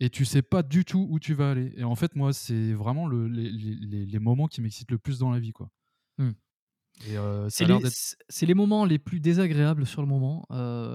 Et 0.00 0.10
tu 0.10 0.24
sais 0.24 0.42
pas 0.42 0.62
du 0.62 0.84
tout 0.84 1.08
où 1.10 1.18
tu 1.18 1.34
vas 1.34 1.50
aller. 1.50 1.72
Et 1.76 1.82
en 1.82 1.96
fait, 1.96 2.14
moi, 2.14 2.32
c'est 2.32 2.72
vraiment 2.72 3.08
le, 3.08 3.26
les, 3.26 3.50
les, 3.50 4.06
les, 4.06 4.18
moments 4.20 4.46
qui 4.46 4.60
m'excitent 4.60 4.92
le 4.92 4.98
plus 4.98 5.18
dans 5.18 5.30
la 5.30 5.40
vie. 5.40 5.52
quoi. 5.52 5.70
Mmh. 6.18 7.48
c'est 7.48 8.46
les, 8.46 8.54
moments 8.54 8.84
les 8.84 8.98
plus 8.98 9.20
désagréables 9.20 9.86
sur 9.86 10.02
le 10.02 10.08
moment. 10.08 10.46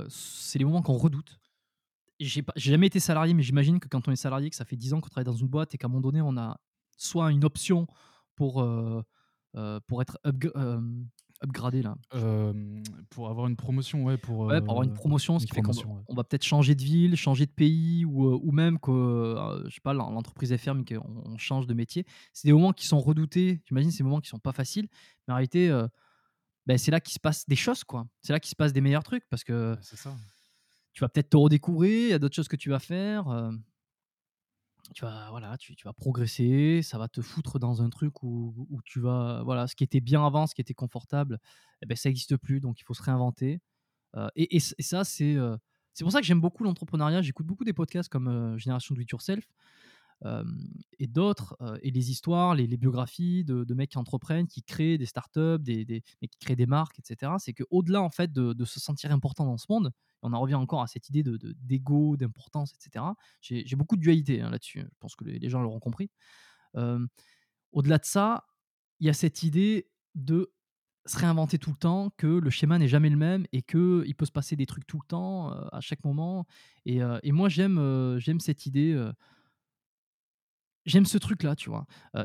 c'est 0.09 0.59
les 0.59 0.65
moments 0.65 0.81
qu'on 0.81 0.97
redoute. 0.97 1.39
J'ai 2.19 2.43
jamais 2.55 2.87
été 2.87 2.99
salarié, 2.99 3.33
mais 3.33 3.43
j'imagine 3.43 3.79
que 3.79 3.87
quand 3.87 4.07
on 4.07 4.11
est 4.11 4.17
salarié, 4.17 4.49
que 4.49 4.55
ça 4.55 4.65
fait 4.65 4.75
10 4.77 4.93
ans 4.93 5.01
qu'on 5.01 5.09
travaille 5.09 5.25
dans 5.25 5.33
une 5.33 5.47
boîte 5.47 5.73
et 5.73 5.77
qu'à 5.77 5.87
un 5.87 5.89
moment 5.89 6.01
donné, 6.01 6.21
on 6.21 6.37
a 6.37 6.59
soit 6.95 7.31
une 7.31 7.43
option 7.43 7.87
pour, 8.35 8.65
pour 9.87 10.01
être 10.01 10.19
upgradé 11.43 11.81
là. 11.81 11.95
pour 13.09 13.29
avoir 13.29 13.47
une 13.47 13.55
promotion, 13.55 14.03
ouais. 14.03 14.17
Pour, 14.17 14.39
ouais, 14.41 14.61
pour 14.61 14.71
avoir 14.71 14.83
une 14.83 14.93
promotion, 14.93 15.39
ce 15.39 15.45
qui 15.45 15.53
fait 15.53 15.61
qu'on 15.61 15.73
on 16.07 16.15
va 16.15 16.23
peut-être 16.23 16.43
changer 16.43 16.75
de 16.75 16.81
ville, 16.81 17.15
changer 17.15 17.45
de 17.45 17.51
pays, 17.51 18.05
ou, 18.05 18.35
ou 18.35 18.51
même 18.51 18.79
que, 18.79 19.35
je 19.65 19.73
sais 19.73 19.81
pas, 19.81 19.93
l'entreprise 19.93 20.51
est 20.51 20.57
ferme 20.57 20.85
qu'on 20.85 21.37
change 21.37 21.67
de 21.67 21.73
métier. 21.73 22.05
C'est 22.33 22.47
des 22.47 22.53
moments 22.53 22.73
qui 22.73 22.87
sont 22.87 22.99
redoutés. 22.99 23.61
J'imagine 23.65 23.91
ces 23.91 24.03
moments 24.03 24.21
qui 24.21 24.29
sont 24.29 24.39
pas 24.39 24.53
faciles, 24.53 24.87
mais 25.27 25.33
en 25.33 25.35
réalité, 25.35 25.69
ben, 26.65 26.77
c'est 26.77 26.91
là 26.91 26.99
qu'il 26.99 27.13
se 27.13 27.19
passe 27.19 27.47
des 27.47 27.55
choses, 27.55 27.83
quoi. 27.83 28.07
C'est 28.21 28.33
là 28.33 28.39
qu'il 28.39 28.49
se 28.49 28.55
passe 28.55 28.73
des 28.73 28.81
meilleurs 28.81 29.03
trucs 29.03 29.27
parce 29.29 29.43
que 29.43 29.77
ça. 29.81 30.15
tu 30.93 31.01
vas 31.01 31.09
peut-être 31.09 31.29
te 31.29 31.37
redécouvrir, 31.37 32.07
il 32.07 32.11
y 32.11 32.13
a 32.13 32.19
d'autres 32.19 32.35
choses 32.35 32.47
que 32.47 32.55
tu 32.55 32.69
vas 32.69 32.79
faire 32.79 33.27
tu 34.93 35.05
vas, 35.05 35.29
voilà, 35.29 35.57
tu, 35.57 35.75
tu, 35.75 35.85
vas 35.85 35.93
progresser, 35.93 36.81
ça 36.83 36.97
va 36.97 37.07
te 37.07 37.21
foutre 37.21 37.59
dans 37.59 37.81
un 37.81 37.89
truc 37.89 38.23
où, 38.23 38.67
où, 38.69 38.81
tu 38.83 38.99
vas, 38.99 39.41
voilà, 39.43 39.67
ce 39.67 39.75
qui 39.75 39.83
était 39.83 40.01
bien 40.01 40.25
avant, 40.25 40.47
ce 40.47 40.55
qui 40.55 40.61
était 40.61 40.73
confortable, 40.73 41.39
eh 41.81 41.85
ben, 41.85 41.95
ça 41.95 42.09
n'existe 42.09 42.37
plus, 42.37 42.59
donc 42.59 42.79
il 42.79 42.83
faut 42.83 42.93
se 42.93 43.03
réinventer. 43.03 43.61
Euh, 44.15 44.29
et, 44.35 44.55
et, 44.55 44.59
ça, 44.59 45.03
c'est 45.03 45.35
euh, 45.35 45.57
c'est 45.93 46.03
pour 46.03 46.11
ça 46.11 46.19
que 46.19 46.25
j'aime 46.25 46.41
beaucoup 46.41 46.63
l'entrepreneuriat. 46.63 47.21
J'écoute 47.21 47.45
beaucoup 47.45 47.63
des 47.63 47.73
podcasts 47.73 48.09
comme 48.09 48.27
euh, 48.27 48.57
Génération 48.57 48.95
Do 48.95 49.01
It 49.01 49.09
Yourself 49.11 49.45
et 50.99 51.07
d'autres, 51.07 51.57
et 51.81 51.91
les 51.91 52.11
histoires, 52.11 52.55
les, 52.55 52.77
biographies 52.77 53.43
de, 53.43 53.73
mecs 53.73 53.91
qui 53.91 53.97
entreprennent, 53.97 54.47
qui 54.47 54.63
créent 54.63 54.97
des 54.97 55.05
startups, 55.05 55.59
des, 55.59 55.85
des, 55.85 56.01
qui 56.01 56.37
créent 56.39 56.55
des 56.55 56.65
marques, 56.65 56.99
etc. 56.99 57.33
C'est 57.39 57.53
qu'au-delà 57.53 58.01
en 58.01 58.09
fait 58.09 58.31
de, 58.31 58.65
se 58.65 58.79
sentir 58.79 59.11
important 59.11 59.45
dans 59.45 59.57
ce 59.57 59.65
monde, 59.69 59.91
on 60.21 60.31
en 60.33 60.39
revient 60.39 60.55
encore 60.55 60.81
à 60.81 60.87
cette 60.87 61.09
idée 61.09 61.23
de, 61.23 61.37
d'ego, 61.61 62.15
d'importance, 62.15 62.73
etc. 62.73 63.05
J'ai, 63.41 63.75
beaucoup 63.75 63.97
de 63.97 64.01
dualité 64.01 64.41
hein, 64.41 64.49
là-dessus. 64.49 64.79
Je 64.79 64.97
pense 64.99 65.15
que 65.15 65.25
les, 65.25 65.49
gens 65.49 65.61
l'auront 65.61 65.79
compris. 65.79 66.09
au-delà 66.73 67.97
de 67.97 68.05
ça, 68.05 68.45
il 68.99 69.07
y 69.07 69.09
a 69.09 69.13
cette 69.13 69.43
idée 69.43 69.89
de 70.15 70.53
se 71.05 71.17
réinventer 71.17 71.57
tout 71.57 71.71
le 71.71 71.75
temps, 71.75 72.11
que 72.15 72.27
le 72.27 72.49
schéma 72.49 72.79
n'est 72.79 72.87
jamais 72.87 73.09
le 73.09 73.17
même 73.17 73.45
et 73.51 73.61
qu'il 73.61 74.15
peut 74.15 74.25
se 74.25 74.31
passer 74.31 74.55
des 74.55 74.65
trucs 74.65 74.87
tout 74.87 74.99
le 75.01 75.07
temps, 75.07 75.51
à 75.51 75.81
chaque 75.81 76.05
moment. 76.05 76.45
Et, 76.85 77.01
moi, 77.31 77.49
j'aime, 77.49 78.17
j'aime 78.19 78.39
cette 78.39 78.65
idée. 78.65 79.11
J'aime 80.85 81.05
ce 81.05 81.17
truc-là, 81.17 81.55
tu 81.55 81.69
vois. 81.69 81.85
Mmh. 82.13 82.23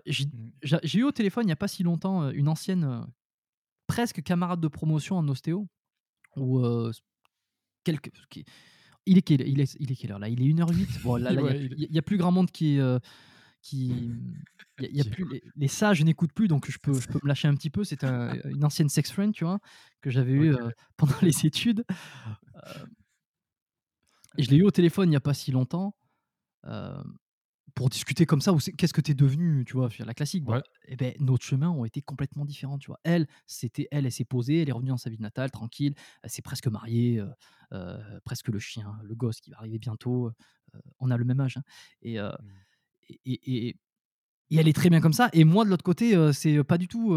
j'ai, 0.62 0.98
eu 0.98 1.04
au 1.04 1.12
téléphone 1.12 1.44
il 1.44 1.46
n'y 1.46 1.52
a 1.52 1.56
pas 1.56 1.68
si 1.68 1.82
longtemps 1.82 2.30
une 2.30 2.48
ancienne, 2.48 3.06
presque 3.86 4.22
camarade 4.22 4.60
de 4.60 4.68
promotion 4.68 5.16
en 5.16 5.28
ostéo, 5.28 5.68
où 6.36 6.60
il 9.08 9.18
est 9.18 9.22
quelle, 9.22 9.48
il 9.48 9.60
est, 9.60 9.76
il 9.80 9.90
est 9.90 9.96
quelle 9.96 10.12
heure 10.12 10.18
là? 10.18 10.28
Il 10.28 10.42
est 10.42 10.52
1h08. 10.52 11.02
Bon, 11.02 11.16
là, 11.16 11.32
il 11.32 11.88
n'y 11.90 11.98
a, 11.98 12.02
plus 12.02 12.18
grand 12.18 12.30
monde 12.30 12.50
qui. 12.50 12.78
Euh, 12.78 12.98
qui 13.62 14.12
il 14.78 14.96
y 14.96 15.00
a, 15.00 15.04
plus 15.04 15.26
les, 15.56 15.66
sages 15.66 16.04
n'écoutent 16.04 16.32
plus 16.32 16.46
donc 16.46 16.70
je 16.70 16.78
peux 16.78 16.94
je 16.94 17.08
peux 17.08 17.18
me 17.20 17.26
lâcher 17.26 17.48
un 17.48 17.56
petit 17.56 17.70
peu 17.70 17.82
c'est 17.82 18.04
une 18.44 18.64
ancienne 18.64 18.88
sex 18.88 19.10
friend 19.10 19.34
tu 19.34 19.42
vois 19.42 19.58
que 20.00 20.10
j'avais 20.10 20.30
eu 20.30 20.54
euh, 20.54 20.70
pendant 20.96 21.16
les 21.22 21.44
études 21.44 21.84
euh, 22.54 22.86
et 24.36 24.44
je 24.44 24.50
l'ai 24.50 24.58
eu 24.58 24.62
au 24.62 24.70
téléphone 24.70 25.08
il 25.08 25.10
n'y 25.10 25.16
a 25.16 25.20
pas 25.20 25.34
si 25.34 25.50
longtemps 25.50 25.96
pour 27.78 27.90
discuter 27.90 28.26
comme 28.26 28.40
ça, 28.40 28.52
ou 28.52 28.58
qu'est-ce 28.58 28.92
que 28.92 29.00
tu 29.00 29.12
es 29.12 29.14
devenu, 29.14 29.64
tu 29.64 29.74
vois, 29.74 29.88
la 30.00 30.12
classique. 30.12 30.42
Bah, 30.42 30.64
et 30.84 30.94
eh 30.94 30.96
ben, 30.96 31.14
nos 31.20 31.36
chemins 31.36 31.70
ont 31.70 31.84
été 31.84 32.02
complètement 32.02 32.44
différents, 32.44 32.76
tu 32.76 32.88
vois. 32.88 32.98
Elle, 33.04 33.28
c'était 33.46 33.86
elle, 33.92 34.04
elle 34.04 34.10
s'est 34.10 34.24
posée, 34.24 34.62
elle 34.62 34.68
est 34.68 34.72
revenue 34.72 34.90
dans 34.90 34.96
sa 34.96 35.10
ville 35.10 35.20
natale, 35.20 35.52
tranquille, 35.52 35.94
elle 36.24 36.30
s'est 36.30 36.42
presque 36.42 36.66
mariée, 36.66 37.20
euh, 37.20 37.28
euh, 37.70 38.18
presque 38.24 38.48
le 38.48 38.58
chien, 38.58 38.98
le 39.04 39.14
gosse 39.14 39.40
qui 39.40 39.50
va 39.52 39.58
arriver 39.58 39.78
bientôt. 39.78 40.26
Euh, 40.26 40.78
on 40.98 41.12
a 41.12 41.16
le 41.16 41.24
même 41.24 41.38
âge. 41.38 41.56
Hein. 41.56 41.62
Mmh. 42.02 42.38
Et, 43.24 43.32
et, 43.32 43.68
et, 43.68 44.56
elle 44.56 44.66
est 44.66 44.72
très 44.72 44.90
bien 44.90 45.00
comme 45.00 45.12
ça. 45.12 45.28
Et 45.32 45.44
moi, 45.44 45.64
de 45.64 45.70
l'autre 45.70 45.84
côté, 45.84 46.16
c'est 46.32 46.64
pas 46.64 46.78
du 46.78 46.88
tout, 46.88 47.10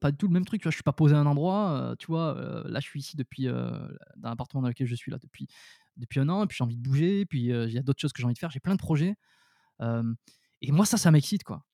pas 0.00 0.10
du 0.10 0.16
tout 0.16 0.26
le 0.26 0.32
même 0.32 0.44
truc. 0.44 0.62
Tu 0.62 0.64
vois, 0.64 0.72
je 0.72 0.76
suis 0.78 0.82
pas 0.82 0.92
posé 0.92 1.14
à 1.14 1.18
un 1.18 1.26
endroit. 1.26 1.94
tu 2.00 2.08
vois, 2.08 2.64
là, 2.66 2.80
je 2.80 2.86
suis 2.86 2.98
ici 2.98 3.16
depuis 3.16 3.44
dans 3.44 4.30
l'appartement 4.30 4.62
dans 4.62 4.68
lequel 4.68 4.88
je 4.88 4.96
suis 4.96 5.12
là 5.12 5.18
depuis 5.22 5.46
depuis 5.96 6.18
un 6.18 6.28
an. 6.28 6.42
Et 6.42 6.46
puis 6.48 6.56
j'ai 6.56 6.64
envie 6.64 6.76
de 6.76 6.82
bouger. 6.82 7.24
Puis 7.24 7.50
il 7.50 7.70
y 7.70 7.78
a 7.78 7.82
d'autres 7.82 8.00
choses 8.00 8.12
que 8.12 8.20
j'ai 8.20 8.24
envie 8.24 8.34
de 8.34 8.38
faire. 8.38 8.50
J'ai 8.50 8.58
plein 8.58 8.74
de 8.74 8.80
projets 8.80 9.14
et 9.80 10.72
moi, 10.72 10.86
ça, 10.86 10.96
ça 10.96 11.10
m'excite, 11.10 11.44
quoi. 11.44 11.64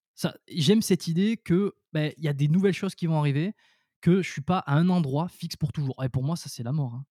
J'aime 0.48 0.82
cette 0.82 1.09
idée 1.09 1.36
que 1.36 1.74
ben, 1.93 2.12
il 2.18 2.24
y 2.24 2.28
a 2.28 2.32
des 2.32 2.48
nouvelles 2.48 2.74
choses 2.74 2.94
qui 2.94 3.06
vont 3.06 3.18
arriver, 3.18 3.52
que 4.01 4.22
je 4.22 4.31
suis 4.31 4.43
pas 4.43 4.59
à 4.59 4.76
un 4.76 4.89
endroit 4.89 5.28
fixe 5.28 5.56
pour 5.56 5.72
toujours. 5.72 6.02
Et 6.05 6.09
pour 6.09 6.22
moi, 6.22 6.36
ça, 6.36 6.48
c'est 6.48 6.62
la 6.62 6.72
mort. 6.72 6.94
hein. 6.94 7.05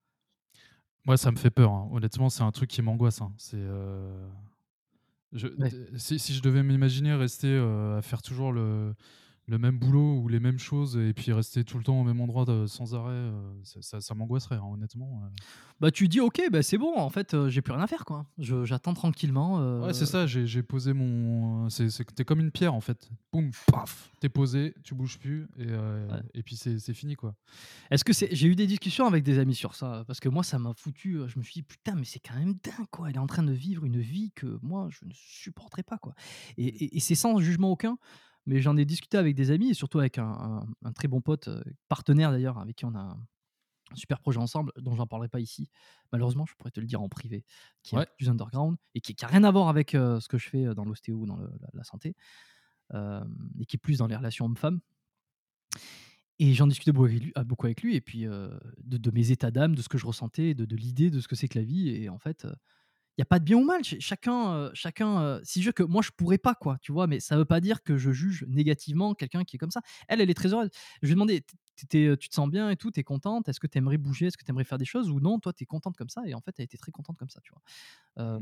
Moi, 1.06 1.18
ça 1.18 1.32
me 1.32 1.38
fait 1.38 1.50
peur. 1.50 1.72
hein. 1.72 1.90
Honnêtement, 1.92 2.30
c'est 2.30 2.44
un 2.44 2.52
truc 2.52 2.70
qui 2.70 2.82
m'angoisse. 2.82 3.22
hein. 3.22 3.34
C'est. 3.38 3.58
euh, 3.58 4.30
je- 5.34 5.48
Ouais. 5.48 5.70
d- 5.70 5.88
si, 5.98 6.18
si 6.20 6.34
je 6.34 6.42
devais 6.42 6.64
m'imaginer 6.64 7.14
rester 7.14 7.48
euh, 7.48 7.98
à 7.98 8.02
faire 8.02 8.22
toujours 8.22 8.54
le, 8.54 8.94
le 9.48 9.58
même 9.58 9.78
boulot 9.78 10.20
ou 10.22 10.30
les 10.30 10.40
mêmes 10.40 10.58
choses 10.60 10.96
et 10.96 11.14
puis 11.14 11.34
rester 11.34 11.66
tout 11.66 11.78
le 11.78 11.84
temps 11.84 12.00
au 12.00 12.04
même 12.06 12.22
endroit 12.22 12.46
de- 12.46 12.66
sans 12.66 12.96
arrêt, 12.96 13.12
euh, 13.12 13.54
ça, 13.64 13.82
ça- 13.82 14.00
ça 14.02 14.16
m'angoisserait, 14.16 14.56
hein, 14.56 14.64
honnêtement. 14.72 15.22
euh. 15.24 15.28
Bah, 15.82 15.92
tu 15.92 16.08
dis, 16.08 16.22
ok, 16.22 16.42
bah, 16.50 16.64
c'est 16.64 16.78
bon, 16.78 16.96
en 16.98 17.10
fait, 17.10 17.34
euh, 17.34 17.50
j'ai 17.50 17.62
plus 17.62 17.74
rien 17.74 17.84
à 17.84 17.88
faire. 17.88 18.06
quoi. 18.06 18.26
Je- 18.38 18.64
J'attends 18.64 18.94
tranquillement. 18.94 19.60
euh, 19.60 19.86
Ouais, 19.88 19.94
c'est 19.94 20.06
ça, 20.06 20.28
j'ai 20.28 20.48
j'ai 20.48 20.64
posé 20.64 20.94
mon. 20.94 21.70
c'est- 21.70 21.90
c'est- 21.90 22.06
T'es 22.16 22.24
comme 22.24 22.40
une 22.40 22.52
pierre 22.52 22.74
en 22.74 22.80
fait. 22.82 23.10
Boum, 23.34 23.52
paf, 23.68 24.10
t'es 24.22 24.30
posé, 24.30 24.74
tu 24.84 24.96
bouges 24.96 25.20
plus 25.20 25.48
et, 25.58 25.66
euh, 25.68 26.08
Ouais. 26.10 26.22
et 26.36 26.44
puis 26.44 26.56
c'est 26.56 26.80
c'est 26.80 26.94
fini 26.94 27.16
quoi. 27.16 27.36
Est-ce 27.92 28.06
que 28.06 28.14
c'est. 28.14 28.34
J'ai 28.34 28.48
eu 28.48 28.56
des 28.56 28.68
discussions 28.68 29.08
avec 29.08 29.24
des 29.24 29.40
amis 29.40 29.56
sur 29.56 29.76
ça, 29.76 30.04
parce 30.08 30.20
que 30.22 30.30
moi, 30.30 30.44
ça 30.44 30.58
m'a 30.58 30.74
foutu. 30.74 31.16
euh, 31.18 31.28
Je 31.28 31.38
me 31.38 31.44
suis 31.44 31.54
dit, 31.56 31.64
putain, 31.64 31.96
mais 31.96 32.06
c'est 32.06 32.20
quand 32.20 32.36
même 32.36 32.54
dingue, 32.64 32.88
quoi. 32.92 33.10
Elle 33.10 33.16
est 33.16 33.20
en 33.20 33.28
train 33.28 33.44
de 33.44 33.52
vivre 33.52 33.84
une 33.84 34.00
vie 34.00 34.32
que 34.36 34.58
moi, 34.62 34.88
je 34.90 35.06
ne 35.06 35.12
supporterais 35.14 35.84
pas, 35.84 35.98
quoi. 35.98 36.14
Et, 36.58 36.66
et- 36.68 36.96
et 36.98 37.00
c'est 37.02 37.16
sans 37.16 37.38
jugement 37.40 37.72
aucun, 37.72 37.98
mais 38.46 38.62
j'en 38.62 38.78
ai 38.78 38.86
discuté 38.86 39.18
avec 39.18 39.36
des 39.36 39.52
amis, 39.52 39.70
et 39.72 39.74
surtout 39.74 40.00
avec 40.00 40.18
un, 40.18 40.26
un- 40.28 40.68
un 40.84 40.92
très 40.94 41.08
bon 41.08 41.22
pote, 41.22 41.48
euh, 41.48 41.62
partenaire 41.90 42.32
d'ailleurs, 42.32 42.58
avec 42.60 42.76
qui 42.78 42.86
on 42.86 42.96
a 42.96 43.00
un 43.00 43.28
super 43.96 44.20
projet 44.20 44.40
ensemble, 44.40 44.72
dont 44.78 44.96
j'en 44.96 45.08
parlerai 45.08 45.30
pas 45.30 45.40
ici. 45.40 45.70
Malheureusement, 46.12 46.46
je 46.46 46.56
pourrais 46.56 46.72
te 46.72 46.80
le 46.80 46.88
dire 46.88 47.02
en 47.02 47.10
privé, 47.10 47.46
qui 47.84 47.96
est 47.96 48.00
Ouais. 48.00 48.08
plus 48.18 48.30
underground, 48.30 48.78
et 48.96 49.02
qui 49.02 49.16
n'a 49.22 49.28
rien 49.28 49.44
à 49.44 49.52
voir 49.52 49.70
avec 49.70 49.96
euh, 49.96 50.20
ce 50.20 50.28
que 50.28 50.38
je 50.38 50.50
fais 50.50 50.66
dans 50.76 50.86
l'ostéo 50.86 51.18
ou 51.20 51.26
dans 51.28 51.38
le- 51.38 51.52
la, 51.62 51.70
la 51.74 51.84
santé, 51.84 52.16
euh, 52.94 53.24
et 53.60 53.66
qui 53.66 53.78
est 53.78 53.80
plus 53.80 54.00
dans 54.00 54.08
les 54.08 54.16
relations 54.16 54.46
hommes-femmes. 54.46 54.82
Et 56.40 56.54
j'en 56.54 56.68
discutais 56.68 56.92
beaucoup 56.92 57.06
avec 57.06 57.22
lui, 57.22 57.34
beaucoup 57.46 57.66
avec 57.68 57.82
lui 57.84 57.96
et 57.96 58.02
puis 58.02 58.26
euh, 58.28 58.50
de, 58.84 58.98
de 58.98 59.12
mes 59.12 59.32
états 59.32 59.52
d'âme, 59.52 59.76
de 59.76 59.82
ce 59.82 59.90
que 59.90 59.98
je 59.98 60.06
ressentais, 60.06 60.56
de, 60.56 60.66
de 60.66 60.76
l'idée 60.76 61.12
de 61.12 61.20
ce 61.20 61.28
que 61.28 61.36
c'est 61.36 61.48
que 61.48 61.60
la 61.60 61.64
vie. 61.66 61.90
Et 61.90 62.10
en 62.10 62.18
fait, 62.18 62.48
il 63.18 63.22
n'y 63.22 63.24
a 63.24 63.26
pas 63.26 63.40
de 63.40 63.44
bien 63.46 63.58
ou 63.58 63.64
mal. 63.66 63.84
Ch- 63.84 64.00
Chacun, 64.02 64.54
euh, 64.54 64.72
chacun 64.74 65.22
euh, 65.22 65.40
si 65.44 65.62
je 65.62 65.68
veux 65.68 65.72
que 65.74 65.84
moi, 65.84 66.02
je 66.02 66.12
pourrais 66.16 66.38
pas, 66.38 66.56
quoi, 66.56 66.78
tu 66.82 66.92
vois, 66.92 67.08
mais 67.08 67.20
ça 67.20 67.38
veut 67.38 67.46
pas 67.46 67.62
dire 67.62 67.84
que 67.84 67.98
je 67.98 68.12
juge 68.12 68.46
négativement 68.48 69.14
quelqu'un 69.14 69.44
qui 69.44 69.56
est 69.58 69.60
comme 69.60 69.72
ça. 69.72 69.82
Elle, 70.08 70.22
elle 70.22 70.30
est 70.30 70.34
très 70.34 70.54
heureuse. 70.54 70.70
Je 71.02 71.08
lui 71.08 71.12
ai 71.14 71.16
demandé, 71.16 71.42
t'es- 71.90 72.18
tu 72.18 72.30
te 72.30 72.36
sens 72.36 72.50
bien 72.50 72.70
et 72.70 72.76
tout, 72.78 72.92
tu 72.92 73.00
es 73.00 73.04
contente, 73.04 73.50
est-ce 73.50 73.60
que 73.60 73.68
tu 73.68 73.78
aimerais 73.78 73.98
bouger, 73.98 74.28
est-ce 74.28 74.38
que 74.38 74.44
tu 74.46 74.52
aimerais 74.52 74.64
faire 74.64 74.78
des 74.78 74.86
choses? 74.86 75.10
Ou 75.10 75.20
non, 75.20 75.40
toi, 75.40 75.54
tu 75.54 75.64
es 75.64 75.66
contente 75.68 75.96
comme 75.98 76.10
ça. 76.10 76.24
Et 76.26 76.34
en 76.34 76.42
fait, 76.42 76.56
elle 76.58 76.66
était 76.66 76.78
très 76.78 76.92
contente 76.92 77.18
comme 77.18 77.30
ça, 77.30 77.40
tu 77.44 77.52
vois. 77.54 77.62
Euh, 78.26 78.40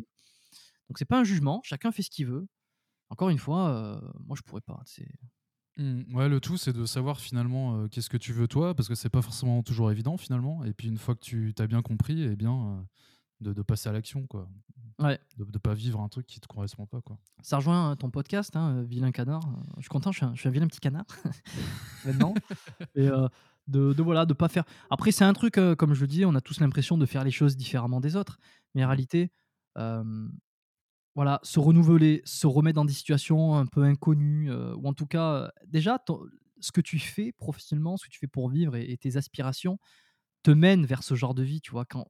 donc, 0.89 0.98
c'est 0.99 1.06
pas 1.06 1.19
un 1.19 1.23
jugement, 1.26 1.61
chacun 1.64 1.91
fait 1.91 2.03
ce 2.03 2.11
qu'il 2.11 2.27
veut. 2.27 2.48
Encore 3.10 3.30
une 3.30 3.39
fois, 3.39 3.69
euh, 3.72 4.02
moi, 4.26 4.35
je 4.38 4.43
pourrais 4.43 4.61
pas. 4.61 4.81
C'est 4.85 5.07
Mm, 5.77 6.14
Ouais, 6.15 6.27
le 6.30 6.39
tout, 6.41 6.57
c'est 6.57 6.73
de 6.73 6.85
savoir 6.85 7.19
finalement 7.19 7.77
euh, 7.77 7.88
qu'est-ce 7.88 8.10
que 8.10 8.18
tu 8.18 8.34
veux 8.34 8.48
toi, 8.48 8.76
parce 8.76 8.88
que 8.89 8.95
c'est 8.95 9.10
pas 9.10 9.22
forcément 9.22 9.64
toujours 9.64 9.91
évident 9.91 10.18
finalement. 10.18 10.64
Et 10.65 10.73
puis 10.73 10.88
une 10.89 10.98
fois 10.98 11.15
que 11.15 11.22
tu 11.22 11.53
t'as 11.56 11.68
bien 11.68 11.81
compris, 11.81 12.22
eh 12.23 12.35
bien, 12.35 12.52
euh, 12.80 12.81
de, 13.41 13.53
de 13.53 13.61
passer 13.61 13.89
à 13.89 13.91
l'action, 13.91 14.26
quoi. 14.27 14.47
Ouais. 14.99 15.19
De, 15.38 15.45
de 15.45 15.57
pas 15.57 15.73
vivre 15.73 15.99
un 15.99 16.09
truc 16.09 16.27
qui 16.27 16.39
te 16.39 16.47
correspond 16.47 16.85
pas, 16.85 17.01
quoi. 17.01 17.18
Ça 17.41 17.57
rejoint 17.57 17.91
euh, 17.91 17.95
ton 17.95 18.09
podcast, 18.11 18.55
hein, 18.55 18.77
euh, 18.77 18.84
Vilain 18.84 19.11
Canard. 19.11 19.43
Euh, 19.47 19.61
Je 19.77 19.81
suis 19.81 19.89
content, 19.89 20.11
je 20.11 20.18
suis 20.18 20.26
un, 20.26 20.35
je 20.35 20.39
suis 20.39 20.47
un 20.47 20.51
vilain 20.51 20.68
petit 20.68 20.80
canard 20.80 21.05
maintenant. 22.05 22.34
Et 22.95 23.07
euh, 23.07 23.27
de, 23.68 23.93
de 23.93 24.03
voilà, 24.03 24.26
de 24.26 24.34
pas 24.34 24.47
faire. 24.47 24.63
Après, 24.89 25.11
c'est 25.11 25.23
un 25.23 25.34
truc, 25.34 25.57
euh, 25.57 25.76
comme 25.76 25.93
je 25.93 26.01
le 26.01 26.07
dis, 26.07 26.23
on 26.26 26.35
a 26.35 26.41
tous 26.41 26.59
l'impression 26.59 26.97
de 26.97 27.05
faire 27.05 27.23
les 27.23 27.31
choses 27.31 27.57
différemment 27.57 27.99
des 27.99 28.15
autres. 28.15 28.38
Mais 28.76 28.84
en 28.84 28.88
réalité, 28.88 29.31
euh, 29.77 30.27
voilà, 31.15 31.39
se 31.43 31.59
renouveler, 31.59 32.22
se 32.26 32.47
remettre 32.47 32.76
dans 32.76 32.85
des 32.85 32.93
situations 32.93 33.55
un 33.57 33.65
peu 33.65 33.84
inconnues, 33.84 34.51
ou 34.53 34.88
en 34.88 34.93
tout 34.93 35.07
cas, 35.07 35.51
déjà, 35.68 35.99
ton- 35.99 36.22
ce 36.59 36.72
que 36.72 36.81
tu 36.81 36.99
fais 36.99 37.31
professionnellement, 37.34 37.97
ce 37.97 38.05
que 38.05 38.11
tu 38.11 38.19
fais 38.19 38.27
pour 38.27 38.49
vivre 38.49 38.76
et, 38.76 38.91
et 38.91 38.97
tes 38.97 39.18
aspirations 39.18 39.80
te 40.43 40.51
mènent 40.51 40.85
vers 40.85 41.03
ce 41.03 41.15
genre 41.15 41.34
de 41.34 41.43
vie, 41.43 41.59
tu 41.59 41.72
vois. 41.72 41.85
Quand, 41.85 42.07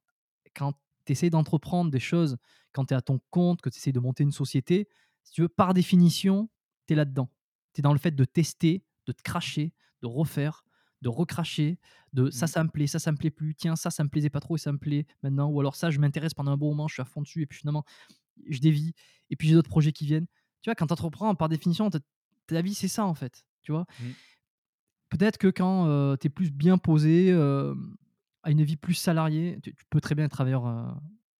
quand 0.55 0.73
tu 1.05 1.11
essaies 1.13 1.29
d'entreprendre 1.29 1.91
des 1.91 1.99
choses, 1.99 2.37
quand 2.71 2.85
tu 2.85 2.93
es 2.93 2.97
à 2.97 3.01
ton 3.01 3.19
compte, 3.29 3.61
que 3.61 3.69
tu 3.69 3.77
essaies 3.77 3.91
de 3.91 3.99
monter 3.99 4.23
une 4.23 4.31
société, 4.31 4.87
si 5.23 5.33
tu 5.33 5.41
veux, 5.41 5.49
par 5.49 5.73
définition, 5.73 6.49
tu 6.87 6.93
es 6.93 6.95
là-dedans. 6.95 7.29
Tu 7.73 7.79
es 7.79 7.83
dans 7.83 7.93
le 7.93 7.99
fait 7.99 8.11
de 8.11 8.25
tester, 8.25 8.83
de 9.07 9.11
te 9.11 9.21
cracher, 9.21 9.73
de 10.01 10.07
refaire, 10.07 10.63
de 11.01 11.09
recracher, 11.09 11.79
de 12.13 12.29
ça, 12.29 12.45
Mm. 12.45 12.47
ça 12.49 12.63
me 12.63 12.69
plaît, 12.69 12.87
ça, 12.87 12.99
ça 12.99 13.11
me 13.11 13.17
plaît 13.17 13.31
plus, 13.31 13.55
tiens, 13.55 13.75
ça, 13.75 13.89
ça 13.89 14.03
me 14.03 14.09
plaisait 14.09 14.29
pas 14.29 14.39
trop 14.39 14.55
et 14.55 14.59
ça 14.59 14.71
me 14.71 14.77
plaît 14.77 15.05
maintenant, 15.23 15.47
ou 15.49 15.59
alors 15.59 15.75
ça, 15.75 15.89
je 15.89 15.99
m'intéresse 15.99 16.33
pendant 16.33 16.51
un 16.51 16.57
bon 16.57 16.69
moment, 16.69 16.87
je 16.87 16.93
suis 16.95 17.01
à 17.01 17.05
fond 17.05 17.21
dessus, 17.21 17.41
et 17.41 17.45
puis 17.45 17.59
finalement, 17.59 17.83
je 18.49 18.59
dévie, 18.59 18.93
et 19.29 19.35
puis 19.35 19.47
j'ai 19.47 19.53
d'autres 19.55 19.69
projets 19.69 19.91
qui 19.91 20.05
viennent. 20.05 20.27
Tu 20.61 20.69
vois, 20.69 20.75
quand 20.75 20.87
tu 20.87 20.93
entreprends, 20.93 21.33
par 21.35 21.49
définition, 21.49 21.89
ta- 21.89 22.61
vie, 22.61 22.73
c'est 22.75 22.87
ça, 22.87 23.05
en 23.05 23.13
fait. 23.15 23.45
Tu 23.61 23.71
vois? 23.71 23.85
Mm. 23.99 24.09
Peut-être 25.09 25.37
que 25.37 25.47
quand 25.47 26.17
tu 26.17 26.27
es 26.27 26.29
plus 26.29 26.51
bien 26.51 26.77
posé, 26.77 27.31
euh, 27.31 27.73
à 28.43 28.51
une 28.51 28.63
vie 28.63 28.77
plus 28.77 28.93
salariée, 28.93 29.59
tu, 29.61 29.73
tu 29.73 29.85
peux 29.89 30.01
très 30.01 30.15
bien 30.15 30.25
être 30.25 30.31
travailleur 30.31 30.65
euh, 30.65 30.91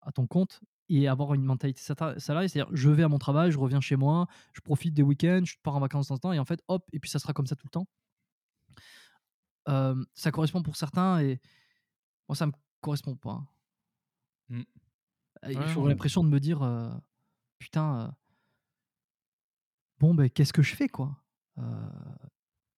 à 0.02 0.12
ton 0.12 0.26
compte 0.26 0.60
et 0.88 1.08
avoir 1.08 1.34
une 1.34 1.44
mentalité 1.44 1.80
salariée, 1.80 2.48
c'est-à-dire 2.48 2.68
je 2.74 2.90
vais 2.90 3.02
à 3.02 3.08
mon 3.08 3.18
travail, 3.18 3.50
je 3.50 3.58
reviens 3.58 3.80
chez 3.80 3.96
moi, 3.96 4.26
je 4.52 4.60
profite 4.60 4.92
des 4.92 5.02
week-ends, 5.02 5.42
je 5.44 5.56
pars 5.62 5.74
en 5.74 5.80
vacances 5.80 6.06
de 6.06 6.08
temps 6.08 6.14
en 6.14 6.18
temps, 6.18 6.32
et 6.32 6.38
en 6.38 6.44
fait, 6.44 6.62
hop, 6.68 6.86
et 6.92 6.98
puis 6.98 7.08
ça 7.08 7.18
sera 7.18 7.32
comme 7.32 7.46
ça 7.46 7.56
tout 7.56 7.66
le 7.66 7.70
temps. 7.70 7.88
Euh, 9.68 10.04
ça 10.12 10.30
correspond 10.30 10.62
pour 10.62 10.76
certains, 10.76 11.20
et 11.20 11.40
moi, 12.28 12.36
ça 12.36 12.46
me 12.46 12.52
correspond 12.80 13.16
pas. 13.16 13.44
Mm. 14.48 14.62
Et 15.48 15.56
Ouais, 15.56 15.68
J'aurais 15.68 15.90
l'impression 15.90 16.22
de 16.22 16.28
me 16.28 16.38
dire, 16.38 16.62
euh, 16.62 16.92
putain, 17.58 18.00
euh, 18.00 18.10
bon, 19.98 20.14
ben, 20.14 20.28
qu'est-ce 20.28 20.52
que 20.52 20.62
je 20.62 20.74
fais, 20.74 20.88
quoi? 20.88 21.16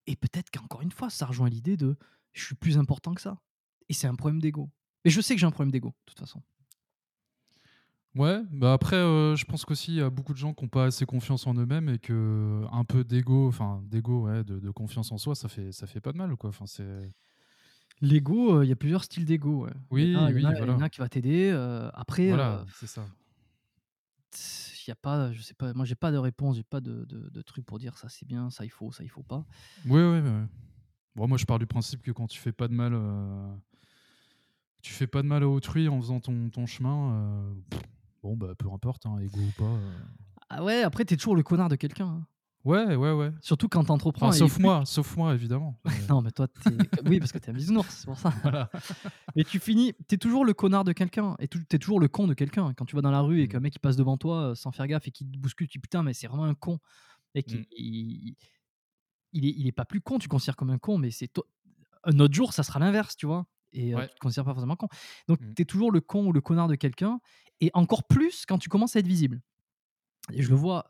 Et 0.06 0.16
peut-être 0.16 0.50
qu'encore 0.50 0.82
une 0.82 0.90
fois, 0.92 1.08
ça 1.10 1.26
rejoint 1.26 1.48
l'idée 1.48 1.76
de 1.76 1.96
je 2.32 2.44
suis 2.44 2.54
plus 2.54 2.76
important 2.78 3.14
que 3.14 3.20
ça. 3.20 3.40
Et 3.88 3.92
c'est 3.94 4.06
un 4.06 4.14
problème 4.14 4.40
d'ego. 4.40 4.70
Et 5.04 5.10
je 5.10 5.20
sais 5.20 5.34
que 5.34 5.40
j'ai 5.40 5.46
un 5.46 5.50
problème 5.50 5.70
d'ego, 5.70 5.88
de 5.88 6.12
toute 6.12 6.18
façon. 6.20 6.42
Ouais, 8.14 8.40
bah 8.52 8.72
après, 8.72 8.94
euh, 8.96 9.34
je 9.34 9.44
pense 9.44 9.64
qu'aussi 9.64 9.90
il 9.90 9.96
y 9.96 10.00
a 10.00 10.08
beaucoup 10.08 10.32
de 10.32 10.38
gens 10.38 10.54
qui 10.54 10.62
n'ont 10.64 10.68
pas 10.68 10.84
assez 10.84 11.04
confiance 11.04 11.48
en 11.48 11.54
eux-mêmes 11.54 11.88
et 11.88 11.98
que 11.98 12.62
un 12.70 12.84
peu 12.84 13.02
d'ego, 13.02 13.48
enfin 13.48 13.82
d'ego, 13.86 14.26
ouais, 14.26 14.44
de, 14.44 14.60
de 14.60 14.70
confiance 14.70 15.10
en 15.10 15.18
soi, 15.18 15.34
ça 15.34 15.48
fait, 15.48 15.72
ça 15.72 15.88
fait 15.88 16.00
pas 16.00 16.12
de 16.12 16.18
mal, 16.18 16.36
quoi. 16.36 16.50
Enfin, 16.50 16.66
c'est. 16.66 17.10
L'ego, 18.00 18.58
euh, 18.58 18.64
il 18.64 18.68
y 18.68 18.72
a 18.72 18.76
plusieurs 18.76 19.02
styles 19.02 19.24
d'ego. 19.24 19.64
ouais. 19.66 19.72
Il 19.96 20.12
y 20.12 20.16
en 20.16 20.26
a- 20.26 20.30
Oui, 20.30 20.34
il 20.36 20.42
y 20.42 20.46
en 20.46 20.50
a- 20.50 20.52
oui, 20.60 20.66
y 20.68 20.70
en 20.70 20.80
a 20.80 20.88
qui 20.88 21.00
va 21.00 21.08
t'aider. 21.08 21.50
euh, 21.52 21.90
après, 21.92 22.28
Voilà, 22.28 22.58
euh, 22.60 22.64
c'est 22.78 22.86
ça. 22.86 23.04
il 24.86 24.88
y 24.88 24.92
a 24.92 24.96
pas, 24.96 25.32
je 25.32 25.40
sais 25.42 25.54
pas, 25.54 25.72
moi 25.74 25.84
j'ai 25.84 25.94
pas 25.94 26.12
de 26.12 26.18
réponse, 26.18 26.56
j'ai 26.56 26.62
pas 26.62 26.80
de, 26.80 27.04
de, 27.06 27.30
de 27.30 27.42
truc 27.42 27.64
pour 27.64 27.78
dire 27.78 27.96
ça 27.96 28.08
c'est 28.08 28.26
bien, 28.26 28.50
ça 28.50 28.64
il 28.64 28.68
faut, 28.70 28.92
ça 28.92 29.02
il 29.02 29.08
faut 29.08 29.22
pas. 29.22 29.44
Oui, 29.86 30.02
oui, 30.02 30.20
oui. 30.22 30.30
Bon, 31.16 31.28
moi, 31.28 31.38
je 31.38 31.44
pars 31.44 31.58
du 31.60 31.66
principe 31.66 32.02
que 32.02 32.10
quand 32.10 32.26
tu 32.26 32.38
fais 32.40 32.52
pas 32.52 32.66
de 32.68 32.74
mal, 32.74 32.92
euh, 32.92 33.54
tu 34.84 34.92
fais 34.92 35.06
pas 35.06 35.22
de 35.22 35.26
mal 35.26 35.42
à 35.42 35.48
autrui 35.48 35.88
en 35.88 35.98
faisant 36.00 36.20
ton, 36.20 36.50
ton 36.50 36.66
chemin. 36.66 37.14
euh, 37.14 37.54
bon, 38.22 38.36
bah, 38.36 38.54
peu 38.56 38.70
importe, 38.70 39.06
hein, 39.06 39.18
égo 39.18 39.40
ou 39.40 39.50
pas. 39.58 39.64
euh. 39.64 39.98
Ah 40.50 40.62
ouais, 40.62 40.82
après 40.82 41.04
t'es 41.04 41.16
toujours 41.16 41.34
le 41.36 41.42
connard 41.42 41.68
de 41.70 41.76
quelqu'un. 41.76 42.06
hein. 42.06 42.26
Ouais, 42.64 42.94
ouais, 42.96 43.12
ouais. 43.12 43.30
Surtout 43.42 43.68
quand 43.68 43.84
t'entreprends. 43.84 44.28
Enfin, 44.28 44.36
et 44.36 44.38
sauf 44.38 44.54
plus- 44.54 44.62
moi, 44.62 44.84
sauf 44.86 45.16
moi, 45.16 45.34
évidemment. 45.34 45.78
Euh, 45.86 45.90
Non, 46.08 46.22
mais 46.22 46.30
toi, 46.30 46.48
t'es... 46.48 46.70
oui, 47.06 47.18
parce 47.18 47.32
que 47.32 47.38
t'es 47.38 47.50
un 47.50 47.54
bisounours, 47.54 47.88
c'est 47.94 48.04
pour 48.06 48.18
ça. 48.18 48.30
voilà. 48.42 48.70
Mais 49.36 49.44
tu 49.44 49.58
finis, 49.58 49.92
t'es 50.06 50.16
toujours 50.18 50.44
le 50.44 50.54
connard 50.54 50.84
de 50.84 50.92
quelqu'un, 50.92 51.34
et 51.40 51.48
tu- 51.48 51.64
t'es 51.66 51.78
toujours 51.78 51.98
le 52.00 52.08
con 52.08 52.26
de 52.26 52.34
quelqu'un. 52.34 52.72
Quand 52.74 52.84
tu 52.86 52.94
vas 52.96 53.02
dans 53.02 53.10
la 53.10 53.20
rue 53.20 53.40
et 53.42 53.48
qu'un 53.48 53.60
mec 53.60 53.74
il 53.74 53.80
passe 53.80 53.96
devant 53.96 54.16
toi 54.16 54.50
euh, 54.50 54.54
sans 54.54 54.70
faire 54.72 54.86
gaffe 54.86 55.06
et 55.08 55.10
qui 55.10 55.26
te 55.30 55.36
bouscule, 55.38 55.66
tu 55.68 55.78
dis 55.78 55.82
putain, 55.82 56.02
mais 56.02 56.12
c'est 56.14 56.26
vraiment 56.26 56.44
un 56.44 56.54
con. 56.54 56.78
Et 57.34 57.42
qui, 57.42 57.56
Mm. 57.58 57.64
il, 57.76 58.36
il 59.32 59.46
est, 59.46 59.54
il 59.58 59.66
est 59.66 59.72
pas 59.72 59.84
plus 59.84 60.00
con, 60.00 60.18
tu 60.18 60.26
le 60.28 60.30
considères 60.30 60.56
comme 60.56 60.70
un 60.70 60.78
con, 60.78 60.96
mais 60.98 61.10
c'est 61.10 61.28
toi. 61.28 61.44
Un 62.04 62.18
autre 62.20 62.34
jour, 62.34 62.52
ça 62.52 62.62
sera 62.62 62.78
l'inverse, 62.78 63.16
tu 63.16 63.26
vois. 63.26 63.46
Et 63.74 63.94
Ouais. 63.94 64.08
tu 64.08 64.14
te 64.14 64.20
considères 64.20 64.44
pas 64.44 64.54
forcément 64.54 64.76
con. 64.76 64.88
Donc, 65.28 65.40
Mm. 65.40 65.54
t'es 65.54 65.64
toujours 65.66 65.90
le 65.92 66.00
con 66.00 66.26
ou 66.26 66.32
le 66.32 66.40
connard 66.40 66.68
de 66.68 66.74
quelqu'un, 66.76 67.20
et 67.60 67.70
encore 67.74 68.04
plus 68.06 68.46
quand 68.46 68.58
tu 68.58 68.68
commences 68.68 68.96
à 68.96 69.00
être 69.00 69.06
visible. 69.06 69.42
Et 70.32 70.42
je 70.42 70.48
le 70.48 70.56
vois, 70.56 70.86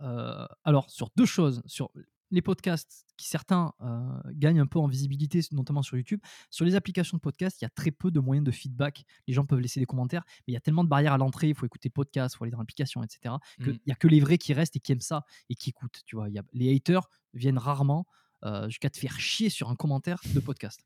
alors, 0.64 0.88
sur 0.90 1.10
deux 1.16 1.26
choses. 1.26 1.62
Sur 1.66 1.90
les 2.30 2.42
podcasts, 2.42 3.04
qui 3.16 3.28
certains 3.28 3.72
euh, 3.80 4.08
gagnent 4.32 4.58
un 4.60 4.66
peu 4.66 4.80
en 4.80 4.88
visibilité, 4.88 5.40
notamment 5.52 5.82
sur 5.82 5.96
YouTube. 5.96 6.20
Sur 6.50 6.64
les 6.64 6.74
applications 6.74 7.16
de 7.16 7.20
podcast, 7.20 7.60
il 7.60 7.64
y 7.64 7.66
a 7.66 7.70
très 7.70 7.92
peu 7.92 8.10
de 8.10 8.18
moyens 8.18 8.44
de 8.44 8.50
feedback. 8.50 9.04
Les 9.28 9.34
gens 9.34 9.44
peuvent 9.44 9.60
laisser 9.60 9.78
des 9.78 9.86
commentaires, 9.86 10.24
mais 10.26 10.52
il 10.52 10.54
y 10.54 10.56
a 10.56 10.60
tellement 10.60 10.82
de 10.82 10.88
barrières 10.88 11.12
à 11.12 11.18
l'entrée. 11.18 11.48
Il 11.50 11.54
faut 11.54 11.66
écouter 11.66 11.90
podcast, 11.90 12.34
il 12.34 12.38
faut 12.38 12.44
aller 12.44 12.50
dans 12.50 12.58
l'application, 12.58 13.04
etc. 13.04 13.36
que 13.60 13.70
Mm. 13.70 13.78
Il 13.84 13.88
y 13.88 13.92
a 13.92 13.94
que 13.94 14.08
les 14.08 14.18
vrais 14.20 14.38
qui 14.38 14.52
restent 14.52 14.74
et 14.76 14.80
qui 14.80 14.90
aiment 14.92 15.00
ça 15.00 15.24
et 15.48 15.54
qui 15.54 15.70
écoutent. 15.70 16.00
Tu 16.06 16.16
vois, 16.16 16.28
Il 16.28 16.34
y 16.34 16.38
a, 16.38 16.42
les 16.52 16.74
haters 16.74 17.08
viennent 17.34 17.58
rarement 17.58 18.04
euh, 18.44 18.68
jusqu'à 18.68 18.90
te 18.90 18.98
faire 18.98 19.18
chier 19.18 19.48
sur 19.50 19.70
un 19.70 19.74
commentaire 19.76 20.20
de 20.34 20.40
podcast. 20.40 20.80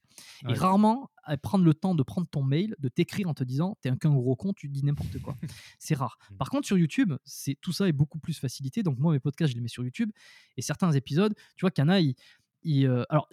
Et 0.49 0.53
rarement 0.55 1.11
à 1.25 1.37
prendre 1.37 1.65
le 1.65 1.75
temps 1.75 1.95
de 1.95 2.03
prendre 2.03 2.29
ton 2.29 2.43
mail, 2.43 2.75
de 2.79 2.89
t'écrire 2.89 3.29
en 3.29 3.35
te 3.35 3.45
disant 3.45 3.77
t'es 3.81 3.89
un 3.89 3.97
qu'un 3.97 4.13
gros 4.15 4.37
con, 4.37 4.53
tu 4.53 4.69
dis 4.69 4.85
n'importe 4.85 5.19
quoi. 5.21 5.37
c'est 5.79 5.95
rare. 5.95 6.19
Mm. 6.31 6.37
Par 6.37 6.51
contre, 6.51 6.67
sur 6.67 6.79
YouTube, 6.79 7.15
c'est 7.25 7.57
tout 7.61 7.73
ça 7.73 7.89
est 7.89 7.93
beaucoup 7.93 8.19
plus 8.19 8.39
facilité. 8.39 8.83
Donc 8.83 8.99
moi, 8.99 9.13
mes 9.13 9.21
podcasts, 9.21 9.51
je 9.53 9.57
les 9.57 9.63
mets 9.63 9.69
sur 9.69 9.85
YouTube. 9.85 10.11
Et 10.57 10.63
certains 10.63 10.93
épisodes, 10.93 11.35
tu 11.57 11.63
vois 11.63 11.71
qu'il 11.71 11.83
y 11.83 11.87
en 11.87 11.89
a, 11.91 12.01
ils, 12.01 12.15
ils, 12.63 12.87
euh, 12.87 13.05
alors 13.11 13.29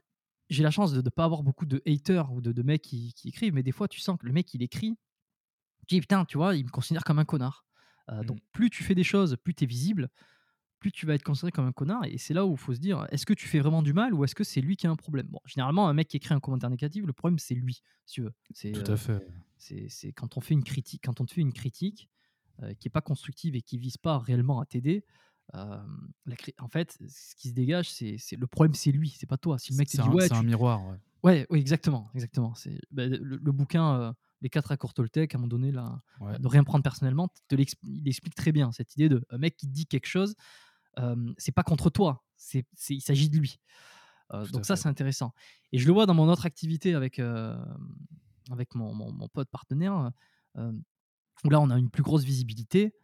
j'ai 0.49 0.61
la 0.63 0.71
chance 0.71 0.91
de 0.93 1.01
ne 1.01 1.09
pas 1.09 1.23
avoir 1.23 1.41
beaucoup 1.41 1.65
de 1.65 1.81
haters 1.87 2.31
ou 2.31 2.39
de, 2.41 2.51
de 2.51 2.61
mecs 2.61 2.83
qui, 2.83 3.13
qui 3.13 3.29
écrivent, 3.29 3.53
mais 3.53 3.63
des 3.63 3.71
fois, 3.71 3.87
tu 3.87 3.99
sens 3.99 4.17
que 4.19 4.25
le 4.27 4.31
mec, 4.31 4.53
il 4.53 4.61
écrit, 4.61 4.95
tu 5.87 5.95
dis 5.95 6.01
putain, 6.01 6.25
tu 6.25 6.37
vois, 6.37 6.55
il 6.55 6.65
me 6.65 6.69
considère 6.69 7.03
comme 7.03 7.19
un 7.19 7.25
connard. 7.25 7.65
Euh, 8.11 8.23
Donc 8.23 8.37
Mm. 8.37 8.41
plus 8.51 8.69
tu 8.69 8.83
fais 8.83 8.93
des 8.95 9.03
choses, 9.03 9.35
plus 9.43 9.55
tu 9.55 9.63
es 9.63 9.67
visible, 9.67 10.09
plus 10.85 10.91
tu 10.91 11.07
vas 11.07 11.15
être 11.15 11.23
considéré 11.23 11.51
comme 11.51 11.65
un 11.65 11.71
connard. 11.71 12.05
Et 12.05 12.19
c'est 12.19 12.35
là 12.35 12.45
où 12.45 12.51
il 12.51 12.57
faut 12.59 12.75
se 12.75 12.79
dire 12.79 13.07
est-ce 13.09 13.25
que 13.25 13.33
tu 13.33 13.47
fais 13.47 13.59
vraiment 13.59 13.81
du 13.81 13.91
mal 13.91 14.13
ou 14.13 14.23
est-ce 14.23 14.35
que 14.35 14.43
c'est 14.43 14.61
lui 14.61 14.77
qui 14.77 14.85
a 14.85 14.91
un 14.91 14.95
problème? 14.95 15.25
Bon, 15.27 15.39
généralement, 15.45 15.89
un 15.89 15.93
mec 15.93 16.07
qui 16.07 16.17
écrit 16.17 16.35
un 16.35 16.39
commentaire 16.39 16.69
négatif, 16.69 17.05
le 17.05 17.13
problème 17.13 17.39
c'est 17.39 17.55
lui, 17.55 17.81
si 18.05 18.13
tu 18.15 18.21
veux. 18.21 18.33
C'est, 18.53 18.71
Tout 18.71 18.91
à 18.91 18.95
fait. 18.97 19.27
c'est, 19.57 20.11
quand 20.13 20.37
on 20.37 20.41
fait 20.41 20.53
une 20.53 20.63
critique, 20.63 21.01
quand 21.05 21.21
on 21.21 21.25
te 21.25 21.33
fait 21.33 21.41
une 21.41 21.53
critique 21.53 22.09
qui 22.79 22.87
est 22.87 22.91
pas 22.91 23.01
constructive 23.01 23.55
et 23.55 23.61
qui 23.61 23.77
vise 23.79 23.97
pas 23.97 24.19
réellement 24.19 24.59
à 24.59 24.65
t'aider. 24.65 25.05
la 25.53 26.35
en 26.59 26.67
fait, 26.67 26.97
ce 27.07 27.35
qui 27.35 27.49
se 27.49 27.53
dégage, 27.53 27.89
c'est, 27.89 28.17
le 28.37 28.47
problème, 28.47 28.75
c'est 28.75 28.91
lui, 28.91 29.09
c'est 29.09 29.25
pas 29.25 29.37
toi. 29.37 29.57
Si 29.57 29.71
le 29.73 29.77
mec 29.77 29.89
C'est 29.89 29.97
te 29.97 30.03
dit 30.03 30.07
un, 30.07 30.13
ouais, 30.13 30.27
c'est 30.27 30.33
un 30.35 30.43
miroir. 30.43 30.87
ouais. 30.87 30.97
ouais, 31.23 31.47
oui, 31.49 31.59
exactement, 31.59 32.09
exactement. 32.13 32.53
C'est 32.55 32.79
bah, 32.91 33.07
le, 33.07 33.17
le 33.17 33.51
bouquin, 33.51 33.99
euh, 33.99 34.13
les 34.41 34.49
quatre 34.49 34.71
accords 34.71 34.93
Toltec, 34.93 35.33
à 35.33 35.37
un 35.37 35.39
moment 35.39 35.47
donné, 35.47 35.71
là, 35.71 36.01
Ouais. 36.21 36.37
ne 36.39 36.47
rien 36.47 36.63
prendre 36.63 36.83
personnellement, 36.83 37.29
te 37.47 37.55
il 37.55 38.07
explique 38.07 38.35
très 38.35 38.51
bien 38.51 38.71
cette 38.71 38.93
idée 38.95 39.09
de 39.09 39.25
un 39.29 39.37
mec 39.37 39.57
qui 39.57 39.67
dit 39.67 39.87
quelque 39.87 40.07
chose, 40.07 40.35
euh, 40.35 40.64
c'est 41.37 41.51
pas 41.51 41.63
contre 41.63 41.89
toi, 41.89 42.23
c'est, 42.37 42.65
c'est- 42.73 42.95
il 42.95 43.01
s'agit 43.01 43.29
de 43.29 43.37
lui. 43.37 43.59
Donc 44.51 44.65
ça, 44.65 44.75
c'est 44.75 44.87
intéressant. 44.89 45.33
Et 45.71 45.77
je 45.77 45.85
le 45.87 45.93
vois 45.93 46.05
dans 46.05 46.13
mon 46.15 46.27
autre 46.29 46.45
activité 46.45 46.93
avec, 46.95 47.19
avec 48.51 48.75
mon, 48.75 48.93
mon, 48.93 49.11
mon 49.11 49.27
pote 49.29 49.49
partenaire, 49.49 50.11
où 50.57 51.49
là, 51.49 51.59
on 51.61 51.69
a 51.69 51.77
une 51.77 51.89
plus 51.89 52.03
grosse 52.03 52.23
visibilité. 52.23 52.95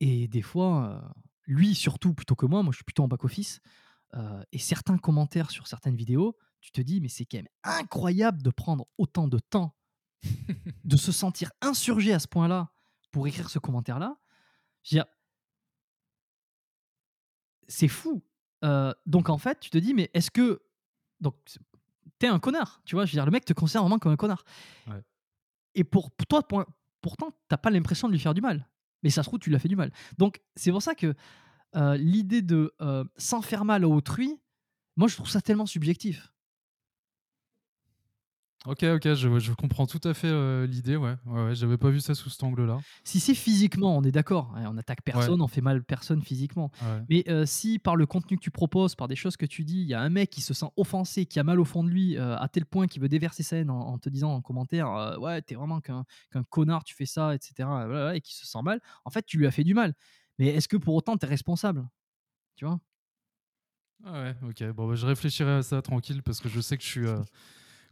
Et 0.00 0.28
des 0.28 0.42
fois, 0.42 1.12
lui 1.46 1.74
surtout, 1.74 2.14
plutôt 2.14 2.36
que 2.36 2.46
moi, 2.46 2.62
moi 2.62 2.70
je 2.72 2.76
suis 2.76 2.84
plutôt 2.84 3.02
en 3.02 3.08
back-office, 3.08 3.60
euh, 4.14 4.42
et 4.52 4.58
certains 4.58 4.98
commentaires 4.98 5.50
sur 5.50 5.66
certaines 5.66 5.96
vidéos, 5.96 6.36
tu 6.60 6.70
te 6.70 6.80
dis, 6.80 7.00
mais 7.00 7.08
c'est 7.08 7.24
quand 7.24 7.38
même 7.38 7.48
incroyable 7.64 8.42
de 8.42 8.50
prendre 8.50 8.86
autant 8.98 9.28
de 9.28 9.38
temps, 9.38 9.74
de 10.84 10.96
se 10.96 11.10
sentir 11.12 11.50
insurgé 11.60 12.12
à 12.12 12.18
ce 12.18 12.28
point-là 12.28 12.70
pour 13.10 13.26
écrire 13.26 13.50
ce 13.50 13.58
commentaire-là. 13.58 14.16
Je 14.84 14.94
veux 14.96 15.02
dire, 15.02 15.06
c'est 17.68 17.88
fou. 17.88 18.22
Euh, 18.64 18.92
donc 19.06 19.28
en 19.28 19.38
fait, 19.38 19.60
tu 19.60 19.70
te 19.70 19.78
dis, 19.78 19.94
mais 19.94 20.10
est-ce 20.14 20.30
que. 20.30 20.60
Donc, 21.20 21.34
t'es 22.18 22.26
un 22.26 22.38
connard, 22.38 22.80
tu 22.84 22.94
vois. 22.96 23.04
Je 23.04 23.12
veux 23.12 23.16
dire, 23.16 23.24
le 23.24 23.30
mec 23.30 23.44
te 23.44 23.52
considère 23.52 23.82
vraiment 23.82 23.98
comme 23.98 24.12
un 24.12 24.16
connard. 24.16 24.44
Ouais. 24.86 25.02
Et 25.74 25.84
pour, 25.84 26.10
toi, 26.28 26.46
pour- 26.46 26.64
pourtant, 27.00 27.32
t'as 27.48 27.56
pas 27.58 27.70
l'impression 27.70 28.08
de 28.08 28.12
lui 28.12 28.18
faire 28.20 28.34
du 28.34 28.40
mal. 28.40 28.68
Mais 29.02 29.10
ça 29.10 29.22
se 29.22 29.28
trouve, 29.28 29.38
tu 29.38 29.50
lui 29.50 29.56
as 29.56 29.60
fait 29.60 29.68
du 29.68 29.76
mal. 29.76 29.92
Donc, 30.16 30.40
c'est 30.56 30.72
pour 30.72 30.82
ça 30.82 30.94
que 30.94 31.14
euh, 31.76 31.96
l'idée 31.96 32.42
de 32.42 32.74
euh, 32.80 33.04
sans 33.16 33.42
faire 33.42 33.64
mal 33.64 33.84
à 33.84 33.88
autrui, 33.88 34.40
moi, 34.96 35.06
je 35.06 35.14
trouve 35.14 35.28
ça 35.28 35.40
tellement 35.40 35.66
subjectif. 35.66 36.32
Ok, 38.66 38.82
ok, 38.82 39.14
je, 39.14 39.38
je 39.38 39.52
comprends 39.52 39.86
tout 39.86 40.00
à 40.02 40.14
fait 40.14 40.26
euh, 40.26 40.66
l'idée. 40.66 40.96
Ouais, 40.96 41.16
ouais, 41.26 41.44
ouais, 41.44 41.54
j'avais 41.54 41.78
pas 41.78 41.90
vu 41.90 42.00
ça 42.00 42.14
sous 42.14 42.28
cet 42.28 42.42
angle-là. 42.42 42.82
Si 43.04 43.20
c'est 43.20 43.34
physiquement, 43.34 43.96
on 43.96 44.02
est 44.02 44.10
d'accord. 44.10 44.52
hein, 44.56 44.64
On 44.68 44.76
attaque 44.76 45.02
personne, 45.04 45.40
on 45.40 45.46
fait 45.46 45.60
mal 45.60 45.84
personne 45.84 46.22
physiquement. 46.22 46.70
Ouais. 46.82 47.00
Mais 47.08 47.24
euh, 47.28 47.46
si 47.46 47.78
par 47.78 47.94
le 47.94 48.04
contenu 48.04 48.36
que 48.36 48.42
tu 48.42 48.50
proposes, 48.50 48.96
par 48.96 49.06
des 49.06 49.14
choses 49.16 49.36
que 49.36 49.46
tu 49.46 49.64
dis, 49.64 49.80
il 49.80 49.86
y 49.86 49.94
a 49.94 50.00
un 50.00 50.08
mec 50.10 50.30
qui 50.30 50.40
se 50.40 50.54
sent 50.54 50.66
offensé, 50.76 51.24
qui 51.24 51.38
a 51.38 51.44
mal 51.44 51.60
au 51.60 51.64
fond 51.64 51.84
de 51.84 51.88
lui, 51.88 52.18
euh, 52.18 52.36
à 52.36 52.48
tel 52.48 52.66
point 52.66 52.88
qu'il 52.88 53.00
veut 53.00 53.08
déverser 53.08 53.42
sa 53.44 53.56
haine 53.56 53.70
en, 53.70 53.80
en 53.80 53.98
te 53.98 54.08
disant 54.08 54.32
en 54.34 54.42
commentaire 54.42 55.16
Ouais, 55.20 55.40
t'es 55.40 55.54
vraiment 55.54 55.80
qu'un 55.80 56.04
qu'un 56.32 56.42
connard, 56.42 56.82
tu 56.84 56.94
fais 56.96 57.06
ça, 57.06 57.34
etc. 57.34 57.86
voilà, 57.86 58.16
et 58.16 58.20
qui 58.20 58.34
se 58.34 58.44
sent 58.44 58.62
mal, 58.62 58.80
en 59.04 59.10
fait, 59.10 59.24
tu 59.24 59.38
lui 59.38 59.46
as 59.46 59.50
fait 59.52 59.64
du 59.64 59.74
mal. 59.74 59.94
Mais 60.38 60.48
est-ce 60.48 60.68
que 60.68 60.76
pour 60.76 60.94
autant, 60.94 61.16
t'es 61.16 61.26
responsable? 61.26 61.88
Tu 62.56 62.66
vois? 62.66 62.80
Ah 64.04 64.12
ouais, 64.22 64.34
ok. 64.42 64.64
Bon, 64.72 64.88
bah, 64.88 64.94
je 64.94 65.06
réfléchirai 65.06 65.50
à 65.52 65.62
ça 65.62 65.82
tranquille 65.82 66.22
parce 66.22 66.40
que 66.40 66.48
je 66.48 66.60
sais 66.60 66.76
que 66.76 66.82
je 66.84 66.88
suis. 66.88 67.06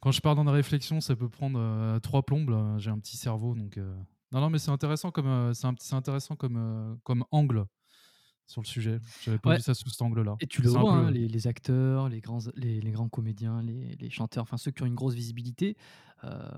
Quand 0.01 0.13
je 0.13 0.21
pars 0.21 0.35
dans 0.35 0.45
la 0.45 0.53
réflexion, 0.53 1.01
ça 1.01 1.17
peut 1.17 1.29
prendre 1.29 1.59
euh, 1.59 1.99
trois 2.01 2.23
plombes. 2.25 2.79
J'ai 2.79 2.91
un 2.91 2.99
petit 2.99 3.17
cerveau, 3.17 3.55
donc. 3.55 3.77
euh, 3.79 3.95
Non, 4.33 4.41
non, 4.41 4.51
mais 4.51 4.59
c'est 4.59 4.71
intéressant 4.71 5.11
comme 5.11 5.27
euh, 5.29 5.53
c'est 5.55 5.95
intéressant 5.95 6.37
comme 6.37 6.99
comme 7.05 7.25
angle 7.31 7.67
sur 8.47 8.61
le 8.61 8.67
sujet. 8.67 9.01
J'avais 9.25 9.39
pas 9.39 9.51
Ouais. 9.51 9.57
vu 9.57 9.63
ça 9.63 9.75
sous 9.75 9.89
cet 9.89 10.03
angle-là. 10.03 10.37
Et 10.41 10.47
tu 10.47 10.63
le 10.63 10.69
vois, 10.69 10.83
peu- 10.83 10.89
hein, 10.89 11.11
les, 11.11 11.27
les 11.27 11.47
acteurs, 11.49 12.09
les 12.09 12.21
grands, 12.21 12.39
les, 12.55 12.81
les 12.81 12.91
grands 12.93 13.09
comédiens, 13.09 13.61
les, 13.63 13.97
les 13.97 14.11
chanteurs, 14.11 14.43
enfin 14.43 14.57
ceux 14.57 14.71
qui 14.71 14.83
ont 14.83 14.87
une 14.87 14.95
grosse 14.95 15.15
visibilité. 15.15 15.77
euh, 16.25 16.49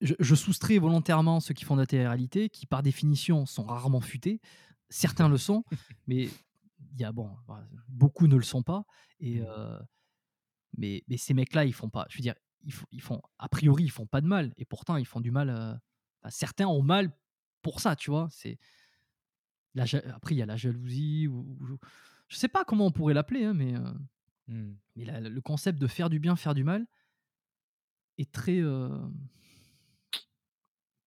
je, 0.00 0.14
je 0.18 0.34
soustrais 0.34 0.78
volontairement 0.78 1.38
ceux 1.40 1.54
qui 1.54 1.64
font 1.64 1.76
de 1.76 1.80
la 1.80 1.86
télé-réalité, 1.86 2.48
qui 2.50 2.66
par 2.66 2.82
définition 2.82 3.46
sont 3.46 3.64
rarement 3.64 4.00
futés. 4.00 4.40
Certains 4.90 5.28
le 5.28 5.38
sont, 5.38 5.64
mais 6.06 6.24
il 6.94 7.00
y 7.00 7.04
a 7.04 7.12
bon, 7.12 7.30
voilà, 7.46 7.64
beaucoup 7.88 8.26
ne 8.26 8.36
le 8.36 8.42
sont 8.42 8.62
pas. 8.62 8.84
Et 9.20 9.40
Mm. 9.40 9.44
euh, 9.48 9.78
mais, 10.76 11.02
mais 11.08 11.16
ces 11.16 11.34
mecs-là, 11.34 11.64
ils 11.64 11.72
font 11.74 11.88
pas. 11.90 12.06
Je 12.08 12.16
veux 12.18 12.22
dire, 12.22 12.34
ils, 12.64 12.72
font- 12.72 12.86
ils 12.92 13.00
font 13.02 13.20
a 13.38 13.48
priori, 13.48 13.84
ils 13.84 13.90
font 13.90 14.06
pas 14.06 14.20
de 14.20 14.26
mal, 14.26 14.52
et 14.56 14.64
pourtant 14.64 14.96
ils 14.96 15.06
font 15.06 15.20
du 15.20 15.30
mal. 15.30 15.50
euh, 15.50 15.74
certains 16.28 16.66
ont 16.66 16.82
mal 16.82 17.12
pour 17.62 17.80
ça, 17.80 17.96
tu 17.96 18.10
vois. 18.10 18.28
C'est 18.30 18.58
la 19.74 19.84
après 20.14 20.34
il 20.34 20.38
y 20.38 20.42
a 20.42 20.46
la 20.46 20.56
jalousie 20.56 21.26
ou, 21.28 21.56
ou- 21.60 21.78
je 22.28 22.36
sais 22.36 22.48
pas 22.48 22.64
comment 22.64 22.86
on 22.86 22.90
pourrait 22.92 23.14
l'appeler, 23.14 23.44
hein, 23.44 23.54
mais 23.54 23.74
euh, 23.76 23.92
Hmm. 24.48 24.74
mais 24.96 25.04
la- 25.04 25.20
le 25.20 25.40
concept 25.40 25.78
de 25.78 25.86
faire 25.86 26.10
du 26.10 26.18
bien, 26.18 26.34
faire 26.34 26.52
du 26.54 26.64
mal 26.64 26.84
est 28.18 28.30
très 28.32 28.58
euh, 28.60 28.88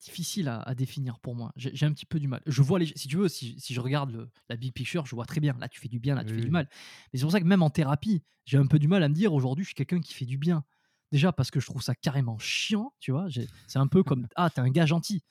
difficile 0.05 0.47
à, 0.47 0.59
à 0.61 0.75
définir 0.75 1.19
pour 1.19 1.35
moi. 1.35 1.51
J'ai 1.55 1.85
un 1.85 1.91
petit 1.91 2.05
peu 2.05 2.19
du 2.19 2.27
mal. 2.27 2.41
Je 2.45 2.61
vois 2.61 2.79
les, 2.79 2.85
si 2.95 3.07
tu 3.07 3.17
veux, 3.17 3.27
si, 3.27 3.59
si 3.59 3.73
je 3.73 3.81
regarde 3.81 4.11
le- 4.11 4.29
la 4.49 4.55
big 4.55 4.73
picture, 4.73 5.05
je 5.05 5.15
vois 5.15 5.25
très 5.25 5.39
bien. 5.39 5.55
Là, 5.59 5.67
tu 5.67 5.79
fais 5.79 5.87
du 5.87 5.99
bien, 5.99 6.15
là, 6.15 6.23
tu 6.23 6.33
Oui, 6.33 6.39
fais 6.39 6.45
du 6.45 6.51
mal. 6.51 6.67
Mais 7.11 7.19
c'est 7.19 7.23
pour 7.25 7.31
ça 7.31 7.39
que 7.39 7.45
même 7.45 7.63
en 7.63 7.69
thérapie, 7.69 8.23
j'ai 8.45 8.57
un 8.57 8.67
peu 8.67 8.77
du 8.79 8.87
mal 8.87 9.01
à 9.03 9.09
me 9.09 9.13
dire 9.13 9.33
aujourd'hui, 9.33 9.63
je 9.63 9.69
suis 9.69 9.75
quelqu'un 9.75 9.99
qui 9.99 10.13
fait 10.13 10.25
du 10.25 10.37
bien. 10.37 10.63
Déjà 11.11 11.31
parce 11.31 11.49
que 11.51 11.59
je 11.59 11.65
trouve 11.65 11.81
ça 11.81 11.95
carrément 11.95 12.37
chiant, 12.39 12.93
tu 12.99 13.11
vois. 13.11 13.27
C'est 13.67 13.79
un 13.79 13.87
peu 13.87 14.03
comme 14.03 14.27
ah, 14.35 14.49
t'es 14.49 14.61
un 14.61 14.69
gars 14.69 14.85
gentil. 14.85 15.23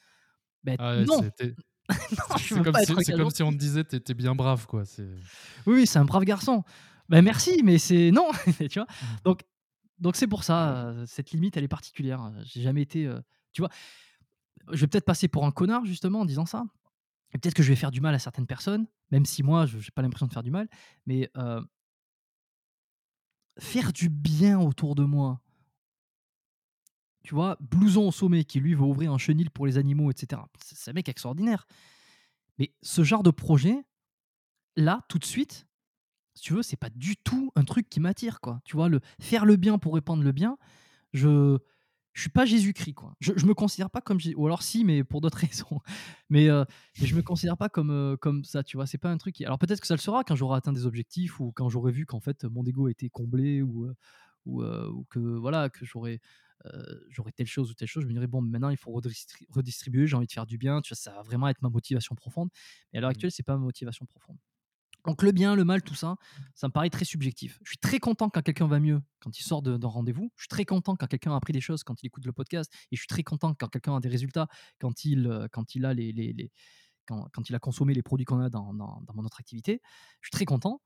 Ben, 0.65 0.77
Ah 0.79 0.97
ouais, 0.97 1.05
non, 1.05 1.21
c'est 1.21 1.55
comme, 2.65 2.75
si, 3.03 3.13
comme 3.13 3.21
on 3.43 3.53
te 3.53 3.57
disait 3.57 3.85
t'es 3.85 4.15
bien 4.15 4.35
brave, 4.35 4.67
quoi. 4.67 4.85
Oui, 5.67 5.75
oui, 5.75 5.87
c'est 5.87 5.99
un 5.99 6.05
brave 6.05 6.25
garçon. 6.25 6.65
Ben 7.09 7.23
merci, 7.23 7.61
mais 7.63 7.79
c'est 7.79 8.11
non, 8.11 8.31
tu 8.71 8.79
vois. 8.79 8.87
Donc, 9.25 9.43
donc 9.99 10.17
c'est 10.17 10.27
pour 10.27 10.43
ça, 10.43 10.87
euh, 10.87 11.05
cette 11.07 11.31
limite, 11.33 11.57
elle 11.57 11.65
est 11.65 11.69
particulière. 11.69 12.33
J'ai 12.45 12.63
jamais 12.63 12.83
été, 12.83 13.07
euh, 13.07 13.21
tu 13.53 13.61
vois. 13.63 13.71
Je 14.73 14.81
vais 14.81 14.87
peut-être 14.87 15.05
passer 15.05 15.29
pour 15.29 15.45
un 15.47 15.51
connard 15.51 15.85
justement 15.85 16.21
en 16.21 16.25
disant 16.25 16.47
ça. 16.47 16.65
Et 17.33 17.39
peut-être 17.39 17.55
que 17.55 17.63
je 17.63 17.69
vais 17.69 17.77
faire 17.77 17.91
du 17.91 18.01
mal 18.01 18.15
à 18.15 18.19
certaines 18.19 18.47
personnes, 18.47 18.87
même 19.11 19.27
si 19.27 19.43
moi, 19.43 19.67
je 19.67 19.77
n'ai 19.77 19.91
pas 19.95 20.03
l'impression 20.03 20.27
de 20.27 20.33
faire 20.33 20.43
du 20.43 20.53
mal. 20.53 20.69
Mais 21.07 21.31
euh, 21.37 21.61
faire 23.59 23.93
du 23.93 24.09
bien 24.09 24.61
autour 24.61 24.95
de 24.95 25.05
moi. 25.05 25.41
Tu 27.23 27.35
vois, 27.35 27.57
Blouson 27.61 28.09
au 28.09 28.13
sommet 28.13 28.45
qui 28.45 28.61
lui 28.61 28.75
veut 28.75 28.83
ouvrir 28.83 29.13
un 29.13 29.19
chenil 29.19 29.51
pour 29.51 29.67
les 29.67 29.79
animaux, 29.79 30.11
etc. 30.11 30.43
C'est 30.63 30.91
un 30.91 30.95
mec 30.95 31.09
extraordinaire. 31.09 31.67
Mais 32.59 32.73
ce 32.83 33.03
genre 33.03 33.23
de 33.23 33.31
projet, 33.31 33.85
là, 34.77 35.05
tout 35.09 35.19
de 35.19 35.25
suite, 35.25 35.67
si 36.35 36.43
tu 36.43 36.53
veux, 36.53 36.63
c'est 36.63 36.77
pas 36.77 36.91
du 36.91 37.17
tout 37.17 37.51
un 37.57 37.65
truc 37.65 37.89
qui 37.89 38.01
m'attire, 38.01 38.41
quoi. 38.41 38.61
Tu 38.65 38.77
vois, 38.77 38.89
le 38.89 39.01
faire 39.21 39.45
le 39.45 39.57
bien 39.57 39.79
pour 39.79 39.95
répandre 39.95 40.23
le 40.23 40.33
bien, 40.33 40.59
je 41.13 41.59
je 42.15 42.21
suis 42.23 42.31
pas 42.31 42.47
Jésus-Christ, 42.47 42.95
quoi. 42.95 43.17
Je, 43.21 43.33
je 43.37 43.45
me 43.47 43.55
considère 43.55 43.91
pas 43.91 44.01
comme 44.01 44.19
ou 44.37 44.47
alors 44.47 44.63
si, 44.63 44.85
mais 44.85 45.05
pour 45.05 45.21
d'autres 45.21 45.39
raisons. 45.47 45.81
Mais, 46.31 46.49
euh, 46.49 46.65
mais 47.01 47.07
je 47.07 47.15
me 47.17 47.23
considère 47.23 47.57
pas 47.59 47.69
comme 47.69 47.91
euh, 47.91 48.17
comme 48.17 48.45
ça, 48.45 48.63
tu 48.63 48.77
vois. 48.77 48.87
C'est 48.87 48.99
pas 48.99 49.11
un 49.11 49.19
truc. 49.19 49.35
Qui... 49.37 49.45
Alors 49.45 49.59
peut-être 49.59 49.81
que 49.81 49.87
ça 49.87 49.95
le 49.95 50.01
sera 50.01 50.25
quand 50.25 50.37
j'aurai 50.37 50.57
atteint 50.59 50.73
des 50.73 50.87
objectifs 50.87 51.41
ou 51.41 51.53
quand 51.53 51.69
j'aurai 51.69 51.93
vu 51.93 52.07
qu'en 52.07 52.21
fait 52.21 52.45
mon 52.45 52.65
ego 52.65 52.89
était 52.89 53.11
comblé 53.11 53.63
ou 53.63 53.87
euh, 53.87 53.95
ou, 54.47 54.63
euh, 54.63 54.89
ou 54.91 55.05
que 55.11 55.19
voilà 55.19 55.71
que 55.71 55.85
j'aurais 55.85 56.21
euh, 56.67 56.83
j'aurais 57.11 57.33
telle 57.33 57.47
chose 57.49 57.71
ou 57.71 57.75
telle 57.75 57.89
chose. 57.89 58.05
Je 58.05 58.09
me 58.09 58.13
dirais 58.13 58.27
bon, 58.29 58.43
maintenant 58.43 58.71
il 58.71 58.77
faut 58.77 58.93
redistri- 58.93 59.47
redistribuer. 59.51 60.07
J'ai 60.07 60.17
envie 60.17 60.27
de 60.27 60.33
faire 60.33 60.47
du 60.47 60.59
bien. 60.59 60.81
Tu 60.83 60.91
vois, 60.95 60.97
ça 60.97 61.13
va 61.15 61.23
vraiment 61.23 61.49
être 61.49 61.63
ma 61.63 61.69
motivation 61.71 62.15
profonde. 62.15 62.49
Mais 62.93 62.99
à 62.99 63.01
l'heure 63.03 63.11
Mm. 63.11 63.13
actuelle, 63.13 63.33
c'est 63.33 63.43
pas 63.43 63.57
ma 63.57 63.65
motivation 63.65 64.07
profonde. 64.07 64.39
Donc 65.07 65.23
le 65.23 65.33
bien, 65.33 65.55
le 65.55 65.65
mal, 65.65 65.83
tout 65.83 65.95
ça, 65.95 66.17
ça 66.55 66.67
me 66.67 66.73
paraît 66.73 66.89
très 66.89 67.05
subjectif. 67.05 67.59
Je 67.63 67.71
suis 67.71 67.79
très 67.79 67.99
content 67.99 68.31
quand 68.31 68.41
quelqu'un 68.43 68.67
va 68.67 68.81
mieux, 68.81 69.03
quand 69.21 69.39
il 69.39 69.43
sort 69.43 69.61
d'un 69.61 69.79
rendez-vous. 69.87 70.33
Je 70.37 70.43
suis 70.45 70.49
très 70.49 70.65
content 70.65 70.97
quand 70.97 71.07
quelqu'un 71.07 71.33
a 71.33 71.37
appris 71.37 71.53
des 71.53 71.61
choses, 71.61 71.85
quand 71.85 72.03
il 72.03 72.07
écoute 72.07 72.25
le 72.25 72.33
podcast. 72.33 72.73
Et 72.91 72.97
je 72.97 73.01
suis 73.01 73.07
très 73.07 73.23
content 73.23 73.55
quand 73.55 73.69
quelqu'un 73.69 73.97
a 73.97 74.01
des 74.01 74.09
résultats, 74.09 74.49
quand 74.81 75.05
il, 75.05 75.27
euh, 75.27 75.47
quand 75.53 75.75
il 75.75 75.85
a 75.85 77.59
consommé 77.59 77.93
les 77.93 78.03
produits 78.03 78.25
qu'on 78.25 78.41
a 78.41 78.49
dans, 78.49 78.73
dans, 78.73 79.03
dans 79.03 79.15
mon 79.15 79.25
autre 79.25 79.41
activité. 79.41 79.83
Je 80.23 80.29
suis 80.29 80.33
très 80.33 80.47
content. 80.47 80.81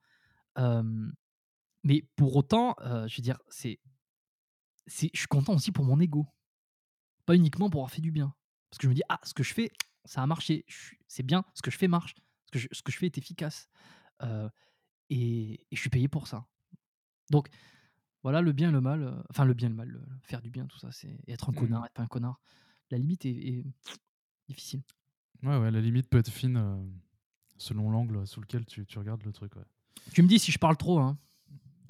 Mais 1.85 2.03
pour 2.17 2.35
autant, 2.35 2.75
euh, 2.81 3.07
je 3.07 3.17
veux 3.17 3.23
dire, 3.23 3.39
c'est, 3.49 3.79
c'est, 4.87 5.11
je 5.15 5.19
suis 5.21 5.29
content 5.29 5.55
aussi 5.55 5.71
pour 5.71 5.85
mon 5.85 6.01
ego, 6.01 6.27
pas 7.25 7.37
uniquement 7.37 7.71
pour 7.71 7.81
avoir 7.83 7.91
fait 7.93 8.01
du 8.01 8.11
bien. 8.11 8.35
Parce 8.71 8.79
que 8.79 8.87
je 8.87 8.89
me 8.89 8.95
dis, 8.95 9.03
ah, 9.09 9.21
ce 9.23 9.33
que 9.33 9.43
je 9.43 9.55
fais, 9.55 9.71
ça 10.05 10.23
a 10.23 10.27
marché. 10.27 10.65
C'est 11.07 11.23
bien, 11.23 11.45
ce 11.55 11.63
que 11.63 11.71
je 11.71 11.79
fais 11.79 11.89
marche. 11.89 12.15
Ce 12.47 12.51
que 12.51 12.59
je, 12.59 12.69
ce 12.73 12.83
que 12.83 12.91
je 12.91 12.99
fais 12.99 13.07
est 13.07 13.19
efficace. 13.19 13.69
Euh, 14.23 14.49
et, 15.11 15.55
et 15.71 15.77
je 15.77 15.81
suis 15.81 15.91
payé 15.91 16.09
pour 16.09 16.27
ça. 16.27 16.47
Donc, 17.31 17.49
voilà 18.23 18.41
le 18.43 18.53
bien 18.53 18.69
et 18.69 18.73
le 18.73 18.81
mal. 18.81 19.03
euh, 19.03 19.13
Enfin, 19.31 19.45
le 19.45 19.55
bien 19.55 19.67
et 19.69 19.71
le 19.71 19.77
mal, 19.77 19.89
le- 19.89 20.03
faire 20.23 20.41
du 20.43 20.51
bien, 20.51 20.67
tout 20.67 20.79
ça, 20.79 20.91
c'est 20.93 21.19
être 21.29 21.51
un 21.51 21.53
connard, 21.53 21.85
être 21.87 21.93
pas 21.95 22.03
un 22.03 22.07
connard. 22.07 22.41
La 22.91 22.99
limite 22.99 23.25
est, 23.27 23.31
est 23.31 23.65
difficile. 24.49 24.83
Ouais, 25.43 25.57
ouais, 25.59 25.71
la 25.71 25.81
limite 25.81 26.09
peut 26.09 26.19
être 26.19 26.31
fine 26.31 26.57
euh, 26.57 26.77
selon 27.59 27.91
l'angle 27.91 28.27
sous 28.27 28.41
lequel 28.41 28.65
tu, 28.67 28.85
tu 28.87 28.99
regardes 28.99 29.23
le 29.25 29.33
truc. 29.33 29.55
Ouais. 29.57 29.63
Tu 30.13 30.23
me 30.23 30.29
dis 30.29 30.39
si 30.39 30.51
je 30.53 30.59
parle 30.59 30.77
trop. 30.77 30.99
Hein. 30.99 31.19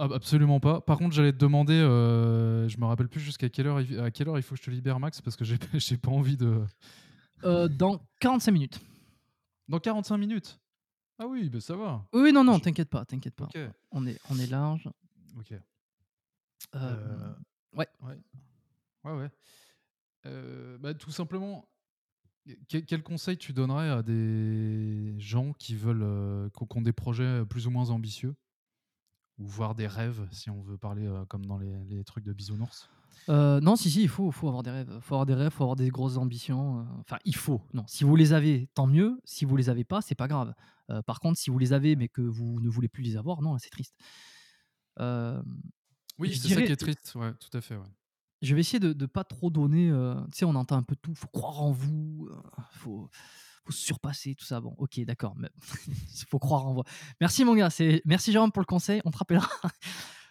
Ah, 0.01 0.09
absolument 0.13 0.61
pas. 0.61 0.81
Par 0.81 0.97
contre, 0.99 1.15
j'allais 1.15 1.33
te 1.33 1.39
demander, 1.39 1.73
euh, 1.75 2.69
je 2.69 2.79
me 2.79 2.85
rappelle 2.85 3.09
plus 3.09 3.21
jusqu'à 3.21 3.49
quelle 3.49 3.67
heure, 3.67 3.81
il- 3.81 3.99
à 3.99 4.11
quelle 4.13 4.29
heure 4.29 4.39
il 4.39 4.43
faut 4.43 4.55
que 4.55 4.61
je 4.61 4.67
te 4.67 4.71
libère, 4.71 5.01
Max, 5.01 5.21
parce 5.21 5.35
que 5.37 5.45
j'ai 5.45 5.59
j'ai 5.75 5.97
pas 5.97 6.11
envie 6.11 6.37
de. 6.37 6.65
Euh, 7.45 7.69
dans 7.69 8.01
45 8.21 8.53
minutes. 8.53 8.81
Dans 9.69 9.81
45 9.81 10.17
minutes? 10.19 10.61
Ah 11.19 11.27
oui, 11.27 11.49
ben 11.49 11.61
ça 11.61 11.75
va. 11.77 12.05
Oui, 12.13 12.33
non, 12.33 12.45
non, 12.45 12.61
t'inquiète 12.61 12.89
pas, 12.91 13.05
t'inquiète 13.05 13.35
pas. 13.35 13.47
Ok. 13.47 13.59
On 13.91 14.07
est, 14.07 14.19
on 14.31 14.39
est 14.39 14.47
large. 14.47 14.89
Ok. 15.39 15.53
Euh, 16.75 17.35
ouais. 17.75 17.89
Ouais. 18.03 18.19
Ouais, 19.05 19.13
ouais. 19.13 19.31
Euh, 20.27 20.79
bah, 20.79 20.95
tout 20.95 21.11
simplement, 21.11 21.69
que- 22.69 22.79
quel 22.79 23.03
conseil 23.03 23.37
tu 23.39 23.53
donnerais 23.53 23.89
à 23.89 24.03
des 24.03 25.15
gens 25.19 25.53
qui 25.55 25.75
veulent, 25.75 26.03
euh, 26.03 26.49
qui 26.51 26.77
ont 26.77 26.83
des 26.83 26.93
projets 26.93 27.45
plus 27.47 27.67
ou 27.67 27.71
moins 27.71 27.91
ambitieux? 27.91 28.35
Ou 29.39 29.47
voire 29.47 29.75
des 29.77 29.87
rêves, 29.87 30.27
si 30.33 30.51
on 30.51 30.61
veut 30.63 30.79
parler 30.79 31.07
euh, 31.07 31.25
comme 31.27 31.47
dans 31.47 31.59
les, 31.59 31.85
les 31.85 32.03
trucs 32.05 32.25
de 32.25 32.33
bisounours? 32.33 32.89
Euh, 33.29 33.61
non, 33.61 33.77
si, 33.77 33.91
si, 33.91 34.03
il 34.03 34.09
faut, 34.09 34.31
faut 34.33 34.49
avoir 34.49 34.63
des 34.65 34.71
rêves. 34.71 34.99
faut 35.01 35.15
avoir 35.15 35.27
des 35.27 35.35
rêves, 35.35 35.53
faut 35.53 35.63
avoir 35.63 35.77
des 35.77 35.91
grosses 35.91 36.17
ambitions. 36.17 36.81
euh, 36.81 36.85
Enfin, 37.01 37.19
il 37.25 37.37
faut. 37.37 37.61
Non, 37.73 37.85
si 37.87 38.03
vous 38.05 38.17
les 38.17 38.33
avez, 38.33 38.69
tant 38.75 38.87
mieux. 38.87 39.21
Si 39.25 39.45
vous 39.45 39.57
les 39.57 39.69
avez 39.69 39.85
pas, 39.85 40.01
c'est 40.03 40.15
pas 40.17 40.27
grave. 40.29 40.55
Euh, 40.91 41.03
par 41.03 41.21
contre, 41.21 41.39
si 41.39 41.51
vous 41.51 41.59
les 41.59 41.73
avez, 41.73 41.97
mais 41.97 42.09
que 42.09 42.23
vous 42.23 42.61
ne 42.61 42.69
voulez 42.69 42.89
plus 42.89 43.03
les 43.03 43.17
avoir, 43.17 43.43
non, 43.43 43.57
c'est 43.59 43.71
triste. 43.71 43.95
Euh, 45.01 45.43
Oui, 46.19 46.37
c'est 46.37 46.49
ça 46.55 46.63
qui 46.63 46.73
est 46.73 46.77
triste. 46.77 47.13
Ouais, 47.15 47.33
tout 47.35 47.57
à 47.57 47.61
fait. 47.61 47.77
Ouais. 47.77 47.87
je 48.43 48.55
vais 48.55 48.61
essayer 48.61 48.81
de 48.81 48.93
ne 48.93 49.07
pas 49.07 49.25
trop 49.25 49.51
donner. 49.51 49.91
euh, 49.91 50.15
tu 50.33 50.39
sais, 50.39 50.45
on 50.45 50.55
entend 50.55 50.77
un 50.77 50.83
peu 50.83 50.97
tout. 50.97 51.15
faut 51.15 51.29
croire 51.29 51.61
en 51.63 51.71
vous. 51.73 52.29
euh, 52.31 52.41
faut, 52.73 53.09
faut 53.65 53.73
se 53.73 53.83
surpasser, 53.85 54.35
tout 54.35 54.45
ça. 54.47 54.61
Bon, 54.61 54.75
ok, 54.79 54.99
d'accord. 55.05 55.37
Il 55.39 55.49
faut 56.29 56.39
croire 56.39 56.67
en 56.67 56.73
vous. 56.75 56.83
Merci, 57.21 57.45
mon 57.45 57.55
gars. 57.55 57.71
c'est- 57.71 58.01
Merci, 58.07 58.33
Jérôme, 58.33 58.51
pour 58.53 58.63
le 58.63 58.67
conseil. 58.67 59.01
On 59.05 59.11
te 59.11 59.19
rappellera. 59.19 59.49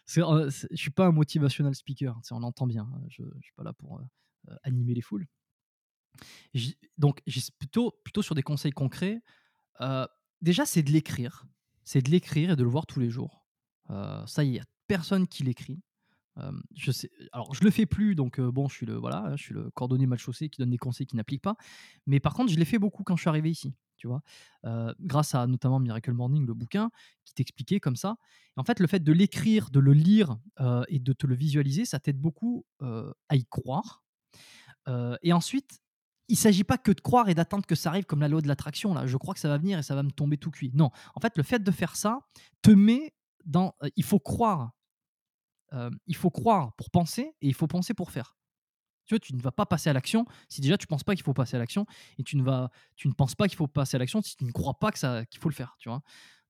Je 0.07 0.59
suis 0.73 0.89
pas 0.91 1.05
un 1.07 1.11
motivational 1.11 1.75
speaker. 1.75 2.15
tu 2.23 2.29
sais, 2.29 2.33
on 2.33 2.39
l'entend 2.39 2.65
bien. 2.65 2.89
hein, 2.95 3.01
Je, 3.09 3.23
je 3.23 3.41
suis 3.43 3.53
pas 3.55 3.63
là 3.63 3.73
pour 3.73 4.01
animer 4.63 4.93
les 4.93 5.01
foules. 5.01 5.27
Donc, 6.97 7.21
j'ai 7.27 7.41
plutôt, 7.59 7.91
plutôt 8.03 8.21
sur 8.21 8.33
des 8.33 8.41
conseils 8.43 8.71
concrets. 8.71 9.21
Euh, 9.81 10.07
déjà, 10.41 10.65
c'est 10.65 10.83
de 10.83 10.91
l'écrire. 10.91 11.45
C'est 11.83 12.01
de 12.01 12.11
l'écrire 12.11 12.51
et 12.51 12.55
de 12.55 12.63
le 12.63 12.69
voir 12.69 12.85
tous 12.85 12.99
les 12.99 13.09
jours. 13.09 13.45
Euh, 13.89 14.25
ça, 14.25 14.43
y 14.43 14.59
a 14.59 14.63
personne 14.87 15.27
qui 15.27 15.43
l'écrit. 15.43 15.81
Je 16.75 16.91
sais, 16.91 17.09
alors, 17.31 17.55
je 17.55 17.63
le 17.63 17.71
fais 17.71 17.87
plus, 17.87 18.13
donc 18.13 18.39
bon, 18.39 18.67
je 18.67 18.75
suis 18.75 18.85
le 18.85 18.93
voilà, 18.93 19.23
hein, 19.25 19.35
je 19.35 19.41
suis 19.41 19.55
le 19.55 19.71
cordonnier 19.71 20.05
mal 20.05 20.19
chaussé 20.19 20.49
qui 20.49 20.59
donne 20.59 20.69
des 20.69 20.77
conseils 20.77 21.07
qui 21.07 21.15
n'applique 21.15 21.41
pas. 21.41 21.55
Mais 22.05 22.19
par 22.19 22.35
contre, 22.35 22.51
je 22.51 22.59
l'ai 22.59 22.65
fait 22.65 22.77
beaucoup 22.77 23.03
quand 23.03 23.15
je 23.15 23.21
suis 23.21 23.29
arrivé 23.29 23.49
ici, 23.49 23.73
tu 23.95 24.05
vois, 24.05 24.21
grâce 24.99 25.33
à 25.33 25.47
notamment 25.47 25.79
Miracle 25.79 26.13
Morning, 26.13 26.45
le 26.45 26.53
bouquin 26.53 26.91
qui 27.25 27.33
t'expliquait 27.33 27.79
comme 27.79 27.95
ça. 27.95 28.17
En 28.55 28.63
fait, 28.63 28.79
le 28.79 28.85
fait 28.85 28.99
de 28.99 29.11
l'écrire, 29.11 29.71
de 29.71 29.79
le 29.79 29.93
lire 29.93 30.37
et 30.89 30.99
de 30.99 31.13
te 31.13 31.25
le 31.25 31.33
visualiser, 31.33 31.85
ça 31.85 31.99
t'aide 31.99 32.19
beaucoup 32.19 32.67
à 32.81 33.35
y 33.35 33.45
croire. 33.45 34.03
Et 35.23 35.33
ensuite, 35.33 35.79
il 36.27 36.33
ne 36.33 36.37
s'agit 36.37 36.63
pas 36.63 36.77
que 36.77 36.91
de 36.91 36.99
croire 36.99 37.29
et 37.29 37.35
d'attendre 37.35 37.65
que 37.65 37.75
ça 37.75 37.89
arrive 37.89 38.05
comme 38.05 38.19
la 38.19 38.27
loi 38.27 38.41
de 38.41 38.47
l'attraction. 38.47 38.93
Là, 38.93 39.07
je 39.07 39.17
crois 39.17 39.33
que 39.33 39.39
ça 39.39 39.47
va 39.47 39.57
venir 39.57 39.79
et 39.79 39.83
ça 39.83 39.95
va 39.95 40.03
me 40.03 40.11
tomber 40.11 40.37
tout 40.37 40.51
cuit. 40.51 40.71
Non, 40.73 40.91
en 41.15 41.19
fait, 41.19 41.37
le 41.37 41.43
fait 41.43 41.59
de 41.59 41.71
faire 41.71 41.95
ça 41.95 42.19
te 42.61 42.71
met 42.71 43.13
dans. 43.45 43.73
euh, 43.83 43.89
il 43.95 44.03
faut 44.03 44.19
croire. 44.19 44.71
Euh, 45.73 45.89
il 46.05 46.15
faut 46.15 46.29
croire 46.29 46.73
pour 46.75 46.89
penser 46.89 47.35
et 47.41 47.47
il 47.47 47.53
faut 47.53 47.67
penser 47.67 47.93
pour 47.93 48.11
faire. 48.11 48.37
Tu 49.05 49.15
vois, 49.15 49.19
tu 49.19 49.33
ne 49.33 49.41
vas 49.41 49.51
pas 49.51 49.65
passer 49.65 49.89
à 49.89 49.93
l'action 49.93 50.25
si 50.49 50.59
déjà 50.59 50.77
tu 50.77 50.85
penses 50.85 51.03
pas 51.03 51.15
qu'il 51.15 51.23
faut 51.23 51.33
passer 51.33 51.55
à 51.55 51.59
l'action 51.59 51.85
et 52.17 52.23
tu 52.23 52.35
ne 52.35 52.43
vas, 52.43 52.71
tu 52.95 53.07
ne 53.07 53.13
penses 53.13 53.35
pas 53.35 53.47
qu'il 53.47 53.57
faut 53.57 53.67
passer 53.67 53.95
à 53.95 53.99
l'action 53.99 54.21
si 54.21 54.35
tu 54.35 54.43
ne 54.43 54.51
crois 54.51 54.77
pas 54.79 54.91
que 54.91 54.99
ça, 54.99 55.25
qu'il 55.25 55.39
faut 55.39 55.49
le 55.49 55.55
faire. 55.55 55.75
Tu 55.79 55.87
vois. 55.87 56.01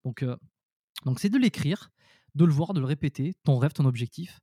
Donc, 0.04 0.24
euh, 0.24 0.36
donc 1.06 1.20
c'est 1.20 1.30
de 1.30 1.38
l'écrire, 1.38 1.92
de 2.34 2.46
le 2.46 2.52
voir, 2.52 2.74
de 2.74 2.80
le 2.80 2.86
répéter, 2.86 3.36
ton 3.44 3.58
rêve, 3.60 3.74
ton 3.74 3.86
objectif. 3.86 4.40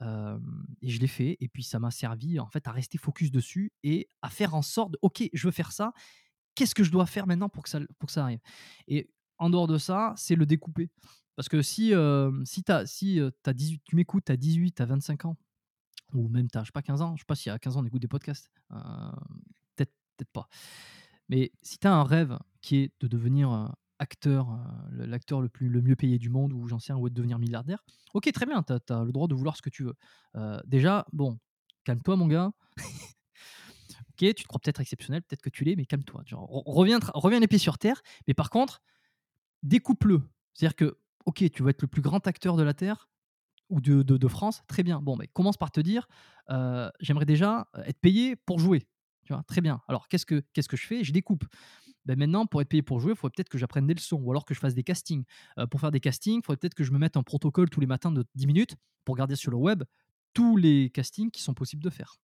Et 0.00 0.88
je 0.88 0.98
l'ai 0.98 1.06
fait 1.06 1.36
et 1.40 1.48
puis 1.48 1.62
ça 1.62 1.78
m'a 1.78 1.90
servi 1.90 2.40
en 2.40 2.46
fait 2.46 2.66
à 2.66 2.72
rester 2.72 2.96
focus 2.96 3.30
dessus 3.30 3.72
et 3.82 4.08
à 4.22 4.30
faire 4.30 4.54
en 4.54 4.62
sorte 4.62 4.96
ok 5.02 5.28
je 5.32 5.46
veux 5.46 5.52
faire 5.52 5.72
ça 5.72 5.92
qu'est-ce 6.54 6.74
que 6.74 6.84
je 6.84 6.90
dois 6.90 7.04
faire 7.04 7.26
maintenant 7.26 7.50
pour 7.50 7.64
que 7.64 7.68
ça 7.68 7.80
pour 7.98 8.06
que 8.06 8.12
ça 8.12 8.24
arrive? 8.24 8.40
et 8.88 9.10
en 9.36 9.50
dehors 9.50 9.66
de 9.66 9.78
ça 9.78 10.14
c'est 10.16 10.36
le 10.36 10.46
découper. 10.46 10.90
Parce 11.36 11.48
que 11.48 11.60
si 11.62 11.92
si 12.44 12.62
t'as 12.62 12.86
si 12.86 13.20
t'as 13.42 13.52
18 13.52 13.82
tu 13.84 13.96
m'écoutes 13.96 14.24
t'as 14.24 14.36
18 14.36 14.72
t'as 14.72 14.86
25 14.86 15.24
ans 15.26 15.36
ou 16.14 16.28
même 16.28 16.48
t'as 16.48 16.60
je 16.60 16.66
sais 16.66 16.72
pas 16.72 16.82
15 16.82 17.02
ans 17.02 17.16
je 17.16 17.22
sais 17.22 17.26
pas 17.26 17.34
si 17.34 17.50
à 17.50 17.58
15 17.58 17.76
ans 17.76 17.80
on 17.82 17.86
écoute 17.86 18.02
des 18.02 18.08
podcasts 18.08 18.50
peut-être 19.76 19.92
peut-être 20.16 20.32
pas. 20.32 20.48
Mais 21.28 21.52
si 21.62 21.78
tu 21.78 21.86
as 21.86 21.94
un 21.94 22.04
rêve 22.04 22.38
qui 22.60 22.76
est 22.78 22.92
de 23.00 23.06
devenir 23.06 23.74
acteur, 24.00 24.50
euh, 24.50 25.06
l'acteur 25.06 25.40
le, 25.40 25.48
plus, 25.48 25.68
le 25.68 25.80
mieux 25.82 25.94
payé 25.94 26.18
du 26.18 26.30
monde, 26.30 26.52
ou 26.52 26.66
j'en 26.66 26.80
sais 26.80 26.92
rien, 26.92 27.00
ou 27.00 27.08
de 27.08 27.14
devenir 27.14 27.38
milliardaire, 27.38 27.84
ok, 28.14 28.32
très 28.32 28.46
bien, 28.46 28.62
tu 28.62 28.72
as, 28.72 29.04
le 29.04 29.12
droit 29.12 29.28
de 29.28 29.34
vouloir 29.34 29.56
ce 29.56 29.62
que 29.62 29.70
tu 29.70 29.84
veux. 29.84 29.94
Euh, 30.36 30.58
déjà, 30.66 31.06
bon, 31.12 31.38
calme-toi, 31.84 32.16
mon 32.16 32.26
gars. 32.26 32.50
ok, 32.76 34.16
tu 34.16 34.34
te 34.34 34.48
crois 34.48 34.60
peut-être 34.60 34.80
exceptionnel, 34.80 35.22
peut-être 35.22 35.42
que 35.42 35.50
tu 35.50 35.64
l'es, 35.64 35.76
mais 35.76 35.86
calme-toi. 35.86 36.24
Reviens, 36.32 36.98
reviens 37.14 37.40
les 37.40 37.48
pieds 37.48 37.58
sur 37.58 37.78
terre, 37.78 38.02
mais 38.26 38.34
par 38.34 38.50
contre, 38.50 38.82
découpe-le. 39.62 40.22
C'est-à-dire 40.54 40.76
que, 40.76 40.98
ok, 41.26 41.50
tu 41.50 41.62
vas 41.62 41.70
être 41.70 41.82
le 41.82 41.88
plus 41.88 42.02
grand 42.02 42.26
acteur 42.26 42.56
de 42.56 42.62
la 42.62 42.74
Terre 42.74 43.08
ou 43.68 43.80
de, 43.80 44.02
de- 44.02 44.28
France, 44.28 44.62
très 44.66 44.82
bien. 44.82 45.00
Bon, 45.00 45.16
mais 45.16 45.28
commence 45.28 45.56
par 45.56 45.70
te 45.70 45.80
dire, 45.80 46.08
euh, 46.50 46.90
j'aimerais 46.98 47.24
déjà 47.24 47.68
être 47.86 48.00
payé 48.00 48.34
pour 48.34 48.58
jouer. 48.58 48.88
Tu 49.24 49.32
vois, 49.32 49.44
très 49.44 49.60
bien. 49.60 49.80
Alors, 49.86 50.08
qu'est-ce 50.08 50.26
que, 50.26 50.42
qu'est-ce 50.52 50.68
que 50.68 50.76
je 50.76 50.86
fais? 50.86 51.04
Je 51.04 51.12
découpe. 51.12 51.44
Ben 52.06 52.18
maintenant, 52.18 52.46
pour 52.46 52.62
être 52.62 52.68
payé 52.68 52.82
pour 52.82 53.00
jouer, 53.00 53.12
il 53.12 53.16
faudrait 53.16 53.32
peut-être 53.36 53.48
que 53.48 53.58
j'apprenne 53.58 53.86
des 53.86 53.94
leçons 53.94 54.20
ou 54.22 54.30
alors 54.30 54.44
que 54.44 54.54
je 54.54 54.60
fasse 54.60 54.74
des 54.74 54.82
castings. 54.82 55.24
Euh, 55.58 55.66
pour 55.66 55.80
faire 55.80 55.90
des 55.90 56.00
castings, 56.00 56.38
il 56.38 56.44
faudrait 56.44 56.56
peut-être 56.56 56.74
que 56.74 56.84
je 56.84 56.92
me 56.92 56.98
mette 56.98 57.16
un 57.16 57.22
protocole 57.22 57.68
tous 57.68 57.80
les 57.80 57.86
matins 57.86 58.10
de 58.10 58.24
10 58.34 58.46
minutes 58.46 58.76
pour 59.04 59.14
regarder 59.14 59.36
sur 59.36 59.50
le 59.50 59.56
web 59.56 59.84
tous 60.32 60.56
les 60.56 60.90
castings 60.90 61.30
qui 61.30 61.42
sont 61.42 61.54
possibles 61.54 61.82
de 61.82 61.90
faire. 61.90 62.16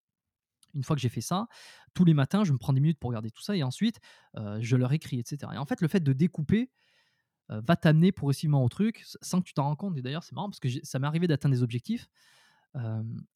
Une 0.75 0.83
fois 0.83 0.97
que 0.97 1.03
j'ai 1.03 1.09
fait 1.09 1.21
ça, 1.21 1.49
tous 1.95 2.05
les 2.05 2.15
matins, 2.15 2.45
je 2.45 2.53
me 2.53 2.59
prends 2.59 2.73
10 2.73 2.81
minutes 2.81 2.99
pour 2.99 3.09
regarder 3.09 3.31
tout 3.31 3.43
ça 3.43 3.57
et 3.57 3.63
ensuite, 3.63 4.01
euh, 4.37 4.59
je 4.61 4.77
leur 4.77 4.93
écris, 4.93 5.19
etc. 5.19 5.53
Et 5.55 5.59
en 5.59 5.67
fait, 5.67 5.81
le 5.81 5.89
fait 5.89 6.01
de 6.01 6.13
découper 6.13 6.71
euh, 7.51 7.61
va 7.61 7.77
t'amener 7.77 8.13
progressivement 8.13 8.65
au 8.65 8.69
truc 8.69 9.05
sans 9.21 9.41
que 9.41 9.47
tu 9.47 9.55
t'en 9.55 9.65
rends 9.65 9.77
compte. 9.77 9.97
Et 9.99 10.03
d'ailleurs, 10.03 10.23
c'est 10.23 10.35
marrant 10.35 10.49
parce 10.49 10.61
que 10.61 10.69
ça 10.85 10.99
m'est 10.99 11.07
arrivé 11.07 11.27
d'atteindre 11.27 11.55
des 11.55 11.63
objectifs. 11.63 12.09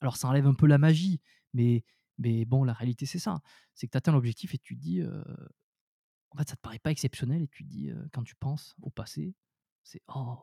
Alors, 0.02 0.18
ça 0.18 0.28
enlève 0.28 0.46
un 0.46 0.52
peu 0.52 0.66
la 0.66 0.76
magie, 0.76 1.22
mais, 1.54 1.82
mais 2.18 2.44
bon, 2.44 2.62
la 2.62 2.74
réalité, 2.74 3.06
c'est 3.06 3.18
ça. 3.18 3.40
C'est 3.72 3.86
que 3.86 3.92
tu 3.92 3.96
atteins 3.96 4.12
l'objectif 4.12 4.54
et 4.54 4.58
tu 4.58 4.76
te 4.76 4.82
dis, 4.82 5.02
en 6.30 6.38
fait, 6.38 6.48
ça 6.48 6.56
te 6.56 6.60
paraît 6.60 6.78
pas 6.78 6.90
exceptionnel 6.90 7.42
et 7.42 7.48
tu 7.48 7.64
dis, 7.64 7.90
quand 8.12 8.22
tu 8.22 8.34
penses 8.34 8.76
au 8.82 8.90
passé, 8.90 9.34
c'est 9.82 10.02
oh 10.08 10.38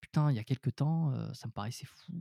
putain, 0.00 0.30
il 0.30 0.36
y 0.36 0.38
a 0.38 0.44
quelques 0.44 0.74
temps, 0.74 1.12
ça 1.34 1.46
me 1.46 1.52
paraissait 1.52 1.86
fou. 1.86 2.12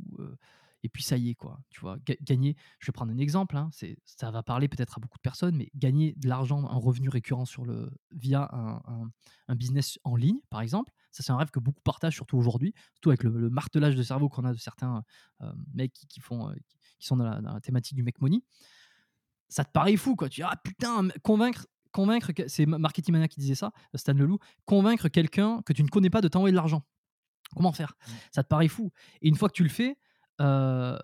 et 0.83 0.89
puis 0.89 1.03
ça 1.03 1.17
y 1.17 1.29
est, 1.29 1.35
quoi. 1.35 1.59
Tu 1.69 1.81
vois, 1.81 1.97
ga- 2.05 2.15
gagner, 2.21 2.55
je 2.79 2.87
vais 2.87 2.91
prendre 2.91 3.11
un 3.11 3.17
exemple, 3.17 3.57
hein, 3.57 3.69
ça 4.05 4.31
va 4.31 4.43
parler 4.43 4.67
peut-être 4.67 4.97
à 4.97 5.01
beaucoup 5.01 5.17
de 5.17 5.21
personnes, 5.21 5.55
mais 5.55 5.69
gagner 5.75 6.13
de 6.17 6.27
l'argent, 6.27 6.67
un 6.69 6.77
revenu 6.77 7.09
récurrent 7.09 7.45
sur 7.45 7.65
le, 7.65 7.91
via 8.11 8.49
un, 8.53 9.55
business 9.55 9.99
en 10.03 10.15
ligne, 10.15 10.39
par 10.49 10.61
exemple, 10.61 10.93
ça 11.11 11.23
c'est 11.23 11.31
un 11.31 11.37
rêve 11.37 11.49
que 11.49 11.59
beaucoup 11.59 11.81
partagent, 11.81 12.15
surtout 12.15 12.37
aujourd'hui, 12.37 12.73
surtout 12.93 13.09
avec 13.09 13.23
le, 13.23 13.49
martelage 13.49 13.95
de 13.95 14.03
cerveau 14.03 14.29
qu'on 14.29 14.45
a 14.45 14.53
de 14.53 14.59
certains 14.59 15.03
mecs 15.73 15.93
qui, 15.93 16.19
font, 16.19 16.53
qui, 16.99 17.07
sont 17.07 17.17
dans 17.17 17.25
la, 17.25 17.41
dans 17.41 17.53
la 17.53 17.61
thématique 17.61 17.95
du 17.95 18.03
make 18.03 18.21
money. 18.21 18.41
Ça 19.47 19.65
te 19.65 19.71
paraît 19.71 19.97
fou, 19.97 20.15
quoi. 20.15 20.29
Tu 20.29 20.41
dis, 20.41 20.43
ah 20.43 20.55
putain, 20.63 21.07
convaincre, 21.23 21.65
convaincre, 21.91 22.31
c'est 22.47 22.65
Marketing 22.65 23.13
Mania 23.13 23.27
qui 23.27 23.39
disait 23.39 23.55
ça, 23.55 23.71
Stan 23.95 24.13
Leloup, 24.13 24.39
convaincre 24.65 25.07
quelqu'un 25.09 25.61
que 25.63 25.73
tu 25.73 25.83
ne 25.83 25.87
connais 25.87 26.09
pas 26.09 26.21
de 26.21 26.27
t'envoyer 26.27 26.51
de 26.51 26.55
l'argent. 26.57 26.83
Comment 27.55 27.71
faire? 27.71 27.95
Ça 28.31 28.43
te 28.43 28.47
paraît 28.47 28.67
fou. 28.67 28.91
Et 29.21 29.27
une 29.27 29.35
fois 29.35 29.49
que 29.49 29.55
tu 29.55 29.63
le 29.63 29.69
fais, 29.69 29.97
euh, 30.39 30.97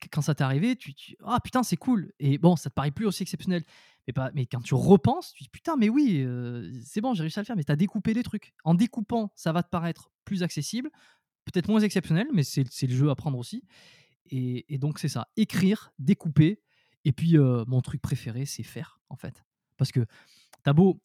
qu- 0.00 0.08
quand 0.10 0.22
ça 0.22 0.34
t'est 0.34 0.44
arrivé, 0.44 0.76
tu, 0.76 0.92
tu 0.94 1.16
ah 1.24 1.38
putain 1.40 1.62
c'est 1.62 1.76
cool. 1.76 2.12
Et 2.18 2.38
bon, 2.38 2.56
ça 2.56 2.68
te 2.70 2.74
paraît 2.74 2.90
plus 2.90 3.06
aussi 3.06 3.22
exceptionnel. 3.22 3.62
Mais 4.06 4.12
pas, 4.12 4.30
mais 4.34 4.46
quand 4.46 4.60
tu 4.60 4.74
repenses, 4.74 5.32
tu 5.34 5.44
dis 5.44 5.48
putain 5.48 5.76
mais 5.76 5.88
oui, 5.88 6.22
euh, 6.24 6.72
c'est 6.84 7.00
bon, 7.00 7.14
j'ai 7.14 7.22
réussi 7.22 7.38
à 7.38 7.42
le 7.42 7.46
faire. 7.46 7.56
Mais 7.56 7.64
t'as 7.64 7.76
découpé 7.76 8.12
les 8.14 8.22
trucs. 8.22 8.54
En 8.64 8.74
découpant, 8.74 9.30
ça 9.36 9.52
va 9.52 9.62
te 9.62 9.68
paraître 9.68 10.10
plus 10.24 10.42
accessible, 10.42 10.90
peut-être 11.44 11.68
moins 11.68 11.80
exceptionnel, 11.80 12.26
mais 12.32 12.42
c'est 12.42 12.64
c'est 12.70 12.86
le 12.88 12.94
jeu 12.94 13.10
à 13.10 13.14
prendre 13.14 13.38
aussi. 13.38 13.62
Et, 14.32 14.72
et 14.74 14.78
donc 14.78 14.98
c'est 14.98 15.08
ça, 15.08 15.28
écrire, 15.36 15.92
découper. 15.98 16.60
Et 17.04 17.12
puis 17.12 17.38
euh, 17.38 17.64
mon 17.66 17.80
truc 17.80 18.02
préféré, 18.02 18.46
c'est 18.46 18.62
faire 18.62 19.00
en 19.08 19.16
fait, 19.16 19.44
parce 19.80 19.92
que 19.92 20.04
t'as 20.62 20.74
beau 20.74 21.00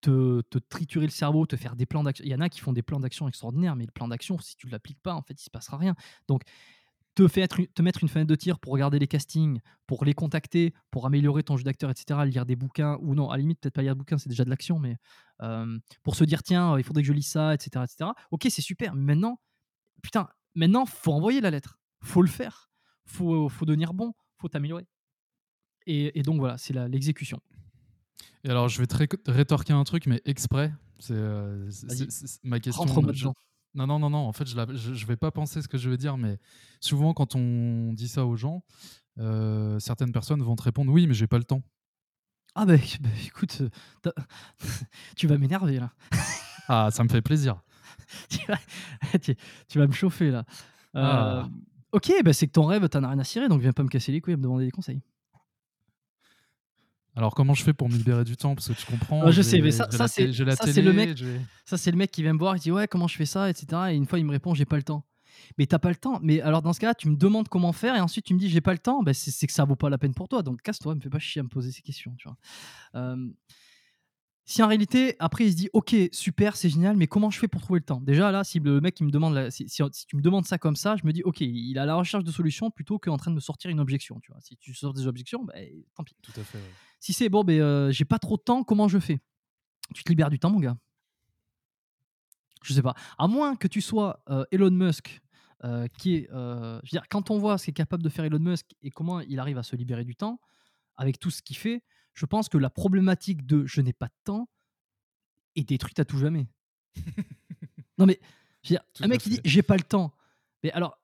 te, 0.00 0.42
triturer 0.68 1.06
le 1.06 1.10
cerveau, 1.10 1.44
te 1.44 1.56
faire 1.56 1.74
des 1.74 1.86
plans 1.86 2.04
d'action. 2.04 2.24
Il 2.24 2.30
y 2.30 2.34
en 2.36 2.40
a 2.40 2.48
qui 2.48 2.60
font 2.60 2.72
des 2.72 2.82
plans 2.82 3.00
d'action 3.00 3.26
extraordinaires, 3.26 3.74
mais 3.74 3.84
le 3.84 3.90
plan 3.90 4.06
d'action, 4.06 4.38
si 4.38 4.56
tu 4.56 4.68
ne 4.68 4.72
l'appliques 4.72 5.02
pas, 5.02 5.12
en 5.12 5.22
fait, 5.22 5.34
il 5.34 5.44
se 5.44 5.50
passera 5.50 5.76
rien. 5.76 5.96
Donc, 6.28 6.42
te, 7.16 7.26
faire, 7.26 7.48
te 7.48 7.82
mettre 7.82 8.04
une 8.04 8.08
fenêtre 8.08 8.28
de 8.28 8.36
tir 8.36 8.60
pour 8.60 8.72
regarder 8.72 9.00
les 9.00 9.08
castings, 9.08 9.58
pour 9.88 10.04
les 10.04 10.14
contacter, 10.14 10.72
pour 10.92 11.04
améliorer 11.04 11.42
ton 11.42 11.56
jeu 11.56 11.64
d'acteur, 11.64 11.90
etc., 11.90 12.20
lire 12.24 12.46
des 12.46 12.54
bouquins, 12.54 12.96
ou 13.00 13.16
non, 13.16 13.28
à 13.28 13.36
la 13.36 13.40
limite, 13.40 13.60
peut-être 13.60 13.74
pas 13.74 13.82
lire 13.82 13.96
des 13.96 13.98
bouquins, 13.98 14.18
c'est 14.18 14.28
déjà 14.28 14.44
de 14.44 14.50
l'action, 14.50 14.78
mais 14.78 14.96
euh, 15.42 15.76
pour 16.04 16.14
se 16.14 16.22
dire, 16.22 16.44
tiens, 16.44 16.78
il 16.78 16.84
faudrait 16.84 17.02
que 17.02 17.08
je 17.08 17.12
lise 17.12 17.26
ça, 17.26 17.52
etc., 17.52 17.84
etc. 17.84 18.12
Ok, 18.30 18.46
c'est 18.48 18.62
super, 18.62 18.94
mais 18.94 19.02
maintenant, 19.02 19.40
putain, 20.00 20.28
maintenant, 20.54 20.86
faut 20.86 21.12
envoyer 21.12 21.40
la 21.40 21.50
lettre, 21.50 21.80
faut 22.00 22.22
le 22.22 22.28
faire, 22.28 22.70
faut, 23.04 23.48
faut 23.48 23.66
devenir 23.66 23.92
bon, 23.92 24.14
faut 24.36 24.48
t'améliorer. 24.48 24.86
Et, 25.86 26.22
donc 26.22 26.38
voilà, 26.38 26.56
c'est 26.56 26.74
l'exécution. 26.88 27.40
Et 28.44 28.50
alors, 28.50 28.68
je 28.68 28.78
vais 28.80 28.86
te 28.86 28.96
ré- 28.96 29.08
rétorquer 29.26 29.72
un 29.72 29.84
truc, 29.84 30.06
mais 30.06 30.22
exprès. 30.24 30.72
C'est 30.98 31.14
euh, 31.14 31.70
ma 32.42 32.60
question. 32.60 32.84
Non, 33.74 33.86
non, 33.86 33.98
non, 33.98 34.10
non. 34.10 34.18
En 34.18 34.32
fait, 34.32 34.46
je, 34.46 34.94
je 34.94 35.06
vais 35.06 35.16
pas 35.16 35.30
penser 35.30 35.62
ce 35.62 35.68
que 35.68 35.78
je 35.78 35.88
veux 35.88 35.96
dire, 35.96 36.16
mais 36.16 36.38
souvent, 36.80 37.14
quand 37.14 37.36
on 37.36 37.92
dit 37.92 38.08
ça 38.08 38.26
aux 38.26 38.36
gens, 38.36 38.64
euh, 39.18 39.78
certaines 39.78 40.12
personnes 40.12 40.42
vont 40.42 40.56
te 40.56 40.62
répondre 40.62 40.92
Oui, 40.92 41.06
mais 41.06 41.14
j'ai 41.14 41.26
pas 41.26 41.38
le 41.38 41.44
temps. 41.44 41.62
Ah 42.54 42.66
bah, 42.66 42.74
bah, 43.00 43.08
écoute, 43.24 43.62
euh, 44.06 44.10
tu 45.16 45.26
vas 45.26 45.38
m'énerver 45.38 45.78
là. 45.78 45.92
Ah, 46.68 46.88
ça 46.90 47.04
me 47.04 47.08
fait 47.08 47.22
plaisir. 47.22 47.62
tu, 48.28 49.78
vas, 49.78 49.86
me 49.86 49.92
chauffer 49.92 50.30
là. 50.30 50.44
Ah. 50.94 51.48
Ok, 51.92 52.12
bah 52.24 52.32
c'est 52.32 52.46
que 52.46 52.52
ton 52.52 52.66
rêve, 52.66 52.88
t'en 52.88 53.02
as 53.02 53.08
rien 53.08 53.18
à 53.18 53.24
cirer, 53.24 53.48
donc 53.48 53.60
viens 53.60 53.72
pas 53.72 53.82
me 53.82 53.88
casser 53.88 54.12
les 54.12 54.20
couilles 54.20 54.34
et 54.34 54.36
me 54.36 54.42
demander 54.42 54.64
des 54.64 54.70
conseils. 54.70 55.00
Alors 57.16 57.34
comment 57.34 57.54
je 57.54 57.62
fais 57.62 57.72
pour 57.72 57.88
me 57.88 57.94
libérer 57.94 58.24
du 58.24 58.36
temps? 58.36 58.54
Parce 58.54 58.68
que 58.68 58.72
tu 58.72 58.86
comprends. 58.86 59.30
je 59.30 59.42
sais, 59.42 59.60
mais 59.60 59.70
ça, 59.72 59.90
ça 59.90 60.08
c'est 60.08 60.26
le 60.26 60.92
mec. 60.92 61.18
Ça 61.64 61.76
c'est 61.76 61.90
le 61.90 61.96
mec 61.96 62.10
qui 62.10 62.22
vient 62.22 62.32
me 62.32 62.38
voir, 62.38 62.56
il 62.56 62.60
dit 62.60 62.72
ouais 62.72 62.88
comment 62.88 63.08
je 63.08 63.16
fais 63.16 63.26
ça, 63.26 63.50
etc. 63.50 63.66
Et 63.90 63.94
une 63.94 64.06
fois 64.06 64.18
il 64.18 64.24
me 64.24 64.32
répond 64.32 64.54
j'ai 64.54 64.64
pas 64.64 64.76
le 64.76 64.82
temps. 64.82 65.04
Mais 65.58 65.66
t'as 65.66 65.78
pas 65.78 65.88
le 65.88 65.96
temps. 65.96 66.18
Mais 66.22 66.40
alors 66.40 66.62
dans 66.62 66.72
ce 66.72 66.80
cas-là, 66.80 66.94
tu 66.94 67.08
me 67.08 67.16
demandes 67.16 67.48
comment 67.48 67.72
faire 67.72 67.96
et 67.96 68.00
ensuite 68.00 68.26
tu 68.26 68.34
me 68.34 68.38
dis 68.38 68.48
j'ai 68.48 68.60
pas 68.60 68.72
le 68.72 68.78
temps. 68.78 69.02
Ben, 69.02 69.14
c'est 69.14 69.46
que 69.46 69.52
ça 69.52 69.64
vaut 69.64 69.76
pas 69.76 69.88
la 69.88 69.98
peine 69.98 70.14
pour 70.14 70.28
toi. 70.28 70.42
Donc 70.42 70.62
casse-toi, 70.62 70.94
me 70.94 71.00
fais 71.00 71.10
pas 71.10 71.18
chier 71.18 71.40
à 71.40 71.42
me 71.42 71.48
poser 71.48 71.72
ces 71.72 71.82
questions. 71.82 72.14
Tu 72.18 72.28
vois. 72.28 73.16
Si 74.44 74.62
en 74.62 74.66
réalité, 74.66 75.14
après, 75.20 75.46
il 75.46 75.52
se 75.52 75.56
dit, 75.56 75.68
ok, 75.72 75.94
super, 76.12 76.56
c'est 76.56 76.68
génial, 76.68 76.96
mais 76.96 77.06
comment 77.06 77.30
je 77.30 77.38
fais 77.38 77.46
pour 77.46 77.60
trouver 77.60 77.80
le 77.80 77.84
temps? 77.84 78.00
Déjà, 78.00 78.32
là, 78.32 78.42
si 78.42 78.58
le 78.58 78.80
mec 78.80 78.94
qui 78.94 79.04
me 79.04 79.10
demande, 79.10 79.48
si, 79.50 79.66
tu 79.66 80.16
me 80.16 80.22
demandes 80.22 80.44
ça 80.44 80.58
comme 80.58 80.76
ça, 80.76 80.96
je 80.96 81.06
me 81.06 81.12
dis, 81.12 81.22
ok, 81.22 81.40
il 81.40 81.78
a 81.78 81.86
la 81.86 81.94
recherche 81.94 82.24
de 82.24 82.32
solutions 82.32 82.70
plutôt 82.70 82.98
qu'en 82.98 83.16
train 83.16 83.30
de 83.30 83.36
me 83.36 83.40
sortir 83.40 83.70
une 83.70 83.80
objection. 83.80 84.18
Tu 84.20 84.32
vois. 84.32 84.40
Si 84.40 84.56
tu 84.56 84.74
sors 84.74 84.92
des 84.92 85.06
objections, 85.06 85.44
ben, 85.44 85.68
tant 85.94 86.02
pis. 86.02 86.16
Tout 86.22 86.32
à 86.36 86.42
fait. 86.42 86.58
Si 86.98 87.12
c'est 87.12 87.28
bon, 87.28 87.44
ben, 87.44 87.60
euh, 87.60 87.92
j'ai 87.92 88.04
pas 88.04 88.18
trop 88.18 88.36
de 88.36 88.42
temps, 88.42 88.64
comment 88.64 88.88
je 88.88 88.98
fais? 88.98 89.20
Tu 89.94 90.02
te 90.02 90.08
libères 90.08 90.30
du 90.30 90.38
temps, 90.38 90.50
mon 90.50 90.60
gars. 90.60 90.76
Je 92.62 92.74
sais 92.74 92.82
pas. 92.82 92.94
À 93.18 93.26
moins 93.26 93.56
que 93.56 93.68
tu 93.68 93.80
sois 93.80 94.22
euh, 94.30 94.44
Elon 94.50 94.70
Musk, 94.70 95.20
euh, 95.64 95.86
qui 95.96 96.16
est. 96.16 96.28
je 96.30 96.74
veux 96.74 96.90
dire, 96.90 97.04
quand 97.08 97.30
on 97.30 97.38
voit 97.38 97.56
ce 97.56 97.66
qu'est 97.66 97.72
capable 97.72 98.02
de 98.02 98.08
faire 98.08 98.24
Elon 98.24 98.40
Musk 98.40 98.66
et 98.82 98.90
comment 98.90 99.20
il 99.20 99.38
arrive 99.38 99.58
à 99.58 99.62
se 99.62 99.76
libérer 99.76 100.04
du 100.04 100.16
temps, 100.16 100.40
avec 100.96 101.18
tout 101.18 101.30
ce 101.30 101.40
qu'il 101.40 101.56
fait, 101.56 101.82
je 102.14 102.26
pense 102.26 102.48
que 102.48 102.58
la 102.58 102.70
problématique 102.70 103.46
de 103.46 103.66
je 103.66 103.80
n'ai 103.80 103.92
pas 103.92 104.08
de 104.08 104.14
temps 104.24 104.48
est 105.56 105.68
détruite 105.68 105.98
à 105.98 106.04
tout 106.04 106.18
jamais. 106.18 106.48
non 107.98 108.06
mais, 108.06 108.20
je 108.62 108.74
veux 108.74 108.78
dire, 108.78 108.84
un 109.00 109.08
mec 109.08 109.20
qui 109.20 109.30
dit 109.30 109.40
j'ai 109.44 109.62
pas 109.62 109.76
le 109.76 109.82
temps. 109.82 110.14
Mais 110.62 110.70
alors, 110.72 110.98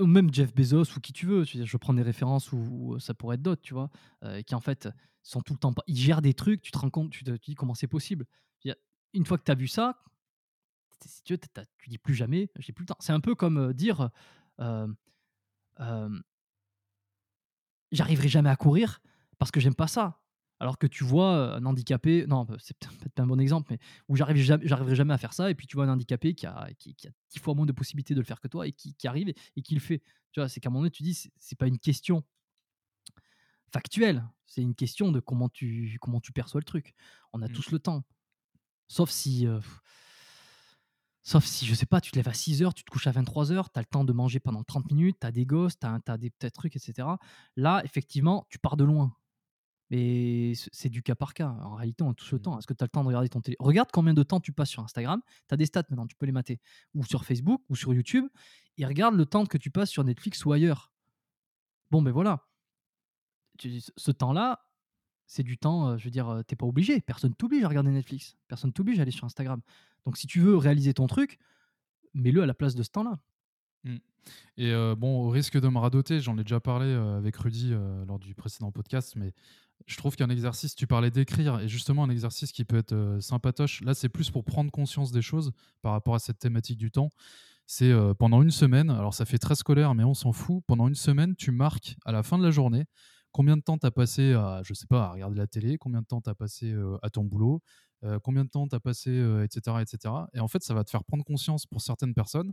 même 0.00 0.32
Jeff 0.32 0.54
Bezos 0.54 0.96
ou 0.96 1.00
qui 1.00 1.12
tu 1.12 1.26
veux, 1.26 1.44
je 1.44 1.76
prends 1.76 1.94
des 1.94 2.02
références 2.02 2.52
où, 2.52 2.98
ça 2.98 3.14
pourrait 3.14 3.34
être 3.34 3.42
d'autres, 3.42 3.62
tu 3.62 3.74
vois, 3.74 3.90
euh, 4.22 4.42
qui 4.42 4.54
en 4.54 4.60
fait 4.60 4.88
sont 5.22 5.40
tout 5.40 5.52
le 5.52 5.58
temps. 5.58 5.74
Ils 5.86 5.96
gèrent 5.96 6.22
des 6.22 6.34
trucs, 6.34 6.62
tu 6.62 6.70
te 6.70 6.78
rends 6.78 6.90
compte, 6.90 7.10
tu 7.10 7.24
te, 7.24 7.30
dis 7.30 7.54
comment 7.54 7.74
c'est 7.74 7.86
possible. 7.86 8.26
Une 9.14 9.24
fois 9.24 9.38
que 9.38 9.44
tu 9.44 9.50
as 9.50 9.54
vu 9.54 9.68
ça, 9.68 10.02
si 11.02 11.22
tu 11.22 11.32
veux, 11.32 11.40
tu 11.78 11.88
dis 11.88 11.96
plus 11.96 12.14
jamais, 12.14 12.50
j'ai 12.58 12.74
plus 12.74 12.82
le 12.82 12.88
temps. 12.88 12.96
C'est 13.00 13.12
un 13.12 13.20
peu 13.20 13.34
comme 13.34 13.56
euh, 13.56 13.72
dire 13.72 14.10
euh, 14.60 14.86
j'arriverai 17.92 18.28
jamais 18.28 18.50
à 18.50 18.56
courir 18.56 19.00
parce 19.38 19.50
que 19.50 19.60
j'aime 19.60 19.74
pas 19.74 19.86
ça. 19.88 20.20
Alors 20.60 20.76
que 20.76 20.88
tu 20.88 21.04
vois 21.04 21.54
un 21.54 21.64
handicapé, 21.64 22.26
non, 22.26 22.44
bah, 22.44 22.56
c'est 22.58 22.76
peut-être 22.78 23.14
pas 23.14 23.22
un 23.22 23.26
bon 23.26 23.38
exemple, 23.38 23.68
mais 23.70 23.78
où 24.08 24.16
j'arrive 24.16 24.42
jamais, 24.42 24.66
j'arriverai 24.66 24.96
jamais 24.96 25.14
à 25.14 25.18
faire 25.18 25.32
ça, 25.32 25.50
et 25.50 25.54
puis 25.54 25.68
tu 25.68 25.76
vois 25.76 25.84
un 25.84 25.88
handicapé 25.88 26.34
qui 26.34 26.46
a, 26.46 26.68
qui, 26.78 26.96
a 27.06 27.10
dix 27.30 27.38
fois 27.38 27.54
moins 27.54 27.66
de 27.66 27.72
possibilités 27.72 28.14
de 28.14 28.18
le 28.18 28.24
faire 28.24 28.40
que 28.40 28.48
toi 28.48 28.66
et 28.66 28.72
qui, 28.72 28.94
arrive 29.06 29.28
et, 29.28 29.62
qui 29.62 29.74
le 29.74 29.80
fait. 29.80 30.02
Tu 30.32 30.40
vois, 30.40 30.48
c'est 30.48 30.58
qu'à 30.58 30.68
un 30.68 30.72
moment 30.72 30.82
donné, 30.82 30.90
tu 30.90 31.04
dis, 31.04 31.30
c'est 31.36 31.56
pas 31.56 31.68
une 31.68 31.78
question 31.78 32.24
factuelle, 33.72 34.26
c'est 34.46 34.62
une 34.62 34.74
question 34.74 35.12
de 35.12 35.20
comment 35.20 35.48
tu, 35.48 35.96
comment 36.00 36.20
tu 36.20 36.32
perçois 36.32 36.60
le 36.60 36.64
truc. 36.64 36.94
On 37.32 37.40
a 37.40 37.46
mmh. 37.46 37.52
tous 37.52 37.70
le 37.70 37.78
temps. 37.78 38.04
Sauf 38.88 39.10
si. 39.10 39.46
Sauf 41.28 41.44
si, 41.44 41.66
je 41.66 41.74
sais 41.74 41.84
pas, 41.84 42.00
tu 42.00 42.10
te 42.10 42.16
lèves 42.16 42.28
à 42.28 42.32
6 42.32 42.62
heures, 42.62 42.72
tu 42.72 42.84
te 42.84 42.90
couches 42.90 43.06
à 43.06 43.10
23 43.10 43.52
heures, 43.52 43.70
tu 43.70 43.78
as 43.78 43.82
le 43.82 43.86
temps 43.86 44.02
de 44.02 44.14
manger 44.14 44.40
pendant 44.40 44.64
30 44.64 44.90
minutes, 44.90 45.18
tu 45.20 45.26
as 45.26 45.30
des 45.30 45.44
gosses, 45.44 45.78
tu 45.78 45.86
as, 45.86 46.16
des 46.16 46.30
petits 46.30 46.50
trucs, 46.50 46.74
etc. 46.74 47.06
Là, 47.54 47.82
effectivement, 47.84 48.46
tu 48.48 48.58
pars 48.58 48.78
de 48.78 48.84
loin. 48.84 49.14
Mais 49.90 50.52
c'est 50.54 50.90
du 50.90 51.02
cas 51.02 51.14
par 51.14 51.32
cas. 51.32 51.48
En 51.62 51.74
réalité, 51.74 52.02
on 52.02 52.10
a 52.10 52.14
tout 52.14 52.26
le 52.30 52.38
mmh. 52.38 52.42
temps. 52.42 52.58
Est-ce 52.58 52.66
que 52.66 52.74
tu 52.74 52.84
as 52.84 52.86
le 52.86 52.90
temps 52.90 53.02
de 53.02 53.08
regarder 53.08 53.28
ton 53.28 53.40
télé 53.40 53.56
Regarde 53.58 53.88
combien 53.90 54.12
de 54.12 54.22
temps 54.22 54.40
tu 54.40 54.52
passes 54.52 54.68
sur 54.68 54.82
Instagram. 54.82 55.22
Tu 55.48 55.54
as 55.54 55.56
des 55.56 55.66
stats 55.66 55.84
maintenant, 55.88 56.06
tu 56.06 56.16
peux 56.16 56.26
les 56.26 56.32
mater. 56.32 56.60
Ou 56.94 57.04
sur 57.04 57.24
Facebook, 57.24 57.62
ou 57.68 57.76
sur 57.76 57.94
YouTube. 57.94 58.26
Et 58.76 58.84
regarde 58.84 59.14
le 59.14 59.24
temps 59.24 59.46
que 59.46 59.56
tu 59.56 59.70
passes 59.70 59.90
sur 59.90 60.04
Netflix 60.04 60.44
ou 60.44 60.52
ailleurs. 60.52 60.92
Bon, 61.90 62.02
ben 62.02 62.12
voilà. 62.12 62.46
Ce 63.96 64.10
temps-là, 64.10 64.60
c'est 65.26 65.42
du 65.42 65.58
temps, 65.58 65.96
je 65.96 66.04
veux 66.04 66.10
dire, 66.10 66.42
t'es 66.46 66.54
pas 66.54 66.66
obligé. 66.66 67.00
Personne 67.00 67.34
t'oblige 67.34 67.64
à 67.64 67.68
regarder 67.68 67.90
Netflix. 67.90 68.36
Personne 68.46 68.72
t'oblige 68.72 68.98
à 68.98 69.02
aller 69.02 69.10
sur 69.10 69.24
Instagram. 69.24 69.62
Donc 70.04 70.16
si 70.18 70.26
tu 70.26 70.40
veux 70.40 70.56
réaliser 70.56 70.92
ton 70.94 71.06
truc, 71.06 71.38
mets-le 72.14 72.42
à 72.42 72.46
la 72.46 72.54
place 72.54 72.74
de 72.74 72.82
ce 72.82 72.90
temps-là. 72.90 73.18
Mmh. 73.84 73.96
Et 74.58 74.72
bon, 74.96 75.26
au 75.26 75.30
risque 75.30 75.58
de 75.58 75.68
me 75.68 75.78
radoter, 75.78 76.20
j'en 76.20 76.36
ai 76.38 76.42
déjà 76.42 76.60
parlé 76.60 76.92
avec 76.92 77.36
Rudy 77.36 77.70
lors 78.06 78.18
du 78.18 78.34
précédent 78.34 78.70
podcast, 78.70 79.16
mais 79.16 79.32
je 79.86 79.96
trouve 79.96 80.16
qu'un 80.16 80.28
exercice, 80.28 80.74
tu 80.74 80.86
parlais 80.86 81.10
d'écrire, 81.10 81.60
et 81.60 81.68
justement 81.68 82.04
un 82.04 82.10
exercice 82.10 82.52
qui 82.52 82.64
peut 82.64 82.76
être 82.76 83.18
sympatoche, 83.20 83.80
là 83.82 83.94
c'est 83.94 84.08
plus 84.08 84.30
pour 84.30 84.44
prendre 84.44 84.70
conscience 84.70 85.12
des 85.12 85.22
choses 85.22 85.52
par 85.82 85.92
rapport 85.92 86.14
à 86.14 86.18
cette 86.18 86.38
thématique 86.38 86.78
du 86.78 86.90
temps. 86.90 87.10
C'est 87.66 87.92
pendant 88.18 88.42
une 88.42 88.50
semaine, 88.50 88.90
alors 88.90 89.12
ça 89.12 89.24
fait 89.24 89.38
très 89.38 89.54
scolaire, 89.54 89.94
mais 89.94 90.04
on 90.04 90.14
s'en 90.14 90.32
fout, 90.32 90.62
pendant 90.66 90.88
une 90.88 90.94
semaine, 90.94 91.36
tu 91.36 91.50
marques 91.50 91.96
à 92.04 92.12
la 92.12 92.22
fin 92.22 92.38
de 92.38 92.42
la 92.42 92.50
journée 92.50 92.86
combien 93.30 93.56
de 93.58 93.62
temps 93.62 93.76
tu 93.76 93.86
as 93.86 93.90
passé 93.90 94.32
à, 94.32 94.62
je 94.64 94.72
sais 94.72 94.86
pas, 94.86 95.04
à 95.04 95.10
regarder 95.10 95.36
la 95.36 95.46
télé, 95.46 95.76
combien 95.76 96.00
de 96.00 96.06
temps 96.06 96.20
tu 96.22 96.30
as 96.30 96.34
passé 96.34 96.74
à 97.02 97.10
ton 97.10 97.24
boulot, 97.24 97.60
combien 98.22 98.44
de 98.44 98.50
temps 98.50 98.66
tu 98.66 98.74
as 98.74 98.80
passé, 98.80 99.10
etc., 99.44 99.76
etc. 99.82 100.14
Et 100.32 100.40
en 100.40 100.48
fait, 100.48 100.62
ça 100.62 100.72
va 100.74 100.82
te 100.82 100.90
faire 100.90 101.04
prendre 101.04 101.24
conscience 101.24 101.66
pour 101.66 101.82
certaines 101.82 102.14
personnes 102.14 102.52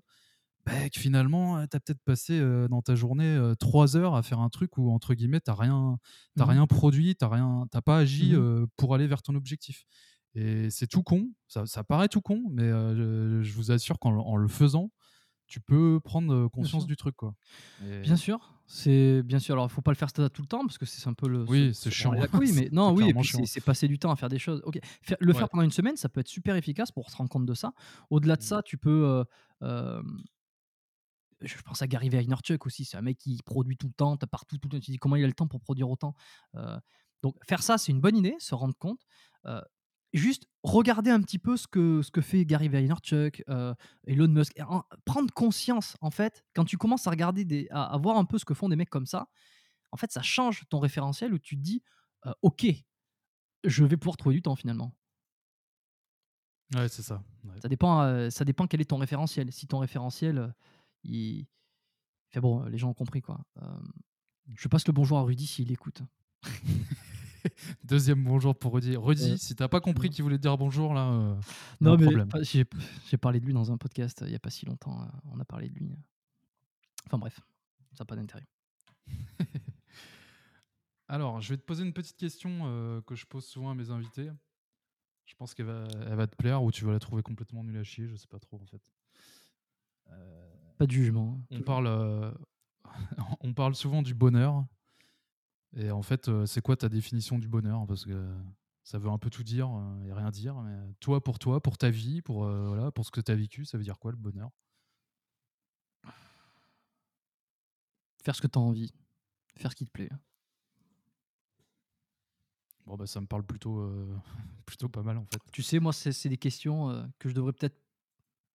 bah, 0.65 0.89
que 0.89 0.99
finalement, 0.99 1.65
tu 1.67 1.77
as 1.77 1.79
peut-être 1.79 2.01
passé 2.03 2.39
dans 2.69 2.81
ta 2.81 2.95
journée 2.95 3.53
trois 3.59 3.97
heures 3.97 4.15
à 4.15 4.23
faire 4.23 4.39
un 4.39 4.49
truc 4.49 4.77
où, 4.77 4.91
entre 4.91 5.13
guillemets, 5.13 5.41
tu 5.41 5.49
n'as 5.49 5.55
rien, 5.55 5.97
mmh 6.37 6.43
rien 6.43 6.67
produit, 6.67 7.15
tu 7.15 7.25
n'as 7.25 7.81
pas 7.81 7.97
agi 7.97 8.33
mmh 8.33 8.67
pour 8.77 8.95
aller 8.95 9.07
vers 9.07 9.21
ton 9.21 9.35
objectif. 9.35 9.85
Et 10.35 10.69
c'est 10.69 10.87
tout 10.87 11.03
con, 11.03 11.29
ça, 11.47 11.65
ça, 11.65 11.83
paraît 11.83 12.09
tout 12.09 12.21
con, 12.21 12.43
mais 12.51 12.67
je, 12.67 13.53
vous 13.53 13.71
assure 13.71 13.99
qu'en 13.99 14.35
le 14.35 14.47
faisant, 14.47 14.91
tu 15.47 15.61
peux 15.61 15.99
prendre 16.03 16.47
conscience 16.49 16.87
du 16.87 16.95
truc. 16.95 17.15
Quoi. 17.15 17.35
Bien 18.01 18.15
sûr, 18.15 18.55
c'est 18.65 19.21
bien 19.23 19.39
sûr. 19.39 19.53
Alors, 19.53 19.67
il 19.67 19.73
faut 19.73 19.81
pas 19.81 19.91
le 19.91 19.97
faire 19.97 20.11
tout 20.11 20.21
le 20.41 20.47
temps 20.47 20.61
parce 20.61 20.77
que 20.77 20.85
c'est 20.85 21.07
un 21.07 21.13
peu 21.13 21.27
le. 21.27 21.45
Oui, 21.47 21.73
c'est 21.73 21.91
chiant. 21.91 22.13
Oui, 22.33 22.51
mais 22.53 22.69
non, 22.71 22.93
oui, 22.93 23.13
c'est 23.45 23.63
passer 23.63 23.87
du 23.87 23.99
temps 23.99 24.11
à 24.11 24.15
faire 24.15 24.29
des 24.29 24.39
choses. 24.39 24.61
Ok, 24.65 24.79
le 25.19 25.33
faire 25.33 25.49
pendant 25.49 25.63
une 25.63 25.71
semaine, 25.71 25.97
ça 25.97 26.09
peut 26.09 26.19
être 26.19 26.27
super 26.27 26.55
efficace 26.55 26.91
pour 26.91 27.09
se 27.09 27.15
rendre 27.15 27.29
compte 27.29 27.45
de 27.45 27.53
ça. 27.53 27.73
Au-delà 28.09 28.35
de 28.35 28.41
mmh. 28.41 28.45
ça, 28.45 28.61
tu 28.63 28.77
peux. 28.77 29.23
Je 31.41 31.62
pense 31.64 31.82
à 31.82 31.88
Gary 31.88 32.10
Vaynerchuk 32.10 32.66
aussi. 32.66 32.86
C'est 32.86 32.98
un 32.98 33.02
mec 33.02 33.18
qui 33.18 33.40
produit 33.45 33.78
tout 33.78 33.88
le 33.88 33.94
temps, 33.94 34.16
as 34.16 34.28
partout, 34.28 34.57
tout 34.57 34.70
le 34.72 34.78
temps. 34.78 34.84
Tu 34.84 34.91
dis 34.91 34.98
comment 34.98 35.16
il 35.16 35.24
a 35.24 35.28
le 35.28 35.34
temps 35.34 35.48
pour 35.48 35.62
produire 35.62 35.90
autant. 35.90 36.16
donc, 37.24 37.36
faire 37.45 37.64
ça, 37.64 37.78
c'est 37.78 37.91
une 37.91 38.02
bonne 38.02 38.18
idée, 38.18 38.36
se 38.40 38.56
rendre 38.56 38.76
compte 38.78 39.06
juste 40.16 40.48
regarder 40.64 41.12
un 41.12 41.22
petit 41.22 41.40
peu 41.40 41.57
ce 41.57 41.68
que, 41.68 42.02
ce 42.02 42.10
que 42.10 42.22
fait 42.22 42.45
Gary 42.45 42.70
Vaynerchuk, 42.70 43.44
euh, 43.49 43.74
Elon 44.07 44.28
Musk, 44.28 44.57
prendre 45.03 45.32
conscience, 45.34 45.95
en 46.02 46.10
fait, 46.10 46.44
quand 46.56 46.66
tu 46.66 46.78
commences 46.78 47.06
à 47.07 47.12
regarder, 47.12 47.45
des, 47.45 47.68
à, 47.72 47.98
voir 47.98 48.18
un 48.18 48.26
peu 48.26 48.38
ce 48.38 48.45
que 48.45 48.53
font 48.53 48.70
des 48.70 48.76
mecs 48.76 48.90
comme 48.90 49.06
ça, 49.06 49.28
en 49.91 49.98
fait, 49.98 50.12
ça 50.12 50.22
change 50.22 50.64
ton 50.70 50.80
référentiel 50.80 51.34
où 51.34 51.40
tu 51.40 51.56
te 51.56 51.62
dis, 51.62 51.84
ok, 52.41 52.66
je 53.64 53.86
vais 53.86 53.98
pouvoir 53.98 54.18
trouver 54.18 54.36
du 54.36 54.41
temps 54.41 54.56
finalement. 54.56 54.94
Ouais, 56.74 56.88
c'est 56.90 57.03
ça. 57.03 57.24
Ça, 57.62 57.70
dépend, 57.70 58.30
ça 58.32 58.44
dépend 58.44 58.66
quel 58.66 58.82
est 58.82 58.86
ton 58.86 58.98
référentiel. 58.98 59.52
Si 59.52 59.68
ton 59.68 59.78
référentiel, 59.80 60.53
il... 61.06 61.48
Fait 62.30 62.41
bon, 62.41 62.64
les 62.65 62.77
gens 62.77 62.90
ont 62.90 62.94
compris, 62.94 63.22
quoi. 63.22 63.45
je 64.56 64.68
passe 64.68 64.88
le 64.88 64.94
bonjour 64.94 65.18
à 65.18 65.23
Rudy 65.23 65.48
s'il 65.48 65.72
écoute. 65.72 66.02
Deuxième 67.84 68.23
bonjour 68.23 68.57
pour 68.57 68.73
Rudy. 68.73 68.95
Rudy, 68.95 69.38
si 69.38 69.56
t'as 69.56 69.68
pas 69.68 69.82
compris 69.82 70.10
qu'il 70.10 70.23
voulait 70.23 70.38
dire 70.38 70.57
bonjour, 70.57 70.94
là. 70.94 71.11
Euh, 71.11 71.36
non, 71.82 71.98
mais 71.98 72.07
j'ai 72.44 73.18
parlé 73.18 73.40
de 73.40 73.45
lui 73.45 73.53
dans 73.53 73.72
un 73.72 73.77
podcast 73.77 74.23
il 74.26 74.32
y 74.32 74.36
a 74.36 74.40
pas 74.40 74.49
si 74.49 74.65
longtemps. 74.65 75.02
Euh, 75.02 75.07
on 75.32 75.40
a 75.40 75.45
parlé 75.45 75.69
de 75.69 75.76
lui. 75.76 75.95
Enfin 77.07 77.18
bref, 77.18 77.40
ça 77.91 78.03
n'a 78.03 78.06
pas 78.06 78.15
d'intérêt. 78.15 78.48
Alors, 81.07 81.40
je 81.41 81.53
vais 81.53 81.57
te 81.57 81.64
poser 81.64 81.84
une 81.84 81.94
petite 81.94 82.18
question 82.18 82.61
euh, 82.64 83.02
que 83.02 83.15
je 83.15 83.26
pose 83.26 83.45
souvent 83.45 83.69
à 83.69 83.76
mes 83.76 83.91
invités. 83.91 84.32
Je 85.26 85.36
pense 85.36 85.53
qu'elle 85.53 85.68
va, 85.68 85.88
elle 86.07 86.15
va 86.15 86.27
te 86.27 86.36
plaire 86.36 86.64
ou 86.64 86.72
tu 86.72 86.86
vas 86.86 86.91
la 86.91 86.99
trouver 86.99 87.22
complètement 87.22 87.64
nulle 87.64 87.77
à 87.77 87.84
chier, 87.84 88.07
je 88.07 88.15
sais 88.15 88.27
pas 88.27 88.40
trop 88.40 88.60
en 88.61 88.65
fait. 88.65 88.91
Pas 90.76 90.85
de 90.85 90.91
jugement. 90.91 91.39
Hein, 91.52 91.57
on 91.57 91.61
parle, 91.61 92.34
on 93.41 93.53
parle 93.53 93.76
souvent 93.76 94.02
du 94.02 94.14
bonheur 94.14 94.65
et 95.76 95.91
en 95.91 96.02
fait, 96.02 96.30
euh, 96.30 96.45
c'est 96.45 96.61
quoi 96.61 96.77
ta 96.77 96.89
définition 96.89 97.38
du 97.38 97.47
bonheur? 97.47 97.85
Parce 97.85 98.06
que 98.06 98.34
ça 98.84 98.97
veut 98.97 99.10
un 99.10 99.18
peu 99.18 99.30
tout 99.30 99.43
dire 99.43 99.69
euh, 99.69 100.06
et 100.06 100.14
rien 100.14 100.31
dire. 100.31 100.56
Mais 100.61 100.93
toi, 100.99 101.22
pour 101.22 101.38
toi, 101.38 101.61
pour 101.61 101.77
ta 101.77 101.89
vie, 101.89 102.22
pour, 102.22 102.45
euh, 102.45 102.68
voilà, 102.68 102.91
pour 102.91 103.06
ce 103.06 103.11
que 103.11 103.19
tu 103.19 103.31
as 103.31 103.35
vécu, 103.35 103.65
ça 103.65 103.77
veut 103.77 103.84
dire 103.84 103.99
quoi 103.99 104.11
le 104.11 104.18
bonheur? 104.18 104.52
Faire 108.23 108.35
ce 108.35 108.41
que 108.41 108.47
tu 108.47 108.57
as 108.57 108.61
envie. 108.61 108.93
Faire 109.57 109.72
ce 109.72 109.76
qui 109.76 109.85
te 109.85 109.91
plaît. 109.91 110.10
Bon, 112.85 112.95
bah, 112.95 113.07
ça 113.07 113.19
me 113.19 113.27
parle 113.27 113.43
plutôt, 113.43 113.91
plutôt 114.65 114.88
pas 114.88 115.03
mal 115.03 115.18
en 115.18 115.26
fait. 115.26 115.39
Tu 115.52 115.61
sais, 115.61 115.80
moi, 115.80 115.91
c'est 115.91 116.30
des 116.30 116.38
questions 116.38 117.11
que 117.19 117.27
je 117.27 117.35
devrais 117.35 117.53
peut-être 117.53 117.77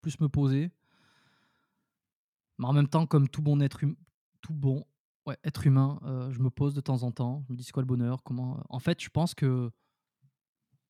plus 0.01 0.19
me 0.19 0.27
poser. 0.27 0.71
Mais 2.61 2.67
en 2.67 2.73
même 2.73 2.87
temps, 2.87 3.07
comme 3.07 3.27
tout 3.27 3.41
bon 3.41 3.59
être, 3.59 3.83
hum, 3.83 3.95
tout 4.41 4.53
bon 4.53 4.85
être 5.43 5.65
humain, 5.65 5.99
je 6.29 6.39
me 6.39 6.49
pose 6.49 6.75
de 6.75 6.81
temps 6.81 7.03
en 7.03 7.11
temps, 7.11 7.43
je 7.47 7.53
me 7.53 7.57
dis: 7.57 7.63
«C'est 7.63 7.71
quoi 7.71 7.81
le 7.81 7.87
bonheur? 7.87 8.21
Comment» 8.23 8.63
en 8.69 8.79
fait, 8.79 9.01
je 9.01 9.09
pense 9.09 9.33
que 9.33 9.71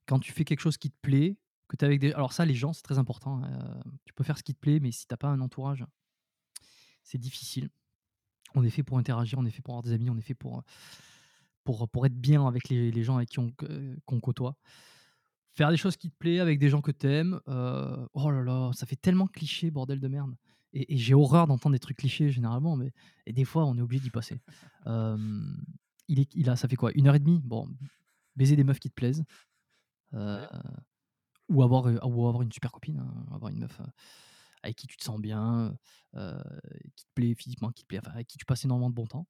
quand 0.06 0.20
tu 0.20 0.34
fais 0.34 0.44
quelque 0.44 0.60
chose 0.60 0.78
qui 0.78 0.90
te 0.92 0.98
plaît, 1.02 1.38
que 1.70 1.78
tu 1.78 1.86
avec 1.86 2.02
des 2.02 2.12
alors 2.12 2.34
ça, 2.34 2.44
les 2.44 2.56
gens, 2.56 2.74
c'est 2.74 2.82
très 2.82 2.98
important, 2.98 3.42
hein, 3.44 3.82
tu 4.04 4.14
peux 4.14 4.26
faire 4.26 4.38
ce 4.38 4.44
qui 4.44 4.54
te 4.54 4.60
plaît, 4.60 4.82
mais 4.82 4.92
si 4.92 5.08
tu 5.08 5.16
pas 5.16 5.30
un 5.30 5.40
entourage, 5.40 5.86
c'est 7.04 7.18
difficile. 7.18 7.70
On 8.54 8.64
est 8.64 8.70
fait 8.70 8.84
pour 8.84 8.98
interagir, 8.98 9.40
on 9.40 9.46
est 9.46 9.52
fait 9.52 9.62
pour 9.62 9.76
avoir 9.76 9.84
des 9.84 9.94
amis, 9.94 10.10
on 10.10 10.18
est 10.18 10.22
fait 10.22 10.34
pour, 10.34 10.64
pour, 11.64 11.88
pour 11.88 12.06
être 12.06 12.20
bien 12.20 12.46
avec 12.46 12.68
les, 12.68 12.92
les 12.92 13.04
gens 13.04 13.16
avec 13.16 13.30
qui 13.30 13.40
on, 13.40 13.54
qu'on 14.06 14.20
côtoie. 14.20 14.58
Faire 15.54 15.70
des 15.70 15.78
choses 15.78 15.96
qui 15.96 16.10
te 16.10 16.16
plaisent 16.18 16.42
avec 16.42 16.60
des 16.60 16.70
gens 16.70 16.82
que 16.82 16.92
tu 16.92 17.08
aimes, 17.08 17.40
oh 17.46 18.32
là 18.32 18.44
là, 18.44 18.72
ça 18.74 18.86
fait 18.86 18.98
tellement 18.98 19.28
cliché, 19.28 19.72
bordel 19.72 20.02
de 20.02 20.08
merde. 20.10 20.36
Et, 20.74 20.98
j'ai 20.98 21.14
horreur 21.14 21.48
d'entendre 21.48 21.74
des 21.74 21.80
trucs 21.80 21.98
clichés 21.98 22.30
généralement, 22.32 22.76
mais 22.76 22.92
et 23.26 23.34
des 23.34 23.46
fois, 23.46 23.66
on 23.66 23.78
est 23.78 23.82
obligé 23.82 24.02
d'y 24.04 24.10
passer. 24.10 24.40
il, 24.86 26.20
est, 26.20 26.34
il 26.36 26.50
a, 26.50 26.56
ça 26.56 26.68
fait 26.68 26.76
quoi 26.76 26.92
Une 26.96 27.08
heure 27.08 27.16
et 27.16 27.20
demie? 27.20 27.40
Bon, 27.44 27.68
baiser 28.36 28.56
des 28.56 28.64
meufs 28.64 28.80
qui 28.80 28.90
te 28.90 28.96
plaisent. 28.96 29.24
ou, 30.14 31.64
avoir, 31.64 31.86
ou 31.86 32.28
avoir 32.28 32.42
une 32.42 32.52
super 32.52 32.72
copine, 32.72 32.98
hein, 33.00 33.26
avoir 33.34 33.52
une 33.52 33.60
meuf 33.60 33.82
avec 34.64 34.76
qui 34.76 34.88
tu 34.88 34.96
te 34.96 35.04
sens 35.04 35.20
bien, 35.20 35.76
qui 36.14 37.06
te 37.06 37.12
plaît 37.16 37.34
physiquement, 37.36 37.72
qui 37.72 37.84
te 37.84 37.88
plaît, 37.88 38.00
enfin, 38.00 38.12
avec 38.12 38.28
qui 38.28 38.38
tu 38.38 38.46
passes 38.46 38.64
énormément 38.66 38.90
de 38.90 38.96
bon 38.96 39.08
temps. 39.08 39.28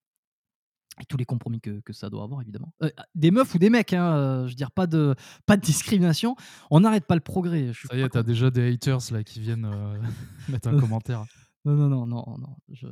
Et 1.00 1.06
tous 1.06 1.18
les 1.18 1.26
compromis 1.26 1.62
que, 1.62 1.80
que 1.80 1.94
ça 1.94 2.10
doit 2.10 2.24
avoir, 2.24 2.42
évidemment. 2.42 2.74
Ah, 2.82 2.90
des 3.16 3.32
meufs 3.32 3.54
ou 3.56 3.58
des 3.58 3.70
mecs, 3.70 3.94
hein, 3.94 4.44
je 4.46 4.50
veux 4.50 4.56
dire, 4.56 4.72
pas 4.72 4.88
de, 4.88 5.16
pas 5.46 5.56
de 5.56 5.62
discrimination. 5.62 6.36
On 6.70 6.82
n'arrête 6.82 7.06
pas 7.06 7.16
le 7.16 7.22
progrès. 7.22 7.72
ça 7.74 7.96
y 7.96 8.02
est, 8.02 8.10
t'as 8.10 8.24
déjà 8.24 8.52
des 8.52 8.74
haters 8.74 9.00
là 9.12 9.24
qui 9.24 9.40
viennent 9.40 9.70
mettre 10.50 10.68
un 10.68 10.80
commentaire. 10.80 11.24
Non, 11.64 11.76
non, 11.76 11.90
non, 11.90 12.06
non, 12.06 12.38
non. 12.38 12.56
Je... 12.70 12.88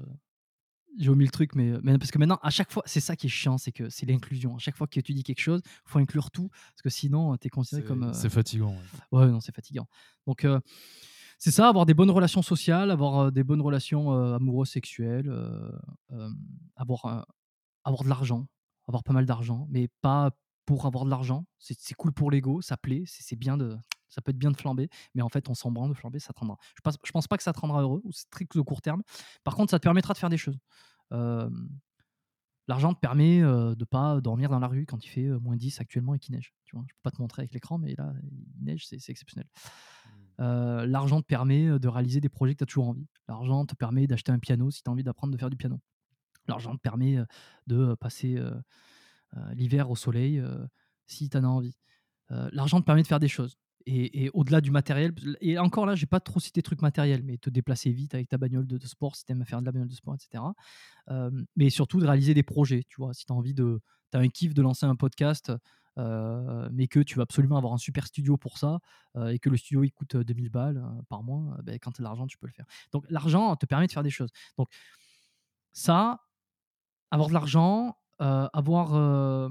J'ai 0.98 1.10
omis 1.10 1.26
le 1.26 1.32
truc, 1.32 1.56
mais, 1.56 1.74
mais 1.84 1.98
parce 2.00 2.10
que 2.10 2.18
maintenant, 2.18 2.40
à 2.42 2.50
chaque 2.50 2.72
fois, 2.72 2.82
c'est 2.86 3.00
ça 3.00 3.16
qui 3.16 3.28
est 3.28 3.30
chiant, 3.30 3.58
c'est 3.58 3.72
que 3.72 3.90
c'est 3.90 4.08
l'inclusion. 4.08 4.56
À 4.56 4.60
chaque 4.60 4.76
fois 4.76 4.88
que 4.88 5.00
tu 5.00 5.14
dis 5.14 5.24
quelque 5.24 5.40
chose, 5.40 5.62
il 5.64 5.92
faut 5.92 6.00
inclure 6.00 6.32
tout, 6.32 6.50
parce 6.50 6.82
que 6.82 6.90
sinon, 6.90 7.38
tu 7.38 7.48
es 7.48 7.50
considéré 7.50 7.86
comme. 7.86 8.12
C'est 8.14 8.30
fatigant. 8.30 8.76
Ouais. 9.12 9.20
ouais, 9.20 9.28
non, 9.28 9.40
c'est 9.40 9.54
fatigant. 9.54 9.88
Donc, 10.26 10.48
c'est 11.38 11.52
ça, 11.52 11.70
avoir 11.70 11.86
des 11.86 11.94
bonnes 11.94 12.10
relations 12.10 12.42
sociales, 12.42 12.90
avoir 12.90 13.32
des 13.32 13.44
bonnes 13.44 13.62
relations 13.62 14.12
amoureuses, 14.34 14.70
sexuelles, 14.70 15.32
avoir, 16.76 17.28
avoir 17.90 18.04
de 18.04 18.10
l'argent, 18.10 18.48
avoir 18.88 19.04
pas 19.04 19.14
mal 19.14 19.26
d'argent, 19.26 19.68
mais 19.70 19.88
pas 20.02 20.32
pour 20.66 20.86
avoir 20.86 21.06
de 21.06 21.10
l'argent. 21.10 21.46
C'est 21.58 21.94
cool 21.96 22.14
pour 22.14 22.32
l'ego, 22.32 22.62
ça 22.62 22.78
plaît, 22.78 23.04
c'est 23.06 23.36
bien 23.36 23.58
de, 23.58 23.76
ça 24.10 24.22
peut 24.22 24.32
être 24.32 24.38
bien 24.38 24.52
de 24.52 24.58
flamber, 24.58 24.90
mais 25.16 25.22
en 25.22 25.30
fait, 25.30 25.50
on 25.50 25.56
s'en 25.56 25.72
branle 25.72 25.90
de 25.90 25.96
flamber, 25.96 26.20
ça 26.20 26.34
te 26.34 26.40
rendra. 26.40 26.58
Je 26.76 26.82
pense, 26.82 26.98
je 27.04 27.12
pense 27.12 27.28
pas 27.28 27.38
que 27.38 27.44
ça 27.44 27.54
te 27.54 27.60
rendra 27.60 27.82
heureux, 27.82 28.02
ou 28.04 28.12
c'est 28.12 28.30
très 28.30 28.46
au 28.56 28.64
court 28.64 28.82
terme. 28.82 29.02
Par 29.44 29.56
contre, 29.56 29.72
ça 29.72 29.80
te 29.80 29.84
permettra 29.84 30.14
de 30.14 30.20
faire 30.20 30.30
des 30.30 30.38
choses. 30.38 30.60
L'argent 32.68 32.94
te 32.94 33.00
permet 33.00 33.42
de 33.42 33.74
de 33.74 33.86
pas 33.86 34.22
dormir 34.22 34.50
dans 34.50 34.60
la 34.60 34.68
rue 34.68 34.86
quand 34.86 35.04
il 35.04 35.08
fait 35.08 35.28
moins 35.40 35.56
10 35.56 35.82
actuellement 35.82 36.14
et 36.14 36.20
qu'il 36.20 36.36
neige. 36.36 36.54
Tu 36.66 36.76
vois, 36.76 36.86
je 36.88 36.94
peux 36.94 37.02
pas 37.02 37.10
te 37.10 37.20
montrer 37.20 37.42
avec 37.42 37.54
l'écran, 37.54 37.80
mais 37.80 37.96
là, 37.98 38.14
il 38.22 38.64
neige, 38.64 38.86
c'est 38.86 39.10
exceptionnel. 39.10 39.48
Euh, 40.40 40.86
l'argent 40.86 41.22
te 41.22 41.26
permet 41.26 41.80
de 41.80 41.88
réaliser 41.88 42.22
des 42.22 42.30
projets 42.30 42.54
que 42.54 42.60
tu 42.60 42.64
as 42.64 42.68
toujours 42.68 42.90
envie. 42.90 43.08
L'argent 43.28 43.66
te 43.66 43.76
permet 43.76 44.06
d'acheter 44.06 44.32
un 44.32 44.40
piano 44.40 44.70
si 44.70 44.84
tu 44.84 44.90
as 44.90 44.94
envie 44.94 45.04
d'apprendre 45.04 45.34
de 45.34 45.38
faire 45.40 45.50
du 45.50 45.58
piano. 45.58 45.80
L'argent 46.50 46.76
te 46.76 46.82
permet 46.82 47.18
de 47.68 47.96
passer 47.96 48.40
l'hiver 49.54 49.90
au 49.90 49.96
soleil 49.96 50.44
si 51.06 51.30
tu 51.30 51.38
en 51.38 51.44
as 51.44 51.48
envie. 51.48 51.78
L'argent 52.30 52.80
te 52.80 52.86
permet 52.86 53.02
de 53.02 53.08
faire 53.08 53.20
des 53.20 53.28
choses. 53.28 53.58
Et, 53.86 54.30
au-delà 54.34 54.62
du 54.62 54.70
matériel, 54.70 55.14
et 55.42 55.58
encore 55.58 55.86
là, 55.86 55.96
j'ai 55.96 56.06
pas 56.06 56.20
trop 56.20 56.40
cité 56.40 56.62
trucs 56.62 56.82
matériels, 56.82 57.24
mais 57.24 57.38
te 57.38 57.50
déplacer 57.50 57.92
vite 57.92 58.14
avec 58.14 58.30
ta 58.30 58.38
bagnole 58.38 58.68
de, 58.68 58.86
sport 58.86 59.16
si 59.16 59.26
tu 59.26 59.32
aimes 59.32 59.46
faire 59.46 59.62
de 59.62 59.66
la 59.66 59.72
bagnole 59.72 59.88
de 59.88 59.96
sport, 59.96 60.16
etc. 60.16 60.44
mais 61.56 61.70
surtout 61.70 62.00
de 62.00 62.06
réaliser 62.06 62.34
des 62.34 62.44
projets, 62.44 62.84
tu 62.88 62.98
vois. 62.98 63.14
Si 63.14 63.26
tu 63.26 63.34
as 63.34 63.36
envie 63.36 63.54
de. 63.54 63.82
Tu 64.12 64.18
as 64.18 64.22
un 64.22 64.28
kiff 64.28 64.54
de 64.54 64.62
lancer 64.62 64.86
un 64.86 64.96
podcast, 64.96 65.52
mais 65.98 66.88
que 66.88 67.00
tu 67.00 67.16
vas 67.16 67.24
absolument 67.24 67.58
avoir 67.58 67.74
un 67.74 67.78
super 67.78 68.06
studio 68.06 68.38
pour 68.38 68.58
ça, 68.58 68.80
et 69.28 69.40
que 69.40 69.50
le 69.50 69.58
studio 69.58 69.84
il 69.84 69.92
coûte 69.92 70.18
2000 70.18 70.50
balles 70.50 70.84
par 71.08 71.24
mois, 71.24 71.58
ben, 71.64 71.80
quand 71.80 71.92
tu 71.92 72.02
as 72.02 72.04
de 72.04 72.08
l'argent, 72.08 72.28
tu 72.28 72.38
peux 72.38 72.48
le 72.48 72.54
faire. 72.54 72.66
Donc 72.92 73.06
l'argent 73.10 73.56
te 73.56 73.66
permet 73.66 73.88
de 73.88 73.92
faire 73.92 74.04
des 74.04 74.10
choses. 74.10 74.30
Donc 74.58 74.70
ça, 75.72 76.20
avoir 77.12 77.30
de 77.30 77.34
l'argent, 77.34 77.98
avoir 78.20 79.50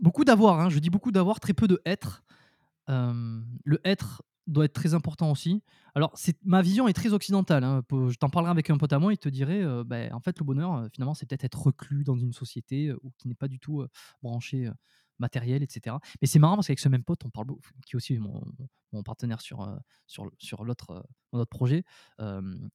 beaucoup 0.00 0.24
d'avoir, 0.24 0.60
hein, 0.60 0.68
je 0.68 0.78
dis 0.78 0.90
beaucoup 0.90 1.12
d'avoir, 1.12 1.40
très 1.40 1.54
peu 1.54 1.68
de 1.68 1.80
être. 1.84 2.24
le 2.88 3.80
être 3.84 4.22
doit 4.46 4.66
être 4.66 4.74
très 4.74 4.92
important 4.92 5.30
aussi. 5.30 5.62
Alors, 5.94 6.12
c'est, 6.14 6.36
ma 6.44 6.60
vision 6.60 6.86
est 6.86 6.92
très 6.92 7.14
occidentale. 7.14 7.64
Hein. 7.64 7.82
Je 7.90 8.16
t'en 8.16 8.28
parlerai 8.28 8.50
avec 8.50 8.68
un 8.68 8.76
pote 8.76 8.92
à 8.92 8.98
moi, 8.98 9.12
il 9.12 9.18
te 9.18 9.28
dirait, 9.28 9.62
ben, 9.84 10.12
en 10.12 10.20
fait, 10.20 10.38
le 10.38 10.44
bonheur, 10.44 10.88
finalement, 10.92 11.14
c'est 11.14 11.26
peut-être 11.26 11.44
être 11.44 11.62
reclus 11.62 12.04
dans 12.04 12.16
une 12.16 12.32
société 12.32 12.92
qui 13.18 13.28
n'est 13.28 13.34
pas 13.34 13.48
du 13.48 13.58
tout 13.58 13.84
branché 14.22 14.70
matériel, 15.18 15.62
etc. 15.62 15.96
Mais 16.20 16.26
c'est 16.26 16.38
marrant 16.38 16.56
parce 16.56 16.66
qu'avec 16.66 16.80
ce 16.80 16.88
même 16.88 17.04
pote, 17.04 17.24
on 17.24 17.30
parle 17.30 17.48
qui 17.86 17.94
est 17.94 17.96
aussi 17.96 18.18
mon, 18.18 18.44
mon 18.92 19.02
partenaire 19.02 19.40
sur, 19.40 19.78
sur, 20.06 20.30
sur 20.38 20.64
l'autre, 20.64 21.06
notre 21.32 21.50
projet, 21.50 21.84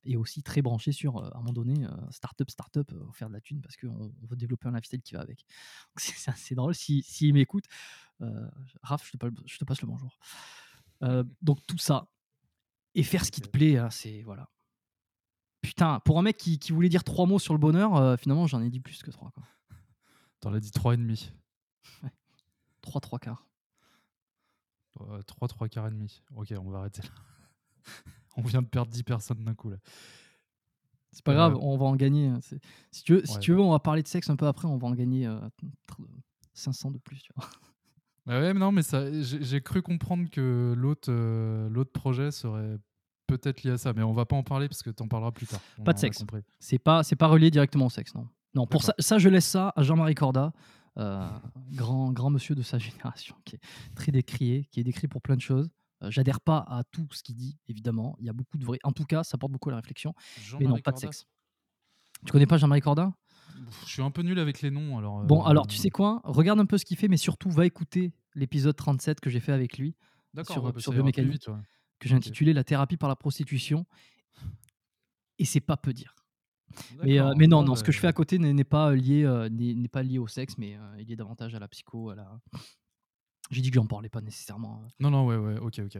est 0.03 0.15
aussi 0.15 0.43
très 0.43 0.61
branché 0.61 0.91
sur, 0.91 1.23
à 1.23 1.37
un 1.37 1.39
moment 1.39 1.53
donné, 1.53 1.87
startup, 2.11 2.49
startup, 2.49 2.91
faire 3.13 3.29
de 3.29 3.33
la 3.33 3.41
thune 3.41 3.61
parce 3.61 3.77
qu'on 3.77 4.11
veut 4.23 4.35
développer 4.35 4.67
un 4.67 4.71
lifestyle 4.71 5.01
qui 5.01 5.13
va 5.15 5.21
avec. 5.21 5.45
C'est 5.97 6.29
assez 6.29 6.55
drôle. 6.55 6.75
S'il 6.75 7.03
si, 7.03 7.31
m'écoute, 7.33 7.65
Raph, 8.83 9.05
je 9.05 9.17
te, 9.17 9.25
je 9.45 9.57
te 9.57 9.65
passe 9.65 9.81
le 9.81 9.87
bonjour. 9.87 10.17
donc 11.41 11.65
tout 11.65 11.77
ça, 11.77 12.09
et 12.95 13.03
faire 13.03 13.25
ce 13.25 13.31
qui 13.31 13.41
te 13.41 13.49
plaît, 13.49 13.77
hein, 13.77 13.89
c'est 13.89 14.23
voilà. 14.23 14.49
Putain, 15.61 15.99
pour 16.05 16.17
un 16.19 16.21
mec 16.21 16.37
qui, 16.37 16.57
qui, 16.57 16.71
voulait 16.71 16.89
dire 16.89 17.03
trois 17.03 17.25
mots 17.25 17.39
sur 17.39 17.53
le 17.53 17.59
bonheur, 17.59 18.17
finalement 18.19 18.47
j'en 18.47 18.61
ai 18.61 18.69
dit 18.69 18.79
plus 18.79 19.01
que 19.03 19.11
trois. 19.11 19.33
T'en 20.39 20.53
as 20.53 20.59
dit 20.59 20.71
trois 20.71 20.93
et 20.93 20.97
demi. 20.97 21.31
Trois, 22.89 23.01
trois 23.01 23.19
quarts. 23.19 23.45
trois, 25.27 25.47
trois 25.47 25.67
quarts 25.67 25.87
et 25.87 25.91
demi. 25.91 26.23
Ok, 26.35 26.51
on 26.59 26.71
va 26.71 26.79
arrêter 26.79 27.03
là. 27.03 27.09
on 28.37 28.41
vient 28.41 28.63
de 28.63 28.67
perdre 28.67 28.91
10 28.91 29.03
personnes 29.03 29.43
d'un 29.43 29.53
coup 29.53 29.69
là. 29.69 29.77
C'est 31.11 31.23
pas 31.23 31.33
grave, 31.33 31.55
on 31.59 31.77
va 31.77 31.85
en 31.85 31.95
gagner. 31.95 32.27
Hein, 32.27 32.39
si 32.91 33.03
tu, 33.03 33.13
veux, 33.13 33.25
si 33.25 33.39
tu 33.39 33.53
veux, 33.53 33.59
on 33.59 33.71
va 33.71 33.79
parler 33.79 34.01
de 34.03 34.07
sexe 34.07 34.29
un 34.29 34.35
peu 34.35 34.47
après, 34.47 34.67
on 34.67 34.77
va 34.77 34.87
en 34.87 34.93
gagner 34.93 35.29
500 36.53 36.91
de 36.91 36.97
plus. 36.97 37.21
Tu 37.21 37.31
vois. 37.35 37.47
Bah 38.25 38.39
ouais, 38.41 38.53
mais 38.53 38.59
non, 38.59 38.71
mais 38.71 38.83
ça, 38.83 39.05
j'ai 39.21 39.61
cru 39.61 39.81
comprendre 39.81 40.29
que 40.29 40.75
l'autre 40.77 41.11
l'autre 41.69 41.91
projet 41.91 42.29
serait 42.29 42.77
peut-être 43.25 43.63
lié 43.63 43.71
à 43.71 43.77
ça, 43.79 43.93
mais 43.93 44.03
on 44.03 44.13
va 44.13 44.25
pas 44.25 44.35
en 44.35 44.43
parler 44.43 44.67
parce 44.67 44.83
que 44.83 44.91
tu 44.91 45.01
en 45.01 45.07
parleras 45.07 45.31
plus 45.31 45.47
tard. 45.47 45.61
pas 45.83 45.93
de 45.93 45.99
sexe. 45.99 46.23
C'est 46.59 46.77
pas, 46.77 47.01
pas 47.17 47.27
relié 47.27 47.49
directement 47.49 47.87
au 47.87 47.89
sexe, 47.89 48.13
non. 48.13 48.27
Non, 48.53 48.67
pour 48.67 48.83
ça, 48.83 48.93
ça, 48.99 49.17
je 49.17 49.29
laisse 49.29 49.47
ça 49.47 49.73
à 49.75 49.81
Jean-Marie 49.81 50.15
Corda, 50.15 50.53
grand, 50.95 52.11
grand 52.11 52.29
monsieur 52.29 52.55
de 52.55 52.61
sa 52.61 52.77
génération, 52.77 53.35
qui 53.45 53.55
est 53.55 53.61
très 53.95 54.11
décrié, 54.11 54.65
qui 54.71 54.79
est 54.79 54.83
décrit 54.83 55.07
pour 55.07 55.21
plein 55.21 55.35
de 55.35 55.41
choses. 55.41 55.69
J'adhère 56.07 56.39
pas 56.39 56.59
à 56.59 56.83
tout 56.91 57.07
ce 57.11 57.23
qu'il 57.23 57.35
dit, 57.35 57.57
évidemment. 57.67 58.15
Il 58.19 58.25
y 58.25 58.29
a 58.29 58.33
beaucoup 58.33 58.57
de 58.57 58.65
vrai. 58.65 58.79
En 58.83 58.93
tout 58.93 59.03
cas, 59.03 59.23
ça 59.23 59.37
porte 59.37 59.51
beaucoup 59.51 59.69
à 59.69 59.73
la 59.73 59.77
réflexion. 59.77 60.13
Mais 60.59 60.65
non, 60.65 60.77
pas 60.77 60.91
de 60.91 60.97
sexe. 60.97 61.25
Tu 62.25 62.31
connais 62.31 62.45
pas 62.45 62.57
Jean-Marie 62.57 62.81
Corda? 62.81 63.13
Je 63.85 63.91
suis 63.91 64.01
un 64.01 64.11
peu 64.11 64.21
nul 64.21 64.39
avec 64.39 64.61
les 64.61 64.71
noms. 64.71 64.97
Alors, 64.97 65.23
bon, 65.23 65.43
alors 65.43 65.67
tu 65.67 65.75
sais 65.77 65.89
quoi? 65.89 66.21
Regarde 66.23 66.59
un 66.59 66.65
peu 66.65 66.77
ce 66.77 66.85
qu'il 66.85 66.97
fait, 66.97 67.07
mais 67.07 67.17
surtout 67.17 67.49
va 67.49 67.65
écouter 67.65 68.13
l'épisode 68.35 68.75
37 68.75 69.19
que 69.19 69.29
j'ai 69.29 69.39
fait 69.39 69.51
avec 69.51 69.77
lui 69.77 69.95
sur, 70.45 70.63
ouais, 70.63 70.71
bah, 70.71 70.79
sur 70.79 70.93
biomécanique, 70.93 71.45
que 71.99 72.07
j'ai 72.07 72.15
intitulé 72.15 72.53
La 72.53 72.63
thérapie 72.63 72.97
par 72.97 73.09
la 73.09 73.15
prostitution. 73.15 73.85
Et 75.37 75.45
c'est 75.45 75.59
pas 75.59 75.77
peu 75.77 75.93
dire. 75.93 76.15
Mais, 77.03 77.19
mais 77.37 77.47
non, 77.47 77.63
non, 77.63 77.75
ce 77.75 77.83
que 77.83 77.91
je 77.91 77.99
fais 77.99 78.07
à 78.07 78.13
côté 78.13 78.37
n'est 78.39 78.63
pas 78.63 78.93
lié, 78.95 79.47
n'est 79.51 79.87
pas 79.87 80.03
lié 80.03 80.19
au 80.19 80.27
sexe, 80.27 80.57
mais 80.57 80.77
il 80.99 81.11
est 81.11 81.15
davantage 81.15 81.55
à 81.55 81.59
la 81.59 81.67
psycho, 81.67 82.09
à 82.09 82.15
la. 82.15 82.39
J'ai 83.51 83.61
dit 83.61 83.71
que 83.71 83.75
j'en 83.75 83.87
parlais 83.87 84.09
pas 84.09 84.21
nécessairement. 84.21 84.83
Non, 84.99 85.09
non, 85.09 85.25
ouais, 85.25 85.37
ouais, 85.37 85.57
ok, 85.57 85.79
ok. 85.79 85.99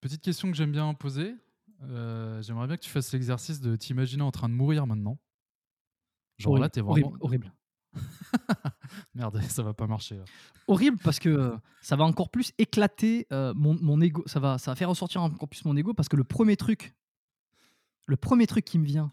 petite 0.00 0.22
question 0.22 0.50
que 0.50 0.56
j'aime 0.56 0.72
bien 0.72 0.92
poser. 0.94 1.34
J'aimerais 1.80 2.66
bien 2.66 2.76
que 2.76 2.82
tu 2.82 2.90
fasses 2.90 3.12
l'exercice 3.12 3.60
de 3.60 3.76
t'imaginer 3.76 4.22
en 4.22 4.30
train 4.30 4.48
de 4.48 4.54
mourir 4.54 4.86
maintenant. 4.86 5.18
Genre 6.38 6.58
là, 6.58 6.68
t'es 6.68 6.80
vraiment. 6.80 7.12
Horrible. 7.20 7.52
Merde, 9.14 9.40
ça 9.48 9.62
va 9.62 9.74
pas 9.74 9.86
marcher. 9.86 10.20
Horrible 10.66 10.98
parce 11.02 11.18
que 11.18 11.56
ça 11.80 11.96
va 11.96 12.04
encore 12.04 12.30
plus 12.30 12.52
éclater 12.58 13.26
mon, 13.30 13.76
mon 13.80 14.00
ego. 14.00 14.22
Ça 14.26 14.40
va, 14.40 14.58
ça 14.58 14.70
va 14.70 14.74
faire 14.76 14.88
ressortir 14.88 15.22
encore 15.22 15.48
plus 15.48 15.64
mon 15.64 15.76
ego 15.76 15.94
parce 15.94 16.08
que 16.08 16.16
le 16.16 16.24
premier 16.24 16.56
truc, 16.56 16.94
le 18.08 18.16
premier 18.16 18.46
truc 18.46 18.64
qui 18.64 18.78
me 18.78 18.84
vient 18.84 19.12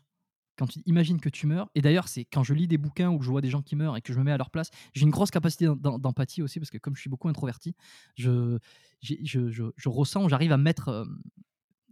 quand 0.58 0.68
tu 0.68 0.80
imagines 0.86 1.20
que 1.20 1.28
tu 1.28 1.48
meurs, 1.48 1.70
et 1.76 1.82
d'ailleurs, 1.82 2.08
c'est 2.08 2.24
quand 2.24 2.44
je 2.44 2.54
lis 2.54 2.68
des 2.68 2.78
bouquins 2.78 3.10
ou 3.10 3.20
que 3.20 3.26
je 3.26 3.30
vois 3.30 3.42
des 3.42 3.50
gens 3.50 3.62
qui 3.62 3.76
meurent 3.76 3.98
et 3.98 4.02
que 4.02 4.14
je 4.14 4.18
me 4.18 4.24
mets 4.24 4.32
à 4.32 4.38
leur 4.38 4.50
place, 4.50 4.70
j'ai 4.94 5.04
une 5.04 5.12
grosse 5.12 5.30
capacité 5.30 5.68
d'empathie 5.78 6.42
aussi, 6.42 6.60
parce 6.60 6.70
que 6.70 6.78
comme 6.78 6.96
je 6.96 7.02
suis 7.02 7.10
beaucoup 7.10 7.28
introverti, 7.28 7.76
je, 8.16 8.58
je, 9.02 9.50
je, 9.52 9.90
ressens, 9.90 10.30
j'arrive 10.30 10.54
à 10.54 10.58
mettre 10.58 11.06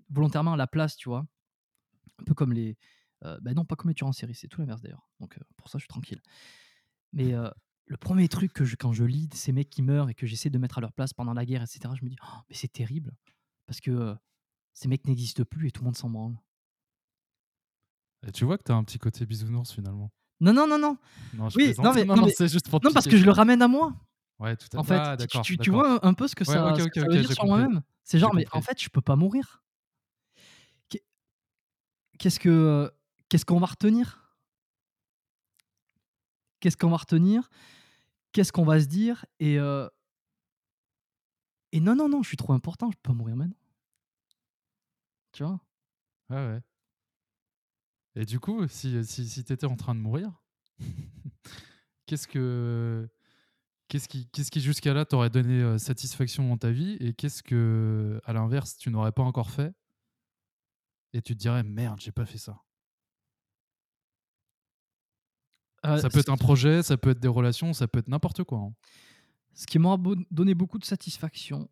volontairement 0.10 0.54
à 0.54 0.58
la 0.58 0.66
place, 0.66 0.96
tu 0.96 1.10
vois. 1.10 1.28
Un 2.20 2.24
peu 2.24 2.34
comme 2.34 2.54
les. 2.54 2.78
ben 3.22 3.54
non, 3.54 3.66
pas 3.66 3.76
comme 3.76 3.90
les 3.90 3.96
tueurs 3.96 4.08
en 4.08 4.14
série, 4.14 4.34
c'est 4.34 4.48
tout 4.48 4.62
l'inverse 4.62 4.82
d'ailleurs. 4.82 5.10
Donc 5.20 5.38
pour 5.58 5.68
ça, 5.68 5.78
je 5.78 5.82
suis 5.82 5.90
tranquille. 5.90 6.22
Mais 7.12 7.34
le 7.86 7.98
premier 7.98 8.30
truc 8.30 8.54
que 8.54 8.64
je, 8.64 8.78
quand 8.78 8.94
je 8.94 9.04
lis 9.04 9.30
ces 9.34 9.52
mecs 9.52 9.70
qui 9.70 9.82
meurent 9.82 10.10
et 10.10 10.14
que 10.14 10.26
j'essaie 10.26 10.50
de 10.50 10.58
mettre 10.58 10.78
à 10.78 10.82
leur 10.82 10.94
place 10.94 11.14
pendant 11.14 11.34
la 11.34 11.46
guerre, 11.46 11.64
etc., 11.64 11.94
je 12.00 12.06
me 12.06 12.10
dis, 12.10 12.18
«Oh, 12.24 12.40
mais 12.50 12.56
c'est 12.56 12.72
terrible. 12.72 13.14
Parce 13.66 13.82
que 13.82 14.16
ces 14.74 14.88
mecs 14.88 15.06
n'existent 15.06 15.44
plus 15.44 15.68
et 15.68 15.72
tout 15.72 15.82
le 15.82 15.86
monde 15.86 15.98
s'en 15.98 16.10
branle. 16.10 16.38
Et 18.28 18.32
tu 18.32 18.46
vois 18.46 18.58
que 18.58 18.64
t'as 18.64 18.74
un 18.76 18.84
petit 18.84 19.00
côté 19.00 19.26
bisounours 19.26 19.72
finalement. 19.72 20.12
Non, 20.40 20.54
non, 20.54 20.68
non, 20.68 20.78
non. 20.78 20.98
Non, 21.34 21.50
je 21.50 21.58
Oui, 21.58 21.74
non, 21.80 21.94
mais- 21.94 22.06
non, 22.06 22.16
non, 22.16 22.26
mais- 22.26 22.34
c'est 22.36 22.48
juste 22.48 22.70
pour 22.70 22.80
te 22.80 22.88
Non, 22.88 22.94
parce 22.94 23.06
que 23.08 23.18
je 23.18 23.24
le 23.26 23.32
ramène 23.32 23.62
à 23.62 23.68
moi. 23.68 23.94
Ouais, 24.40 24.56
tout 24.58 24.68
à 24.74 24.80
En 24.80 24.84
fait, 24.84 24.96
Ah, 24.98 25.16
tu- 25.18 25.42
tu, 25.42 25.58
tu 25.58 25.70
vois 25.72 26.06
un 26.06 26.14
peu 26.14 26.28
ce 26.28 26.36
que 26.36 26.44
Ouais, 26.44 26.54
ça, 26.54 26.76
ce 26.78 26.88
que 26.88 27.00
veut 27.02 27.08
dire 27.20 27.32
sur 27.32 27.46
moi-même. 27.46 27.82
C'est 28.04 28.20
genre, 28.20 28.34
mais 28.34 28.46
en 28.52 28.62
fait, 28.62 28.82
je 28.82 28.90
peux 28.90 29.02
pas 29.02 29.16
mourir. 29.16 29.64
Qu'est- 30.90 31.04
Qu'est-ce 32.20 32.40
que, 32.40 32.92
qu'est-ce 33.30 33.46
qu'on 33.46 33.60
va 33.60 33.68
retenir? 33.68 34.34
Qu'est-ce 36.60 36.78
qu'on 36.78 36.90
va 36.90 36.98
retenir? 36.98 37.50
Qu'est-ce 38.32 38.52
qu'on 38.52 38.66
va 38.66 38.80
se 38.82 38.86
dire? 38.88 39.26
Et 39.40 39.60
euh, 39.60 39.88
et 41.72 41.80
non, 41.80 41.96
non, 41.96 42.10
non, 42.10 42.24
je 42.24 42.28
suis 42.30 42.38
trop 42.38 42.54
important. 42.54 42.90
Je 42.92 42.98
peux 43.02 43.10
pas 43.12 43.14
mourir 43.14 43.36
maintenant. 43.36 43.56
Tu 45.34 45.44
vois? 45.44 45.60
Ouais, 46.30 46.36
ouais. 46.48 46.62
Et 48.16 48.26
du 48.26 48.40
coup, 48.40 48.68
si, 48.68 49.04
si, 49.06 49.28
si 49.28 49.44
tu 49.44 49.54
étais 49.54 49.66
en 49.66 49.76
train 49.76 49.96
de 49.96 50.00
mourir, 50.00 50.32
qu'est-ce 52.06 52.28
que. 52.28 53.10
Qu'est-ce 53.90 54.08
qui, 54.08 54.28
qu'est-ce 54.30 54.50
qui 54.50 54.60
jusqu'à 54.62 54.94
là 54.94 55.06
t'aurait 55.06 55.30
donné 55.30 55.62
euh, 55.62 55.78
satisfaction 55.78 56.48
dans 56.48 56.58
ta 56.58 56.72
vie 56.72 56.98
et 57.00 57.14
qu'est-ce 57.14 57.44
que, 57.44 58.20
à 58.24 58.34
l'inverse, 58.34 58.76
tu 58.78 58.90
n'aurais 58.90 59.12
pas 59.12 59.22
encore 59.22 59.52
fait 59.52 59.72
et 61.12 61.22
tu 61.22 61.34
te 61.36 61.40
dirais 61.40 61.62
merde, 61.64 62.00
j'ai 62.00 62.12
pas 62.12 62.26
fait 62.26 62.40
ça? 62.40 62.58
Euh, 65.86 65.98
ça 66.00 66.10
peut 66.10 66.20
être 66.20 66.30
un 66.30 66.38
projet, 66.38 66.82
ça 66.82 66.98
peut 66.98 67.12
être 67.12 67.20
des 67.20 67.28
relations, 67.28 67.74
ça 67.74 67.88
peut 67.88 68.00
être 68.00 68.08
n'importe 68.08 68.44
quoi. 68.44 68.60
hein. 68.60 68.74
Ce 69.54 69.68
qui 69.68 69.78
m'a 69.78 69.98
donné 70.32 70.56
beaucoup 70.56 70.80
de 70.80 70.86
satisfaction. 70.86 71.70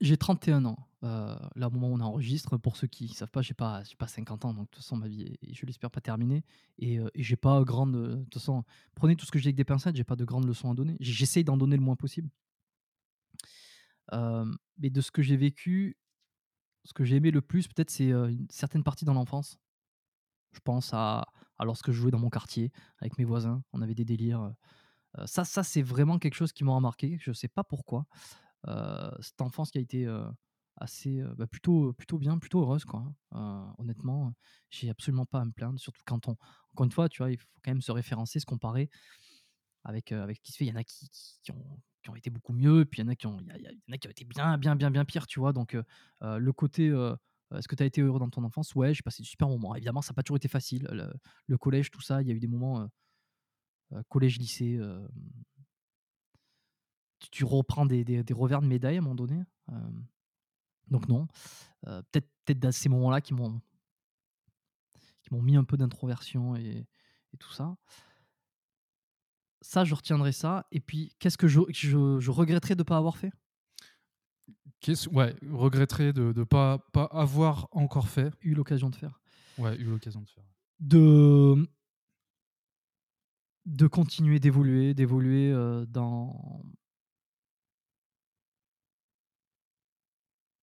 J'ai 0.00 0.16
31 0.16 0.64
ans. 0.64 0.88
euh, 1.04 1.36
là, 1.56 1.68
au 1.68 1.70
moment 1.70 1.90
où 1.90 1.94
on 1.94 2.00
enregistre, 2.00 2.56
pour 2.56 2.76
ceux 2.76 2.86
qui 2.86 3.04
ne 3.04 3.14
savent 3.14 3.30
pas, 3.30 3.42
j'ai 3.42 3.54
pas, 3.54 3.82
j'ai 3.84 3.96
pas 3.96 4.06
50 4.06 4.44
ans, 4.44 4.54
donc 4.54 4.66
de 4.66 4.70
toute 4.70 4.82
façon, 4.82 4.96
ma 4.96 5.08
vie 5.08 5.22
est, 5.22 5.54
je 5.54 5.66
l'espère, 5.66 5.90
pas 5.90 6.00
terminée. 6.00 6.44
Et, 6.78 6.98
euh, 7.00 7.08
et 7.14 7.22
j'ai 7.22 7.36
pas 7.36 7.62
grande. 7.64 7.92
De 7.92 8.16
toute 8.24 8.34
façon, 8.34 8.64
prenez 8.94 9.16
tout 9.16 9.26
ce 9.26 9.30
que 9.32 9.38
j'ai 9.38 9.48
avec 9.48 9.56
des 9.56 9.64
pincettes, 9.64 9.96
j'ai 9.96 10.04
pas 10.04 10.16
de 10.16 10.24
grandes 10.24 10.46
leçons 10.46 10.70
à 10.70 10.74
donner. 10.74 10.96
J'essaye 11.00 11.44
d'en 11.44 11.56
donner 11.56 11.76
le 11.76 11.82
moins 11.82 11.96
possible. 11.96 12.30
Euh, 14.12 14.44
mais 14.78 14.90
de 14.90 15.00
ce 15.00 15.10
que 15.10 15.22
j'ai 15.22 15.36
vécu, 15.36 15.98
ce 16.84 16.92
que 16.94 17.04
j'ai 17.04 17.16
aimé 17.16 17.30
le 17.30 17.42
plus, 17.42 17.66
peut-être, 17.68 17.90
c'est 17.90 18.12
euh, 18.12 18.28
une 18.28 18.46
certaine 18.50 18.84
partie 18.84 19.04
dans 19.04 19.14
l'enfance. 19.14 19.58
Je 20.52 20.60
pense 20.60 20.90
à, 20.94 21.26
lorsque 21.62 21.90
je 21.90 22.00
jouais 22.00 22.10
dans 22.10 22.18
mon 22.18 22.30
quartier 22.30 22.72
avec 22.98 23.18
mes 23.18 23.24
voisins, 23.24 23.62
on 23.72 23.82
avait 23.82 23.94
des 23.94 24.04
délires. 24.04 24.52
ça, 25.26 25.44
ça 25.44 25.62
c'est 25.62 25.82
vraiment 25.82 26.18
quelque 26.18 26.34
chose 26.34 26.52
qui 26.52 26.64
m'a 26.64 26.74
remarqué. 26.74 27.18
Je 27.20 27.32
sais 27.32 27.48
pas 27.48 27.64
pourquoi. 27.64 28.06
Euh, 28.66 29.10
cette 29.20 29.40
enfance 29.40 29.70
qui 29.70 29.78
a 29.78 29.80
été 29.80 30.06
euh, 30.06 30.24
assez 30.76 31.20
euh, 31.20 31.34
bah, 31.36 31.46
plutôt 31.46 31.92
plutôt 31.92 32.18
bien, 32.18 32.38
plutôt 32.38 32.60
heureuse 32.62 32.84
quoi. 32.84 33.00
hein. 33.32 33.70
Euh, 33.78 33.82
honnêtement, 33.82 34.34
j'ai 34.70 34.90
absolument 34.90 35.26
pas 35.26 35.40
à 35.40 35.44
me 35.44 35.52
plaindre. 35.52 35.78
Surtout 35.78 36.02
quand 36.04 36.28
on, 36.28 36.32
encore 36.72 36.84
une 36.84 36.92
fois, 36.92 37.08
tu 37.08 37.18
vois, 37.18 37.30
il 37.30 37.38
faut 37.38 37.46
quand 37.62 37.70
même 37.70 37.82
se 37.82 37.92
référencer, 37.92 38.40
se 38.40 38.46
comparer 38.46 38.90
avec 39.84 40.12
avec 40.12 40.36
ce 40.38 40.42
qui 40.42 40.52
se 40.52 40.58
fait. 40.58 40.64
Il 40.66 40.68
y 40.68 40.72
en 40.72 40.76
a 40.76 40.84
qui, 40.84 41.08
ont 41.52 41.80
qui 42.02 42.10
ont 42.10 42.16
été 42.16 42.30
beaucoup 42.30 42.52
mieux, 42.52 42.84
puis 42.84 43.00
il 43.00 43.04
y 43.04 43.08
en 43.08 43.10
a 43.10 43.16
qui 43.16 43.26
ont 43.26 43.38
il 43.40 43.62
y, 43.62 43.68
en 43.68 43.94
a 43.94 43.98
qui 43.98 44.08
ont 44.08 44.10
été 44.10 44.24
bien 44.24 44.58
bien 44.58 44.76
bien 44.76 44.90
bien 44.90 45.04
pire, 45.04 45.26
tu 45.26 45.40
vois. 45.40 45.52
Donc 45.52 45.76
le 46.22 46.52
côté 46.52 46.86
est-ce 47.54 47.68
que 47.68 47.74
tu 47.76 47.82
as 47.82 47.86
été 47.86 48.02
heureux 48.02 48.18
dans 48.18 48.28
ton 48.30 48.44
enfance? 48.44 48.74
Ouais, 48.74 48.92
j'ai 48.92 49.02
passé 49.02 49.22
de 49.22 49.26
super 49.28 49.48
moments. 49.48 49.74
Évidemment, 49.74 50.02
ça 50.02 50.12
n'a 50.12 50.14
pas 50.16 50.22
toujours 50.22 50.36
été 50.36 50.48
facile. 50.48 50.86
Le, 50.92 51.10
le 51.46 51.58
collège, 51.58 51.90
tout 51.90 52.02
ça, 52.02 52.20
il 52.22 52.28
y 52.28 52.30
a 52.30 52.34
eu 52.34 52.40
des 52.40 52.48
moments 52.48 52.88
collège, 54.08 54.38
lycée. 54.38 54.78
Tu, 57.18 57.30
tu 57.30 57.44
reprends 57.44 57.86
des, 57.86 58.04
des- 58.04 58.22
des 58.22 58.34
revers 58.34 58.60
de 58.62 58.66
médaille 58.66 58.96
à 58.96 58.98
un 58.98 59.02
moment 59.02 59.14
donné. 59.14 59.42
Donc 60.88 61.08
non. 61.08 61.26
Peut-être 61.82 62.28
peut-être 62.44 62.60
dans 62.60 62.72
ces 62.72 62.88
moments-là 62.88 63.20
qui 63.20 63.34
m'ont 63.34 63.60
qui 65.22 65.34
m'ont 65.34 65.42
mis 65.42 65.56
un 65.56 65.64
peu 65.64 65.76
d'introversion 65.76 66.56
et, 66.56 66.86
et 67.32 67.36
tout 67.36 67.52
ça. 67.52 67.76
Ça, 69.60 69.84
je 69.84 69.94
retiendrai 69.94 70.32
ça. 70.32 70.66
Et 70.70 70.80
puis, 70.80 71.14
qu'est-ce 71.18 71.36
que 71.36 71.48
je, 71.48 71.60
je, 71.70 72.18
je 72.20 72.30
regretterais 72.30 72.74
de 72.76 72.80
ne 72.80 72.84
pas 72.84 72.96
avoir 72.96 73.16
fait? 73.16 73.32
Qu'est-ce- 74.80 75.08
ouais, 75.10 75.34
regretterais 75.50 76.12
de 76.12 76.32
ne 76.34 76.44
pas, 76.44 76.78
pas 76.92 77.04
avoir 77.06 77.68
encore 77.72 78.08
fait? 78.08 78.32
Eu 78.40 78.54
l'occasion 78.54 78.88
de 78.88 78.94
faire. 78.96 79.20
Ouais, 79.58 79.76
eu 79.76 79.84
l'occasion 79.84 80.22
de 80.22 80.28
faire. 80.30 80.44
De, 80.78 81.68
de 83.66 83.86
continuer 83.88 84.38
d'évoluer, 84.38 84.94
d'évoluer 84.94 85.52
dans, 85.88 86.64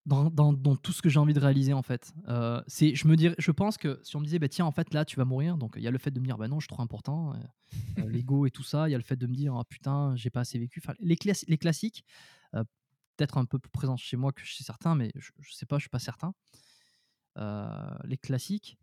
dans, 0.06 0.76
tout 0.76 0.91
ce 0.91 1.02
que 1.02 1.10
j'ai 1.10 1.19
envie 1.19 1.34
de 1.34 1.40
réaliser 1.40 1.73
en 1.73 1.82
fait. 1.82 2.14
Euh, 2.27 2.61
c'est, 2.68 2.94
je 2.94 3.07
me 3.07 3.15
dirais, 3.15 3.36
je 3.40 3.52
pense 3.52 3.77
que 3.77 3.99
si 4.03 4.15
on 4.15 4.19
me 4.19 4.26
disait 4.26 4.40
bah 4.40 4.48
tiens 4.48 4.65
en 4.65 4.72
fait 4.72 4.94
là 4.94 5.03
tu 5.03 5.15
vas 5.15 5.26
mourir, 5.26 5.57
donc 5.57 5.73
il 5.77 5.82
y 5.82 5.88
a 5.88 5.91
le 5.91 5.98
fait 5.98 6.11
de 6.11 6.19
me 6.19 6.26
dire 6.26 6.38
bah 6.38 6.48
non 6.48 6.60
je 6.60 6.65
suis 6.65 6.73
trop 6.73 6.84
important, 6.84 7.34
euh, 7.34 7.38
euh, 7.99 8.10
l'ego 8.10 8.45
et 8.45 8.52
tout 8.52 8.64
ça, 8.64 8.88
il 8.88 8.91
y 8.91 8.95
a 8.95 8.98
le 8.98 9.03
fait 9.03 9.15
de 9.15 9.26
me 9.26 9.34
dire 9.34 9.56
ah 9.56 9.64
putain 9.64 10.15
j'ai 10.15 10.30
pas 10.30 10.41
assez 10.41 10.60
vécu, 10.60 10.82
les, 10.99 11.15
classi- 11.15 11.45
les 11.48 11.57
classiques, 11.57 12.06
peut-être 12.52 13.38
un 13.38 13.45
peu 13.45 13.57
plus 13.57 13.72
présents 13.72 13.98
chez 13.98 14.18
moi 14.18 14.32
que 14.32 14.44
chez 14.44 14.64
certains, 14.64 14.94
mais 14.94 15.11
je, 15.15 15.32
je 15.40 15.53
sais 15.53 15.65
pas, 15.65 15.77
je 15.77 15.84
suis 15.84 15.90
pas 15.90 15.99
certain. 15.99 16.34
Les 17.38 18.18
classiques. 18.18 18.77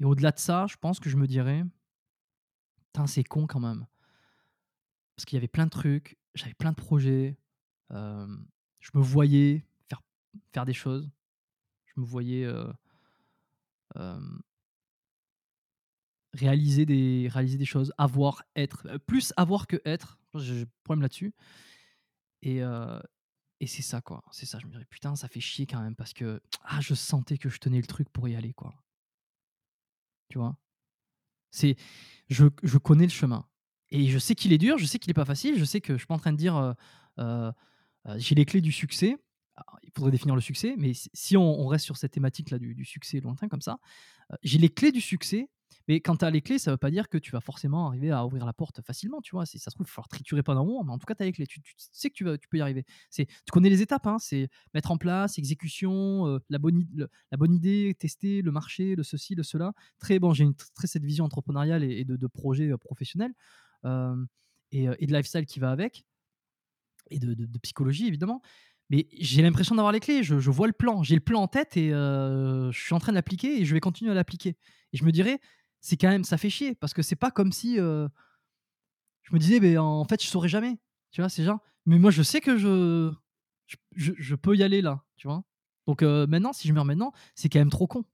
Et 0.00 0.04
au-delà 0.04 0.30
de 0.30 0.38
ça, 0.38 0.66
je 0.68 0.76
pense 0.76 1.00
que 1.00 1.10
je 1.10 1.16
me 1.16 1.26
dirais 1.26 1.64
putain 2.86 3.06
c'est 3.06 3.24
con 3.24 3.46
quand 3.46 3.60
même, 3.60 3.86
parce 5.14 5.26
qu'il 5.26 5.36
y 5.36 5.40
avait 5.40 5.48
plein 5.48 5.66
de 5.66 5.70
trucs, 5.70 6.16
j'avais 6.34 6.54
plein 6.54 6.70
de 6.70 6.76
projets, 6.76 7.36
je 7.90 8.90
me 8.94 9.02
voyais 9.02 9.66
faire 10.52 10.64
des 10.64 10.74
choses 10.74 11.10
je 11.96 12.00
me 12.00 12.06
voyais 12.06 12.46
réaliser, 16.34 16.84
des, 16.86 17.28
réaliser 17.30 17.58
des 17.58 17.64
choses, 17.64 17.92
avoir, 17.98 18.42
être, 18.54 18.98
plus 19.06 19.32
avoir 19.36 19.66
que 19.66 19.80
être. 19.84 20.18
J'ai 20.34 20.66
problème 20.84 21.02
là-dessus. 21.02 21.32
Et, 22.42 22.60
et 23.60 23.66
c'est 23.66 23.82
ça, 23.82 24.00
quoi. 24.02 24.22
C'est 24.32 24.46
ça. 24.46 24.58
Je 24.58 24.66
me 24.66 24.72
dirais, 24.72 24.86
putain, 24.88 25.16
ça 25.16 25.28
fait 25.28 25.40
chier 25.40 25.66
quand 25.66 25.80
même 25.80 25.96
parce 25.96 26.12
que 26.12 26.40
ah, 26.62 26.80
je 26.80 26.94
sentais 26.94 27.38
que 27.38 27.48
je 27.48 27.58
tenais 27.58 27.80
le 27.80 27.86
truc 27.86 28.08
pour 28.10 28.28
y 28.28 28.36
aller, 28.36 28.52
quoi. 28.52 28.74
Tu 30.28 30.38
vois? 30.38 30.58
C'est, 31.50 31.76
je, 32.28 32.46
je 32.62 32.78
connais 32.78 33.04
le 33.04 33.10
chemin. 33.10 33.48
Et 33.88 34.08
je 34.08 34.18
sais 34.18 34.34
qu'il 34.34 34.52
est 34.52 34.58
dur, 34.58 34.78
je 34.78 34.84
sais 34.84 34.98
qu'il 34.98 35.10
est 35.10 35.14
pas 35.14 35.24
facile, 35.24 35.58
je 35.58 35.64
sais 35.64 35.80
que 35.80 35.94
je 35.94 35.98
suis 35.98 36.06
pas 36.06 36.14
en 36.14 36.18
train 36.18 36.32
de 36.32 36.38
dire 36.38 36.74
j'ai 38.16 38.34
les 38.34 38.44
clés 38.44 38.60
du 38.60 38.72
succès. 38.72 39.16
Il 39.82 39.90
faudrait 39.94 40.10
définir 40.10 40.34
le 40.34 40.40
succès, 40.40 40.74
mais 40.76 40.92
si- 40.94 41.36
on, 41.36 41.66
reste 41.66 41.84
sur 41.84 41.96
cette 41.96 42.12
thématique-là 42.12 42.58
du, 42.58 42.74
du 42.74 42.84
succès 42.84 43.20
lointain 43.20 43.48
comme 43.48 43.62
ça, 43.62 43.78
euh, 44.32 44.36
j'ai 44.42 44.58
les 44.58 44.68
clés 44.68 44.92
du 44.92 45.00
succès, 45.00 45.48
mais 45.88 46.00
quand 46.00 46.16
tu 46.16 46.24
as 46.24 46.30
les 46.30 46.42
clés, 46.42 46.58
ça 46.58 46.70
veut 46.72 46.76
pas 46.76 46.90
dire 46.90 47.08
que 47.08 47.18
tu 47.18 47.30
vas 47.30 47.40
forcément 47.40 47.86
arriver 47.86 48.10
à 48.10 48.24
ouvrir 48.26 48.44
la 48.44 48.52
porte 48.52 48.82
facilement, 48.82 49.20
tu 49.20 49.32
vois. 49.32 49.46
Si 49.46 49.58
ça 49.58 49.70
se 49.70 49.76
trouve, 49.76 49.86
il 49.86 49.90
va 49.90 49.94
falloir 49.94 50.08
triturer 50.08 50.42
pas 50.42 50.54
d'un 50.54 50.64
moment, 50.64 50.84
mais 50.84 50.92
en 50.92 50.98
tout 50.98 51.06
cas, 51.06 51.14
tu 51.14 51.22
as 51.22 51.26
les 51.26 51.32
clés. 51.32 51.46
Tu, 51.46 51.60
sais 51.76 52.10
que 52.10 52.14
tu, 52.14 52.24
vas, 52.24 52.36
tu 52.38 52.48
peux 52.48 52.58
y 52.58 52.60
arriver. 52.60 52.84
Tu 53.14 53.26
connais 53.52 53.68
les 53.68 53.82
étapes, 53.82 54.06
hein, 54.06 54.18
c'est 54.18 54.48
mettre 54.74 54.90
en 54.90 54.98
place, 54.98 55.38
exécution, 55.38 56.26
euh, 56.26 56.38
la, 56.48 56.58
bonne, 56.58 56.86
la 56.96 57.36
bonne 57.36 57.54
idée, 57.54 57.94
tester, 57.98 58.42
le 58.42 58.50
marché, 58.50 58.96
le 58.96 59.02
ceci, 59.02 59.34
le 59.34 59.42
cela. 59.42 59.72
Très 59.98 60.18
bon, 60.18 60.32
j'ai 60.34 60.46
très 60.74 60.86
cette 60.86 61.04
vision 61.04 61.24
entrepreneuriale 61.24 61.84
et, 61.84 62.04
de, 62.04 62.26
projet 62.26 62.72
euh, 62.72 62.76
professionnel 62.76 63.32
et, 64.72 64.86
de 64.86 65.12
lifestyle 65.14 65.46
qui 65.46 65.60
va 65.60 65.70
avec, 65.70 66.04
et 67.10 67.20
de 67.20 67.58
psychologie 67.58 68.08
évidemment. 68.08 68.42
Mais 68.90 69.08
j'ai 69.18 69.42
l'impression 69.42 69.74
d'avoir 69.74 69.92
les 69.92 70.00
clés, 70.00 70.22
je, 70.22 70.34
vois 70.50 70.68
le 70.68 70.72
plan, 70.72 71.02
j'ai 71.02 71.16
le 71.16 71.20
plan 71.20 71.42
en 71.42 71.48
tête 71.48 71.76
et 71.76 71.92
euh, 71.92 72.70
je 72.70 72.80
suis 72.80 72.94
en 72.94 73.00
train 73.00 73.10
de 73.12 73.16
l'appliquer 73.16 73.60
et 73.60 73.64
je 73.64 73.74
vais 73.74 73.80
continuer 73.80 74.12
à 74.12 74.14
l'appliquer. 74.14 74.56
Et 74.92 74.96
je 74.96 75.04
me 75.04 75.10
dirais, 75.10 75.40
c'est 75.80 75.96
quand 75.96 76.08
même, 76.08 76.22
ça 76.24 76.38
fait 76.38 76.50
chier 76.50 76.74
parce 76.76 76.94
que 76.94 77.02
c'est 77.02 77.16
pas 77.16 77.32
comme 77.32 77.50
si 77.50 77.80
euh, 77.80 78.08
je 79.22 79.34
me 79.34 79.38
disais, 79.40 79.58
mais 79.58 79.76
en 79.76 80.04
fait, 80.04 80.22
je 80.22 80.28
saurais 80.28 80.48
jamais. 80.48 80.78
Tu 81.10 81.20
vois, 81.20 81.28
c'est 81.28 81.42
genre, 81.44 81.58
mais 81.84 81.98
moi, 81.98 82.10
je 82.10 82.22
sais 82.22 82.40
que 82.40 82.56
je- 82.56 83.12
je 84.18 84.34
peux 84.34 84.56
y 84.56 84.62
aller 84.62 84.82
là, 84.82 85.04
tu 85.16 85.26
vois. 85.26 85.42
Donc 85.86 86.02
euh, 86.02 86.26
maintenant, 86.26 86.52
si 86.52 86.68
je 86.68 86.72
meurs 86.72 86.84
maintenant, 86.84 87.12
c'est 87.34 87.48
quand 87.48 87.58
même 87.58 87.70
trop 87.70 87.86
con. 87.86 88.04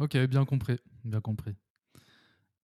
Ok, 0.00 0.16
bien 0.26 0.44
compris, 0.44 0.78
bien 1.04 1.20
compris. 1.20 1.54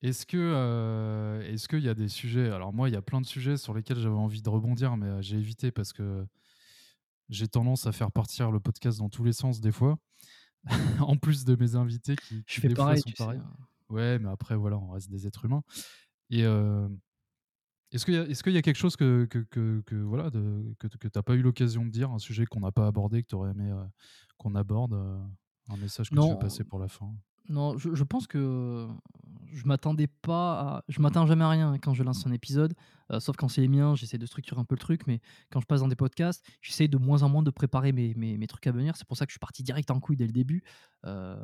Est-ce 0.04 0.26
que, 0.26 0.36
euh, 0.36 1.40
est-ce 1.50 1.66
qu'il 1.66 1.80
y 1.80 1.88
a 1.88 1.94
des 1.94 2.08
sujets 2.08 2.50
Alors 2.50 2.74
moi, 2.74 2.90
il 2.90 2.92
y 2.92 2.96
a 2.96 3.00
plein 3.00 3.22
de 3.22 3.26
sujets 3.26 3.56
sur 3.56 3.72
lesquels 3.72 3.98
j'avais 3.98 4.14
envie 4.14 4.42
de 4.42 4.48
rebondir, 4.50 4.98
mais 4.98 5.06
euh, 5.06 5.22
j'ai 5.22 5.38
évité 5.38 5.70
parce 5.70 5.94
que 5.94 6.26
j'ai 7.30 7.48
tendance 7.48 7.86
à 7.86 7.92
faire 7.92 8.12
partir 8.12 8.50
le 8.50 8.60
podcast 8.60 8.98
dans 8.98 9.08
tous 9.08 9.24
les 9.24 9.32
sens 9.32 9.62
des 9.62 9.72
fois. 9.72 9.96
en 11.00 11.16
plus 11.16 11.46
de 11.46 11.56
mes 11.56 11.74
invités 11.74 12.16
qui, 12.16 12.42
Je 12.46 12.54
qui 12.54 12.60
fais 12.60 12.68
des 12.68 12.74
fois 12.74 12.84
pareil, 12.84 13.00
sont 13.00 13.08
tu 13.08 13.14
pareils. 13.14 13.40
Ouais, 13.88 14.18
mais 14.18 14.28
après 14.28 14.56
voilà, 14.56 14.76
on 14.76 14.90
reste 14.90 15.10
des 15.10 15.26
êtres 15.26 15.46
humains. 15.46 15.62
Et 16.28 16.44
euh, 16.44 16.86
est-ce 17.90 18.04
qu'il 18.04 18.12
y 18.14 18.18
a, 18.18 18.24
est-ce 18.24 18.42
qu'il 18.42 18.52
y 18.52 18.58
a 18.58 18.62
quelque 18.62 18.76
chose 18.76 18.96
que, 18.96 19.24
que, 19.24 19.38
que, 19.38 19.82
que, 19.86 19.94
voilà, 19.94 20.28
de, 20.28 20.74
que, 20.78 20.86
que 20.86 21.08
tu 21.08 21.18
n'as 21.18 21.22
pas 21.22 21.34
eu 21.34 21.40
l'occasion 21.40 21.86
de 21.86 21.90
dire, 21.90 22.10
un 22.10 22.18
sujet 22.18 22.44
qu'on 22.44 22.60
n'a 22.60 22.72
pas 22.72 22.86
abordé, 22.86 23.22
que 23.22 23.28
tu 23.28 23.36
aurais 23.36 23.52
aimé 23.52 23.70
euh, 23.70 23.82
qu'on 24.36 24.54
aborde, 24.54 24.92
un 24.94 25.76
message 25.78 26.10
que 26.10 26.14
tu 26.14 26.20
veux 26.20 26.26
Non, 26.26 26.36
passer 26.36 26.62
pour 26.62 26.78
la 26.78 26.88
fin? 26.88 27.10
Non, 27.48 27.78
je, 27.78 27.94
je 27.94 28.04
pense 28.04 28.26
que 28.26 28.88
je 29.54 29.64
m'attendais 29.66 30.08
pas 30.08 30.82
je 30.88 31.00
m'attends 31.00 31.26
jamais 31.26 31.44
à 31.44 31.48
rien 31.50 31.78
quand 31.78 31.94
je 31.94 32.02
lance 32.02 32.26
un 32.26 32.32
épisode, 32.32 32.74
heu, 33.12 33.20
sauf 33.20 33.36
quand 33.36 33.48
c'est 33.48 33.60
les 33.62 33.68
miens, 33.68 33.94
j'essaie 33.94 34.18
de 34.18 34.26
structurer 34.26 34.60
un 34.60 34.64
peu 34.64 34.74
le 34.74 34.80
truc, 34.80 35.06
mais 35.06 35.20
quand 35.50 35.60
je 35.60 35.66
passe 35.66 35.80
dans 35.80 35.88
des 35.88 35.96
podcasts, 35.96 36.44
j'essaie 36.62 36.88
de 36.88 36.98
moins 36.98 37.22
en 37.22 37.28
moins 37.28 37.42
de 37.42 37.50
préparer 37.50 37.92
mes 37.92 38.14
mes 38.14 38.36
mes 38.38 38.46
trucs 38.46 38.66
à 38.66 38.72
venir. 38.72 38.96
C'est 38.96 39.06
pour 39.06 39.16
ça 39.16 39.26
que 39.26 39.30
je 39.30 39.34
suis 39.34 39.40
parti 39.40 39.62
direct 39.62 39.90
en 39.90 40.00
couille 40.00 40.16
dès 40.16 40.26
le 40.26 40.32
début, 40.32 40.62
heu, 41.06 41.36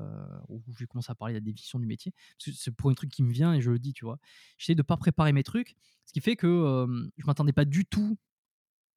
où 0.49 0.63
j'ai 0.79 0.87
commencé 0.87 1.11
à 1.11 1.15
parler 1.15 1.35
de 1.35 1.39
la 1.39 1.45
définition 1.45 1.79
du 1.79 1.87
métier. 1.87 2.13
C'est 2.39 2.71
pour 2.73 2.91
un 2.91 2.95
truc 2.95 3.11
qui 3.11 3.23
me 3.23 3.33
vient 3.33 3.55
et 3.55 3.61
je 3.61 3.71
le 3.71 3.79
dis, 3.79 3.93
tu 3.93 4.05
vois? 4.05 4.19
J'essaie 4.59 4.75
de 4.75 4.83
pas 4.83 4.97
préparer 4.97 5.33
mes 5.33 5.43
trucs, 5.43 5.77
ce 6.07 6.13
qui 6.13 6.21
fait 6.21 6.37
que, 6.37 6.85
hem, 6.85 7.11
je 7.17 7.27
m'attendais 7.27 7.53
pas 7.53 7.65
du 7.65 7.85
tout 7.87 8.19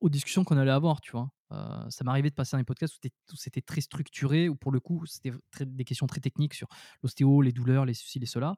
aux 0.02 0.10
discussions 0.10 0.44
qu'on 0.44 0.58
allait 0.58 0.72
avoir, 0.72 1.02
tu 1.02 1.12
vois? 1.12 1.32
Heu, 1.52 1.90
ça 1.90 2.04
m'arrivait 2.04 2.30
de 2.30 2.36
passer 2.36 2.56
dans 2.58 2.60
des 2.60 2.66
podcasts 2.66 3.00
où 3.32 3.36
c'était 3.36 3.62
très 3.62 3.82
structuré, 3.82 4.50
où 4.50 4.56
pour 4.56 4.72
le 4.72 4.80
coup, 4.80 5.06
c'était 5.06 5.32
des 5.66 5.86
questions 5.86 6.08
très 6.08 6.20
techniques 6.22 6.54
sur 6.54 6.68
l'ostéo, 7.04 7.42
les 7.42 7.52
douleurs, 7.54 7.86
les 7.86 7.94
ceci, 7.94 8.20
les 8.20 8.26
cela. 8.26 8.56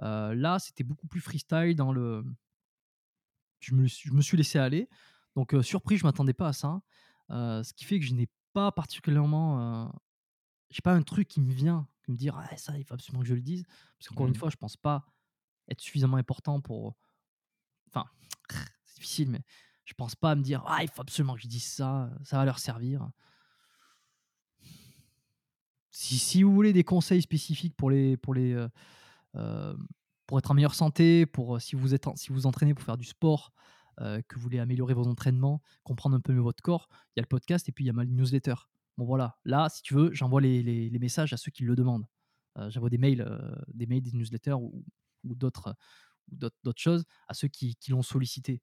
Là, 0.00 0.58
c'était 0.58 0.84
beaucoup 0.84 1.06
plus 1.08 1.20
freestyle 1.20 1.76
dans 1.76 1.92
le 1.92 2.24
je 3.60 3.74
me 3.74 3.86
suis 3.86 4.08
je 4.10 4.14
me 4.14 4.20
suis 4.22 4.36
laissé 4.36 4.58
aller. 4.58 4.88
Donc, 5.36 5.54
surpris, 5.62 5.96
je 5.96 6.04
m'attendais 6.04 6.34
pas 6.34 6.48
à 6.48 6.52
ça. 6.52 6.80
Ce 7.30 7.72
qui 7.74 7.84
fait 7.84 7.98
que 7.98 8.06
je 8.06 8.14
n'ai 8.14 8.28
pas 8.52 8.72
particulièrement, 8.72 9.92
j'ai 10.70 10.82
pas 10.82 10.94
un 10.94 11.02
truc 11.02 11.28
qui 11.28 11.40
me 11.40 11.52
vient, 11.52 11.88
qui 12.04 12.12
me 12.12 12.16
dire: 12.16 12.36
«Ah 12.38 12.56
ça, 12.56 12.78
il 12.78 12.84
faut 12.84 12.94
absolument 12.94 13.22
que 13.22 13.28
je 13.28 13.34
le 13.34 13.42
dise». 13.42 13.64
Parce 13.98 14.08
qu'encore 14.08 14.28
une 14.28 14.34
Mmh. 14.34 14.36
fois, 14.36 14.50
je 14.50 14.56
pense 14.56 14.76
pas 14.76 15.06
être 15.70 15.80
suffisamment 15.80 16.18
important 16.18 16.60
pour 16.60 16.96
enfin, 17.88 18.06
c'est 18.84 18.96
difficile, 18.96 19.30
mais 19.30 19.42
je 19.86 19.94
pense 19.94 20.16
pas 20.16 20.32
à 20.32 20.36
me 20.36 20.42
dire: 20.42 20.64
«Ah, 20.66 20.82
il 20.82 20.90
faut 20.90 21.02
absolument 21.02 21.34
que 21.36 21.42
je 21.42 21.48
dise 21.48 21.64
ça, 21.66 22.10
ça 22.24 22.38
va 22.38 22.44
leur 22.44 22.58
servir». 22.58 23.10
Si 25.90 26.18
si 26.18 26.42
vous 26.42 26.52
voulez 26.52 26.72
des 26.72 26.84
conseils 26.84 27.22
spécifiques 27.22 27.76
pour 27.76 27.90
les 27.90 28.16
pour 28.16 28.34
les, 28.34 28.54
pour 30.26 30.38
être 30.38 30.50
en 30.50 30.54
meilleure 30.54 30.74
santé, 30.74 31.26
pour, 31.26 31.56
heu, 31.56 31.60
si 31.60 31.76
vous 31.76 31.94
êtes 31.94 32.06
si 32.16 32.32
vous 32.32 32.46
entraînez 32.46 32.74
pour 32.74 32.84
faire 32.84 32.96
du 32.96 33.04
sport, 33.04 33.52
heu, 34.00 34.22
que 34.28 34.36
vous 34.36 34.42
voulez 34.42 34.58
améliorer 34.58 34.94
vos 34.94 35.06
entraînements, 35.06 35.62
comprendre 35.84 36.16
un 36.16 36.20
peu 36.20 36.32
mieux 36.32 36.40
votre 36.40 36.62
corps, 36.62 36.88
il 37.16 37.18
y 37.18 37.20
a 37.20 37.22
le 37.22 37.28
podcast 37.28 37.68
et 37.68 37.72
puis 37.72 37.84
il 37.84 37.88
y 37.88 37.90
a 37.90 37.92
ma 37.94 38.04
newsletter. 38.04 38.54
Bon 38.96 39.04
voilà, 39.06 39.38
là, 39.44 39.68
si 39.68 39.82
tu 39.82 39.94
veux, 39.94 40.12
j'envoie 40.12 40.40
les 40.40 40.98
messages 41.00 41.32
à 41.32 41.36
ceux 41.36 41.50
qui 41.50 41.64
le 41.64 41.76
demandent. 41.76 42.06
J'envoie 42.68 42.90
des 42.90 42.98
mails, 42.98 43.26
des 43.74 43.86
mails, 43.86 44.02
des 44.02 44.12
newsletters 44.12 44.52
ou 44.54 44.84
ou 45.26 45.34
d'autres, 45.34 45.74
choses 46.76 47.04
à 47.28 47.34
ceux 47.34 47.48
qui 47.48 47.76
l'ont 47.88 48.02
sollicité. 48.02 48.62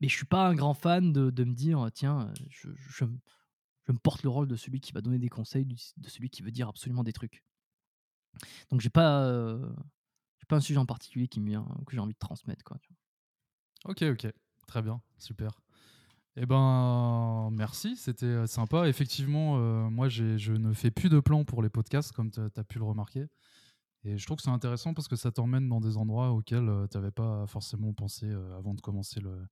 Mais 0.00 0.08
je 0.08 0.14
suis 0.16 0.26
pas 0.26 0.48
un 0.48 0.54
grand 0.54 0.74
fan 0.74 1.12
de 1.12 1.44
me 1.44 1.54
dire: 1.54 1.88
«Tiens, 1.94 2.32
je 2.50 3.04
me 3.04 3.98
porte 3.98 4.22
le 4.22 4.28
rôle 4.30 4.48
de 4.48 4.56
celui 4.56 4.80
qui 4.80 4.92
va 4.92 5.00
donner 5.00 5.18
des 5.18 5.28
conseils, 5.28 5.64
de 5.66 6.08
celui 6.08 6.30
qui 6.30 6.42
veut 6.42 6.52
dire 6.52 6.68
absolument 6.68 7.04
des 7.04 7.12
trucs». 7.12 7.44
Donc 8.70 8.80
j'ai 8.80 8.90
pas, 8.90 9.58
pas 10.48 10.56
un 10.56 10.60
sujet 10.60 10.78
en 10.78 10.86
particulier 10.86 11.28
qui 11.28 11.40
me 11.40 11.48
vient, 11.48 11.66
que 11.86 11.92
j'ai 11.94 12.00
envie 12.00 12.14
de 12.14 12.18
transmettre, 12.18 12.64
quoi, 12.64 12.78
tu 12.80 12.88
vois? 12.90 12.96
OK, 13.84 14.02
OK. 14.02 14.26
Très 14.66 14.82
bien, 14.82 15.00
super. 15.18 15.60
Et 16.36 16.46
ben, 16.46 17.50
merci, 17.52 17.96
c'était, 17.96 18.46
sympa. 18.46 18.88
Effectivement, 18.88 19.56
moi, 19.90 20.08
je 20.08 20.52
ne 20.52 20.72
fais 20.72 20.90
plus 20.90 21.08
de 21.08 21.20
plans 21.20 21.44
pour 21.44 21.62
les 21.62 21.70
podcasts 21.70 22.12
comme 22.12 22.30
tu 22.30 22.40
as 22.40 22.64
pu 22.64 22.78
le 22.78 22.84
remarquer 22.84 23.26
et 24.04 24.18
je 24.18 24.26
trouve 24.26 24.38
que 24.38 24.42
c'est 24.44 24.50
intéressant 24.50 24.94
parce 24.94 25.08
que 25.08 25.16
ça 25.16 25.32
t'emmène 25.32 25.68
dans 25.68 25.80
des 25.80 25.96
endroits 25.96 26.30
auxquels, 26.32 26.68
heu, 26.68 26.88
tu 26.90 26.96
avais 26.98 27.12
pas 27.12 27.46
forcément 27.46 27.92
pensé, 27.94 28.30
avant 28.58 28.74
de 28.74 28.80
commencer 28.80 29.20
le 29.20 29.46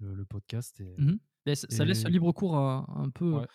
le 0.00 0.14
le 0.14 0.24
podcast 0.26 0.80
et 0.80 0.96
Mmh 0.98 1.12
mh. 1.12 1.54
ça 1.54 1.66
ça 1.70 1.84
laisse 1.84 2.06
libre 2.06 2.32
cours 2.32 2.56
à 2.56 2.86
un 2.96 3.10
peu 3.10 3.40
ouais. 3.40 3.46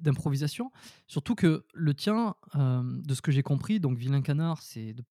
D'improvisation. 0.00 0.70
Surtout 1.06 1.34
que 1.34 1.64
le 1.74 1.94
tien, 1.94 2.34
hem, 2.54 3.02
de 3.04 3.14
ce 3.14 3.22
que 3.22 3.32
j'ai 3.32 3.42
compris, 3.42 3.80
donc 3.80 3.98
Vilain 3.98 4.22
Canard, 4.22 4.62
c'est 4.62 4.92
de 4.94 5.02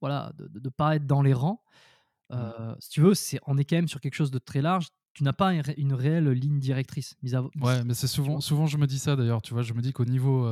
voilà, 0.00 0.32
de 0.36 0.46
de 0.48 0.60
de 0.60 0.68
pas 0.68 0.96
être 0.96 1.06
dans 1.06 1.22
les 1.22 1.34
rangs. 1.34 1.62
Heu, 2.32 2.36
si 2.78 2.90
tu 2.90 3.00
veux, 3.00 3.14
c'est 3.14 3.40
on 3.46 3.56
est 3.58 3.64
quand 3.64 3.76
même 3.76 3.88
sur 3.88 4.00
quelque 4.00 4.14
chose 4.14 4.30
de 4.30 4.38
très 4.38 4.62
large. 4.62 4.88
Tu 5.14 5.24
n'as 5.24 5.32
pas 5.32 5.52
une 5.54 5.92
réelle 5.94 6.28
ligne 6.30 6.60
directrice, 6.60 7.16
mis 7.22 7.34
à 7.34 7.42
mis 7.42 7.48
Ouais, 7.60 7.82
mais 7.84 7.94
c'est 7.94 8.06
souvent 8.06 8.40
souvent 8.40 8.66
je 8.66 8.78
me 8.78 8.86
dis 8.86 8.98
ça 9.00 9.16
d'ailleurs, 9.16 9.42
tu 9.42 9.52
vois? 9.54 9.62
Je 9.62 9.72
me 9.72 9.80
dis 9.82 9.92
qu'au 9.92 10.04
niveau, 10.04 10.46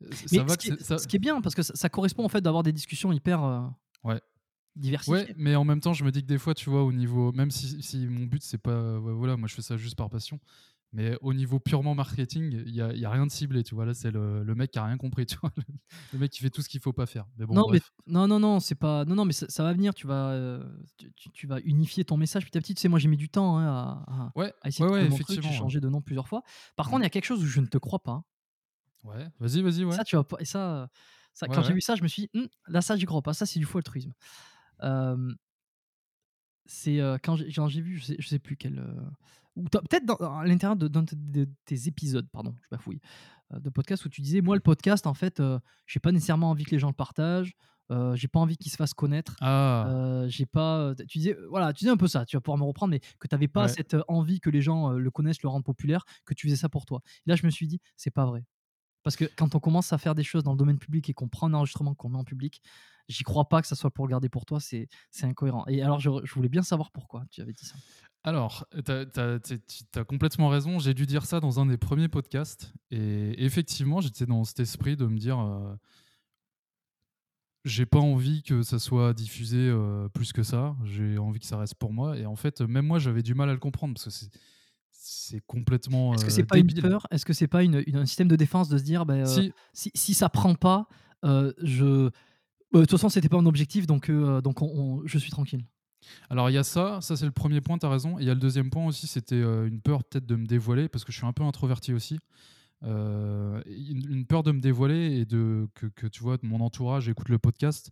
Mais 0.00 0.14
ça 0.14 0.16
ce 0.28 0.40
va 0.40 0.56
que 0.56 0.62
qui 0.62 0.68
est 0.68 0.76
c'est 0.78 0.84
ça 0.84 0.98
ce 0.98 1.06
qui 1.06 1.16
est 1.16 1.18
bien 1.18 1.40
parce 1.40 1.54
que 1.54 1.62
ça 1.62 1.74
ça 1.74 1.88
correspond, 1.88 2.24
en 2.24 2.28
fait, 2.28 2.40
d'avoir 2.40 2.62
des 2.62 2.72
discussions 2.72 3.12
hyper, 3.12 3.42
ouais. 4.04 4.20
Mais 5.36 5.54
en 5.54 5.64
même 5.64 5.80
temps, 5.80 5.92
je 5.92 6.04
me 6.04 6.10
dis 6.10 6.22
que 6.22 6.26
des 6.26 6.38
fois, 6.38 6.54
tu 6.54 6.70
vois, 6.70 6.82
au 6.84 6.92
niveau 6.92 7.32
même 7.32 7.50
si 7.50 7.82
si 7.82 8.06
mon 8.06 8.26
but 8.26 8.42
c'est 8.42 8.58
pas 8.58 8.98
ouais, 8.98 9.12
voilà, 9.12 9.36
moi 9.36 9.48
je 9.48 9.54
fais 9.54 9.62
ça 9.62 9.76
juste 9.76 9.96
par 9.96 10.08
passion, 10.08 10.40
mais 10.92 11.16
au 11.22 11.34
niveau 11.34 11.58
purement 11.60 11.94
marketing, 11.94 12.62
il 12.66 12.74
y 12.74 12.82
a 12.82 12.92
y 12.94 13.04
a 13.04 13.10
rien 13.10 13.26
de 13.26 13.30
ciblé, 13.32 13.62
tu 13.64 13.74
vois? 13.74 13.86
Là, 13.86 13.94
c'est 13.94 14.10
le 14.10 14.42
le 14.44 14.54
mec 14.54 14.70
qui 14.72 14.78
a 14.78 14.84
rien 14.86 14.98
compris, 14.98 15.26
tu 15.26 15.36
vois? 15.38 15.52
Le 16.12 16.18
mec 16.18 16.32
qui 16.32 16.40
fait 16.42 16.50
tout 16.50 16.62
ce 16.62 16.68
qu'il 16.68 16.80
faut 16.80 16.92
pas 16.92 17.06
faire. 17.06 17.26
Mais 17.38 17.46
bon, 17.46 17.60
Non, 17.60 17.66
mais 17.70 17.80
non, 18.06 18.26
non, 18.26 18.40
non, 18.40 18.60
c'est 18.60 18.74
pas 18.74 19.04
non, 19.04 19.14
non, 19.14 19.24
mais 19.26 19.34
ça 19.34 19.46
ça 19.50 19.62
va 19.62 19.72
venir, 19.74 19.92
tu 19.94 20.06
vas, 20.06 20.32
heu, 20.34 20.82
tu 21.34 21.46
vas 21.46 21.60
unifier 21.64 22.02
ton 22.04 22.16
message 22.16 22.46
petit 22.46 22.56
à 22.56 22.60
petit. 22.62 22.74
Tu 22.74 22.80
sais, 22.80 22.88
moi, 22.88 22.98
j'ai 22.98 23.08
mis 23.08 23.16
du 23.18 23.28
temps, 23.28 23.58
hein, 23.58 23.66
à 23.66 24.04
à 24.08 24.34
Ouais, 24.34 24.52
à 24.62 24.68
essayer 24.68 24.86
ouais, 24.88 24.88
de 24.98 25.08
ouais. 25.08 25.22
J'ai 25.38 25.52
changé 25.52 25.80
de 25.80 25.88
nom 25.88 26.00
plusieurs 26.00 26.28
fois. 26.28 26.42
Par 26.76 26.88
contre, 26.88 27.00
Mmh. 27.00 27.02
il 27.02 27.04
y 27.04 27.06
a 27.06 27.10
quelque 27.10 27.24
chose 27.26 27.42
où 27.42 27.46
je 27.46 27.60
ne 27.60 27.66
te 27.66 27.76
crois 27.78 28.02
pas. 28.02 28.22
Ouais, 29.02 29.28
vas-y, 29.40 29.62
vas-y, 29.62 29.84
ouais. 29.84 29.98
Ça, 29.98 30.04
tu 30.04 30.16
vas 30.16 30.24
pas 30.24 30.36
et 30.40 30.44
ça, 30.44 30.88
quand 31.50 31.62
j'ai 31.62 31.72
vu 31.74 31.80
ça, 31.80 31.96
je 31.96 32.02
me 32.02 32.08
suis 32.08 32.22
dit: 32.22 32.30
«Mmh, 32.34 32.46
là, 32.68 32.80
ça, 32.82 32.96
j'y 32.96 33.04
crois 33.06 33.22
pas. 33.22 33.34
Ça, 33.34 33.46
c'est 33.46 33.58
du 33.58 33.64
faux 33.66 33.78
altruisme». 33.78 34.12
Hem, 34.82 35.36
c'est, 36.66 36.98
heu, 37.00 37.18
quand 37.22 37.36
j'ai 37.68 37.80
vu, 37.80 37.98
je 37.98 38.04
sais 38.04 38.16
je 38.18 38.28
sais 38.28 38.38
plus 38.38 38.56
quel, 38.56 38.78
heu, 38.78 38.96
ou 39.56 39.64
peut-être 39.64 40.22
à 40.22 40.44
l'intérieur 40.46 40.76
de 40.76 40.88
d'un 40.88 41.02
de 41.02 41.14
de 41.14 41.48
tes 41.66 41.88
épisodes, 41.88 42.28
pardon, 42.32 42.56
je 42.62 42.68
bafouille, 42.70 43.00
heu, 43.54 43.60
de 43.60 43.70
podcast 43.70 44.04
où 44.06 44.08
tu 44.10 44.20
disais: 44.22 44.40
«Moi, 44.42 44.56
le 44.56 44.62
podcast, 44.62 45.06
en 45.06 45.14
fait, 45.14 45.40
heu, 45.40 45.60
j'ai 45.86 46.00
pas 46.00 46.12
nécessairement 46.12 46.50
envie 46.50 46.64
que 46.64 46.72
les 46.72 46.78
gens 46.80 46.88
le 46.88 46.94
partagent, 46.94 47.54
heu, 47.92 48.14
j'ai 48.16 48.28
pas 48.28 48.40
envie 48.40 48.56
qu'il 48.58 48.72
se 48.72 48.76
fasse 48.76 48.94
connaître, 48.94 49.38
Ah! 49.40 49.86
heu, 49.86 50.26
j'ai 50.28 50.46
pas», 50.46 50.90
heu, 50.92 50.96
tu 51.08 51.18
disais, 51.18 51.36
voilà, 51.50 51.72
tu 51.72 51.80
disais 51.80 51.90
un 51.92 51.96
peu 51.98 52.08
ça, 52.08 52.24
tu 52.26 52.36
vas 52.36 52.40
pouvoir 52.40 52.58
me 52.58 52.64
reprendre, 52.64 52.90
mais 52.92 53.00
que 53.20 53.28
tu 53.28 53.34
avais 53.34 53.48
pas 53.48 53.68
Ouais. 53.68 53.68
cette, 53.68 53.96
envie 54.08 54.40
que 54.40 54.50
les 54.50 54.62
gens, 54.62 54.90
le 54.92 55.10
connaissent, 55.10 55.42
le 55.42 55.48
rendent 55.50 55.64
populaire, 55.64 56.04
que 56.26 56.34
tu 56.34 56.46
faisais 56.48 56.56
ça 56.56 56.68
pour 56.68 56.86
toi. 56.86 57.00
Et 57.26 57.30
là, 57.30 57.36
je 57.36 57.46
me 57.46 57.50
suis 57.50 57.66
dit: 57.68 57.80
«C'est 57.96 58.10
pas 58.12 58.26
vrai». 58.26 58.44
Parce 59.04 59.16
que 59.16 59.24
quand 59.36 59.54
on 59.56 59.60
commence 59.60 59.92
à 59.92 59.98
faire 59.98 60.14
des 60.14 60.22
choses 60.24 60.44
dans 60.44 60.52
le 60.52 60.58
domaine 60.58 60.78
public 60.78 61.10
et 61.10 61.14
qu'on 61.14 61.28
prend 61.28 61.48
un 61.48 61.54
enregistrement 61.54 61.94
qu'on 61.94 62.10
met 62.10 62.18
en 62.18 62.24
public, 62.24 62.62
j'y 63.08 63.24
crois 63.24 63.48
pas 63.48 63.60
que 63.62 63.66
ça 63.68 63.74
soit 63.76 63.90
pour 63.90 64.06
le 64.06 64.10
garder 64.12 64.28
pour 64.28 64.46
toi, 64.46 64.60
c'est 64.60 64.88
c'est 65.10 65.26
incohérent. 65.26 65.64
Et 65.68 65.82
alors 65.82 66.00
je 66.00 66.10
je 66.24 66.34
voulais 66.34 66.48
bien 66.48 66.62
savoir 66.62 66.92
pourquoi 66.92 67.24
tu 67.30 67.40
avais 67.42 67.52
dit 67.52 67.66
ça? 67.66 67.78
Alors, 68.24 68.66
tu 68.84 69.98
as 69.98 70.04
complètement 70.04 70.48
raison. 70.48 70.78
J'ai 70.78 70.94
dû 70.94 71.06
dire 71.06 71.24
ça 71.26 71.40
dans 71.40 71.58
un 71.58 71.66
des 71.66 71.76
premiers 71.76 72.08
podcasts 72.08 72.72
et 72.90 73.44
effectivement, 73.44 74.00
j'étais 74.00 74.26
dans 74.26 74.44
cet 74.44 74.60
esprit 74.60 74.96
de 74.96 75.06
me 75.06 75.18
dire, 75.18 75.40
heu 75.40 75.76
J'ai 77.64 77.86
pas 77.86 78.00
envie 78.00 78.42
que 78.42 78.62
ça 78.62 78.80
soit 78.80 79.14
diffusé, 79.14 79.68
heu, 79.68 80.08
plus 80.12 80.32
que 80.32 80.42
ça. 80.42 80.76
J'ai 80.84 81.16
envie 81.18 81.38
que 81.38 81.46
ça 81.46 81.58
reste 81.58 81.76
pour 81.76 81.92
moi 81.92 82.18
et 82.18 82.26
en 82.26 82.34
fait, 82.34 82.60
même 82.60 82.86
moi, 82.86 82.98
j'avais 82.98 83.22
du 83.22 83.34
mal 83.34 83.48
à 83.50 83.52
le 83.52 83.60
comprendre 83.60 83.94
parce 83.94 84.04
que 84.06 84.10
c'est 84.10 84.30
c'est 84.92 85.40
complètement, 85.46 86.16
Est-ce 86.16 86.24
que 86.24 86.30
c'est 86.30 86.42
heu, 86.42 86.46
pas 86.46 86.58
une 86.58 86.72
peur? 86.72 87.06
Est-ce 87.10 87.24
que 87.24 87.32
c'est 87.32 87.48
pas 87.48 87.62
une 87.62 87.82
une 87.86 87.96
un 87.96 88.06
système 88.06 88.28
de 88.28 88.36
défense 88.36 88.68
de 88.68 88.78
se 88.78 88.82
dire: 88.82 89.06
ben 89.06 89.16
heu, 89.38 89.42
Si, 89.42 89.52
si 89.72 89.90
si 89.94 90.14
ça 90.14 90.28
prend 90.28 90.54
pas, 90.54 90.88
je 91.24 91.84
heu, 91.84 92.10
de 92.74 92.80
toute 92.82 92.92
façon 92.92 93.08
c'était 93.10 93.28
pas 93.30 93.38
mon 93.38 93.46
objectif 93.46 93.86
donc 93.86 94.10
donc 94.10 94.62
on 94.62 94.66
on 95.02 95.06
je 95.06 95.18
suis 95.18 95.30
tranquille»? 95.32 95.66
Alors 96.30 96.50
il 96.50 96.54
y 96.54 96.58
a 96.58 96.64
ça, 96.64 97.00
ça 97.00 97.16
c'est 97.16 97.26
le 97.26 97.32
premier 97.32 97.60
point, 97.60 97.78
tu 97.78 97.86
as 97.86 97.90
raison 97.90 98.18
et 98.18 98.22
il 98.22 98.26
y 98.26 98.30
a 98.30 98.34
le 98.34 98.40
deuxième 98.40 98.70
point 98.70 98.86
aussi, 98.86 99.06
c'était, 99.06 99.36
heu, 99.36 99.66
une 99.66 99.80
peur 99.80 100.04
peut-être 100.04 100.26
de 100.26 100.36
me 100.36 100.46
dévoiler 100.46 100.88
parce 100.88 101.04
que 101.04 101.12
je 101.12 101.18
suis 101.18 101.26
un 101.26 101.32
peu 101.32 101.44
introverti 101.44 101.92
aussi. 101.92 102.18
Heu, 102.84 103.62
une 103.66 104.26
peur 104.26 104.42
de 104.42 104.52
me 104.52 104.60
dévoiler 104.60 105.18
et 105.20 105.24
de 105.26 105.68
que 105.74 106.06
tu 106.08 106.22
vois, 106.22 106.38
mon 106.42 106.60
entourage 106.60 107.08
écoute 107.08 107.28
le 107.28 107.38
podcast 107.38 107.90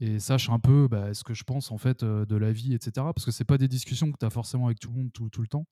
et 0.00 0.18
sache 0.18 0.50
un 0.50 0.58
peu, 0.58 0.88
bah, 0.88 1.14
ce 1.14 1.22
que 1.24 1.34
je 1.34 1.44
pense 1.44 1.70
en 1.70 1.78
fait, 1.78 2.02
heu, 2.02 2.26
de 2.26 2.36
la 2.36 2.52
vie 2.52 2.74
et 2.74 2.78
cetera. 2.82 3.12
Parce 3.14 3.24
que 3.24 3.30
c'est 3.30 3.44
pas 3.44 3.58
des 3.58 3.68
discussions 3.68 4.10
que 4.12 4.18
tu 4.18 4.26
as 4.26 4.30
forcément 4.30 4.66
avec 4.66 4.80
tout 4.80 4.90
le 4.90 4.96
monde 4.96 5.12
tout 5.12 5.42
le 5.42 5.48
temps. 5.48 5.66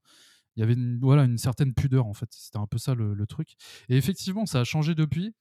Il 0.56 0.60
y 0.60 0.62
avait 0.64 0.74
une 0.74 0.98
voilà, 1.00 1.24
une 1.24 1.38
certaine 1.38 1.74
pudeur 1.74 2.06
en 2.06 2.14
fait. 2.14 2.28
C'était 2.32 2.58
un 2.58 2.66
peu 2.66 2.78
ça 2.78 2.94
le 2.94 3.26
truc 3.26 3.54
et 3.88 3.96
effectivement, 3.96 4.46
ça 4.46 4.60
a 4.60 4.64
changé 4.64 4.94
depuis. 4.94 5.34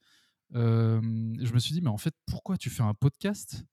Je 0.54 1.54
me 1.54 1.60
suis 1.60 1.74
dit: 1.74 1.82
«Mais 1.82 1.90
en 1.90 1.98
fait, 1.98 2.16
pourquoi 2.28 2.58
tu 2.58 2.70
fais 2.72 2.84
un 2.84 2.94
podcast 2.96 3.66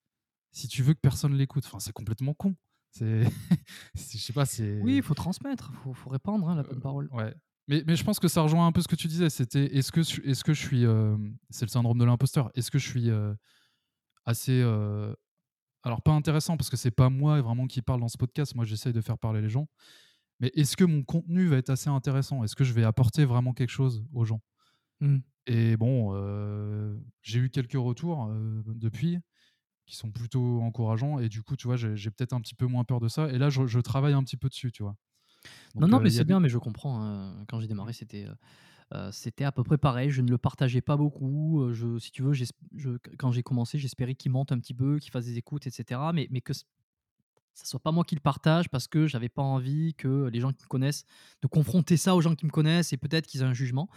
si 0.53 0.69
tu 0.69 0.83
veux 0.83 0.95
que 0.95 1.01
personne 1.01 1.35
l'écoute?» 1.37 1.65
enfin, 1.67 1.81
c'est 1.81 1.93
complètement 1.93 2.35
con. 2.35 2.55
C'est 2.91 3.25
c'est 3.95 4.19
je 4.19 4.23
sais 4.25 4.33
pas, 4.33 4.45
Oui, 4.83 4.93
il 4.93 4.97
c'est 4.97 5.03
faut 5.03 5.15
transmettre, 5.15 5.73
faut 5.85 5.93
faut 5.93 6.11
répandre, 6.11 6.49
hein, 6.49 6.57
la 6.57 6.63
bonne 6.63 6.79
Heu, 6.79 6.81
parole. 6.81 7.09
ouais. 7.13 7.35
Mais 7.69 7.83
mais 7.87 7.97
je 7.97 8.05
pense 8.05 8.21
que 8.21 8.29
ça 8.29 8.43
rejoint 8.43 8.67
un 8.67 8.73
peu 8.73 8.81
ce 8.81 8.89
que 8.89 8.95
tu 8.97 9.09
disais, 9.09 9.29
c'était 9.29 9.67
est-ce 9.77 9.91
que 9.93 10.01
est-ce 10.01 10.45
que 10.45 10.55
je 10.55 10.61
suis, 10.61 10.85
c'est 11.51 11.65
le 11.65 11.71
syndrome 11.71 11.99
de 11.99 12.05
l'imposteur. 12.05 12.51
Est-ce 12.55 12.71
que 12.71 12.79
je 12.79 12.89
suis, 12.89 13.11
assez, 14.25 14.63
alors 15.83 16.03
pas 16.03 16.13
intéressant 16.13 16.57
parce 16.57 16.71
que 16.71 16.77
c'est 16.77 16.91
pas 16.91 17.11
moi 17.11 17.41
vraiment 17.43 17.67
qui 17.67 17.83
parle 17.83 18.01
dans 18.01 18.09
ce 18.09 18.19
podcast, 18.19 18.55
moi 18.55 18.65
j'essaye 18.65 18.93
de 18.93 19.01
faire 19.01 19.19
parler 19.19 19.41
les 19.41 19.49
gens. 19.49 19.69
Mais 20.41 20.51
est-ce 20.55 20.77
que 20.77 20.85
mon 20.85 21.03
contenu 21.03 21.47
va 21.47 21.57
être 21.57 21.71
assez 21.71 21.89
intéressant? 21.89 22.45
Est-ce 22.45 22.55
que 22.57 22.65
je 22.65 22.73
vais 22.73 22.85
apporter 22.85 23.25
vraiment 23.25 23.53
quelque 23.55 23.71
chose 23.71 24.05
aux 24.13 24.25
gens? 24.25 24.43
Mmh. 25.01 25.19
Et 25.47 25.77
bon, 25.77 26.13
j'ai 27.23 27.39
eu 27.41 27.51
quelques 27.51 27.73
retours, 27.75 28.31
depuis 28.67 29.19
qui 29.87 29.97
sont 29.97 30.11
plutôt 30.11 30.61
encourageants 30.63 31.19
et 31.19 31.29
du 31.29 31.43
coup, 31.43 31.57
tu 31.57 31.67
vois, 31.69 31.77
j'ai 31.77 32.11
peut-être 32.11 32.33
un 32.33 32.41
petit 32.41 32.55
peu 32.55 32.67
moins 32.67 32.85
peur 32.85 33.01
de 33.01 33.09
ça 33.09 33.29
et 33.31 33.39
là 33.39 33.51
je 33.51 33.67
je 33.67 33.81
travaille 33.81 34.15
un 34.15 34.23
petit 34.23 34.37
peu 34.37 34.49
dessus, 34.49 34.73
tu 34.73 34.83
vois? 34.83 34.97
non, 35.79 35.89
non, 35.89 36.01
mais 36.01 36.11
c'est 36.11 36.25
bien, 36.25 36.41
mais 36.41 36.49
je 36.49 36.59
comprends. 36.59 37.03
Hein. 37.03 37.45
Quand 37.49 37.61
j'ai 37.61 37.69
démarré, 37.69 37.93
c'était 37.93 38.27
c'était 39.13 39.45
à 39.45 39.53
peu 39.53 39.65
près 39.65 39.79
pareil. 39.79 40.11
Je 40.11 40.23
ne 40.23 40.31
le 40.31 40.39
partageais 40.39 40.81
pas 40.81 40.97
beaucoup. 40.97 41.69
Je, 41.73 41.99
si 41.99 42.11
tu 42.11 42.23
veux, 42.23 42.33
quand 43.19 43.33
j'ai 43.33 43.43
commencé, 43.43 43.79
j'espérais 43.79 44.15
qu'il 44.15 44.33
monte 44.33 44.53
un 44.53 44.59
petit 44.59 44.75
peu, 44.75 44.99
qu'il 44.99 45.11
fasse 45.11 45.27
des 45.27 45.37
écoutes, 45.39 45.67
etc. 45.67 46.13
Mais, 46.15 46.29
mais 46.31 46.41
que 46.41 46.53
ça 46.53 47.65
soit 47.65 47.81
pas 47.81 47.91
moi 47.91 48.05
qui 48.05 48.15
le 48.15 48.21
partage 48.21 48.69
parce 48.69 48.87
que 48.87 49.07
j'avais 49.07 49.31
pas 49.31 49.43
envie 49.43 49.95
que 49.95 50.29
les 50.29 50.41
gens 50.41 50.53
qui 50.53 50.63
me 50.63 50.69
connaissent 50.69 51.05
de 51.41 51.47
confronter 51.47 51.97
ça 51.97 52.15
aux 52.15 52.21
gens 52.21 52.35
qui 52.35 52.45
me 52.45 52.51
connaissent 52.51 52.93
et 52.93 52.99
peut-être 52.99 53.27
qu'ils 53.27 53.41
aient 53.41 53.45
un 53.45 53.55
jugement. 53.55 53.89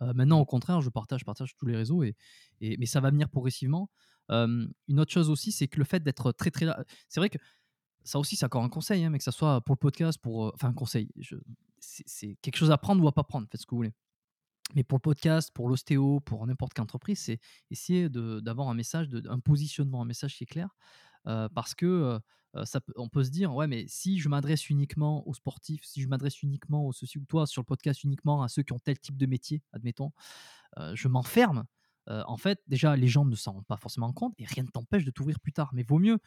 maintenant, 0.00 0.38
au 0.40 0.44
contraire, 0.46 0.80
je 0.80 0.88
partage, 0.90 1.24
partage 1.24 1.56
tous 1.56 1.66
les 1.66 1.76
réseaux 1.76 2.02
et, 2.04 2.16
et 2.60 2.76
mais 2.78 2.86
ça 2.86 3.00
va 3.00 3.10
venir 3.10 3.28
progressivement. 3.28 3.90
Une 4.28 5.00
autre 5.00 5.12
chose 5.12 5.30
aussi, 5.30 5.52
c'est 5.52 5.68
que 5.68 5.78
le 5.78 5.84
fait 5.84 6.02
d'être 6.02 6.32
très 6.32 6.50
très 6.50 6.66
c'est 7.08 7.20
vrai 7.20 7.30
que 7.30 7.38
ça 8.04 8.18
aussi 8.18 8.36
c'est 8.36 8.46
encore 8.46 8.64
un 8.64 8.68
conseil, 8.68 9.04
hein, 9.04 9.10
mais 9.10 9.18
que 9.18 9.24
ça 9.24 9.32
soit 9.32 9.60
pour 9.60 9.74
le 9.74 9.78
podcast, 9.78 10.18
pour 10.20 10.52
enfin 10.54 10.68
un 10.68 10.74
conseil, 10.74 11.10
c'est 11.78 12.36
quelque 12.42 12.56
chose 12.56 12.70
à 12.70 12.78
prendre 12.78 13.02
ou 13.04 13.08
à 13.08 13.12
pas 13.12 13.24
prendre, 13.24 13.46
faites 13.50 13.60
ce 13.60 13.66
que 13.66 13.70
vous 13.72 13.78
voulez. 13.78 13.92
Mais 14.74 14.84
pour 14.84 14.96
le 14.98 15.02
podcast, 15.02 15.50
pour 15.54 15.68
l'ostéo, 15.68 16.20
pour 16.20 16.46
n'importe 16.46 16.74
quelle 16.74 16.82
entreprise, 16.82 17.18
c'est 17.20 17.40
essayer 17.70 18.10
d'avoir 18.10 18.68
un 18.68 18.74
message, 18.74 19.08
un 19.28 19.40
positionnement, 19.40 20.02
un 20.02 20.04
message 20.04 20.36
qui 20.36 20.44
est 20.44 20.46
clair, 20.46 20.76
parce 21.24 21.74
que 21.74 22.20
ça 22.64 22.80
on 22.96 23.08
peut 23.08 23.24
se 23.24 23.30
dire, 23.30 23.54
ouais, 23.54 23.66
mais 23.66 23.86
si 23.88 24.18
je 24.18 24.28
m'adresse 24.28 24.68
uniquement 24.68 25.26
aux 25.28 25.34
sportifs, 25.34 25.84
si 25.84 26.02
je 26.02 26.08
m'adresse 26.08 26.42
uniquement 26.42 26.86
aux 26.86 26.92
ceci 26.92 27.18
ou 27.18 27.24
toi, 27.24 27.46
sur 27.46 27.62
le 27.62 27.66
podcast 27.66 28.04
uniquement 28.04 28.42
à 28.42 28.48
ceux 28.48 28.62
qui 28.62 28.72
ont 28.72 28.78
tel 28.78 28.98
type 28.98 29.16
de 29.16 29.26
métier, 29.26 29.62
admettons, 29.72 30.12
je 30.94 31.08
m'enferme. 31.08 31.64
En 32.08 32.36
fait, 32.36 32.60
déjà, 32.66 32.96
les 32.96 33.08
gens 33.08 33.24
ne 33.24 33.34
s'en 33.34 33.52
rendent 33.52 33.66
pas 33.66 33.76
forcément 33.76 34.12
compte 34.12 34.34
et 34.38 34.44
rien 34.44 34.64
ne 34.64 34.68
t'empêche 34.68 35.04
de 35.04 35.10
t'ouvrir 35.10 35.40
plus 35.40 35.52
tard. 35.52 35.70
Mais 35.72 35.82
vaut 35.82 35.98
mieux 35.98 36.18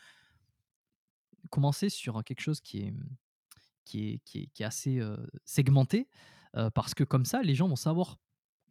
commencer 1.50 1.90
sur 1.90 2.24
quelque 2.24 2.42
chose 2.42 2.62
qui 2.62 2.80
est, 2.80 2.94
qui 3.86 4.10
est, 4.10 4.20
qui 4.26 4.40
est, 4.40 4.48
qui 4.48 4.64
est 4.64 4.66
assez 4.66 5.02
segmenté, 5.44 6.08
parce 6.74 6.94
que 6.94 7.04
comme 7.04 7.26
ça, 7.26 7.42
les 7.42 7.56
gens 7.56 7.68
vont 7.68 7.76
savoir 7.76 8.18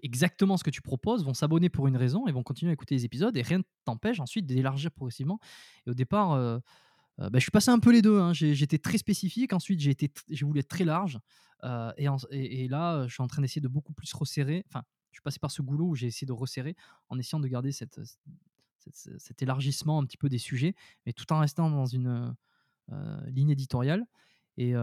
exactement 0.03 0.57
ce 0.57 0.65
que 0.65 0.71
tu 0.71 0.83
proposes, 0.83 1.25
vont 1.25 1.35
s'abonner 1.35 1.69
pour 1.69 1.87
une 1.87 1.97
raison 1.97 2.27
et 2.27 2.33
vont 2.33 2.43
continuer 2.43 2.71
à 2.71 2.75
écouter 2.75 2.95
les 2.95 3.05
épisodes 3.05 3.37
et 3.37 3.43
rien 3.43 3.59
ne 3.59 3.65
t'empêche 3.85 4.21
ensuite 4.21 4.47
d'élargir 4.47 4.91
progressivement. 4.91 5.41
Et 5.87 5.91
au 5.91 5.95
départ, 5.95 6.39
bah, 7.19 7.31
je 7.35 7.41
suis 7.41 7.51
passé 7.51 7.71
un 7.71 7.79
peu 7.79 7.93
les 7.93 8.03
deux. 8.03 8.19
Hein. 8.19 8.33
J'étais 8.33 8.79
très 8.79 8.99
spécifique, 8.99 9.53
ensuite 9.53 9.81
j'ai 9.81 10.45
voulu 10.45 10.61
être 10.61 10.69
très 10.69 10.85
large. 10.85 11.19
et, 11.97 12.07
et, 12.31 12.69
là, 12.69 13.07
je 13.07 13.13
suis 13.13 13.23
en 13.23 13.27
train 13.27 13.43
d'essayer 13.43 13.61
de 13.61 13.69
beaucoup 13.69 13.93
plus 13.93 14.13
resserrer. 14.13 14.65
Enfin, 14.69 14.85
je 15.11 15.17
suis 15.17 15.23
passé 15.23 15.39
par 15.39 15.51
ce 15.51 15.63
goulot 15.63 15.89
où 15.89 15.95
j'ai 15.95 16.07
essayé 16.07 16.27
de 16.27 16.33
resserrer 16.33 16.77
en 17.09 17.19
essayant 17.19 17.41
de 17.41 17.49
garder 17.49 17.73
cette, 17.73 18.01
cet 18.93 19.43
élargissement 19.43 19.99
un 19.99 20.05
petit 20.05 20.17
peu 20.17 20.29
des 20.29 20.39
sujets, 20.39 20.75
mais 21.07 21.13
tout 21.13 21.31
en 21.33 21.41
restant 21.41 21.71
dans 21.71 21.87
une 21.87 22.35
ligne 23.27 23.51
éditoriale. 23.51 24.07
Et, 24.57 24.75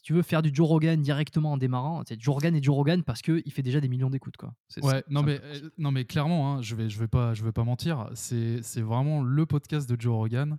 si 0.00 0.02
tu 0.02 0.14
veux 0.14 0.22
faire 0.22 0.40
du 0.40 0.50
Joe 0.50 0.66
Rogan 0.66 1.02
directement 1.02 1.52
en 1.52 1.56
démarrant, 1.58 2.02
c'est 2.08 2.18
Joe 2.18 2.34
Rogan 2.34 2.56
et 2.56 2.62
Joe 2.62 2.74
Rogan 2.74 3.02
parce 3.02 3.20
qu'il 3.20 3.52
fait 3.52 3.62
déjà 3.62 3.82
des 3.82 3.88
millions 3.88 4.08
d'écoutes. 4.08 4.38
Quoi. 4.38 4.54
Ouais, 4.82 5.04
non, 5.10 5.22
mais, 5.22 5.40
non, 5.76 5.90
mais 5.90 6.06
clairement, 6.06 6.54
hein, 6.54 6.62
je 6.62 6.74
vais, 6.74 6.88
je 6.88 6.98
vais, 6.98 7.06
pas, 7.06 7.34
je 7.34 7.44
vais 7.44 7.52
pas 7.52 7.64
mentir, 7.64 8.08
c'est, 8.14 8.62
vraiment 8.80 9.22
le 9.22 9.44
podcast 9.44 9.88
de 9.90 10.00
Joe 10.00 10.14
Rogan 10.14 10.58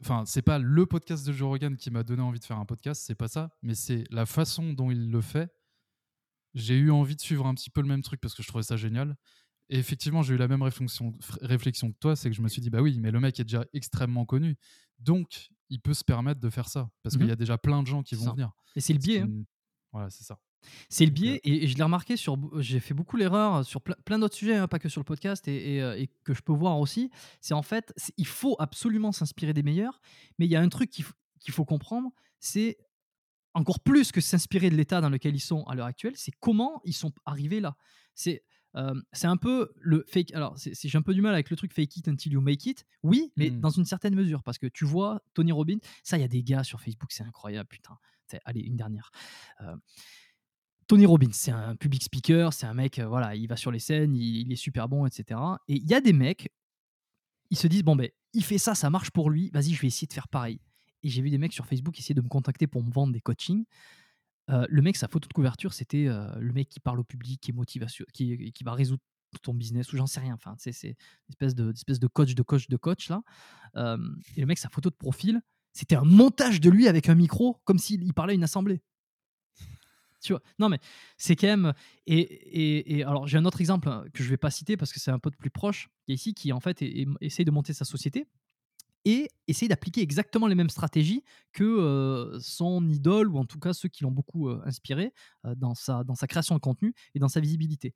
enfin 0.00 0.22
c'est 0.26 0.42
pas 0.42 0.60
le 0.60 0.86
podcast 0.86 1.26
de 1.26 1.32
Joe 1.32 1.48
Rogan 1.48 1.76
qui 1.76 1.90
m'a 1.90 2.04
donné 2.04 2.22
envie 2.22 2.38
de 2.38 2.44
faire 2.44 2.58
un 2.58 2.64
podcast 2.64 3.02
c'est 3.04 3.16
pas 3.16 3.26
ça 3.26 3.50
mais 3.62 3.74
c'est 3.74 4.04
la 4.12 4.24
façon 4.24 4.72
dont 4.72 4.92
il 4.92 5.10
le 5.10 5.20
fait 5.20 5.52
j'ai 6.56 6.74
eu 6.74 6.90
envie 6.90 7.14
de 7.14 7.20
suivre 7.20 7.46
un 7.46 7.54
petit 7.54 7.70
peu 7.70 7.80
le 7.80 7.86
même 7.86 8.02
truc 8.02 8.20
parce 8.20 8.34
que 8.34 8.42
je 8.42 8.48
trouvais 8.48 8.64
ça 8.64 8.76
génial 8.76 9.16
et 9.68 9.78
effectivement 9.78 10.22
j'ai 10.22 10.34
eu 10.34 10.38
la 10.38 10.48
même 10.48 10.62
réflexion, 10.62 11.12
réflexion 11.42 11.92
que 11.92 11.98
toi 11.98 12.16
c'est 12.16 12.30
que 12.30 12.34
je 12.34 12.42
me 12.42 12.48
suis 12.48 12.62
dit 12.62 12.70
bah 12.70 12.80
oui 12.80 12.98
mais 13.00 13.10
le 13.10 13.20
mec 13.20 13.38
est 13.38 13.44
déjà 13.44 13.64
extrêmement 13.72 14.24
connu 14.24 14.56
donc 14.98 15.50
il 15.68 15.80
peut 15.80 15.94
se 15.94 16.02
permettre 16.02 16.40
de 16.40 16.50
faire 16.50 16.68
ça 16.68 16.88
parce 17.02 17.16
qu'il 17.16 17.26
y 17.26 17.28
mmh 17.28 17.32
a 17.32 17.36
déjà 17.36 17.58
plein 17.58 17.82
de 17.82 17.86
gens 17.86 18.02
qui 18.02 18.14
vont 18.14 18.32
venir 18.32 18.50
et 18.74 18.80
c'est 18.80 18.94
le 18.94 18.98
biais 18.98 19.20
hein. 19.20 19.44
voilà 19.92 20.10
c'est 20.10 20.24
ça 20.24 20.38
c'est 20.88 21.04
le 21.04 21.12
biais, 21.12 21.40
et, 21.44 21.68
je 21.68 21.76
l'ai 21.76 21.82
remarqué 21.84 22.16
sur. 22.16 22.36
J'ai 22.60 22.80
fait 22.80 22.92
beaucoup 22.92 23.16
l'erreur 23.16 23.64
sur 23.64 23.80
plein, 23.80 24.18
d'autres 24.18 24.34
sujets, 24.34 24.56
hein, 24.56 24.66
pas 24.66 24.80
que 24.80 24.88
sur 24.88 25.00
le 25.00 25.04
podcast, 25.04 25.46
euh, 25.46 25.94
et, 25.94 26.08
que 26.24 26.34
je 26.34 26.42
peux 26.42 26.52
voir 26.52 26.80
aussi. 26.80 27.10
C'est 27.40 27.54
en 27.54 27.62
fait, 27.62 27.94
il 28.16 28.26
faut 28.26 28.56
absolument 28.58 29.12
s'inspirer 29.12 29.52
des 29.52 29.62
meilleurs, 29.62 30.00
mais 30.38 30.46
il 30.46 30.50
y 30.50 30.56
a 30.56 30.60
un 30.60 30.68
truc 30.68 30.90
qu'il 30.90 31.54
faut 31.54 31.64
comprendre, 31.64 32.10
c'est 32.40 32.78
encore 33.56 33.80
plus 33.80 34.12
que 34.12 34.20
s'inspirer 34.20 34.68
de 34.70 34.76
l'état 34.76 35.00
dans 35.00 35.08
lequel 35.08 35.34
ils 35.34 35.40
sont 35.40 35.64
à 35.64 35.74
l'heure 35.74 35.86
actuelle, 35.86 36.12
c'est 36.16 36.32
comment 36.40 36.80
ils 36.84 36.92
sont 36.92 37.12
arrivés 37.24 37.60
là. 37.60 37.76
C'est 38.14 38.44
euh, 38.76 38.94
c'est 39.12 39.26
un 39.26 39.38
peu 39.38 39.72
le 39.80 40.04
fake. 40.06 40.34
Alors, 40.34 40.54
j'ai 40.58 40.98
un 40.98 41.02
peu 41.02 41.14
du 41.14 41.22
mal 41.22 41.32
avec 41.32 41.48
le 41.48 41.56
truc 41.56 41.72
fake 41.72 41.96
it 41.96 42.08
until 42.08 42.32
you 42.32 42.42
make 42.42 42.66
it. 42.66 42.84
Oui, 43.02 43.32
mais 43.36 43.48
mmh. 43.48 43.60
dans 43.60 43.70
une 43.70 43.86
certaine 43.86 44.14
mesure, 44.14 44.42
parce 44.42 44.58
que 44.58 44.66
tu 44.66 44.84
vois, 44.84 45.22
Tony 45.32 45.50
Robbins, 45.50 45.78
ça, 46.02 46.18
il 46.18 46.20
y 46.20 46.24
a 46.24 46.28
des 46.28 46.42
gars 46.42 46.62
sur 46.62 46.80
Facebook, 46.82 47.10
c'est 47.10 47.24
incroyable, 47.24 47.68
putain. 47.68 47.96
Allez, 48.44 48.60
une 48.60 48.76
dernière. 48.76 49.10
Euh, 49.62 49.74
Tony 50.88 51.06
Robbins, 51.06 51.32
c'est 51.32 51.52
un 51.52 51.74
public 51.76 52.02
speaker, 52.02 52.52
c'est 52.52 52.66
un 52.66 52.74
mec, 52.74 52.98
euh, 52.98 53.06
voilà, 53.06 53.34
il 53.34 53.48
va 53.48 53.56
sur 53.56 53.70
les 53.70 53.78
scènes, 53.78 54.14
il, 54.14 54.52
est 54.52 54.56
super 54.56 54.88
bon, 54.88 55.06
etc. 55.06 55.40
Et 55.68 55.76
il 55.76 55.88
y 55.88 55.94
a 55.94 56.02
des 56.02 56.12
mecs, 56.12 56.50
ils 57.50 57.56
se 57.56 57.66
disent, 57.66 57.82
bon, 57.82 57.96
ben, 57.96 58.10
il 58.34 58.44
fait 58.44 58.58
ça, 58.58 58.74
ça 58.74 58.90
marche 58.90 59.10
pour 59.10 59.30
lui, 59.30 59.50
vas-y, 59.54 59.72
je 59.72 59.80
vais 59.80 59.88
essayer 59.88 60.06
de 60.06 60.12
faire 60.12 60.28
pareil. 60.28 60.60
Et 61.02 61.08
j'ai 61.08 61.22
vu 61.22 61.30
des 61.30 61.38
mecs 61.38 61.52
sur 61.52 61.66
Facebook 61.66 61.98
essayer 61.98 62.14
de 62.14 62.20
me 62.20 62.28
contacter 62.28 62.66
pour 62.66 62.82
me 62.82 62.90
vendre 62.90 63.12
des 63.12 63.20
coachings. 63.20 63.64
Euh, 64.50 64.66
le 64.68 64.82
mec, 64.82 64.96
sa 64.96 65.08
photo 65.08 65.28
de 65.28 65.32
couverture, 65.32 65.72
c'était 65.72 66.06
euh, 66.06 66.28
le 66.38 66.52
mec 66.52 66.68
qui 66.68 66.80
parle 66.80 67.00
au 67.00 67.04
public, 67.04 67.40
qui 67.40 67.50
est 67.50 68.12
qui, 68.12 68.52
qui 68.52 68.64
va 68.64 68.72
résoudre 68.72 69.02
ton 69.42 69.54
business 69.54 69.92
ou 69.92 69.96
j'en 69.96 70.06
sais 70.06 70.20
rien. 70.20 70.34
Enfin, 70.34 70.54
c'est 70.58 70.72
une 70.82 70.94
espèce 71.28 71.54
de, 71.54 71.72
espèce 71.72 71.98
de 71.98 72.06
coach, 72.06 72.34
de 72.34 72.42
coach, 72.42 72.68
de 72.68 72.76
coach 72.76 73.08
là. 73.08 73.22
et 73.74 74.40
le 74.40 74.46
mec, 74.46 74.58
sa 74.58 74.68
photo 74.68 74.88
de 74.88 74.94
profil, 74.94 75.42
c'était 75.72 75.96
un 75.96 76.04
montage 76.04 76.60
de 76.60 76.70
lui 76.70 76.88
avec 76.88 77.08
un 77.08 77.14
micro, 77.14 77.60
comme 77.64 77.78
s'il 77.78 78.14
parlait 78.14 78.32
à 78.32 78.34
une 78.34 78.44
assemblée. 78.44 78.80
Tu 80.22 80.32
vois? 80.32 80.42
Non, 80.58 80.68
mais 80.68 80.80
c'est 81.18 81.36
quand 81.36 81.46
même. 81.46 81.74
Et, 82.06 82.98
et, 82.98 83.04
alors, 83.04 83.26
j'ai 83.26 83.38
un 83.38 83.44
autre 83.44 83.60
exemple 83.60 83.88
hein, 83.88 84.04
que 84.12 84.22
je 84.22 84.28
vais 84.28 84.36
pas 84.36 84.50
citer 84.50 84.76
parce 84.76 84.92
que 84.92 84.98
c'est 84.98 85.10
un 85.10 85.18
peu 85.18 85.30
plus 85.30 85.50
proche, 85.50 85.88
qui 86.04 86.12
est 86.12 86.14
ici, 86.14 86.34
qui 86.34 86.52
en 86.52 86.60
fait 86.60 86.82
essaye 87.20 87.44
de 87.44 87.50
monter 87.50 87.72
sa 87.72 87.84
société 87.84 88.26
et 89.06 89.30
essaye 89.46 89.68
d'appliquer 89.68 90.02
exactement 90.02 90.48
les 90.48 90.56
mêmes 90.56 90.68
stratégies 90.68 91.22
que 91.52 92.36
son 92.40 92.86
idole, 92.88 93.28
ou 93.28 93.38
en 93.38 93.44
tout 93.44 93.60
cas 93.60 93.72
ceux 93.72 93.88
qui 93.88 94.02
l'ont 94.02 94.10
beaucoup 94.10 94.50
inspiré 94.64 95.14
dans, 95.44 95.76
sa, 95.76 96.02
dans 96.02 96.16
sa 96.16 96.26
création 96.26 96.56
de 96.56 96.60
contenu 96.60 96.92
et 97.14 97.20
dans 97.20 97.28
sa 97.28 97.38
visibilité. 97.38 97.94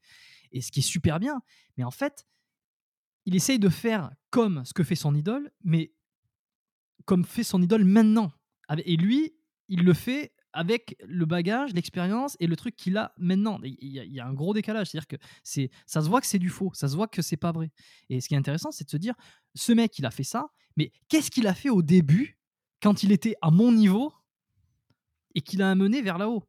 Et 0.53 0.61
ce 0.61 0.71
qui 0.71 0.79
est 0.79 0.83
super 0.83 1.19
bien, 1.19 1.43
mais 1.77 1.83
en 1.83 1.91
fait, 1.91 2.27
il 3.27 3.35
essaye 3.35 3.59
de 3.59 3.69
faire 3.69 4.13
comme 4.31 4.65
ce 4.65 4.73
que 4.73 4.85
fait 4.85 4.95
son 4.95 5.17
idole, 5.17 5.51
mais 5.65 5.93
comme 7.07 7.25
fait 7.25 7.43
son 7.43 7.61
idole 7.61 7.85
maintenant. 7.85 8.33
Et 8.85 8.97
lui, 8.97 9.35
il 9.69 9.83
le 9.83 9.95
fait 9.95 10.33
avec 10.53 10.97
le 11.07 11.25
bagage, 11.27 11.73
l'expérience 11.75 12.37
et 12.41 12.47
le 12.47 12.57
truc 12.57 12.77
qu'il 12.77 12.97
a 12.97 13.13
maintenant. 13.19 13.61
Il 13.63 13.89
y, 13.89 14.21
a, 14.21 14.27
un 14.27 14.33
gros 14.33 14.55
décalage. 14.55 14.89
C'est-à-dire 14.89 15.07
que 15.09 15.17
c'est, 15.43 15.71
ça 15.87 16.01
se 16.01 16.09
voit 16.09 16.21
que 16.21 16.27
c'est 16.27 16.39
du 16.39 16.49
faux, 16.49 16.71
ça 16.75 16.89
se 16.89 16.97
voit 16.97 17.09
que 17.09 17.23
c'est 17.23 17.37
pas 17.37 17.53
vrai. 17.53 17.71
Et 18.09 18.21
ce 18.21 18.29
qui 18.29 18.35
est 18.35 18.39
intéressant, 18.39 18.71
c'est 18.71 18.85
de 18.85 18.91
se 18.91 18.97
dire, 18.97 19.15
ce 19.55 19.73
mec, 19.73 19.99
il 19.99 20.07
a 20.07 20.11
fait 20.11 20.25
ça, 20.25 20.49
mais 20.77 20.93
qu'est-ce 21.09 21.31
qu'il 21.31 21.47
a 21.47 21.55
fait 21.55 21.71
au 21.71 21.83
début, 21.83 22.39
quand 22.83 23.03
il 23.03 23.13
était 23.13 23.37
à 23.43 23.51
mon 23.51 23.73
niveau, 23.73 24.13
et 25.35 25.41
qu'il 25.41 25.63
a 25.63 25.71
amené 25.71 26.03
vers 26.03 26.19
là-haut? 26.19 26.45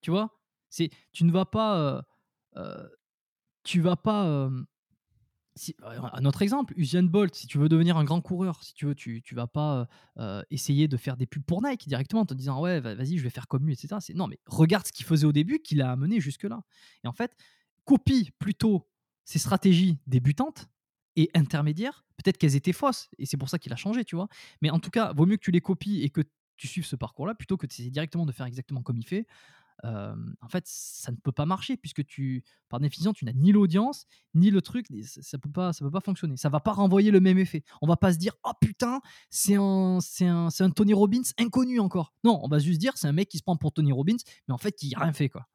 Tu 0.00 0.10
vois? 0.10 0.40
C'est, 0.68 0.90
Tu 1.12 1.24
ne 1.24 1.32
vas 1.32 1.44
pas... 1.44 1.78
Euh, 1.78 2.02
euh, 2.56 2.88
tu 3.62 3.80
vas 3.80 3.96
pas 3.96 4.26
euh, 4.26 4.50
un 5.82 6.24
autre 6.24 6.42
exemple, 6.42 6.74
Usain 6.76 7.02
Bolt, 7.02 7.34
si 7.34 7.46
tu 7.46 7.58
veux 7.58 7.68
devenir 7.68 7.96
un 7.96 8.04
grand 8.04 8.20
coureur, 8.20 8.62
si 8.62 8.74
tu 8.74 8.86
veux, 8.86 8.94
tu, 8.94 9.22
tu 9.22 9.34
vas 9.34 9.46
pas 9.46 9.88
euh, 10.18 10.42
essayer 10.50 10.88
de 10.88 10.96
faire 10.96 11.16
des 11.16 11.26
pubs 11.26 11.44
pour 11.44 11.62
Nike 11.62 11.88
directement 11.88 12.22
en 12.22 12.26
te 12.26 12.34
disant 12.34 12.60
ouais, 12.60 12.80
vas-y, 12.80 13.18
je 13.18 13.22
vais 13.22 13.30
faire 13.30 13.48
comme 13.48 13.66
lui, 13.66 13.72
etc. 13.72 13.96
Non, 14.14 14.26
mais 14.26 14.38
regarde 14.46 14.86
ce 14.86 14.92
qu'il 14.92 15.06
faisait 15.06 15.26
au 15.26 15.32
début, 15.32 15.60
qu'il 15.60 15.82
a 15.82 15.90
amené 15.90 16.20
jusque-là. 16.20 16.62
Et 17.04 17.08
en 17.08 17.12
fait, 17.12 17.36
copie 17.84 18.30
plutôt 18.38 18.88
ses 19.24 19.38
stratégies 19.38 19.98
débutantes 20.06 20.68
et 21.16 21.30
intermédiaires. 21.34 22.04
Peut-être 22.16 22.38
qu'elles 22.38 22.56
étaient 22.56 22.72
fausses 22.72 23.10
et 23.18 23.26
c'est 23.26 23.36
pour 23.36 23.48
ça 23.48 23.58
qu'il 23.58 23.72
a 23.72 23.76
changé, 23.76 24.04
tu 24.04 24.16
vois. 24.16 24.28
Mais 24.62 24.70
en 24.70 24.78
tout 24.78 24.90
cas, 24.90 25.12
vaut 25.12 25.26
mieux 25.26 25.36
que 25.36 25.44
tu 25.44 25.50
les 25.50 25.60
copies 25.60 26.02
et 26.02 26.10
que 26.10 26.22
tu 26.56 26.66
suives 26.66 26.86
ce 26.86 26.96
parcours-là 26.96 27.34
plutôt 27.34 27.56
que 27.56 27.66
de 27.66 27.72
essayer 27.72 27.90
directement 27.90 28.26
de 28.26 28.32
faire 28.32 28.46
exactement 28.46 28.82
comme 28.82 28.98
il 28.98 29.06
fait 29.06 29.26
en 29.84 30.48
fait, 30.48 30.64
ça 30.66 31.12
ne 31.12 31.16
peut 31.16 31.32
pas 31.32 31.46
marcher 31.46 31.76
puisque 31.76 32.04
tu, 32.04 32.44
par 32.68 32.80
définition, 32.80 33.12
tu 33.12 33.24
n'as 33.24 33.32
ni 33.32 33.52
l'audience 33.52 34.06
ni 34.34 34.50
le 34.50 34.60
truc. 34.60 34.86
Ça 35.04 35.38
peut 35.38 35.50
pas, 35.50 35.72
ça 35.72 35.84
peut 35.84 35.90
pas 35.90 36.00
fonctionner. 36.00 36.36
Ça 36.36 36.48
va 36.48 36.60
pas 36.60 36.72
renvoyer 36.72 37.10
le 37.10 37.20
même 37.20 37.38
effet. 37.38 37.62
On 37.82 37.86
va 37.86 37.96
pas 37.96 38.12
se 38.12 38.18
dire, 38.18 38.34
oh 38.44 38.52
putain, 38.60 39.00
c'est 39.30 39.54
un, 39.54 39.98
c'est 40.00 40.26
un, 40.26 40.48
un 40.58 40.70
Tony 40.70 40.94
Robbins 40.94 41.22
inconnu 41.38 41.80
encore. 41.80 42.12
Non, 42.24 42.40
on 42.42 42.48
va 42.48 42.58
juste 42.58 42.80
dire, 42.80 42.92
c'est 42.96 43.08
un 43.08 43.12
mec 43.12 43.28
qui 43.28 43.38
se 43.38 43.42
prend 43.42 43.56
pour 43.56 43.72
Tony 43.72 43.92
Robbins, 43.92 44.16
mais 44.48 44.54
en 44.54 44.58
fait, 44.58 44.72
qui 44.72 44.94
a 44.94 45.00
rien 45.00 45.12
fait 45.12 45.28
quoi. 45.28 45.46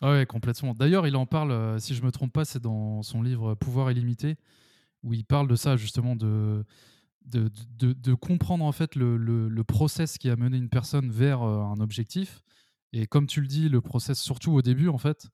Ouais, 0.00 0.26
complètement. 0.26 0.74
D'ailleurs, 0.74 1.06
il 1.06 1.14
en 1.14 1.26
parle, 1.26 1.80
si 1.80 1.94
je 1.94 2.02
me 2.02 2.10
trompe 2.10 2.32
pas, 2.32 2.44
c'est 2.44 2.60
dans 2.60 3.02
son 3.02 3.22
livre 3.22 3.54
Pouvoir 3.54 3.92
illimité, 3.92 4.36
où 5.04 5.14
il 5.14 5.24
parle 5.24 5.46
de 5.46 5.54
ça 5.54 5.76
justement 5.76 6.16
de 6.16 6.64
de, 7.24 7.52
de, 7.78 7.92
de, 7.92 8.14
comprendre 8.14 8.64
en 8.64 8.72
fait 8.72 8.96
le, 8.96 9.16
le, 9.16 9.48
le, 9.48 9.62
process 9.62 10.18
qui 10.18 10.28
a 10.28 10.34
mené 10.34 10.56
une 10.56 10.68
personne 10.68 11.08
vers 11.08 11.42
un 11.42 11.78
objectif 11.78 12.42
et 12.92 13.06
comme 13.06 13.26
tu 13.26 13.40
le 13.40 13.46
dis, 13.46 13.68
le 13.68 13.80
process, 13.80 14.20
surtout 14.20 14.52
au 14.52 14.62
début, 14.62 14.88
en 14.88 14.98
fait, 14.98 15.28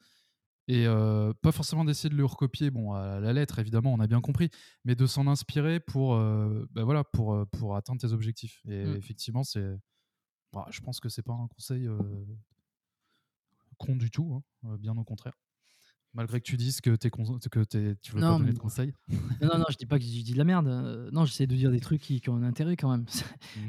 et 0.69 0.87
euh, 0.87 1.33
pas 1.41 1.51
forcément 1.51 1.85
d'essayer 1.85 2.11
de 2.11 2.15
le 2.15 2.27
recopier, 2.27 2.71
bon, 2.71 2.93
à 2.93 3.21
la 3.21 3.33
lettre, 3.33 3.59
évidemment, 3.59 3.93
on 3.95 4.01
a 4.01 4.07
bien 4.07 4.21
compris, 4.21 4.51
mais 4.85 4.95
de 4.95 5.07
s'en 5.07 5.27
inspirer 5.27 5.81
pour, 5.81 6.15
euh, 6.15 6.69
bah 6.73 6.85
voilà, 6.85 7.05
pour, 7.05 7.47
pour 7.53 7.75
atteindre 7.75 8.01
tes 8.01 8.13
objectifs. 8.13 8.61
Et 8.67 8.85
mmh. 8.85 8.97
effectivement, 8.97 9.45
c'est 9.45 9.67
Bah, 10.53 10.67
je 10.71 10.81
pense 10.81 11.01
que 11.01 11.09
c'est 11.09 11.23
pas 11.23 11.33
un 11.33 11.49
conseil 11.49 11.87
euh, 11.87 11.99
con 13.79 13.97
du 13.97 14.11
tout, 14.11 14.43
hein, 14.65 14.77
bien 14.79 14.97
au 14.97 15.05
contraire. 15.05 15.35
Malgré 16.15 16.41
que 16.41 16.47
tu 16.47 16.57
dises 16.57 16.81
que, 16.81 16.97
con- 17.09 17.39
tu 17.39 17.49
veux 17.51 18.21
Non, 18.21 18.29
pas 18.29 18.33
donner 18.39 18.47
mais- 18.47 18.53
de 18.53 18.59
conseils. 18.59 18.93
Non, 19.09 19.49
non, 19.53 19.59
non, 19.59 19.65
je 19.71 19.77
dis 19.77 19.87
pas 19.87 19.99
que 19.99 20.05
je 20.05 20.09
dis 20.09 20.33
de 20.33 20.39
la 20.39 20.45
merde. 20.45 20.67
euh, 20.67 21.11
non, 21.13 21.25
j'essaie 21.27 21.47
de 21.47 21.55
dire 21.55 21.71
des 21.71 21.81
trucs 21.81 22.01
qui, 22.01 22.21
qui 22.21 22.31
ont 22.31 22.37
un 22.37 22.43
intérêt 22.43 22.77
quand 22.77 22.91
même. 22.91 23.05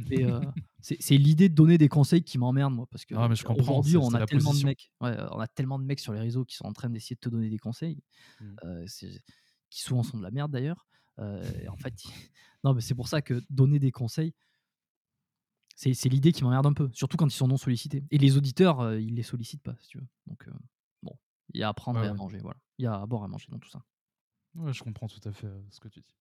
Mais 0.10 0.24
euh, 0.24 0.40
c'est 0.80 1.18
l'idée 1.18 1.50
de 1.50 1.54
donner 1.54 1.78
des 1.78 1.90
conseils 1.90 2.24
qui 2.24 2.38
m'emmerde, 2.38 2.74
moi. 2.74 2.88
Parce 2.90 3.06
que 3.06 3.14
Ah, 3.16 3.28
aujourd'hui, 3.60 3.98
on 3.98 4.14
a 4.14 4.26
de 4.26 4.66
mecs. 4.66 4.92
ouais, 5.02 5.10
euh, 5.10 5.28
on 5.32 5.40
a 5.40 5.48
tellement 5.48 5.78
de 5.80 5.84
mecs 5.84 6.00
sur 6.00 6.14
les 6.14 6.20
réseaux 6.22 6.46
qui 6.46 6.56
sont 6.56 6.66
en 6.66 6.74
train 6.74 6.90
d'essayer 6.90 7.16
de 7.16 7.20
te 7.20 7.30
donner 7.30 7.50
des 7.50 7.60
conseils, 7.60 8.02
Mm. 8.40 8.56
euh, 8.64 8.84
c'est- 8.88 9.22
qui 9.70 9.82
souvent 9.82 10.02
sont 10.04 10.18
de 10.18 10.24
la 10.24 10.32
merde 10.32 10.52
d'ailleurs. 10.52 10.88
Euh, 11.20 11.44
en 11.70 11.76
fait, 11.78 11.94
non, 12.64 12.74
mais 12.74 12.82
c'est 12.82 12.96
pour 12.96 13.10
ça 13.10 13.22
que 13.22 13.42
donner 13.50 13.78
des 13.80 13.92
conseils, 13.92 14.34
c'est 15.76 16.10
l'idée 16.10 16.32
qui 16.32 16.44
m'emmerde 16.44 16.66
un 16.66 16.74
peu, 16.74 16.90
surtout 16.94 17.18
quand 17.18 17.28
ils 17.28 17.36
sont 17.36 17.48
non 17.48 17.58
sollicités. 17.58 18.04
Et 18.12 18.18
les 18.18 18.38
auditeurs, 18.38 18.96
ils 18.96 19.14
les 19.16 19.24
sollicitent 19.24 19.62
pas, 19.64 19.76
si 19.82 19.90
tu 19.90 19.98
veux. 20.00 20.08
Donc, 20.28 20.46
il 21.54 21.60
y 21.60 21.64
a 21.64 21.70
à 21.70 21.74
prendre 21.74 22.00
Ouais, 22.00 22.06
et 22.06 22.10
à 22.10 22.12
ouais. 22.12 22.18
manger, 22.18 22.40
voilà. 22.40 22.60
Il 22.78 22.84
y 22.84 22.88
a 22.88 22.94
à 23.02 23.06
boire 23.06 23.24
et 23.24 23.26
à 23.26 23.28
manger 23.28 23.48
dans 23.50 23.60
tout 23.60 23.70
ça. 23.70 23.82
Ouais, 24.56 24.74
je 24.74 24.84
comprends 24.84 25.08
tout 25.08 25.22
à 25.28 25.32
fait 25.32 25.48
euh, 25.48 25.62
ce 25.70 25.80
que 25.80 25.88
tu 25.88 26.02
dis. 26.02 26.16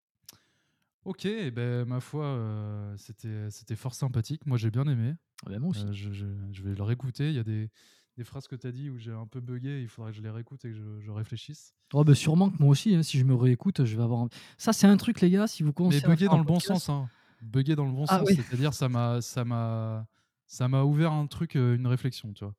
Ok, 1.05 1.25
eh 1.25 1.51
ben, 1.51 1.85
ma 1.87 2.01
foi, 2.01 2.25
euh, 2.25 2.95
c'était 2.99 3.51
c'était 3.51 3.77
fort 3.77 3.95
sympathique. 3.95 4.45
Moi, 4.47 4.59
j'ai 4.59 4.71
bien 4.71 4.85
aimé. 4.87 5.15
Ah 5.47 5.51
ben, 5.51 5.59
moi 5.61 5.71
aussi. 5.71 5.87
Euh, 5.87 5.93
je, 5.93 6.13
je- 6.13 6.27
je 6.53 6.63
vais 6.63 6.75
le 6.75 6.83
réécouter. 6.83 7.29
Il 7.31 7.35
y 7.37 7.39
a 7.39 7.45
des, 7.45 7.71
des 8.17 8.25
phrases 8.25 8.47
que 8.49 8.57
tu 8.57 8.67
as 8.67 8.73
dit 8.73 8.91
où 8.91 8.99
j'ai 8.99 9.13
un 9.13 9.27
peu 9.27 9.41
bugué. 9.41 9.81
Il 9.81 9.89
faudrait 9.89 10.11
que 10.11 10.19
je 10.19 10.23
les 10.23 10.29
réécoute 10.31 10.65
et 10.65 10.71
que 10.71 10.75
je, 10.75 11.01
je 11.01 11.11
réfléchisse. 11.11 11.73
Oh, 11.95 12.05
bah, 12.05 12.15
sûrement 12.15 12.51
que 12.51 12.59
moi 12.61 12.71
aussi, 12.71 12.95
hein, 12.95 13.03
si 13.03 13.17
je 13.19 13.25
me 13.25 13.35
réécoute, 13.35 13.85
je 13.85 13.97
vais 13.97 14.03
avoir. 14.03 14.29
Ça, 14.59 14.73
c'est 14.75 14.87
un 14.87 14.97
truc, 14.99 15.21
les 15.21 15.31
gars, 15.31 15.47
si 15.47 15.63
vous 15.63 15.73
commencez 15.73 16.07
Mais 16.07 16.17
faire 16.17 16.29
dans 16.31 16.39
le 16.39 16.45
bon 16.45 16.61
sens. 16.61 16.89
Hein. 16.91 17.09
Bugger 17.41 17.77
dans 17.77 17.87
le 17.87 17.93
bon 17.93 18.05
Ah 18.09 18.19
sens, 18.19 18.29
c'est-à-dire 18.29 18.75
ça 18.75 18.89
m'a 18.89 19.21
ça 19.23 19.45
m'a 19.45 20.07
ça 20.47 20.67
m'a 20.69 20.83
ouvert 20.83 21.13
un 21.13 21.27
truc, 21.29 21.55
une 21.55 21.87
réflexion, 21.87 22.33
tu 22.33 22.45
vois. 22.45 22.55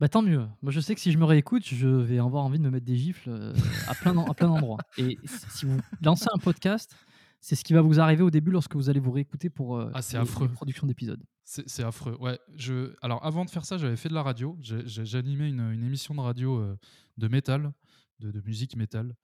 Bah 0.00 0.08
tant 0.08 0.22
mieux. 0.22 0.46
Moi, 0.62 0.72
je 0.72 0.80
sais 0.80 0.94
que 0.94 1.00
si 1.00 1.12
je 1.12 1.18
me 1.18 1.24
réécoute, 1.24 1.64
je 1.64 1.86
vais 1.88 2.18
avoir 2.18 2.44
envie 2.44 2.58
de 2.58 2.64
me 2.64 2.70
mettre 2.70 2.84
des 2.86 2.96
gifles 2.96 3.30
euh, 3.30 3.54
à 3.86 3.94
plein, 3.94 4.12
d'en- 4.14 4.24
à 4.26 4.34
plein 4.34 4.48
d'endroits. 4.48 4.78
Et 4.98 5.18
si 5.50 5.66
vous 5.66 5.78
lancez 6.02 6.26
un 6.34 6.38
podcast, 6.38 6.94
c'est 7.40 7.54
ce 7.54 7.62
qui 7.64 7.74
va 7.74 7.80
vous 7.80 8.00
arriver 8.00 8.22
au 8.22 8.30
début 8.30 8.50
lorsque 8.50 8.74
vous 8.74 8.88
allez 8.90 9.00
vous 9.00 9.12
réécouter 9.12 9.50
pour 9.50 9.76
euh, 9.76 9.90
Ah, 9.94 10.02
c'est 10.02 10.16
les- 10.16 10.22
affreux. 10.22 10.46
les 10.48 10.52
productions 10.52 10.86
d'épisodes. 10.86 11.22
C'est 11.44 11.68
c'est 11.68 11.84
affreux. 11.84 12.16
Ouais, 12.20 12.38
je... 12.56 12.94
Alors, 13.02 13.24
avant 13.24 13.44
de 13.44 13.50
faire 13.50 13.64
ça, 13.64 13.76
j'avais 13.78 13.96
fait 13.96 14.08
de 14.08 14.14
la 14.14 14.22
radio. 14.22 14.56
J'ai- 14.60 14.86
j'ai- 14.88 15.04
J'animais 15.04 15.48
une, 15.48 15.60
une 15.60 15.84
émission 15.84 16.14
de 16.14 16.20
radio 16.20 16.58
euh, 16.58 16.76
de 17.18 17.28
métal, 17.28 17.72
de, 18.18 18.30
de 18.32 18.40
musique 18.40 18.76
métal. 18.76 19.14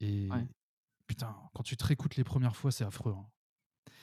Et 0.00 0.28
Ouais. 0.30 0.46
putain, 1.06 1.36
quand 1.54 1.62
tu 1.62 1.76
te 1.76 1.84
réécoutes 1.84 2.16
les 2.16 2.24
premières 2.24 2.56
fois, 2.56 2.72
c'est 2.72 2.84
affreux. 2.84 3.14
hein. 3.16 3.26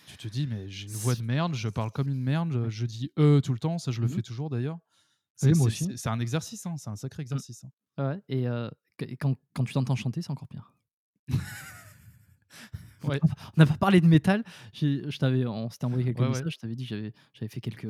Tu 0.08 0.16
te 0.18 0.28
dis, 0.30 0.48
mais 0.48 0.70
j'ai 0.70 0.88
une 0.88 0.94
voix 0.94 1.16
de 1.16 1.22
merde, 1.24 1.54
je 1.54 1.68
parle 1.68 1.92
comme 1.92 2.08
une 2.08 2.22
merde, 2.22 2.50
je, 2.54 2.70
je 2.70 2.86
dis 2.86 3.12
euh 3.20 3.42
tout 3.42 3.52
le 3.52 3.60
temps, 3.60 3.78
ça 3.78 3.92
je 3.92 4.00
le 4.00 4.08
Mhm. 4.08 4.14
fais 4.14 4.22
toujours 4.22 4.50
d'ailleurs. 4.50 4.78
C'est 5.38 6.08
un 6.10 6.20
exercice, 6.20 6.66
hein, 6.66 6.76
c'est 6.78 6.90
un 6.90 6.96
sacré 6.96 7.22
exercice. 7.22 7.64
hein. 7.64 7.72
Ouais, 8.04 8.22
et, 8.28 8.48
euh, 8.48 8.70
quand, 9.20 9.36
quand 9.54 9.64
tu 9.64 9.74
t'entends 9.74 9.96
chanter, 9.96 10.22
c'est 10.22 10.32
encore 10.32 10.48
pire. 10.48 10.74
Ouais. 13.04 13.20
On 13.24 13.52
n'a 13.58 13.66
pas 13.66 13.78
parlé 13.78 14.02
de 14.02 14.08
métal. 14.08 14.44
Je 14.74 15.18
t'avais, 15.18 15.46
on 15.46 15.70
s'était 15.70 15.86
envoyé 15.86 16.04
quelques 16.04 16.20
Ouais, 16.20 16.30
messages. 16.30 16.54
Je 16.54 16.58
t'avais 16.58 16.76
dit 16.76 16.86
que 16.88 17.12
j'avais, 17.34 17.48
fait 17.48 17.62
quelques, 17.62 17.88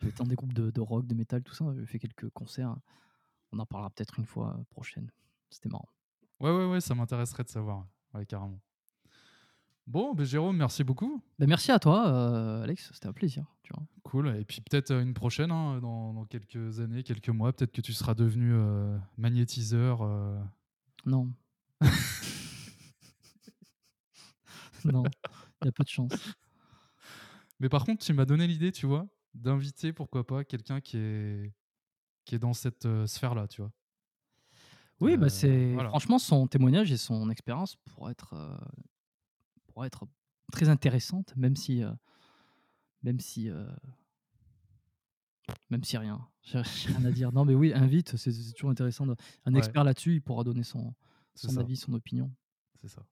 j'avais 0.00 0.12
dans 0.16 0.24
des 0.24 0.34
groupes 0.34 0.54
de, 0.54 0.70
de 0.70 0.80
rock, 0.80 1.06
de 1.06 1.14
métal, 1.14 1.42
tout 1.42 1.54
ça. 1.54 1.66
J'avais 1.74 1.86
fait 1.86 1.98
quelques 1.98 2.28
concerts. 2.30 2.74
On 3.52 3.58
en 3.58 3.66
parlera 3.66 3.90
peut-être 3.90 4.18
une 4.18 4.24
fois 4.26 4.56
euh, 4.58 4.64
prochaine. 4.70 5.10
C'était 5.50 5.68
marrant. 5.68 5.88
Ouais, 6.40 6.50
ouais, 6.50 6.66
ouais, 6.66 6.80
ça 6.80 6.94
m'intéresserait 6.94 7.44
de 7.44 7.48
savoir. 7.50 7.86
Ouais, 8.14 8.24
carrément. 8.26 8.60
Bon, 9.88 10.12
ben, 10.12 10.26
Jérôme, 10.26 10.58
merci 10.58 10.84
beaucoup. 10.84 11.22
Bah, 11.38 11.46
merci 11.46 11.72
à 11.72 11.78
toi, 11.78 12.08
euh, 12.08 12.62
Alex. 12.62 12.90
C'était 12.92 13.06
un 13.06 13.14
plaisir. 13.14 13.46
Tu 13.62 13.72
vois. 13.72 13.82
Cool. 14.02 14.36
Et 14.38 14.44
puis 14.44 14.60
peut-être 14.60 14.90
euh, 14.90 15.00
une 15.00 15.14
prochaine, 15.14 15.50
hein, 15.50 15.80
dans, 15.80 16.12
dans 16.12 16.26
quelques 16.26 16.80
années, 16.80 17.02
quelques 17.02 17.30
mois, 17.30 17.54
peut-être 17.54 17.72
que 17.72 17.80
tu 17.80 17.94
seras 17.94 18.12
devenu 18.12 18.52
euh, 18.52 18.98
magnétiseur. 19.16 20.02
euh. 20.02 20.38
Non. 21.06 21.32
non, 24.84 25.04
il 25.62 25.64
y 25.64 25.68
a 25.68 25.72
peu 25.72 25.84
de 25.84 25.88
chance. 25.88 26.12
Mais 27.58 27.70
par 27.70 27.86
contre, 27.86 28.04
tu 28.04 28.12
m'as 28.12 28.26
donné 28.26 28.46
l'idée, 28.46 28.72
tu 28.72 28.84
vois, 28.84 29.08
d'inviter, 29.32 29.94
pourquoi 29.94 30.26
pas, 30.26 30.44
quelqu'un 30.44 30.82
qui 30.82 30.98
est, 30.98 31.54
qui 32.26 32.34
est 32.34 32.38
dans 32.38 32.52
cette 32.52 32.86
sphère-là, 33.06 33.48
tu 33.48 33.62
vois. 33.62 33.72
Oui, 35.00 35.16
bah 35.16 35.30
c'est 35.30 35.72
voilà. 35.72 35.88
franchement 35.90 36.18
son 36.18 36.46
témoignage 36.46 36.92
et 36.92 36.96
son 36.96 37.30
expérience 37.30 37.76
pour 37.76 38.10
être 38.10 38.34
être 39.86 40.06
très 40.52 40.68
intéressante, 40.68 41.34
même 41.36 41.56
si 41.56 41.82
euh, 41.82 41.92
même 43.02 43.20
si 43.20 43.48
euh, 43.50 43.66
même 45.70 45.82
si 45.84 45.96
rien, 45.96 46.26
j'ai 46.42 46.58
rien 46.92 47.04
à 47.06 47.10
dire. 47.10 47.32
Non, 47.32 47.44
mais 47.44 47.54
oui, 47.54 47.72
invite, 47.74 48.16
c'est 48.16 48.32
toujours 48.54 48.70
intéressant. 48.70 49.06
de- 49.06 49.16
un 49.46 49.52
Ouais. 49.52 49.58
expert 49.58 49.84
là-dessus, 49.84 50.14
il 50.16 50.20
pourra 50.20 50.44
donner 50.44 50.62
son 50.62 50.94
avis, 51.56 51.76
son 51.76 51.92
opinion. 51.94 52.30
C'est 52.80 52.88
ça. 52.88 53.02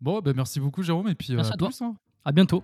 Bon, 0.00 0.20
ben 0.20 0.34
merci 0.34 0.60
beaucoup, 0.60 0.82
Jérôme, 0.82 1.08
et 1.08 1.14
puis 1.14 1.34
Merci 1.34 1.50
euh, 1.50 1.54
à 1.54 1.56
toi. 1.56 1.68
plus, 1.68 1.82
hein. 1.82 1.96
À 2.24 2.32
bientôt. 2.32 2.62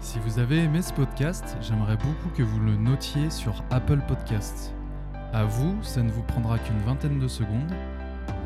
Si 0.00 0.18
vous 0.20 0.38
avez 0.38 0.58
aimé 0.58 0.80
ce 0.80 0.92
podcast, 0.92 1.56
j'aimerais 1.60 1.96
beaucoup 1.96 2.30
que 2.34 2.42
vous 2.42 2.60
le 2.60 2.76
notiez 2.76 3.30
sur 3.30 3.62
Apple 3.70 4.00
Podcasts. 4.08 4.74
À 5.32 5.44
vous, 5.44 5.82
ça 5.82 6.02
ne 6.02 6.10
vous 6.10 6.22
prendra 6.22 6.58
qu'une 6.58 6.78
vingtaine 6.80 7.18
de 7.18 7.28
secondes. 7.28 7.72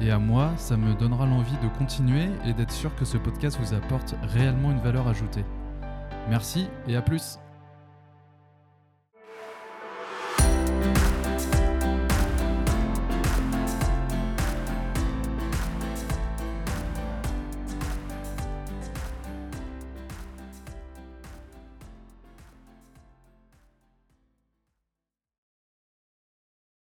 Et 0.03 0.11
à 0.11 0.19
moi, 0.19 0.51
ça 0.57 0.77
me 0.77 0.95
donnera 0.95 1.27
l'envie 1.27 1.57
de 1.63 1.69
continuer 1.79 2.29
et 2.45 2.53
d'être 2.53 2.73
sûr 2.73 2.93
que 2.97 3.05
ce 3.05 3.17
podcast 3.17 3.57
vous 3.61 3.73
apporte 3.73 4.17
réellement 4.23 4.73
une 4.73 4.81
valeur 4.81 5.07
ajoutée. 5.07 5.45
Merci 6.29 6.67
et 6.89 6.97
à 6.97 7.03
plus 7.03 7.39